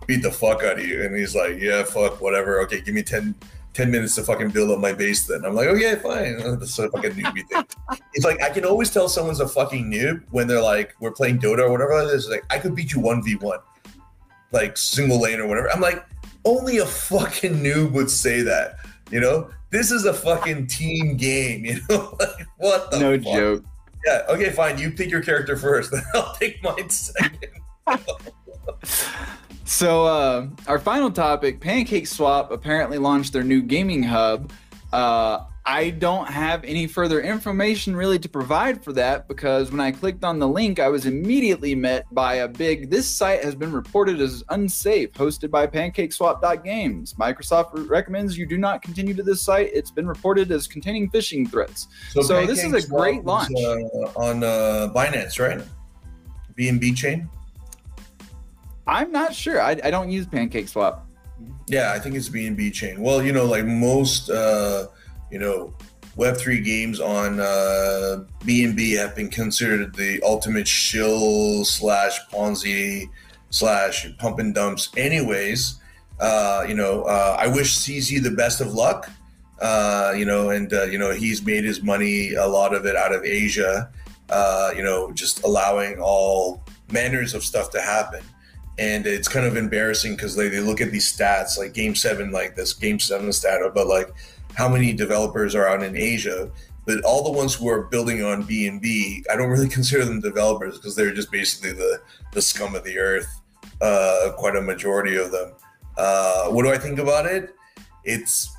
beat 0.07 0.23
the 0.23 0.31
fuck 0.31 0.63
out 0.63 0.79
of 0.79 0.87
you. 0.87 1.03
And 1.03 1.17
he's 1.17 1.35
like, 1.35 1.61
Yeah, 1.61 1.83
fuck, 1.83 2.21
whatever. 2.21 2.61
Okay, 2.63 2.81
give 2.81 2.95
me 2.95 3.03
10, 3.03 3.35
10 3.75 3.91
minutes 3.91 4.15
to 4.17 4.23
fucking 4.23 4.51
build 4.51 4.71
up 4.71 4.79
my 4.79 4.93
base. 4.93 5.27
Then 5.27 5.45
I'm 5.45 5.55
like, 5.55 5.69
Okay, 5.69 5.97
fine. 5.97 6.39
That's 6.59 6.79
a 6.79 6.89
fucking 6.91 7.13
newbie 7.13 7.47
thing. 7.49 7.65
It's 8.15 8.25
like 8.25 8.43
I 8.43 8.51
can 8.51 8.65
always 8.65 8.91
tell 8.91 9.09
someone's 9.09 9.41
a 9.41 9.49
fucking 9.49 9.91
noob 9.91 10.23
when 10.31 10.47
they're 10.47 10.63
like, 10.63 10.95
we're 11.01 11.13
playing 11.13 11.39
Dota 11.39 11.61
or 11.61 11.71
whatever 11.71 12.01
it 12.03 12.15
is. 12.15 12.29
Like 12.29 12.45
I 12.51 12.59
could 12.59 12.75
beat 12.75 12.93
you 12.93 13.01
one 13.01 13.23
v 13.23 13.37
one, 13.37 13.59
like 14.53 14.77
single 14.77 15.21
lane 15.21 15.41
or 15.41 15.47
whatever. 15.47 15.71
I'm 15.71 15.81
like 15.81 16.05
only 16.47 16.79
a 16.79 16.87
fucking 16.87 17.55
noob 17.55 17.93
would 17.93 18.11
say 18.11 18.41
that. 18.43 18.77
You 19.11 19.21
know, 19.21 19.51
this 19.71 19.91
is 19.91 20.05
a 20.05 20.15
fucking 20.15 20.69
team 20.69 21.17
game. 21.17 21.65
You 21.67 21.81
know, 21.89 22.17
like 22.19 22.47
what 22.57 22.91
the 22.91 22.99
no 22.99 23.19
fuck? 23.19 23.35
joke. 23.35 23.65
Yeah. 24.07 24.23
Okay. 24.29 24.51
Fine. 24.51 24.79
You 24.79 24.91
pick 24.93 25.11
your 25.11 25.23
character 25.23 25.57
first. 25.57 25.91
Then 25.93 26.03
I'll 26.15 26.35
take 26.35 26.63
mine 26.63 26.89
second. 26.89 27.51
so 29.65 30.07
uh, 30.07 30.47
our 30.67 30.79
final 30.79 31.11
topic: 31.11 31.61
Pancake 31.61 32.07
Swap 32.07 32.51
apparently 32.51 32.99
launched 32.99 33.33
their 33.33 33.45
new 33.45 33.61
gaming 33.63 34.03
hub. 34.03 34.53
Uh, 34.93 35.45
I 35.69 35.91
don't 35.91 36.29
have 36.29 36.63
any 36.63 36.87
further 36.87 37.21
information 37.21 37.97
really 37.97 38.21
to 38.21 38.29
provide 38.29 38.85
for 38.85 38.93
that 38.93 39.27
because 39.27 39.73
when 39.73 39.81
I 39.81 39.91
clicked 39.91 40.23
on 40.23 40.39
the 40.39 40.47
link, 40.47 40.79
I 40.79 40.87
was 40.87 41.07
immediately 41.07 41.75
met 41.75 42.07
by 42.15 42.37
a 42.37 42.49
big 42.49 42.89
this 42.89 43.11
site 43.11 43.43
has 43.43 43.57
been 43.57 43.73
reported 43.73 44.21
as 44.21 44.45
unsafe, 44.51 45.13
hosted 45.15 45.51
by 45.51 45.67
pancakeswap.games. 45.67 47.15
Microsoft 47.15 47.91
recommends 47.91 48.39
you 48.39 48.47
do 48.47 48.59
not 48.59 48.81
continue 48.81 49.13
to 49.15 49.25
this 49.25 49.43
site. 49.43 49.71
It's 49.73 49.91
been 49.91 50.07
reported 50.07 50.53
as 50.53 50.69
containing 50.69 51.11
phishing 51.11 51.51
threats. 51.51 51.89
So, 52.11 52.23
so 52.23 52.47
this 52.47 52.63
is 52.63 52.73
a 52.73 52.89
great 52.89 53.25
launch. 53.25 53.51
Uh, 53.57 54.21
on 54.21 54.45
uh, 54.45 54.93
Binance, 54.95 55.41
right? 55.41 55.67
BNB 56.57 56.97
chain? 56.97 57.29
I'm 58.87 59.11
not 59.11 59.35
sure. 59.35 59.61
I, 59.61 59.73
I 59.83 59.91
don't 59.91 60.13
use 60.13 60.27
PancakeSwap. 60.27 61.01
Yeah, 61.67 61.93
I 61.93 61.99
think 61.99 62.15
it's 62.15 62.29
BNB 62.29 62.73
chain. 62.73 63.01
Well, 63.01 63.21
you 63.21 63.33
know, 63.33 63.47
like 63.47 63.65
most. 63.65 64.31
Uh, 64.31 64.87
you 65.37 65.43
know, 65.43 65.75
Web3 66.17 66.65
games 66.65 66.99
on 66.99 67.41
uh, 67.41 68.25
BNB 68.41 68.97
have 68.97 69.15
been 69.15 69.29
considered 69.29 69.95
the 69.95 70.19
ultimate 70.23 70.67
shill 70.67 71.63
slash 71.63 72.19
Ponzi 72.33 73.11
slash 73.51 74.07
pump 74.17 74.39
and 74.39 74.55
dumps. 74.55 74.89
Anyways, 74.97 75.79
uh, 76.19 76.65
you 76.67 76.73
know, 76.73 77.03
uh, 77.03 77.37
I 77.39 77.49
wish 77.49 77.77
CZ 77.77 78.23
the 78.23 78.31
best 78.31 78.63
of 78.63 78.73
luck. 78.73 79.11
Uh, 79.61 80.15
you 80.17 80.25
know, 80.25 80.49
and 80.49 80.73
uh, 80.73 80.85
you 80.85 80.99
know 80.99 81.13
he's 81.13 81.45
made 81.45 81.65
his 81.65 81.83
money 81.83 82.33
a 82.33 82.47
lot 82.47 82.75
of 82.75 82.87
it 82.87 82.97
out 82.97 83.15
of 83.15 83.23
Asia. 83.23 83.91
Uh, 84.31 84.71
you 84.75 84.83
know, 84.83 85.13
just 85.13 85.45
allowing 85.45 86.01
all 86.01 86.65
manners 86.91 87.35
of 87.35 87.45
stuff 87.45 87.71
to 87.73 87.81
happen. 87.83 88.23
And 88.79 89.07
it's 89.07 89.29
kind 89.29 89.47
of 89.47 89.57
embarrassing 89.57 90.17
because 90.17 90.35
they, 90.35 90.49
they 90.49 90.61
look 90.61 90.81
at 90.81 90.91
these 90.91 91.11
stats 91.15 91.59
like 91.59 91.75
game 91.75 91.95
seven, 91.95 92.31
like 92.31 92.57
this 92.57 92.73
game 92.73 92.99
seven 92.99 93.33
stat, 93.33 93.61
but 93.75 93.87
like 93.87 94.09
how 94.57 94.69
many 94.69 94.93
developers 94.93 95.55
are 95.55 95.69
out 95.69 95.83
in 95.83 95.97
Asia, 95.97 96.51
but 96.87 97.03
all 97.05 97.23
the 97.23 97.31
ones 97.31 97.55
who 97.55 97.69
are 97.69 97.83
building 97.83 98.25
on 98.25 98.45
BNB, 98.45 99.25
I 99.31 99.37
don't 99.37 99.51
really 99.51 99.69
consider 99.79 100.05
them 100.05 100.21
developers 100.21 100.77
because 100.77 100.97
they're 100.97 101.15
just 101.15 101.31
basically 101.31 101.73
the 101.73 102.01
the 102.33 102.43
scum 102.43 102.75
of 102.75 102.85
the 102.85 102.99
earth. 102.99 103.29
Uh, 103.81 104.33
quite 104.39 104.57
a 104.57 104.61
majority 104.61 105.17
of 105.17 105.31
them. 105.31 105.53
Uh, 105.99 106.47
what 106.49 106.63
do 106.63 106.71
I 106.71 106.79
think 106.79 106.99
about 106.99 107.27
it? 107.27 107.55
It's 108.05 108.57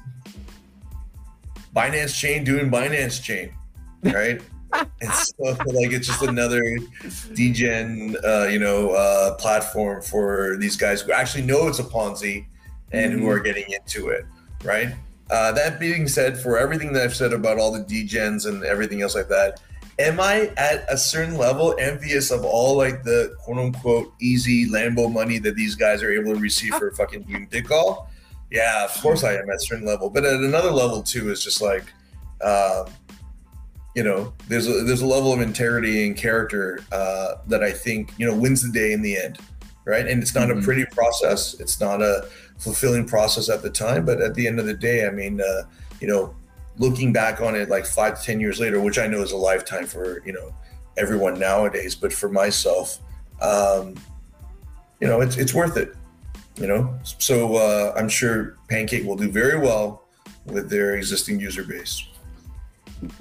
Binance 1.76 2.16
Chain 2.16 2.44
doing 2.44 2.70
Binance 2.70 3.22
Chain, 3.22 3.52
right? 4.04 4.42
it's 5.02 5.34
so, 5.38 5.44
like 5.44 5.92
it's 5.92 6.06
just 6.06 6.22
another 6.22 6.62
degen, 7.34 8.16
uh, 8.24 8.48
you 8.52 8.60
know, 8.60 8.92
uh, 8.92 9.34
platform 9.36 10.04
for 10.04 10.58
these 10.60 10.76
guys 10.76 11.02
who 11.02 11.12
actually 11.12 11.44
know 11.44 11.68
it's 11.68 11.80
a 11.80 11.84
Ponzi 11.84 12.46
and 12.92 13.14
mm-hmm. 13.14 13.24
who 13.24 13.30
are 13.30 13.40
getting 13.40 13.66
into 13.72 14.10
it, 14.10 14.26
right? 14.64 14.94
Uh, 15.30 15.52
that 15.52 15.80
being 15.80 16.08
said, 16.08 16.38
for 16.38 16.58
everything 16.58 16.94
that 16.94 17.04
I've 17.04 17.16
said 17.16 17.34
about 17.34 17.60
all 17.60 17.72
the 17.72 17.84
degens 17.84 18.48
and 18.48 18.64
everything 18.64 19.02
else 19.02 19.16
like 19.16 19.28
that, 19.28 19.60
am 20.00 20.20
I 20.20 20.52
at 20.58 20.86
a 20.90 20.98
certain 20.98 21.38
level 21.38 21.76
envious 21.80 22.32
of 22.32 22.46
all 22.46 22.78
like 22.78 23.04
the 23.04 23.36
quote 23.40 23.58
unquote 23.58 24.14
easy 24.22 24.68
Lambo 24.68 25.12
money 25.12 25.38
that 25.40 25.56
these 25.56 25.76
guys 25.76 26.02
are 26.04 26.12
able 26.12 26.34
to 26.34 26.40
receive 26.40 26.74
for 26.76 26.92
fucking 26.92 27.24
Doom 27.24 27.48
Dick 27.52 27.72
all? 27.72 28.10
Yeah, 28.50 28.86
of 28.86 28.94
course 29.02 29.24
I 29.24 29.34
am 29.34 29.50
at 29.50 29.56
a 29.56 29.60
certain 29.60 29.86
level. 29.86 30.10
But 30.10 30.26
at 30.26 30.36
another 30.36 30.72
level 30.72 31.04
too, 31.04 31.32
is 31.32 31.44
just 31.44 31.62
like, 31.62 31.84
uh, 32.42 32.86
you 33.96 34.04
know, 34.04 34.34
there's 34.48 34.68
a 34.68 34.84
there's 34.84 35.02
a 35.02 35.06
level 35.06 35.34
of 35.34 35.42
integrity 35.42 36.08
and 36.08 36.16
character 36.16 36.80
uh, 36.92 37.36
that 37.48 37.64
I 37.64 37.72
think 37.72 38.14
you 38.18 38.26
know 38.26 38.36
wins 38.36 38.62
the 38.62 38.72
day 38.72 38.94
in 38.94 39.02
the 39.02 39.18
end, 39.18 39.40
right? 39.88 40.06
And 40.06 40.22
it's 40.22 40.36
not 40.36 40.50
mm-hmm. 40.50 40.60
a 40.60 40.64
pretty 40.64 40.86
process. 40.86 41.60
It's 41.60 41.80
not 41.80 42.02
a 42.02 42.28
fulfilling 42.58 43.08
process 43.08 43.50
at 43.50 43.62
the 43.62 43.70
time. 43.70 44.06
But 44.06 44.22
at 44.22 44.36
the 44.36 44.46
end 44.46 44.60
of 44.60 44.66
the 44.66 44.74
day, 44.74 45.08
I 45.08 45.10
mean, 45.10 45.42
uh, 45.42 45.64
you 46.02 46.08
know, 46.08 46.36
looking 46.78 47.14
back 47.14 47.42
on 47.42 47.56
it 47.56 47.70
like 47.70 47.86
five 47.86 48.20
to 48.20 48.26
10 48.26 48.40
years 48.40 48.60
later, 48.60 48.80
which 48.82 49.00
I 49.00 49.08
know 49.08 49.22
is 49.22 49.32
a 49.32 49.38
lifetime 49.38 49.88
for, 49.88 50.22
you 50.26 50.34
know, 50.34 50.54
everyone 50.98 51.40
nowadays, 51.40 51.96
but 51.96 52.12
for 52.12 52.30
myself, 52.30 53.00
um, 53.42 53.96
you 55.00 55.08
know, 55.08 55.22
it's, 55.22 55.38
it's 55.38 55.54
worth 55.54 55.78
it, 55.78 55.96
you 56.60 56.68
know? 56.68 57.00
So 57.04 57.56
uh, 57.56 57.94
I'm 57.96 58.10
sure 58.10 58.58
Pancake 58.68 59.06
will 59.06 59.16
do 59.16 59.32
very 59.32 59.60
well 59.60 60.08
with 60.46 60.70
their 60.70 60.96
existing 60.96 61.40
user 61.40 61.64
base. 61.64 62.04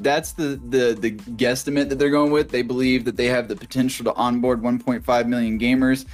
That's 0.00 0.32
the 0.32 0.60
the 0.68 0.96
the 0.98 1.12
guesstimate 1.12 1.88
that 1.88 1.98
they're 1.98 2.10
going 2.10 2.32
with. 2.32 2.50
They 2.50 2.62
believe 2.62 3.04
that 3.04 3.16
they 3.16 3.26
have 3.26 3.48
the 3.48 3.56
potential 3.56 4.04
to 4.04 4.14
onboard 4.14 4.62
1.5 4.62 5.26
million 5.26 5.58
gamers. 5.58 6.06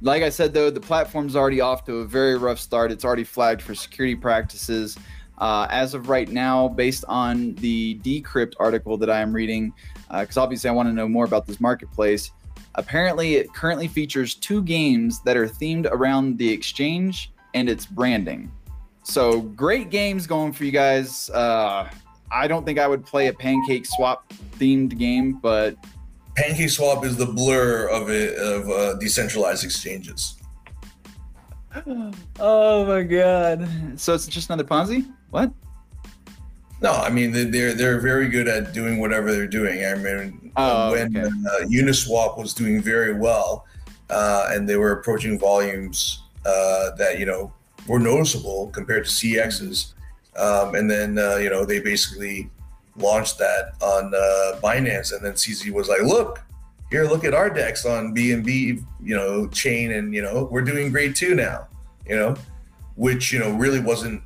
Like 0.00 0.22
I 0.22 0.28
said, 0.28 0.54
though, 0.54 0.70
the 0.70 0.80
platform's 0.80 1.36
already 1.36 1.60
off 1.60 1.84
to 1.86 1.98
a 1.98 2.04
very 2.04 2.36
rough 2.36 2.58
start. 2.58 2.92
It's 2.92 3.04
already 3.04 3.24
flagged 3.24 3.62
for 3.62 3.74
security 3.74 4.14
practices. 4.14 4.96
Uh, 5.38 5.66
as 5.70 5.94
of 5.94 6.10
right 6.10 6.28
now, 6.28 6.68
based 6.68 7.04
on 7.08 7.54
the 7.56 7.98
Decrypt 8.02 8.52
article 8.60 8.98
that 8.98 9.08
I 9.08 9.20
am 9.20 9.32
reading, 9.32 9.72
because 10.10 10.36
uh, 10.36 10.42
obviously 10.42 10.68
I 10.68 10.72
want 10.74 10.90
to 10.90 10.92
know 10.92 11.08
more 11.08 11.24
about 11.24 11.46
this 11.46 11.60
marketplace. 11.60 12.30
Apparently, 12.74 13.36
it 13.36 13.52
currently 13.54 13.88
features 13.88 14.34
two 14.34 14.62
games 14.62 15.22
that 15.22 15.38
are 15.38 15.46
themed 15.46 15.90
around 15.90 16.36
the 16.36 16.50
exchange 16.50 17.32
and 17.54 17.70
its 17.70 17.86
branding. 17.86 18.52
So 19.02 19.40
great 19.40 19.90
games 19.90 20.26
going 20.26 20.52
for 20.52 20.64
you 20.64 20.72
guys. 20.72 21.30
Uh, 21.30 21.90
I 22.32 22.46
don't 22.46 22.64
think 22.64 22.78
I 22.78 22.86
would 22.86 23.04
play 23.04 23.28
a 23.28 23.32
Pancake 23.32 23.86
Swap 23.86 24.32
themed 24.58 24.96
game, 24.98 25.38
but 25.40 25.76
Pancake 26.36 26.70
Swap 26.70 27.04
is 27.04 27.16
the 27.16 27.26
blur 27.26 27.88
of 27.88 28.10
it 28.10 28.38
of 28.38 28.68
uh, 28.68 28.94
decentralized 28.94 29.64
exchanges. 29.64 30.36
Oh 32.40 32.84
my 32.84 33.02
god! 33.02 33.68
So 34.00 34.14
it's 34.14 34.26
just 34.26 34.50
another 34.50 34.64
Ponzi? 34.64 35.08
What? 35.30 35.52
No, 36.82 36.92
I 36.92 37.10
mean 37.10 37.30
they're 37.30 37.74
they're 37.74 38.00
very 38.00 38.28
good 38.28 38.48
at 38.48 38.72
doing 38.72 38.98
whatever 38.98 39.30
they're 39.32 39.46
doing. 39.46 39.84
I 39.84 39.94
mean, 39.94 40.50
oh, 40.56 40.92
when 40.92 41.16
okay. 41.16 41.28
uh, 41.28 41.66
Uniswap 41.66 42.38
was 42.38 42.54
doing 42.54 42.82
very 42.82 43.12
well, 43.12 43.66
uh, 44.08 44.48
and 44.50 44.68
they 44.68 44.76
were 44.76 44.92
approaching 44.92 45.38
volumes 45.38 46.22
uh, 46.46 46.92
that 46.96 47.18
you 47.18 47.26
know 47.26 47.52
were 47.86 47.98
noticeable 47.98 48.68
compared 48.68 49.04
to 49.04 49.10
CXs, 49.10 49.92
um, 50.36 50.74
and 50.74 50.90
then 50.90 51.18
uh, 51.18 51.36
you 51.36 51.50
know 51.50 51.64
they 51.64 51.80
basically 51.80 52.50
launched 52.96 53.38
that 53.38 53.72
on 53.80 54.12
uh, 54.14 54.60
Binance, 54.60 55.12
and 55.12 55.24
then 55.24 55.32
CZ 55.34 55.70
was 55.72 55.88
like, 55.88 56.02
"Look, 56.02 56.40
here, 56.90 57.04
look 57.04 57.24
at 57.24 57.34
our 57.34 57.50
DEX 57.50 57.86
on 57.86 58.14
BNB, 58.14 58.82
you 59.02 59.16
know, 59.16 59.46
chain, 59.48 59.92
and 59.92 60.14
you 60.14 60.22
know 60.22 60.48
we're 60.50 60.62
doing 60.62 60.90
great 60.90 61.16
too 61.16 61.34
now." 61.34 61.68
You 62.06 62.16
know, 62.16 62.36
which 62.96 63.32
you 63.32 63.38
know 63.38 63.52
really 63.52 63.80
wasn't 63.80 64.22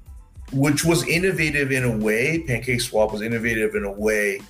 which 0.52 0.84
was 0.84 1.06
innovative 1.06 1.72
in 1.72 1.84
a 1.84 1.96
way. 1.96 2.40
Pancake 2.40 2.80
Swap 2.80 3.12
was 3.12 3.22
innovative 3.22 3.74
in 3.74 3.84
a 3.84 3.90
way 3.90 4.40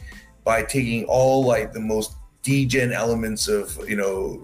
by 0.44 0.62
taking 0.62 1.04
all 1.06 1.44
like 1.44 1.72
the 1.72 1.80
most 1.80 2.16
degen 2.42 2.92
elements 2.92 3.48
of 3.48 3.76
you 3.88 3.96
know 3.96 4.42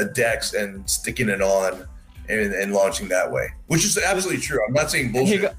a 0.00 0.06
Dex 0.06 0.54
and 0.54 0.88
sticking 0.88 1.28
it 1.28 1.42
on 1.42 1.86
and, 2.28 2.52
and 2.52 2.72
launching 2.72 3.08
that 3.08 3.30
way, 3.30 3.48
which 3.66 3.84
is 3.84 3.98
absolutely 3.98 4.40
true. 4.40 4.60
I'm 4.66 4.72
not 4.72 4.90
saying 4.90 5.12
bullshit. 5.12 5.54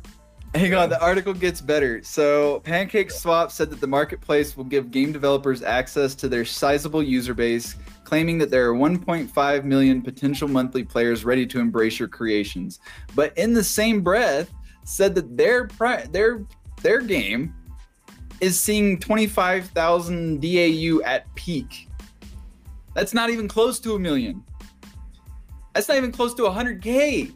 Hang 0.56 0.76
on, 0.76 0.90
the 0.90 1.02
article 1.02 1.34
gets 1.34 1.62
better. 1.62 2.04
So, 2.04 2.60
Pancake 2.60 3.10
Swap 3.10 3.52
said 3.52 3.72
that 3.72 3.82
the 3.82 3.88
marketplace 3.88 4.56
will 4.56 4.66
give 4.66 4.92
game 4.92 5.12
developers 5.12 5.64
access 5.64 6.14
to 6.16 6.28
their 6.28 6.46
sizable 6.46 7.02
user 7.02 7.34
base, 7.34 7.76
claiming 8.04 8.38
that 8.38 8.52
there 8.52 8.70
are 8.70 8.76
1.5 8.76 9.64
million 9.64 10.02
potential 10.02 10.48
monthly 10.48 10.84
players 10.84 11.26
ready 11.26 11.48
to 11.48 11.60
embrace 11.60 11.98
your 11.98 12.08
creations. 12.08 12.80
But 13.16 13.36
in 13.36 13.54
the 13.54 13.64
same 13.64 14.02
breath, 14.02 14.54
said 14.84 15.16
that 15.16 15.36
their 15.38 15.68
pri- 15.68 16.06
their 16.12 16.46
their 16.82 17.02
game 17.02 17.56
is 18.42 18.60
seeing 18.60 19.00
25,000 19.00 20.42
DAU 20.42 21.02
at 21.06 21.34
peak. 21.36 21.88
That's 22.94 23.14
not 23.14 23.30
even 23.30 23.48
close 23.48 23.80
to 23.80 23.96
a 23.96 24.00
million. 24.00 24.44
That's 25.74 25.88
not 25.88 25.98
even 25.98 26.12
close 26.12 26.34
to 26.36 26.44
100k. 26.44 27.34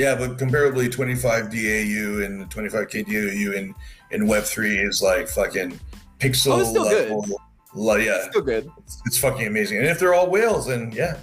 Yeah, 0.00 0.14
but 0.14 0.38
comparably, 0.38 0.90
25 0.90 1.50
DAU 1.50 2.24
and 2.24 2.50
25k 2.50 3.04
DAU 3.06 3.52
in 3.58 3.74
in 4.12 4.26
Web 4.26 4.44
three 4.44 4.78
is 4.78 5.02
like 5.02 5.28
fucking 5.28 5.78
pixel 6.18 6.52
Oh, 6.54 6.60
it's 6.60 6.70
still 6.70 6.84
good. 6.84 7.10
level. 7.10 7.40
Like, 7.74 8.02
yeah, 8.04 8.28
Still 8.30 8.40
good. 8.42 8.70
it's, 8.78 9.00
it's 9.06 9.18
fucking 9.18 9.46
amazing. 9.46 9.78
And 9.78 9.86
if 9.86 9.98
they're 10.00 10.14
all 10.14 10.28
whales, 10.30 10.66
then 10.66 10.90
yeah, 10.92 11.18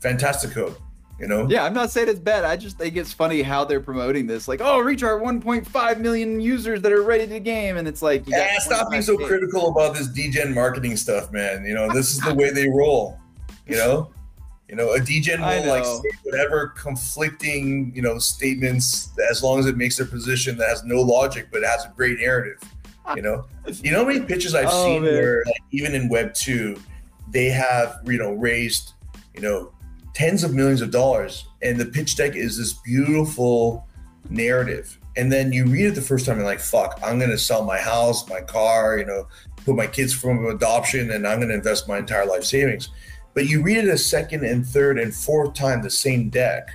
fantastic 0.00 0.52
code. 0.52 0.76
You 1.20 1.28
know, 1.28 1.46
Yeah, 1.48 1.64
I'm 1.64 1.74
not 1.74 1.90
saying 1.90 2.08
it's 2.08 2.18
bad. 2.18 2.44
I 2.44 2.56
just 2.56 2.78
think 2.78 2.96
it's 2.96 3.12
funny 3.12 3.42
how 3.42 3.64
they're 3.64 3.80
promoting 3.80 4.26
this. 4.26 4.48
Like, 4.48 4.60
oh, 4.62 4.78
reach 4.80 5.02
our 5.04 5.20
1.5 5.20 5.98
million 6.00 6.40
users 6.40 6.80
that 6.82 6.90
are 6.92 7.02
ready 7.02 7.26
to 7.28 7.38
game, 7.38 7.76
and 7.76 7.86
it's 7.86 8.02
like, 8.02 8.26
you 8.26 8.34
Yeah, 8.36 8.58
stop 8.58 8.90
being 8.90 9.02
so 9.02 9.16
25K. 9.16 9.26
critical 9.28 9.68
about 9.68 9.94
this 9.94 10.08
degen 10.08 10.52
marketing 10.54 10.96
stuff, 10.96 11.30
man. 11.30 11.64
You 11.64 11.74
know, 11.74 11.92
this 11.92 12.12
is 12.14 12.20
the 12.20 12.34
way 12.40 12.50
they 12.50 12.66
roll. 12.68 13.18
You 13.68 13.76
know, 13.76 14.10
you 14.72 14.78
know, 14.78 14.94
a 14.94 14.96
I 14.96 15.60
will 15.60 15.68
like 15.68 15.84
say 15.84 16.00
whatever 16.22 16.68
conflicting, 16.68 17.92
you 17.94 18.00
know, 18.00 18.18
statements 18.18 19.10
as 19.30 19.42
long 19.42 19.58
as 19.58 19.66
it 19.66 19.76
makes 19.76 19.98
their 19.98 20.06
position 20.06 20.56
that 20.56 20.66
has 20.70 20.82
no 20.82 21.02
logic 21.02 21.48
but 21.52 21.62
has 21.62 21.84
a 21.84 21.92
great 21.94 22.18
narrative. 22.18 22.58
You 23.14 23.20
know, 23.20 23.44
you 23.82 23.92
know 23.92 23.98
how 23.98 24.06
many 24.06 24.24
pitches 24.24 24.54
I've 24.54 24.64
Oh, 24.70 24.84
seen 24.86 25.02
man. 25.02 25.12
where 25.12 25.42
like 25.44 25.62
even 25.72 25.94
in 25.94 26.08
Web 26.08 26.32
two, 26.32 26.80
they 27.28 27.50
have 27.50 28.00
you 28.06 28.16
know 28.16 28.32
raised 28.32 28.94
you 29.34 29.42
know 29.42 29.74
tens 30.14 30.42
of 30.42 30.54
millions 30.54 30.80
of 30.80 30.90
dollars, 30.90 31.48
and 31.60 31.78
the 31.78 31.84
pitch 31.84 32.16
deck 32.16 32.34
is 32.34 32.56
this 32.56 32.72
beautiful 32.72 33.86
narrative. 34.30 34.98
And 35.18 35.30
then 35.30 35.52
you 35.52 35.66
read 35.66 35.84
it 35.84 35.94
the 35.94 36.00
first 36.00 36.24
time, 36.24 36.38
and 36.38 36.46
like, 36.46 36.60
fuck, 36.60 36.98
I'm 37.04 37.18
gonna 37.18 37.36
sell 37.36 37.62
my 37.62 37.76
house, 37.78 38.26
my 38.26 38.40
car, 38.40 38.96
you 38.96 39.04
know, 39.04 39.28
put 39.66 39.76
my 39.76 39.86
kids 39.86 40.14
from 40.14 40.46
adoption, 40.46 41.10
and 41.10 41.28
I'm 41.28 41.40
gonna 41.40 41.52
invest 41.52 41.88
my 41.88 41.98
entire 41.98 42.24
life 42.24 42.44
savings. 42.44 42.88
But 43.34 43.46
you 43.48 43.62
read 43.62 43.78
it 43.78 43.88
a 43.88 43.98
second 43.98 44.44
and 44.44 44.66
third 44.66 44.98
and 44.98 45.14
fourth 45.14 45.54
time 45.54 45.82
the 45.82 45.90
same 45.90 46.28
deck, 46.28 46.68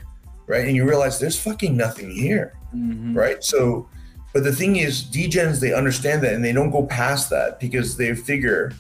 right? 0.47 0.65
And 0.65 0.75
you 0.75 0.85
realize 0.87 1.19
there's 1.19 1.39
fucking 1.39 1.75
nothing 1.77 2.09
here 2.11 2.53
Mhm. 2.75 3.15
right? 3.15 3.43
So, 3.43 3.87
but 4.33 4.43
the 4.43 4.51
thing 4.51 4.75
is, 4.75 5.03
degens 5.03 5.59
they 5.59 5.73
understand 5.73 6.21
that 6.23 6.33
and 6.33 6.43
they 6.43 6.51
don't 6.51 6.69
go 6.71 6.83
past 6.83 7.29
that 7.29 7.59
because 7.59 7.95
they 7.97 8.13
figure 8.13 8.71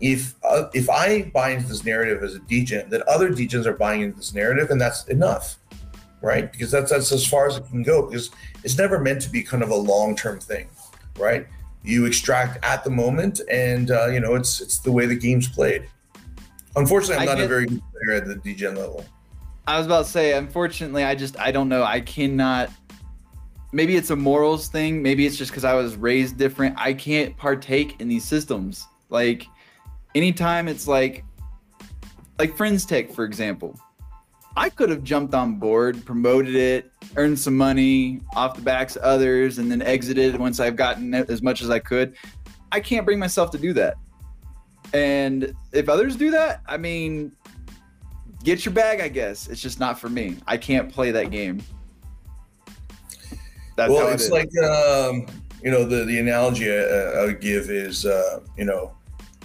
if 0.00 0.34
uh, 0.44 0.68
if 0.74 0.88
I 0.88 1.22
buy 1.34 1.50
into 1.50 1.66
this 1.68 1.84
narrative 1.84 2.22
as 2.22 2.34
a 2.34 2.38
degen, 2.40 2.88
that 2.90 3.02
other 3.08 3.30
degens 3.30 3.66
are 3.66 3.72
buying 3.72 4.02
into 4.02 4.16
this 4.16 4.32
narrative, 4.34 4.70
and 4.70 4.80
that's 4.80 5.04
enough, 5.06 5.56
right? 6.20 6.50
Because 6.52 6.70
that's 6.70 6.90
that's 6.90 7.10
as 7.12 7.26
far 7.26 7.48
as 7.48 7.56
it 7.56 7.64
can 7.68 7.82
go. 7.82 8.06
Because 8.06 8.30
it's 8.64 8.78
never 8.78 8.98
meant 9.00 9.20
to 9.22 9.30
be 9.30 9.42
kind 9.42 9.62
of 9.62 9.70
a 9.70 9.74
long 9.74 10.14
term 10.14 10.38
thing, 10.40 10.68
right? 11.18 11.46
You 11.82 12.06
extract 12.06 12.64
at 12.64 12.84
the 12.84 12.90
moment, 12.90 13.40
and 13.50 13.90
uh, 13.90 14.06
you 14.06 14.20
know 14.20 14.34
it's 14.36 14.60
it's 14.60 14.78
the 14.78 14.92
way 14.92 15.06
the 15.06 15.16
game's 15.16 15.48
played. 15.48 15.88
Unfortunately, 16.76 17.16
I'm 17.16 17.38
not 17.38 17.40
a 17.44 17.48
very 17.48 17.66
good 17.66 17.82
player 17.92 18.16
at 18.16 18.26
the 18.26 18.36
degen 18.36 18.76
level. 18.76 19.04
I 19.66 19.76
was 19.76 19.86
about 19.86 20.06
to 20.06 20.10
say, 20.10 20.32
unfortunately, 20.32 21.04
I 21.04 21.14
just 21.14 21.38
I 21.38 21.50
don't 21.50 21.68
know. 21.68 21.82
I 21.82 22.00
cannot. 22.00 22.70
Maybe 23.72 23.96
it's 23.96 24.10
a 24.10 24.16
morals 24.16 24.68
thing. 24.68 25.02
Maybe 25.02 25.26
it's 25.26 25.36
just 25.36 25.50
because 25.50 25.64
I 25.64 25.74
was 25.74 25.96
raised 25.96 26.38
different. 26.38 26.74
I 26.78 26.94
can't 26.94 27.36
partake 27.36 28.00
in 28.00 28.08
these 28.08 28.24
systems. 28.24 28.86
Like, 29.10 29.46
anytime 30.14 30.68
it's 30.68 30.88
like, 30.88 31.24
like 32.38 32.56
Friends 32.56 32.86
Tech, 32.86 33.12
for 33.12 33.24
example, 33.24 33.78
I 34.56 34.70
could 34.70 34.88
have 34.88 35.04
jumped 35.04 35.34
on 35.34 35.56
board, 35.56 36.04
promoted 36.06 36.56
it, 36.56 36.90
earned 37.16 37.38
some 37.38 37.56
money 37.56 38.20
off 38.34 38.56
the 38.56 38.62
backs 38.62 38.96
of 38.96 39.02
others, 39.02 39.58
and 39.58 39.70
then 39.70 39.82
exited 39.82 40.36
once 40.36 40.60
I've 40.60 40.76
gotten 40.76 41.14
as 41.14 41.42
much 41.42 41.60
as 41.60 41.68
I 41.68 41.78
could. 41.78 42.16
I 42.72 42.80
can't 42.80 43.04
bring 43.04 43.18
myself 43.18 43.50
to 43.52 43.58
do 43.58 43.72
that. 43.74 43.96
And 44.92 45.54
if 45.72 45.88
others 45.88 46.16
do 46.16 46.30
that, 46.30 46.62
I 46.66 46.76
mean, 46.76 47.32
get 48.42 48.64
your 48.64 48.72
bag, 48.74 49.00
I 49.00 49.08
guess. 49.08 49.48
It's 49.48 49.60
just 49.60 49.80
not 49.80 49.98
for 49.98 50.08
me. 50.08 50.36
I 50.46 50.56
can't 50.56 50.90
play 50.90 51.10
that 51.10 51.30
game. 51.30 51.62
That's 53.76 53.92
well, 53.92 54.08
it 54.08 54.14
it's 54.14 54.24
is. 54.24 54.30
like 54.30 54.48
um, 54.58 55.26
you 55.62 55.70
know 55.70 55.84
the 55.84 56.04
the 56.04 56.18
analogy 56.18 56.68
I, 56.68 57.20
I 57.20 57.24
would 57.26 57.40
give 57.40 57.70
is 57.70 58.06
uh, 58.06 58.40
you 58.56 58.64
know 58.64 58.92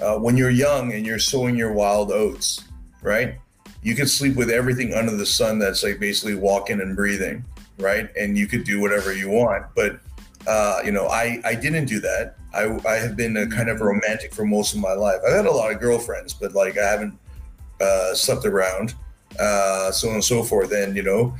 uh, 0.01 0.17
when 0.17 0.37
you're 0.37 0.49
young 0.49 0.93
and 0.93 1.05
you're 1.05 1.19
sowing 1.19 1.55
your 1.55 1.71
wild 1.71 2.11
oats, 2.11 2.63
right? 3.01 3.35
You 3.83 3.95
could 3.95 4.09
sleep 4.09 4.35
with 4.35 4.49
everything 4.49 4.93
under 4.93 5.15
the 5.15 5.25
sun 5.25 5.59
that's 5.59 5.83
like 5.83 5.99
basically 5.99 6.35
walking 6.35 6.81
and 6.81 6.95
breathing, 6.95 7.43
right? 7.77 8.09
And 8.17 8.37
you 8.37 8.47
could 8.47 8.63
do 8.63 8.79
whatever 8.79 9.13
you 9.13 9.29
want. 9.29 9.65
But 9.75 9.99
uh, 10.47 10.81
you 10.85 10.91
know, 10.91 11.07
I 11.07 11.39
I 11.43 11.55
didn't 11.55 11.85
do 11.85 11.99
that. 12.01 12.35
I 12.53 12.63
I 12.87 12.95
have 12.95 13.15
been 13.15 13.37
a 13.37 13.47
kind 13.47 13.69
of 13.69 13.81
romantic 13.81 14.33
for 14.33 14.45
most 14.45 14.73
of 14.73 14.79
my 14.79 14.93
life. 14.93 15.19
I've 15.25 15.33
had 15.33 15.45
a 15.45 15.51
lot 15.51 15.71
of 15.71 15.79
girlfriends, 15.79 16.33
but 16.33 16.53
like 16.53 16.77
I 16.77 16.89
haven't 16.89 17.17
uh, 17.81 18.13
slept 18.13 18.45
around, 18.45 18.95
uh, 19.39 19.91
so 19.91 20.09
on 20.09 20.15
and 20.15 20.23
so 20.23 20.43
forth. 20.43 20.71
And 20.71 20.95
you 20.95 21.03
know, 21.03 21.35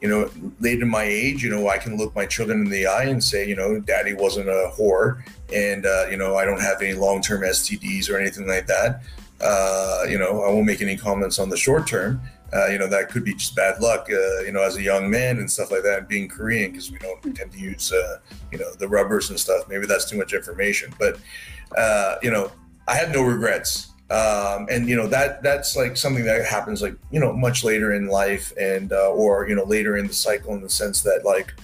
you 0.00 0.08
know, 0.08 0.30
late 0.60 0.80
in 0.80 0.88
my 0.88 1.04
age, 1.04 1.42
you 1.42 1.50
know, 1.50 1.68
I 1.68 1.78
can 1.78 1.96
look 1.96 2.14
my 2.14 2.26
children 2.26 2.60
in 2.62 2.70
the 2.70 2.86
eye 2.86 3.04
and 3.04 3.22
say, 3.22 3.48
you 3.48 3.56
know, 3.56 3.80
daddy 3.80 4.14
wasn't 4.14 4.48
a 4.48 4.70
whore 4.76 5.22
and, 5.54 5.86
uh, 5.86 6.06
you 6.10 6.16
know, 6.16 6.36
I 6.36 6.44
don't 6.44 6.60
have 6.60 6.82
any 6.82 6.94
long 6.94 7.22
term 7.22 7.42
STDs 7.42 8.10
or 8.10 8.18
anything 8.18 8.46
like 8.46 8.66
that. 8.66 9.02
Uh, 9.40 10.04
you 10.08 10.18
know, 10.18 10.42
I 10.42 10.48
won't 10.48 10.66
make 10.66 10.82
any 10.82 10.96
comments 10.96 11.38
on 11.38 11.48
the 11.48 11.56
short 11.56 11.86
term. 11.86 12.20
Uh, 12.52 12.66
you 12.68 12.78
know, 12.78 12.86
that 12.86 13.08
could 13.08 13.24
be 13.24 13.34
just 13.34 13.56
bad 13.56 13.80
luck, 13.80 14.06
uh, 14.10 14.40
you 14.42 14.52
know, 14.52 14.62
as 14.62 14.76
a 14.76 14.82
young 14.82 15.10
man 15.10 15.38
and 15.38 15.50
stuff 15.50 15.70
like 15.70 15.82
that, 15.82 15.98
and 15.98 16.08
being 16.08 16.28
Korean 16.28 16.70
because 16.70 16.90
we 16.92 16.98
don't 16.98 17.20
tend 17.34 17.52
to 17.52 17.58
use, 17.58 17.92
uh, 17.92 18.18
you 18.52 18.58
know, 18.58 18.72
the 18.74 18.86
rubbers 18.86 19.30
and 19.30 19.38
stuff. 19.38 19.68
Maybe 19.68 19.86
that's 19.86 20.08
too 20.08 20.16
much 20.16 20.32
information. 20.32 20.94
But, 20.98 21.18
uh, 21.76 22.16
you 22.22 22.30
know, 22.30 22.52
I 22.86 22.94
have 22.94 23.10
no 23.10 23.22
regrets 23.22 23.92
um, 24.08 24.68
and 24.70 24.88
you 24.88 24.94
know 24.94 25.08
that 25.08 25.42
that's 25.42 25.74
like 25.74 25.96
something 25.96 26.24
that 26.26 26.46
happens 26.46 26.80
like 26.80 26.94
you 27.10 27.18
know 27.18 27.32
much 27.32 27.64
later 27.64 27.92
in 27.94 28.06
life 28.06 28.52
and 28.56 28.92
uh, 28.92 29.10
or 29.10 29.48
you 29.48 29.56
know 29.56 29.64
later 29.64 29.96
in 29.96 30.06
the 30.06 30.12
cycle 30.12 30.54
in 30.54 30.62
the 30.62 30.70
sense 30.70 31.02
that 31.02 31.24
like 31.24 31.54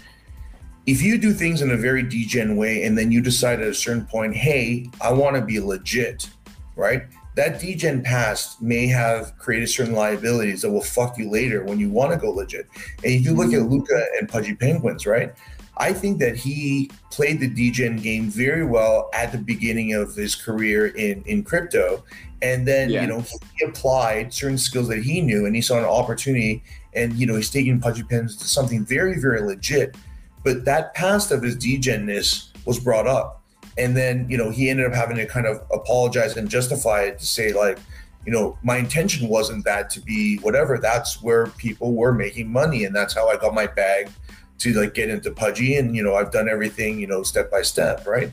if 0.87 1.01
you 1.01 1.19
do 1.19 1.33
things 1.33 1.63
in 1.63 1.71
a 1.71 1.77
very 1.77 2.03
degen 2.03 2.57
way 2.57 2.83
and 2.83 2.99
then 2.99 3.13
you 3.13 3.21
decide 3.21 3.61
at 3.61 3.69
a 3.69 3.75
certain 3.75 4.05
point, 4.05 4.35
hey, 4.35 4.91
I 5.01 5.13
want 5.13 5.37
to 5.37 5.43
be 5.43 5.61
legit, 5.61 6.29
right? 6.75 7.05
That 7.35 7.61
degen 7.61 8.03
past 8.03 8.61
may 8.61 8.87
have 8.89 9.37
created 9.39 9.69
certain 9.69 9.95
liabilities 9.95 10.63
that 10.63 10.71
will 10.71 10.83
fuck 10.83 11.17
you 11.17 11.31
later 11.31 11.65
when 11.65 11.79
you 11.79 11.89
want 11.89 12.13
to 12.13 12.19
go 12.19 12.31
legit. 12.31 12.67
And 12.77 13.13
if 13.13 13.25
you 13.25 13.33
look 13.33 13.53
at 13.55 13.61
mm-hmm. 13.61 13.73
Luca 13.73 14.05
and 14.19 14.29
Pudgy 14.29 14.55
Penguins, 14.55 15.07
right? 15.07 15.35
I 15.79 15.93
think 15.93 16.19
that 16.19 16.37
he 16.37 16.91
played 17.11 17.41
the 17.41 17.49
degen 17.49 17.97
game 17.97 18.29
very 18.29 18.65
well 18.65 19.09
at 19.15 19.33
the 19.33 19.39
beginning 19.39 19.95
of 19.95 20.15
his 20.15 20.35
career 20.35 20.89
in 20.89 21.23
in 21.27 21.43
crypto, 21.43 22.05
and 22.43 22.69
then 22.69 22.91
Yeah. 22.91 23.03
you 23.03 23.09
know 23.09 23.21
he 23.21 23.65
applied 23.65 24.35
certain 24.35 24.59
skills 24.59 24.89
that 24.89 25.03
he 25.03 25.21
knew, 25.23 25.47
and 25.47 25.57
he 25.57 25.63
saw 25.63 25.79
an 25.79 25.85
opportunity, 25.85 26.63
and 26.93 27.15
you 27.15 27.27
know 27.27 27.37
he's 27.37 27.51
taking 27.51 27.81
Pudgy 27.81 28.03
Pens 28.03 28.37
to 28.37 28.45
something 28.47 28.85
very 28.85 29.19
very 29.19 29.41
legit. 29.41 29.97
But 30.45 30.65
that 30.67 30.95
past 30.95 31.31
of 31.31 31.43
his 31.43 31.57
degenness 31.57 32.49
was 32.67 32.79
brought 32.79 33.07
up, 33.07 33.42
and 33.79 33.97
then 33.97 34.27
you 34.29 34.37
know 34.37 34.51
he 34.51 34.71
ended 34.71 34.87
up 34.87 34.95
having 34.95 35.17
to 35.17 35.27
kind 35.27 35.47
of 35.47 35.63
apologize 35.73 36.37
and 36.37 36.49
justify 36.49 37.03
it 37.03 37.19
to 37.19 37.27
say 37.27 37.53
like. 37.53 37.79
You 38.25 38.31
know, 38.31 38.57
my 38.63 38.77
intention 38.77 39.27
wasn't 39.27 39.65
that 39.65 39.91
to 39.91 40.01
be 40.01 40.37
whatever. 40.37 40.79
That's 40.79 41.21
where 41.25 41.49
people 41.49 41.95
were 41.95 42.13
making 42.13 42.53
money, 42.53 42.85
and 42.85 42.95
that's 42.95 43.15
how 43.15 43.29
I 43.29 43.37
got 43.37 43.53
my 43.53 43.67
bag 43.67 44.13
to 44.63 44.73
like 44.75 44.95
get 44.95 45.09
into 45.09 45.31
pudgy 45.33 45.77
and 45.77 45.97
you 45.97 46.03
know 46.05 46.15
i've 46.15 46.31
done 46.31 46.49
everything 46.49 46.99
you 47.01 47.07
know 47.07 47.23
step 47.25 47.51
by 47.51 47.63
step 47.63 48.07
right 48.07 48.31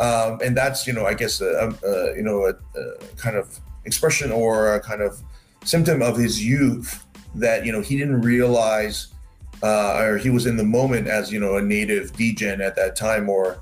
um, 0.00 0.38
and 0.42 0.56
that's 0.56 0.86
you 0.86 0.92
know 0.92 1.04
i 1.04 1.12
guess 1.12 1.40
a, 1.40 1.76
a, 1.84 2.16
you 2.16 2.22
know 2.22 2.44
a, 2.44 2.50
a 2.78 2.96
kind 3.16 3.36
of 3.36 3.58
expression 3.84 4.30
or 4.30 4.74
a 4.74 4.80
kind 4.80 5.02
of 5.02 5.20
symptom 5.64 6.00
of 6.00 6.16
his 6.16 6.44
youth 6.44 7.04
that 7.34 7.66
you 7.66 7.72
know 7.72 7.80
he 7.80 7.98
didn't 7.98 8.20
realize 8.20 9.08
uh, 9.64 9.98
or 9.98 10.18
he 10.18 10.30
was 10.30 10.46
in 10.46 10.56
the 10.56 10.64
moment 10.64 11.08
as 11.08 11.32
you 11.32 11.40
know 11.40 11.56
a 11.56 11.62
native 11.62 12.12
degen 12.12 12.60
at 12.60 12.76
that 12.76 12.94
time 12.94 13.28
or 13.28 13.60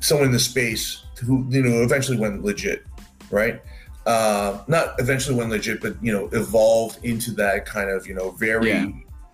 someone 0.00 0.26
in 0.26 0.32
the 0.32 0.38
space 0.38 1.04
who 1.24 1.46
you 1.48 1.62
know 1.62 1.82
eventually 1.82 2.18
went 2.18 2.44
legit 2.44 2.84
right 3.30 3.62
uh, 4.06 4.62
not 4.68 4.94
eventually 4.98 5.34
went 5.36 5.50
legit 5.50 5.80
but 5.80 5.94
you 6.02 6.12
know 6.12 6.28
evolved 6.32 7.04
into 7.04 7.32
that 7.32 7.66
kind 7.66 7.90
of 7.90 8.06
you 8.06 8.14
know 8.14 8.30
very 8.32 8.68
Yeah. 8.70 8.86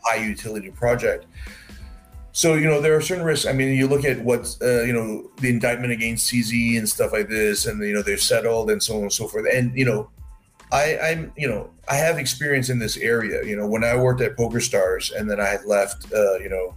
high 0.04 0.22
utility 0.24 0.70
project 0.70 1.26
so 2.34 2.54
you 2.54 2.66
know 2.66 2.80
there 2.80 2.96
are 2.96 3.00
certain 3.02 3.24
risks. 3.24 3.44
I 3.46 3.52
mean, 3.52 3.76
you 3.76 3.86
look 3.86 4.06
at 4.06 4.18
what's 4.24 4.58
uh, 4.62 4.84
you 4.86 4.94
know 4.94 5.30
the 5.42 5.50
indictment 5.50 5.92
against 5.92 6.32
CZ 6.32 6.78
and 6.78 6.88
stuff 6.88 7.12
like 7.12 7.28
this, 7.28 7.66
and 7.66 7.78
you 7.86 7.92
know 7.92 8.00
they've 8.00 8.18
settled 8.18 8.70
and 8.70 8.82
so 8.82 8.96
on 8.96 9.02
and 9.02 9.12
so 9.12 9.28
forth. 9.28 9.44
And 9.54 9.76
you 9.76 9.84
know, 9.84 10.08
I, 10.72 10.96
I'm 10.98 11.30
you 11.36 11.46
know 11.46 11.68
I 11.88 11.96
have 11.96 12.16
experience 12.16 12.70
in 12.70 12.78
this 12.78 12.96
area. 12.96 13.44
You 13.44 13.54
know, 13.56 13.66
when 13.66 13.84
I 13.84 13.94
worked 13.96 14.22
at 14.22 14.34
Poker 14.34 14.60
Stars, 14.60 15.10
and 15.10 15.30
then 15.30 15.40
I 15.40 15.46
had 15.46 15.66
left. 15.66 16.10
Uh, 16.10 16.38
you 16.38 16.48
know, 16.48 16.74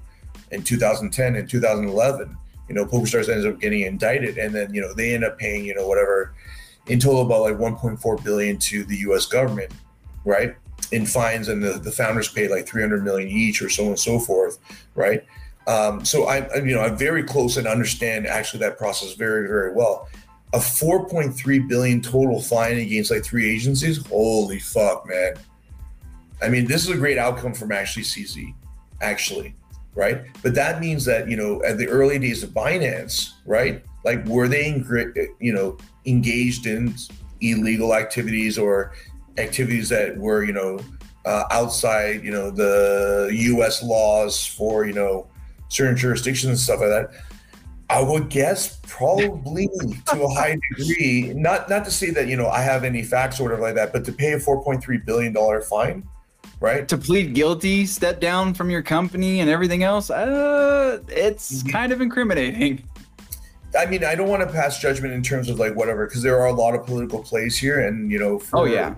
in 0.52 0.62
2010 0.62 1.38
and 1.38 1.50
2011, 1.50 2.36
you 2.68 2.76
know, 2.76 2.86
Poker 2.86 3.06
Stars 3.06 3.30
ends 3.30 3.46
up 3.46 3.60
getting 3.60 3.82
indicted, 3.82 4.38
and 4.38 4.54
then 4.54 4.74
you 4.74 4.82
know 4.82 4.94
they 4.94 5.14
end 5.14 5.24
up 5.24 5.38
paying 5.38 5.66
you 5.66 5.76
know 5.76 5.88
whatever 5.88 6.34
in 6.88 7.00
total 7.00 7.22
about 7.22 7.42
like 7.42 7.56
1.4 7.56 8.24
billion 8.24 8.58
to 8.60 8.84
the 8.84 8.98
U.S. 8.98 9.26
government, 9.26 9.72
right? 10.24 10.56
In 10.92 11.06
fines, 11.06 11.48
and 11.48 11.64
the, 11.64 11.74
the 11.74 11.92
founders 11.92 12.28
paid 12.30 12.52
like 12.52 12.68
300 12.68 13.04
million 13.04 13.28
each, 13.30 13.62
or 13.62 13.70
so 13.70 13.84
on 13.84 13.90
and 13.90 14.00
so 14.00 14.20
forth, 14.20 14.60
right? 14.94 15.24
Um, 15.68 16.06
so 16.06 16.26
I, 16.26 16.42
I- 16.54 16.58
you 16.58 16.76
know, 16.76 16.82
I'm 16.82 16.96
very 16.96 17.24
close 17.24 17.58
and 17.58 17.66
understand 17.68 18.28
actually 18.28 18.60
that 18.60 18.78
process 18.78 19.14
very, 19.14 19.48
very 19.48 19.74
well. 19.74 20.08
A 20.54 20.60
4.3 20.60 21.68
billion 21.68 22.02
total 22.02 22.40
fine 22.40 22.78
against 22.78 23.10
like 23.12 23.24
three 23.26 23.50
agencies. 23.50 24.06
Holy 24.08 24.60
fuck, 24.60 25.08
man! 25.08 25.34
I 26.42 26.50
mean, 26.50 26.66
this 26.66 26.84
is 26.84 26.90
a 26.92 26.98
great 26.98 27.18
outcome 27.18 27.54
from 27.54 27.72
actually 27.72 28.04
CZ, 28.04 28.54
actually, 29.02 29.56
right? 29.96 30.26
But 30.44 30.54
that 30.56 30.80
means 30.80 31.06
that 31.06 31.30
you 31.30 31.38
know, 31.38 31.64
at 31.64 31.78
the 31.78 31.88
early 31.88 32.20
days 32.20 32.44
of 32.44 32.52
Binance, 32.52 33.32
right? 33.46 33.84
Like, 34.04 34.24
were 34.28 34.48
they, 34.48 34.84
you 35.40 35.52
know, 35.52 35.78
engaged 36.06 36.68
in 36.68 36.94
illegal 37.42 37.96
activities 37.96 38.58
or 38.58 38.94
activities 39.38 39.90
that 39.90 40.16
were, 40.16 40.44
you 40.44 40.54
know, 40.54 40.80
uh, 41.26 41.46
outside, 41.50 42.24
you 42.24 42.32
know, 42.32 42.52
the 42.52 43.30
U.S. 43.32 43.82
laws 43.82 44.46
for, 44.46 44.86
you 44.86 44.94
know, 44.94 45.28
certain 45.70 45.98
jurisdictions 45.98 46.50
and 46.50 46.60
stuff 46.60 46.82
like 46.82 46.90
that. 46.90 47.10
I 47.90 48.02
would 48.02 48.30
guess 48.30 48.80
probably 48.84 49.70
to 50.08 50.24
a 50.24 50.30
high 50.30 50.58
degree. 50.70 51.34
Not 51.36 51.70
not 51.70 51.86
to 51.86 51.92
say 51.92 52.10
that 52.12 52.28
you 52.28 52.36
know 52.36 52.48
I 52.48 52.62
have 52.62 52.84
any 52.84 53.04
facts 53.04 53.40
or 53.40 53.44
whatever 53.44 53.62
like 53.62 53.76
that, 53.76 53.94
but 53.94 54.06
to 54.06 54.12
pay 54.12 54.34
a 54.34 54.40
4.3 54.40 55.06
billion 55.06 55.34
dollar 55.34 55.62
fine, 55.62 56.04
right? 56.60 56.88
To 56.88 56.98
plead 56.98 57.34
guilty, 57.34 57.86
step 57.86 58.20
down 58.20 58.54
from 58.54 58.70
your 58.70 58.82
company, 58.82 59.40
and 59.40 59.50
everything 59.50 59.84
else, 59.84 60.10
uh, 60.10 61.00
it's 61.10 61.64
Mhm. 61.64 61.72
kind 61.72 61.92
of 61.92 62.02
incriminating. 62.02 62.84
I 63.78 63.86
mean, 63.86 64.06
I 64.06 64.16
don't 64.16 64.30
want 64.30 64.42
to 64.42 64.48
pass 64.48 64.80
judgment 64.80 65.14
in 65.14 65.22
terms 65.22 65.50
of 65.50 65.60
like 65.60 65.76
whatever, 65.76 66.06
because 66.08 66.24
there 66.24 66.40
are 66.40 66.48
a 66.48 66.54
lot 66.54 66.76
of 66.76 66.86
political 66.86 67.20
plays 67.22 67.58
here, 67.58 67.80
and 67.86 68.10
you 68.12 68.20
know. 68.20 68.40
For, 68.40 68.60
Oh 68.60 68.64
yeah, 68.66 68.96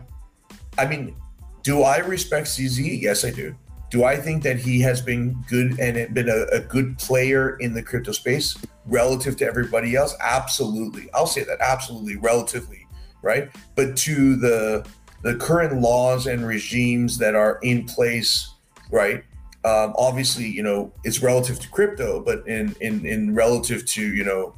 I 0.77 0.85
mean, 0.85 1.15
do 1.63 1.81
I 1.81 1.97
respect 1.97 2.47
CZ? 2.47 3.01
Yes, 3.01 3.25
I 3.25 3.31
do. 3.31 3.55
Do 3.89 4.03
I 4.03 4.17
think 4.17 4.43
that 4.43 4.57
he 4.59 4.81
has 4.81 5.01
been 5.01 5.35
good 5.49 5.79
and 5.79 6.13
been 6.13 6.29
a, 6.29 6.45
a 6.55 6.59
good 6.59 6.97
player 6.99 7.55
in 7.59 7.73
the 7.73 7.81
crypto 7.81 8.11
space 8.11 8.57
relative 8.85 9.38
to 9.38 9.45
everybody 9.45 9.95
else? 9.95 10.13
Absolutely. 10.21 11.09
I'll 11.13 11.25
say 11.25 11.43
that 11.45 11.57
absolutely, 11.61 12.17
relatively, 12.17 12.85
right? 13.21 13.49
But 13.75 13.95
to 13.97 14.35
the 14.35 14.85
the 15.22 15.35
current 15.35 15.81
laws 15.81 16.27
and 16.27 16.45
regimes 16.45 17.18
that 17.18 17.35
are 17.35 17.60
in 17.64 17.85
place, 17.85 18.53
right? 18.91 19.23
Um, 19.65 19.94
obviously, 19.98 20.48
you 20.48 20.64
know, 20.64 20.94
it's 21.03 21.22
relative 21.22 21.60
to 21.60 21.69
crypto, 21.69 22.22
but 22.22 22.48
in 22.48 22.76
in 22.80 23.06
in 23.06 23.35
relative 23.35 23.85
to 23.88 24.02
you 24.02 24.23
know, 24.23 24.56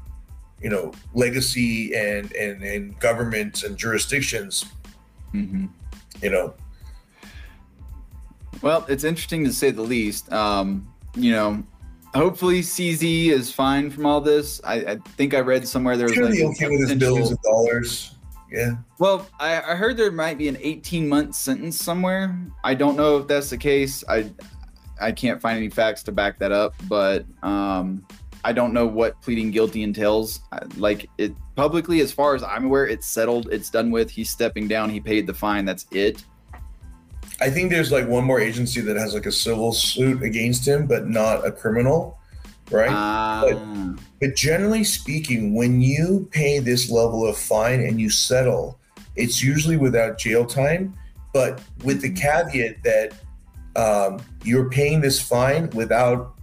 you 0.62 0.70
know, 0.70 0.92
legacy 1.14 1.96
and 1.96 2.32
and 2.34 2.62
and 2.64 3.00
governments 3.00 3.64
and 3.64 3.78
jurisdictions, 3.78 4.66
hmm 5.32 5.66
you 6.22 6.30
know, 6.30 6.54
Well, 8.62 8.86
it's 8.90 9.04
interesting 9.04 9.46
to 9.46 9.54
say 9.54 9.72
the 9.72 9.82
least. 9.82 10.32
Um, 10.34 10.92
you 11.16 11.32
know, 11.32 11.64
hopefully 12.14 12.62
CZ 12.62 13.30
is 13.30 13.52
fine 13.52 13.90
from 13.90 14.06
all 14.06 14.22
this. 14.22 14.62
I, 14.64 14.76
I 14.76 14.96
think 15.16 15.34
I 15.34 15.40
read 15.40 15.68
somewhere 15.68 15.98
there 15.98 16.08
was 16.08 16.18
like 16.18 16.40
okay 16.40 16.68
with 16.70 16.90
his 16.90 17.00
billions 17.00 17.32
of 17.32 17.42
dollars. 17.42 18.16
Yeah. 18.52 18.78
Well, 18.98 19.28
I, 19.40 19.62
I 19.62 19.76
heard 19.76 19.98
there 19.98 20.12
might 20.12 20.38
be 20.38 20.48
an 20.48 20.58
18 20.60 21.08
month 21.08 21.36
sentence 21.36 21.82
somewhere. 21.82 22.38
I 22.64 22.74
don't 22.74 22.96
know 22.96 23.18
if 23.18 23.28
that's 23.28 23.50
the 23.50 23.58
case. 23.58 24.04
I 24.10 24.32
I 25.02 25.12
can't 25.12 25.42
find 25.42 25.58
any 25.58 25.70
facts 25.70 26.04
to 26.04 26.12
back 26.12 26.40
that 26.40 26.52
up, 26.52 26.74
but 26.88 27.26
um, 27.44 28.06
I 28.44 28.52
don't 28.52 28.74
know 28.74 28.86
what 28.86 29.22
pleading 29.22 29.52
guilty 29.52 29.84
entails. 29.84 30.42
Like 30.78 31.10
it 31.18 31.34
publicly, 31.56 32.02
as 32.02 32.12
far 32.12 32.36
as 32.36 32.44
I'm 32.44 32.66
aware, 32.66 32.88
it's 32.88 33.08
settled. 33.08 33.50
It's 33.52 33.70
done 33.70 33.92
with. 33.92 34.10
He's 34.10 34.30
stepping 34.30 34.68
down. 34.68 34.90
He 34.90 35.00
paid 35.00 35.28
the 35.28 35.34
fine. 35.34 35.66
That's 35.66 35.86
it. 35.92 36.24
I 37.42 37.50
think 37.50 37.72
there's 37.72 37.92
like 37.92 38.08
one 38.08 38.26
more 38.26 38.40
agency 38.40 38.82
that 38.82 38.98
has 38.98 39.14
like 39.14 39.26
a 39.26 39.32
civil 39.32 39.72
suit 39.72 40.24
against 40.24 40.68
him, 40.68 40.88
but 40.88 41.08
not 41.08 41.46
a 41.46 41.52
criminal, 41.52 42.20
right? 42.70 42.92
Ah, 42.92 43.46
but 43.46 44.04
generally 44.36 44.84
speaking, 44.84 45.54
when 45.54 45.82
you 45.82 46.28
pay 46.32 46.60
this 46.60 46.92
level 46.92 47.26
of 47.26 47.38
fine 47.38 47.80
and 47.80 48.00
you 48.00 48.10
settle, 48.10 48.80
it's 49.16 49.42
usually 49.42 49.78
without 49.78 50.18
jail 50.18 50.46
time, 50.46 50.94
but 51.34 51.62
with 51.84 52.02
the 52.02 52.12
caveat 52.12 52.84
that 52.84 53.14
um, 53.76 54.20
you're 54.44 54.70
paying 54.70 55.02
this 55.02 55.22
fine 55.22 55.70
without 55.72 56.36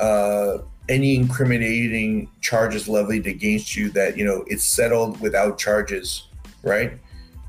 uh, 0.00 0.58
any 0.88 1.14
incriminating 1.14 2.28
charges 2.40 2.88
levied 2.88 3.26
against 3.26 3.76
you. 3.76 3.88
That 3.90 4.16
you 4.16 4.24
know 4.24 4.44
it's 4.46 4.64
settled 4.64 5.20
without 5.20 5.58
charges, 5.58 6.28
right? 6.62 6.98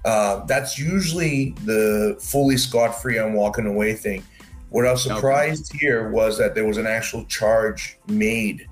Uh, 0.06 0.46
that's 0.46 0.78
usually 0.78 1.56
the 1.66 2.18
fully 2.20 2.58
scot 2.58 3.02
free, 3.02 3.18
I'm 3.18 3.34
walking 3.34 3.66
away 3.66 3.94
thing. 3.94 4.24
What 4.70 4.86
I 4.86 4.92
was 4.92 5.06
Okay. 5.06 5.16
surprised 5.16 5.74
here 5.74 6.10
was 6.10 6.38
that 6.38 6.56
there 6.56 6.66
was 6.66 6.78
an 6.78 6.88
actual 6.88 7.24
charge 7.26 7.98
made, 8.08 8.68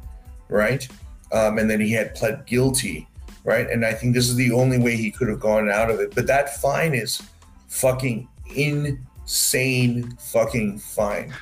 right? 0.49 0.87
Um, 1.33 1.57
and 1.57 1.69
then 1.69 1.79
he 1.79 1.91
had 1.91 2.15
pled 2.15 2.45
guilty, 2.45 3.07
right? 3.43 3.69
And 3.69 3.85
I 3.85 3.93
think 3.93 4.13
this 4.13 4.27
is 4.27 4.35
the 4.35 4.51
only 4.51 4.77
way 4.77 4.95
he 4.95 5.11
could 5.11 5.29
have 5.29 5.39
gone 5.39 5.69
out 5.69 5.89
of 5.89 5.99
it. 5.99 6.13
But 6.13 6.27
that 6.27 6.61
fine 6.61 6.93
is 6.93 7.21
fucking 7.67 8.27
insane, 8.55 10.15
fucking 10.17 10.79
fine. 10.79 11.33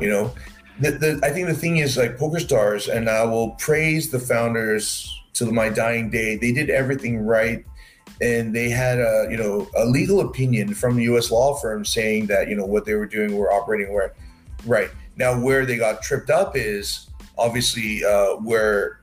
You 0.00 0.10
know, 0.10 0.34
the, 0.80 0.92
the 0.92 1.20
I 1.22 1.30
think 1.30 1.46
the 1.48 1.54
thing 1.54 1.76
is 1.76 1.96
like 1.96 2.18
Poker 2.18 2.40
Stars, 2.40 2.88
and 2.88 3.08
I 3.08 3.24
will 3.24 3.50
praise 3.52 4.10
the 4.10 4.18
founders 4.18 5.10
to 5.34 5.50
my 5.52 5.68
dying 5.68 6.10
day. 6.10 6.36
They 6.36 6.52
did 6.52 6.70
everything 6.70 7.18
right 7.18 7.64
and 8.20 8.54
they 8.54 8.68
had 8.68 8.98
a 8.98 9.26
you 9.30 9.36
know 9.36 9.68
a 9.76 9.84
legal 9.84 10.20
opinion 10.20 10.74
from 10.74 10.96
the 10.96 11.02
U.S. 11.04 11.30
law 11.30 11.54
firm 11.54 11.84
saying 11.84 12.26
that 12.26 12.48
you 12.48 12.56
know 12.56 12.66
what 12.66 12.84
they 12.84 12.94
were 12.94 13.06
doing 13.06 13.36
were 13.36 13.52
operating 13.52 13.92
where 13.92 14.14
right 14.66 14.90
now 15.16 15.38
where 15.38 15.66
they 15.66 15.76
got 15.76 16.02
tripped 16.02 16.30
up 16.30 16.56
is 16.56 17.08
obviously 17.36 18.04
uh, 18.04 18.34
where 18.36 19.00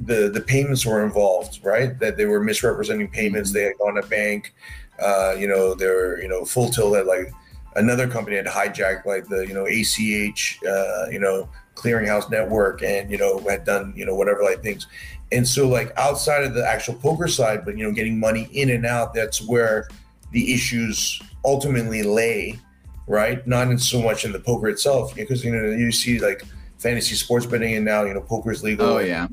the 0.00 0.28
the 0.28 0.40
payments 0.40 0.84
were 0.84 1.04
involved 1.04 1.60
right? 1.62 1.98
That 1.98 2.16
they 2.16 2.26
were 2.26 2.40
misrepresenting 2.40 3.08
payments. 3.08 3.52
They 3.52 3.62
had 3.62 3.78
gone 3.78 3.94
to 3.94 4.02
bank 4.08 4.52
uh, 5.00 5.34
you 5.38 5.48
know 5.48 5.74
they 5.74 5.86
were 5.86 6.20
you 6.20 6.28
know 6.28 6.44
full 6.44 6.68
tilt 6.70 6.94
that 6.94 7.06
like 7.06 7.32
another 7.76 8.06
company 8.06 8.36
had 8.36 8.46
hijacked 8.46 9.04
like 9.04 9.26
the 9.26 9.46
you 9.46 9.54
know 9.54 9.66
ACH 9.66 10.58
uh, 10.66 11.10
you 11.10 11.18
know 11.18 11.48
clearinghouse 11.74 12.30
network 12.30 12.82
and 12.82 13.10
you 13.10 13.18
know 13.18 13.38
had 13.40 13.64
done 13.64 13.92
you 13.96 14.06
know 14.06 14.14
whatever 14.14 14.42
like 14.42 14.62
things. 14.62 14.86
And 15.32 15.46
so 15.46 15.68
like 15.68 15.92
outside 15.96 16.44
of 16.44 16.54
the 16.54 16.64
actual 16.64 16.94
poker 16.94 17.26
side 17.26 17.64
but 17.64 17.76
you 17.76 17.84
know 17.84 17.92
getting 17.92 18.18
money 18.20 18.48
in 18.52 18.70
and 18.70 18.86
out 18.86 19.14
that's 19.14 19.42
where 19.42 19.88
the 20.30 20.52
issues 20.52 21.20
ultimately 21.44 22.02
lay 22.02 22.58
right? 23.06 23.46
Not 23.46 23.68
in 23.68 23.78
so 23.78 24.00
much 24.00 24.24
in 24.24 24.32
the 24.32 24.40
poker 24.40 24.68
itself 24.68 25.14
because 25.14 25.44
you 25.44 25.54
know 25.54 25.70
you 25.70 25.92
see 25.92 26.20
like 26.20 26.44
fantasy 26.78 27.14
sports 27.14 27.44
betting 27.44 27.74
and 27.74 27.84
now 27.84 28.04
you 28.04 28.14
know 28.14 28.20
poker 28.20 28.52
is 28.52 28.62
legal. 28.62 28.86
Oh 28.86 28.98
yeah. 28.98 29.26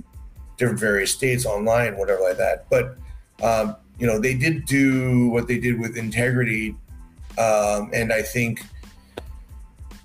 Different 0.62 0.80
various 0.80 1.12
states 1.12 1.46
online 1.46 1.98
whatever 1.98 2.22
like 2.22 2.38
that. 2.38 2.70
But 2.70 2.98
um, 3.44 3.76
you 4.00 4.08
know 4.08 4.20
they 4.20 4.34
did 4.34 4.66
do 4.66 5.30
what 5.30 5.48
they 5.48 5.60
did 5.60 5.80
with 5.80 5.96
integrity 5.96 6.76
um, 7.38 7.90
and 7.94 8.12
i 8.12 8.22
think 8.22 8.64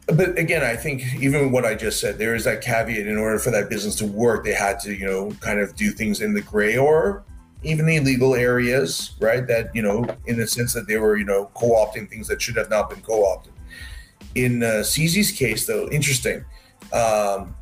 but 0.06 0.38
again 0.38 0.62
i 0.62 0.76
think 0.76 1.02
even 1.18 1.50
what 1.50 1.64
i 1.64 1.74
just 1.74 1.98
said 1.98 2.18
there 2.18 2.34
is 2.34 2.44
that 2.44 2.60
caveat 2.60 3.06
in 3.06 3.16
order 3.16 3.38
for 3.38 3.50
that 3.50 3.70
business 3.70 3.94
to 3.94 4.06
work 4.06 4.44
they 4.44 4.52
had 4.52 4.78
to 4.78 4.94
you 4.94 5.06
know 5.06 5.30
kind 5.40 5.60
of 5.60 5.74
do 5.76 5.90
things 5.90 6.20
in 6.20 6.34
the 6.34 6.42
gray 6.42 6.76
or 6.76 7.24
even 7.62 7.86
the 7.86 7.96
illegal 7.96 8.34
areas 8.34 9.16
right? 9.20 9.46
That 9.46 9.74
you 9.74 9.82
know 9.82 10.06
in 10.26 10.36
the 10.36 10.46
sense 10.46 10.72
that 10.74 10.86
they 10.86 10.96
were 10.96 11.16
you 11.16 11.24
know 11.24 11.50
co-opting 11.54 12.08
things 12.08 12.28
that 12.28 12.40
should 12.40 12.56
have 12.56 12.70
not 12.70 12.90
been 12.90 13.00
co-opted. 13.00 13.52
In 14.34 14.62
uh, 14.62 14.82
CZ's 14.82 15.32
case 15.32 15.66
though 15.66 15.88
interesting. 15.88 16.44
Um, 16.92 17.56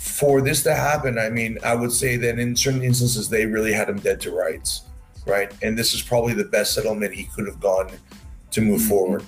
for 0.00 0.40
this 0.40 0.62
to 0.62 0.74
happen 0.74 1.18
i 1.18 1.28
mean 1.28 1.58
i 1.62 1.74
would 1.74 1.92
say 1.92 2.16
that 2.16 2.38
in 2.38 2.56
certain 2.56 2.82
instances 2.82 3.28
they 3.28 3.44
really 3.44 3.70
had 3.70 3.86
him 3.86 3.98
dead 3.98 4.18
to 4.18 4.30
rights 4.30 4.84
right 5.26 5.52
and 5.62 5.76
this 5.78 5.92
is 5.92 6.00
probably 6.00 6.32
the 6.32 6.46
best 6.46 6.72
settlement 6.72 7.12
he 7.12 7.24
could 7.24 7.46
have 7.46 7.60
gone 7.60 7.86
to 8.50 8.62
move 8.62 8.80
Mhm. 8.80 8.88
forward 8.88 9.22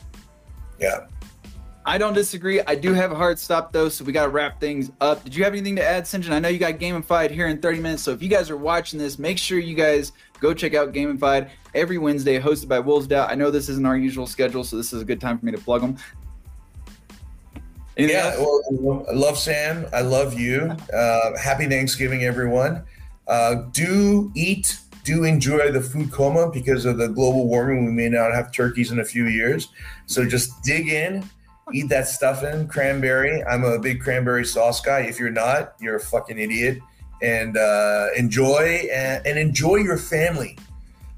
yeah 0.81 1.01
I 1.85 1.99
don't 1.99 2.13
disagree. 2.15 2.61
I 2.65 2.77
do 2.77 2.95
have 2.95 3.11
a 3.11 3.17
hard 3.17 3.41
stop 3.41 3.73
though, 3.73 3.89
so 3.89 4.05
we 4.05 4.13
got 4.13 4.23
to 4.27 4.29
wrap 4.29 4.61
things 4.61 4.93
up. 5.01 5.25
Did 5.25 5.35
you 5.35 5.43
have 5.43 5.53
anything 5.53 5.75
to 5.75 5.83
add, 5.85 6.05
Sinjin? 6.05 6.31
I 6.31 6.39
know 6.39 6.49
you 6.49 6.61
got 6.61 6.75
Gamified 6.75 7.33
here 7.33 7.49
in 7.49 7.59
30 7.61 7.81
minutes, 7.81 8.05
so 8.05 8.13
if 8.13 8.23
you 8.23 8.29
guys 8.29 8.51
are 8.51 8.57
watching 8.57 9.01
this, 9.01 9.19
make 9.19 9.37
sure 9.37 9.59
you 9.59 9.75
guys 9.75 10.13
go 10.39 10.55
check 10.55 10.75
out 10.75 10.93
Gamified 10.93 11.51
every 11.75 11.99
Wednesday, 11.99 12.39
hosted 12.39 12.69
by 12.69 12.79
Wolves 12.79 13.09
DAO. 13.09 13.29
I 13.29 13.35
know 13.35 13.51
this 13.51 13.69
isn't 13.69 13.85
our 13.85 13.97
usual 13.97 14.29
schedule, 14.29 14.63
so 14.63 14.77
this 14.77 14.93
is 14.93 15.03
a 15.03 15.05
good 15.05 15.21
time 15.21 15.41
for 15.41 15.45
me 15.45 15.51
to 15.51 15.59
plug 15.59 15.81
them. 15.81 15.97
Anything 17.97 18.17
yeah 18.17 18.37
well 18.39 19.05
i 19.09 19.13
love 19.13 19.39
sam. 19.39 19.87
I 19.93 20.01
love 20.01 20.39
you. 20.39 20.75
Uh, 20.93 21.37
happy 21.39 21.67
thanksgiving 21.67 22.25
everyone. 22.25 22.85
Uh, 23.29 23.67
do 23.73 24.33
eat 24.35 24.79
do 25.05 25.25
enjoy 25.25 25.73
the 25.73 25.81
food 25.81 26.13
coma 26.13 26.51
because 26.51 26.85
of 26.85 26.97
the 26.97 27.09
global 27.09 27.49
warming. 27.49 27.85
We 27.85 27.93
may 27.93 28.09
not 28.09 28.33
have 28.33 28.53
turkeys 28.53 28.93
in 28.93 29.01
a 29.01 29.05
few 29.05 29.27
years. 29.27 29.69
So 30.07 30.27
just 30.27 30.63
dig 30.63 30.89
in 30.89 31.29
eat 31.73 31.89
that 31.89 32.09
stuffing 32.09 32.67
cranberry 32.67 33.43
i'm 33.45 33.65
a 33.65 33.79
big 33.79 34.01
cranberry 34.01 34.45
sauce 34.45 34.81
guy. 34.81 35.01
If 35.01 35.19
you're 35.19 35.31
not 35.31 35.75
you're 35.81 35.97
a 35.97 36.01
fucking 36.01 36.39
idiot. 36.39 36.81
And 37.23 37.57
uh, 37.57 38.09
enjoy 38.17 38.89
and, 38.93 39.25
and 39.25 39.39
enjoy 39.39 39.77
your 39.77 39.97
family. 39.97 40.59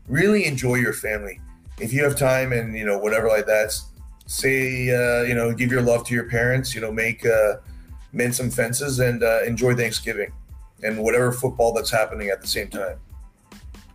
Really 0.07 0.45
enjoy 0.45 0.75
your 0.75 0.93
family. 0.93 1.41
If 1.81 1.95
you 1.95 2.05
have 2.05 2.15
time 2.15 2.53
and 2.53 2.77
you 2.77 2.85
know 2.85 2.99
whatever 2.99 3.29
like 3.29 3.47
that 3.47 3.75
say 4.27 4.91
uh, 4.91 5.23
you 5.23 5.35
know 5.35 5.53
give 5.53 5.71
your 5.71 5.83
love 5.83 6.07
to 6.07 6.15
your 6.15 6.29
parents 6.29 6.75
you 6.75 6.81
know 6.81 6.91
make 6.91 7.25
uh, 7.27 7.57
mend 8.13 8.35
some 8.35 8.51
fences 8.51 9.01
and 9.01 9.23
uh, 9.23 9.43
enjoy 9.43 9.75
thanksgiving 9.75 10.33
and 10.83 10.99
whatever 10.99 11.33
football 11.33 11.73
that's 11.73 11.91
happening 11.91 12.29
at 12.31 12.41
the 12.41 12.47
same 12.47 12.69
time 12.69 12.99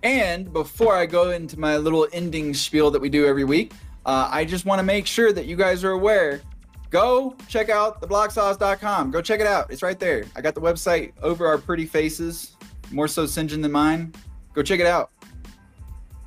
And 0.01 0.53
before 0.53 0.95
I 0.95 1.05
go 1.05 1.31
into 1.31 1.59
my 1.59 1.77
little 1.77 2.07
ending 2.13 2.53
spiel 2.53 2.89
that 2.91 3.01
we 3.01 3.09
do 3.09 3.25
every 3.25 3.43
week, 3.43 3.73
uh, 4.05 4.29
I 4.31 4.45
just 4.45 4.65
want 4.65 4.79
to 4.79 4.83
make 4.83 5.05
sure 5.05 5.33
that 5.33 5.45
you 5.45 5.57
guys 5.57 5.83
are 5.83 5.91
aware. 5.91 6.41
Go 6.89 7.35
check 7.47 7.69
out 7.69 8.01
theblocksauce.com. 8.01 9.11
Go 9.11 9.21
check 9.21 9.41
it 9.41 9.45
out. 9.45 9.69
It's 9.69 9.83
right 9.83 9.99
there. 9.99 10.23
I 10.35 10.41
got 10.41 10.55
the 10.55 10.61
website 10.61 11.11
over 11.21 11.45
our 11.45 11.57
pretty 11.57 11.85
faces, 11.85 12.55
more 12.91 13.07
so 13.07 13.25
Sinjin 13.25 13.61
than 13.61 13.71
mine. 13.71 14.13
Go 14.53 14.63
check 14.63 14.79
it 14.79 14.85
out. 14.87 15.11
yeah 15.21 15.29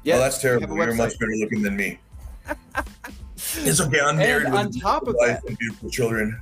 Yeah, 0.05 0.15
well, 0.15 0.23
that's 0.24 0.39
terrible 0.39 0.74
we 0.74 0.81
have 0.81 0.89
a 0.89 0.93
you're 0.93 0.97
much 0.97 1.19
better 1.19 1.33
looking 1.41 1.62
than 1.62 1.74
me 1.74 1.99
it's 3.56 3.81
okay 3.81 4.01
i'm 4.01 4.16
married 4.16 4.47
And 4.47 4.55
on 4.55 4.70
top 4.73 5.06
of 5.09 5.16
that- 5.20 5.43
beautiful 5.59 5.90
children 5.90 6.40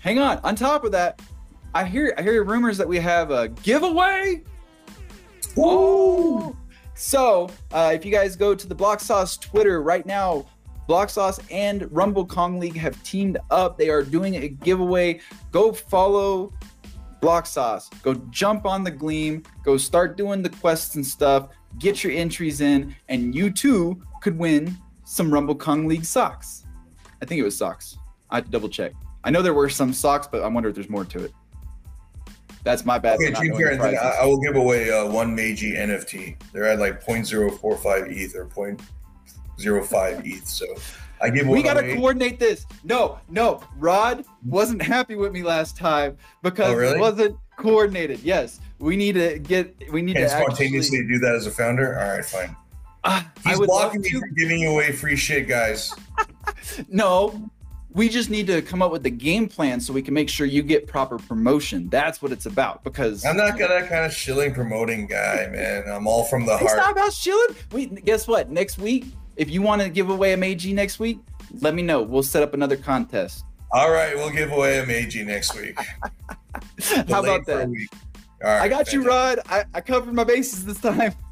Hang 0.00 0.18
on. 0.18 0.38
On 0.44 0.56
top 0.56 0.84
of 0.84 0.92
that, 0.92 1.20
I 1.74 1.84
hear 1.84 2.14
I 2.16 2.22
hear 2.22 2.42
rumors 2.42 2.78
that 2.78 2.88
we 2.88 2.98
have 3.00 3.30
a 3.30 3.48
giveaway. 3.48 4.42
Oh. 5.58 6.56
So, 6.94 7.50
uh, 7.72 7.92
if 7.94 8.04
you 8.06 8.10
guys 8.10 8.34
go 8.34 8.54
to 8.54 8.66
the 8.66 8.74
Block 8.74 9.00
Sauce 9.00 9.36
Twitter 9.36 9.82
right 9.82 10.04
now, 10.06 10.46
Block 10.86 11.10
Sauce 11.10 11.38
and 11.50 11.86
Rumble 11.92 12.26
Kong 12.26 12.58
League 12.58 12.76
have 12.76 13.02
teamed 13.02 13.36
up. 13.50 13.76
They 13.76 13.90
are 13.90 14.02
doing 14.02 14.36
a 14.36 14.48
giveaway. 14.48 15.20
Go 15.52 15.72
follow 15.72 16.52
Block 17.20 17.44
Sauce. 17.46 17.88
Go 18.02 18.14
jump 18.30 18.66
on 18.66 18.82
the 18.84 18.90
Gleam. 18.90 19.42
Go 19.64 19.76
start 19.76 20.16
doing 20.16 20.42
the 20.42 20.48
quests 20.50 20.94
and 20.96 21.06
stuff. 21.06 21.48
Get 21.78 22.02
your 22.02 22.12
entries 22.14 22.60
in, 22.60 22.94
and 23.08 23.34
you 23.34 23.50
too 23.50 24.02
could 24.22 24.38
win 24.38 24.76
some 25.10 25.32
Rumble 25.34 25.56
Kong 25.56 25.88
League 25.88 26.04
socks. 26.04 26.64
I 27.20 27.24
think 27.24 27.40
it 27.40 27.42
was 27.42 27.56
socks. 27.56 27.98
I 28.30 28.36
have 28.36 28.44
to 28.44 28.50
double 28.52 28.68
check. 28.68 28.92
I 29.24 29.30
know 29.30 29.42
there 29.42 29.52
were 29.54 29.68
some 29.68 29.92
socks, 29.92 30.28
but 30.30 30.40
I 30.42 30.46
wonder 30.46 30.68
if 30.68 30.76
there's 30.76 30.88
more 30.88 31.04
to 31.06 31.24
it. 31.24 31.32
That's 32.62 32.84
my 32.84 32.96
bad. 32.98 33.18
okay 33.18 33.32
Karen, 33.50 33.80
I. 33.80 33.94
I 33.94 34.24
will 34.24 34.40
give 34.40 34.54
away 34.54 34.90
uh, 34.90 35.06
one 35.10 35.34
Meiji 35.34 35.72
NFT 35.72 36.36
they're 36.52 36.66
at 36.66 36.78
like 36.78 37.02
0.045 37.04 38.10
ETH 38.10 38.36
or 38.36 38.44
0.05 38.46 40.22
ETH 40.26 40.46
so 40.46 40.66
I 41.20 41.30
give 41.30 41.48
We 41.48 41.62
gotta 41.62 41.80
away. 41.80 41.96
coordinate 41.96 42.38
this. 42.38 42.66
No, 42.84 43.18
no. 43.28 43.62
Rod 43.78 44.24
wasn't 44.44 44.80
happy 44.80 45.16
with 45.16 45.32
me 45.32 45.42
last 45.42 45.76
time 45.76 46.16
because 46.42 46.72
Oh, 46.72 46.76
really? 46.76 46.96
it 46.98 47.00
wasn't 47.00 47.36
coordinated. 47.56 48.20
Yes, 48.20 48.60
we 48.78 48.94
need 48.96 49.12
to 49.16 49.38
get. 49.38 49.74
We 49.92 50.02
need 50.02 50.14
Can 50.16 50.22
to 50.22 50.28
spontaneously 50.30 50.98
actually. 50.98 51.12
do 51.14 51.18
that 51.20 51.34
as 51.34 51.46
a 51.46 51.50
founder 51.50 51.98
all 51.98 52.08
right 52.10 52.24
fine 52.24 52.54
Uh, 53.04 53.22
He's 53.44 53.58
blocking 53.58 54.02
to. 54.02 54.20
from 54.20 54.34
giving 54.34 54.66
away 54.66 54.92
free 54.92 55.16
shit, 55.16 55.48
guys. 55.48 55.94
No, 56.88 57.50
we 57.92 58.08
just 58.08 58.30
need 58.30 58.46
to 58.46 58.62
come 58.62 58.82
up 58.82 58.92
with 58.92 59.02
the 59.02 59.10
game 59.10 59.48
plan 59.48 59.80
so 59.80 59.92
we 59.92 60.02
can 60.02 60.14
make 60.14 60.28
sure 60.28 60.46
you 60.46 60.62
get 60.62 60.86
proper 60.86 61.18
promotion. 61.18 61.88
That's 61.88 62.22
what 62.22 62.32
it's 62.32 62.46
about. 62.46 62.84
Because 62.84 63.24
I'm 63.24 63.36
not 63.36 63.58
that 63.58 63.88
kind 63.88 64.04
of 64.04 64.12
shilling 64.12 64.54
promoting 64.54 65.06
guy, 65.06 65.48
man. 65.50 65.84
I'm 65.88 66.06
all 66.06 66.24
from 66.24 66.46
the 66.46 66.52
heart. 66.52 66.62
It's 66.62 66.76
not 66.76 66.92
about 66.92 67.12
shilling. 67.12 67.56
We 67.72 67.86
guess 67.86 68.28
what? 68.28 68.50
Next 68.50 68.78
week, 68.78 69.06
if 69.36 69.50
you 69.50 69.62
want 69.62 69.82
to 69.82 69.88
give 69.88 70.10
away 70.10 70.32
a 70.32 70.36
Meiji 70.36 70.72
next 70.72 71.00
week, 71.00 71.18
let 71.60 71.74
me 71.74 71.82
know. 71.82 72.02
We'll 72.02 72.22
set 72.22 72.42
up 72.42 72.54
another 72.54 72.76
contest. 72.76 73.44
All 73.72 73.90
right, 73.90 74.14
we'll 74.16 74.30
give 74.30 74.52
away 74.52 74.78
a 74.80 74.86
Meiji 74.86 75.24
next 75.24 75.56
week. 75.56 75.78
How 77.08 77.20
about 77.20 77.46
that? 77.46 77.68
week. 77.68 77.88
All 78.44 78.50
right, 78.50 78.62
I 78.62 78.68
got 78.68 78.92
you. 78.92 79.04
Rod. 79.04 79.40
I, 79.48 79.64
I 79.74 79.80
covered 79.80 80.14
my 80.14 80.24
bases 80.24 80.64
this 80.64 80.80
time. 80.80 81.12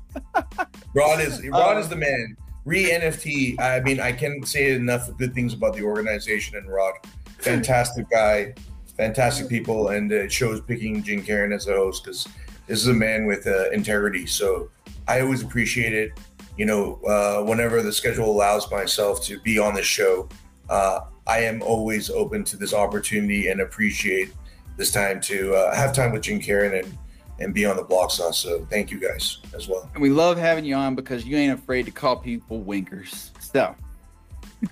Rod 0.94 1.20
is 1.20 1.46
Rod 1.48 1.76
Uh, 1.76 1.80
is 1.80 1.88
the 1.88 1.96
man. 1.96 2.36
Re 2.64 2.90
NFT. 2.90 3.58
I 3.60 3.80
mean, 3.80 4.00
I 4.00 4.12
can't 4.12 4.46
say 4.46 4.72
enough 4.72 5.10
good 5.16 5.34
things 5.34 5.54
about 5.54 5.74
the 5.74 5.82
organization 5.82 6.56
and 6.56 6.68
Rod. 6.68 6.94
Fantastic 7.38 8.10
guy, 8.18 8.54
fantastic 8.96 9.48
people, 9.48 9.88
and 9.88 10.10
it 10.12 10.30
shows 10.30 10.60
picking 10.60 11.02
Jim 11.02 11.22
Karen 11.22 11.52
as 11.52 11.66
a 11.66 11.72
host 11.72 12.04
because 12.04 12.28
this 12.66 12.80
is 12.80 12.88
a 12.88 12.94
man 12.94 13.26
with 13.26 13.46
uh, 13.46 13.70
integrity. 13.70 14.26
So 14.26 14.70
I 15.06 15.20
always 15.20 15.42
appreciate 15.42 15.94
it. 15.94 16.12
You 16.56 16.66
know, 16.66 17.00
uh, 17.06 17.42
whenever 17.44 17.82
the 17.82 17.92
schedule 17.92 18.30
allows 18.30 18.70
myself 18.70 19.24
to 19.24 19.40
be 19.40 19.58
on 19.58 19.74
the 19.74 19.82
show, 19.82 20.28
uh, 20.68 21.00
I 21.26 21.40
am 21.40 21.62
always 21.62 22.10
open 22.10 22.44
to 22.44 22.56
this 22.56 22.74
opportunity 22.74 23.48
and 23.48 23.60
appreciate 23.60 24.32
this 24.76 24.90
time 24.90 25.20
to 25.22 25.54
uh, 25.54 25.74
have 25.74 25.94
time 25.94 26.12
with 26.12 26.22
Jim 26.22 26.40
Karen 26.40 26.74
and 26.84 26.98
and 27.40 27.54
be 27.54 27.64
on 27.66 27.76
the 27.76 27.82
block 27.82 28.10
sauce. 28.10 28.38
So 28.38 28.66
thank 28.70 28.90
you 28.90 28.98
guys 28.98 29.38
as 29.54 29.68
well. 29.68 29.88
And 29.94 30.02
we 30.02 30.10
love 30.10 30.36
having 30.38 30.64
you 30.64 30.74
on 30.74 30.94
because 30.94 31.24
you 31.24 31.36
ain't 31.36 31.52
afraid 31.58 31.84
to 31.86 31.90
call 31.92 32.16
people 32.16 32.60
winkers. 32.60 33.30
So, 33.40 33.74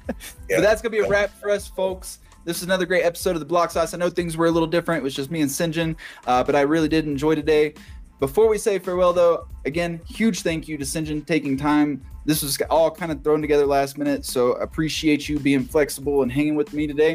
Yeah. 0.48 0.56
but 0.56 0.60
that's 0.62 0.82
gonna 0.82 0.90
be 0.90 0.98
a 0.98 1.08
wrap 1.08 1.30
for 1.40 1.50
us, 1.50 1.68
folks. 1.68 2.18
This 2.44 2.58
is 2.58 2.62
another 2.64 2.86
great 2.86 3.02
episode 3.02 3.30
of 3.34 3.40
the 3.40 3.46
Block 3.46 3.70
Sauce. 3.72 3.92
I 3.92 3.96
know 3.96 4.08
things 4.10 4.36
were 4.36 4.46
a 4.46 4.50
little 4.50 4.68
different. 4.68 5.00
It 5.00 5.04
was 5.04 5.14
just 5.14 5.30
me 5.32 5.40
and 5.40 5.50
Sinjin, 5.50 5.96
uh, 6.26 6.44
but 6.44 6.54
I 6.54 6.60
really 6.60 6.88
did 6.88 7.04
enjoy 7.06 7.34
today. 7.34 7.74
Before 8.20 8.48
we 8.48 8.56
say 8.56 8.78
farewell, 8.78 9.12
though, 9.12 9.46
again, 9.64 10.00
huge 10.08 10.42
thank 10.42 10.68
you 10.68 10.78
to 10.78 10.84
Sinjin 10.84 11.26
taking 11.26 11.56
time. 11.56 12.02
This 12.24 12.42
was 12.42 12.56
all 12.70 12.90
kind 12.90 13.10
of 13.12 13.22
thrown 13.22 13.40
together 13.40 13.66
last 13.66 13.98
minute, 13.98 14.24
so 14.24 14.52
appreciate 14.54 15.28
you 15.28 15.38
being 15.40 15.64
flexible 15.64 16.22
and 16.22 16.30
hanging 16.32 16.54
with 16.54 16.72
me 16.72 16.86
today. 16.86 17.14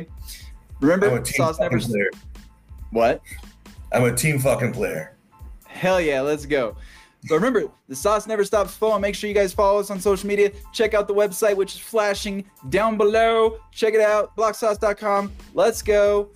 I'm 0.81 0.87
Remember, 0.87 1.15
a 1.17 1.23
team 1.23 1.33
sauce 1.37 1.59
never. 1.59 1.79
player. 1.79 2.09
What? 2.91 3.21
I'm 3.93 4.03
a 4.03 4.13
team 4.15 4.37
fucking 4.39 4.73
player. 4.73 5.15
Hell 5.81 5.99
yeah, 5.99 6.21
let's 6.21 6.45
go. 6.45 6.75
But 7.27 7.33
remember, 7.33 7.63
the 7.87 7.95
sauce 7.95 8.27
never 8.27 8.43
stops 8.43 8.75
flowing. 8.75 9.01
Make 9.01 9.15
sure 9.15 9.27
you 9.27 9.33
guys 9.33 9.51
follow 9.51 9.79
us 9.79 9.89
on 9.89 9.99
social 9.99 10.27
media. 10.27 10.51
Check 10.71 10.93
out 10.93 11.07
the 11.07 11.13
website, 11.15 11.55
which 11.55 11.73
is 11.73 11.79
flashing 11.79 12.45
down 12.69 12.97
below. 12.97 13.57
Check 13.71 13.95
it 13.95 13.99
out, 13.99 14.35
blocksauce.com. 14.37 15.31
Let's 15.55 15.81
go. 15.81 16.29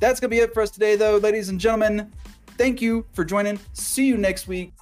That's 0.00 0.18
going 0.18 0.30
to 0.30 0.36
be 0.36 0.40
it 0.40 0.52
for 0.52 0.64
us 0.64 0.70
today, 0.70 0.96
though, 0.96 1.18
ladies 1.18 1.48
and 1.48 1.60
gentlemen. 1.60 2.10
Thank 2.56 2.82
you 2.82 3.06
for 3.12 3.24
joining. 3.24 3.60
See 3.72 4.04
you 4.04 4.16
next 4.16 4.48
week. 4.48 4.72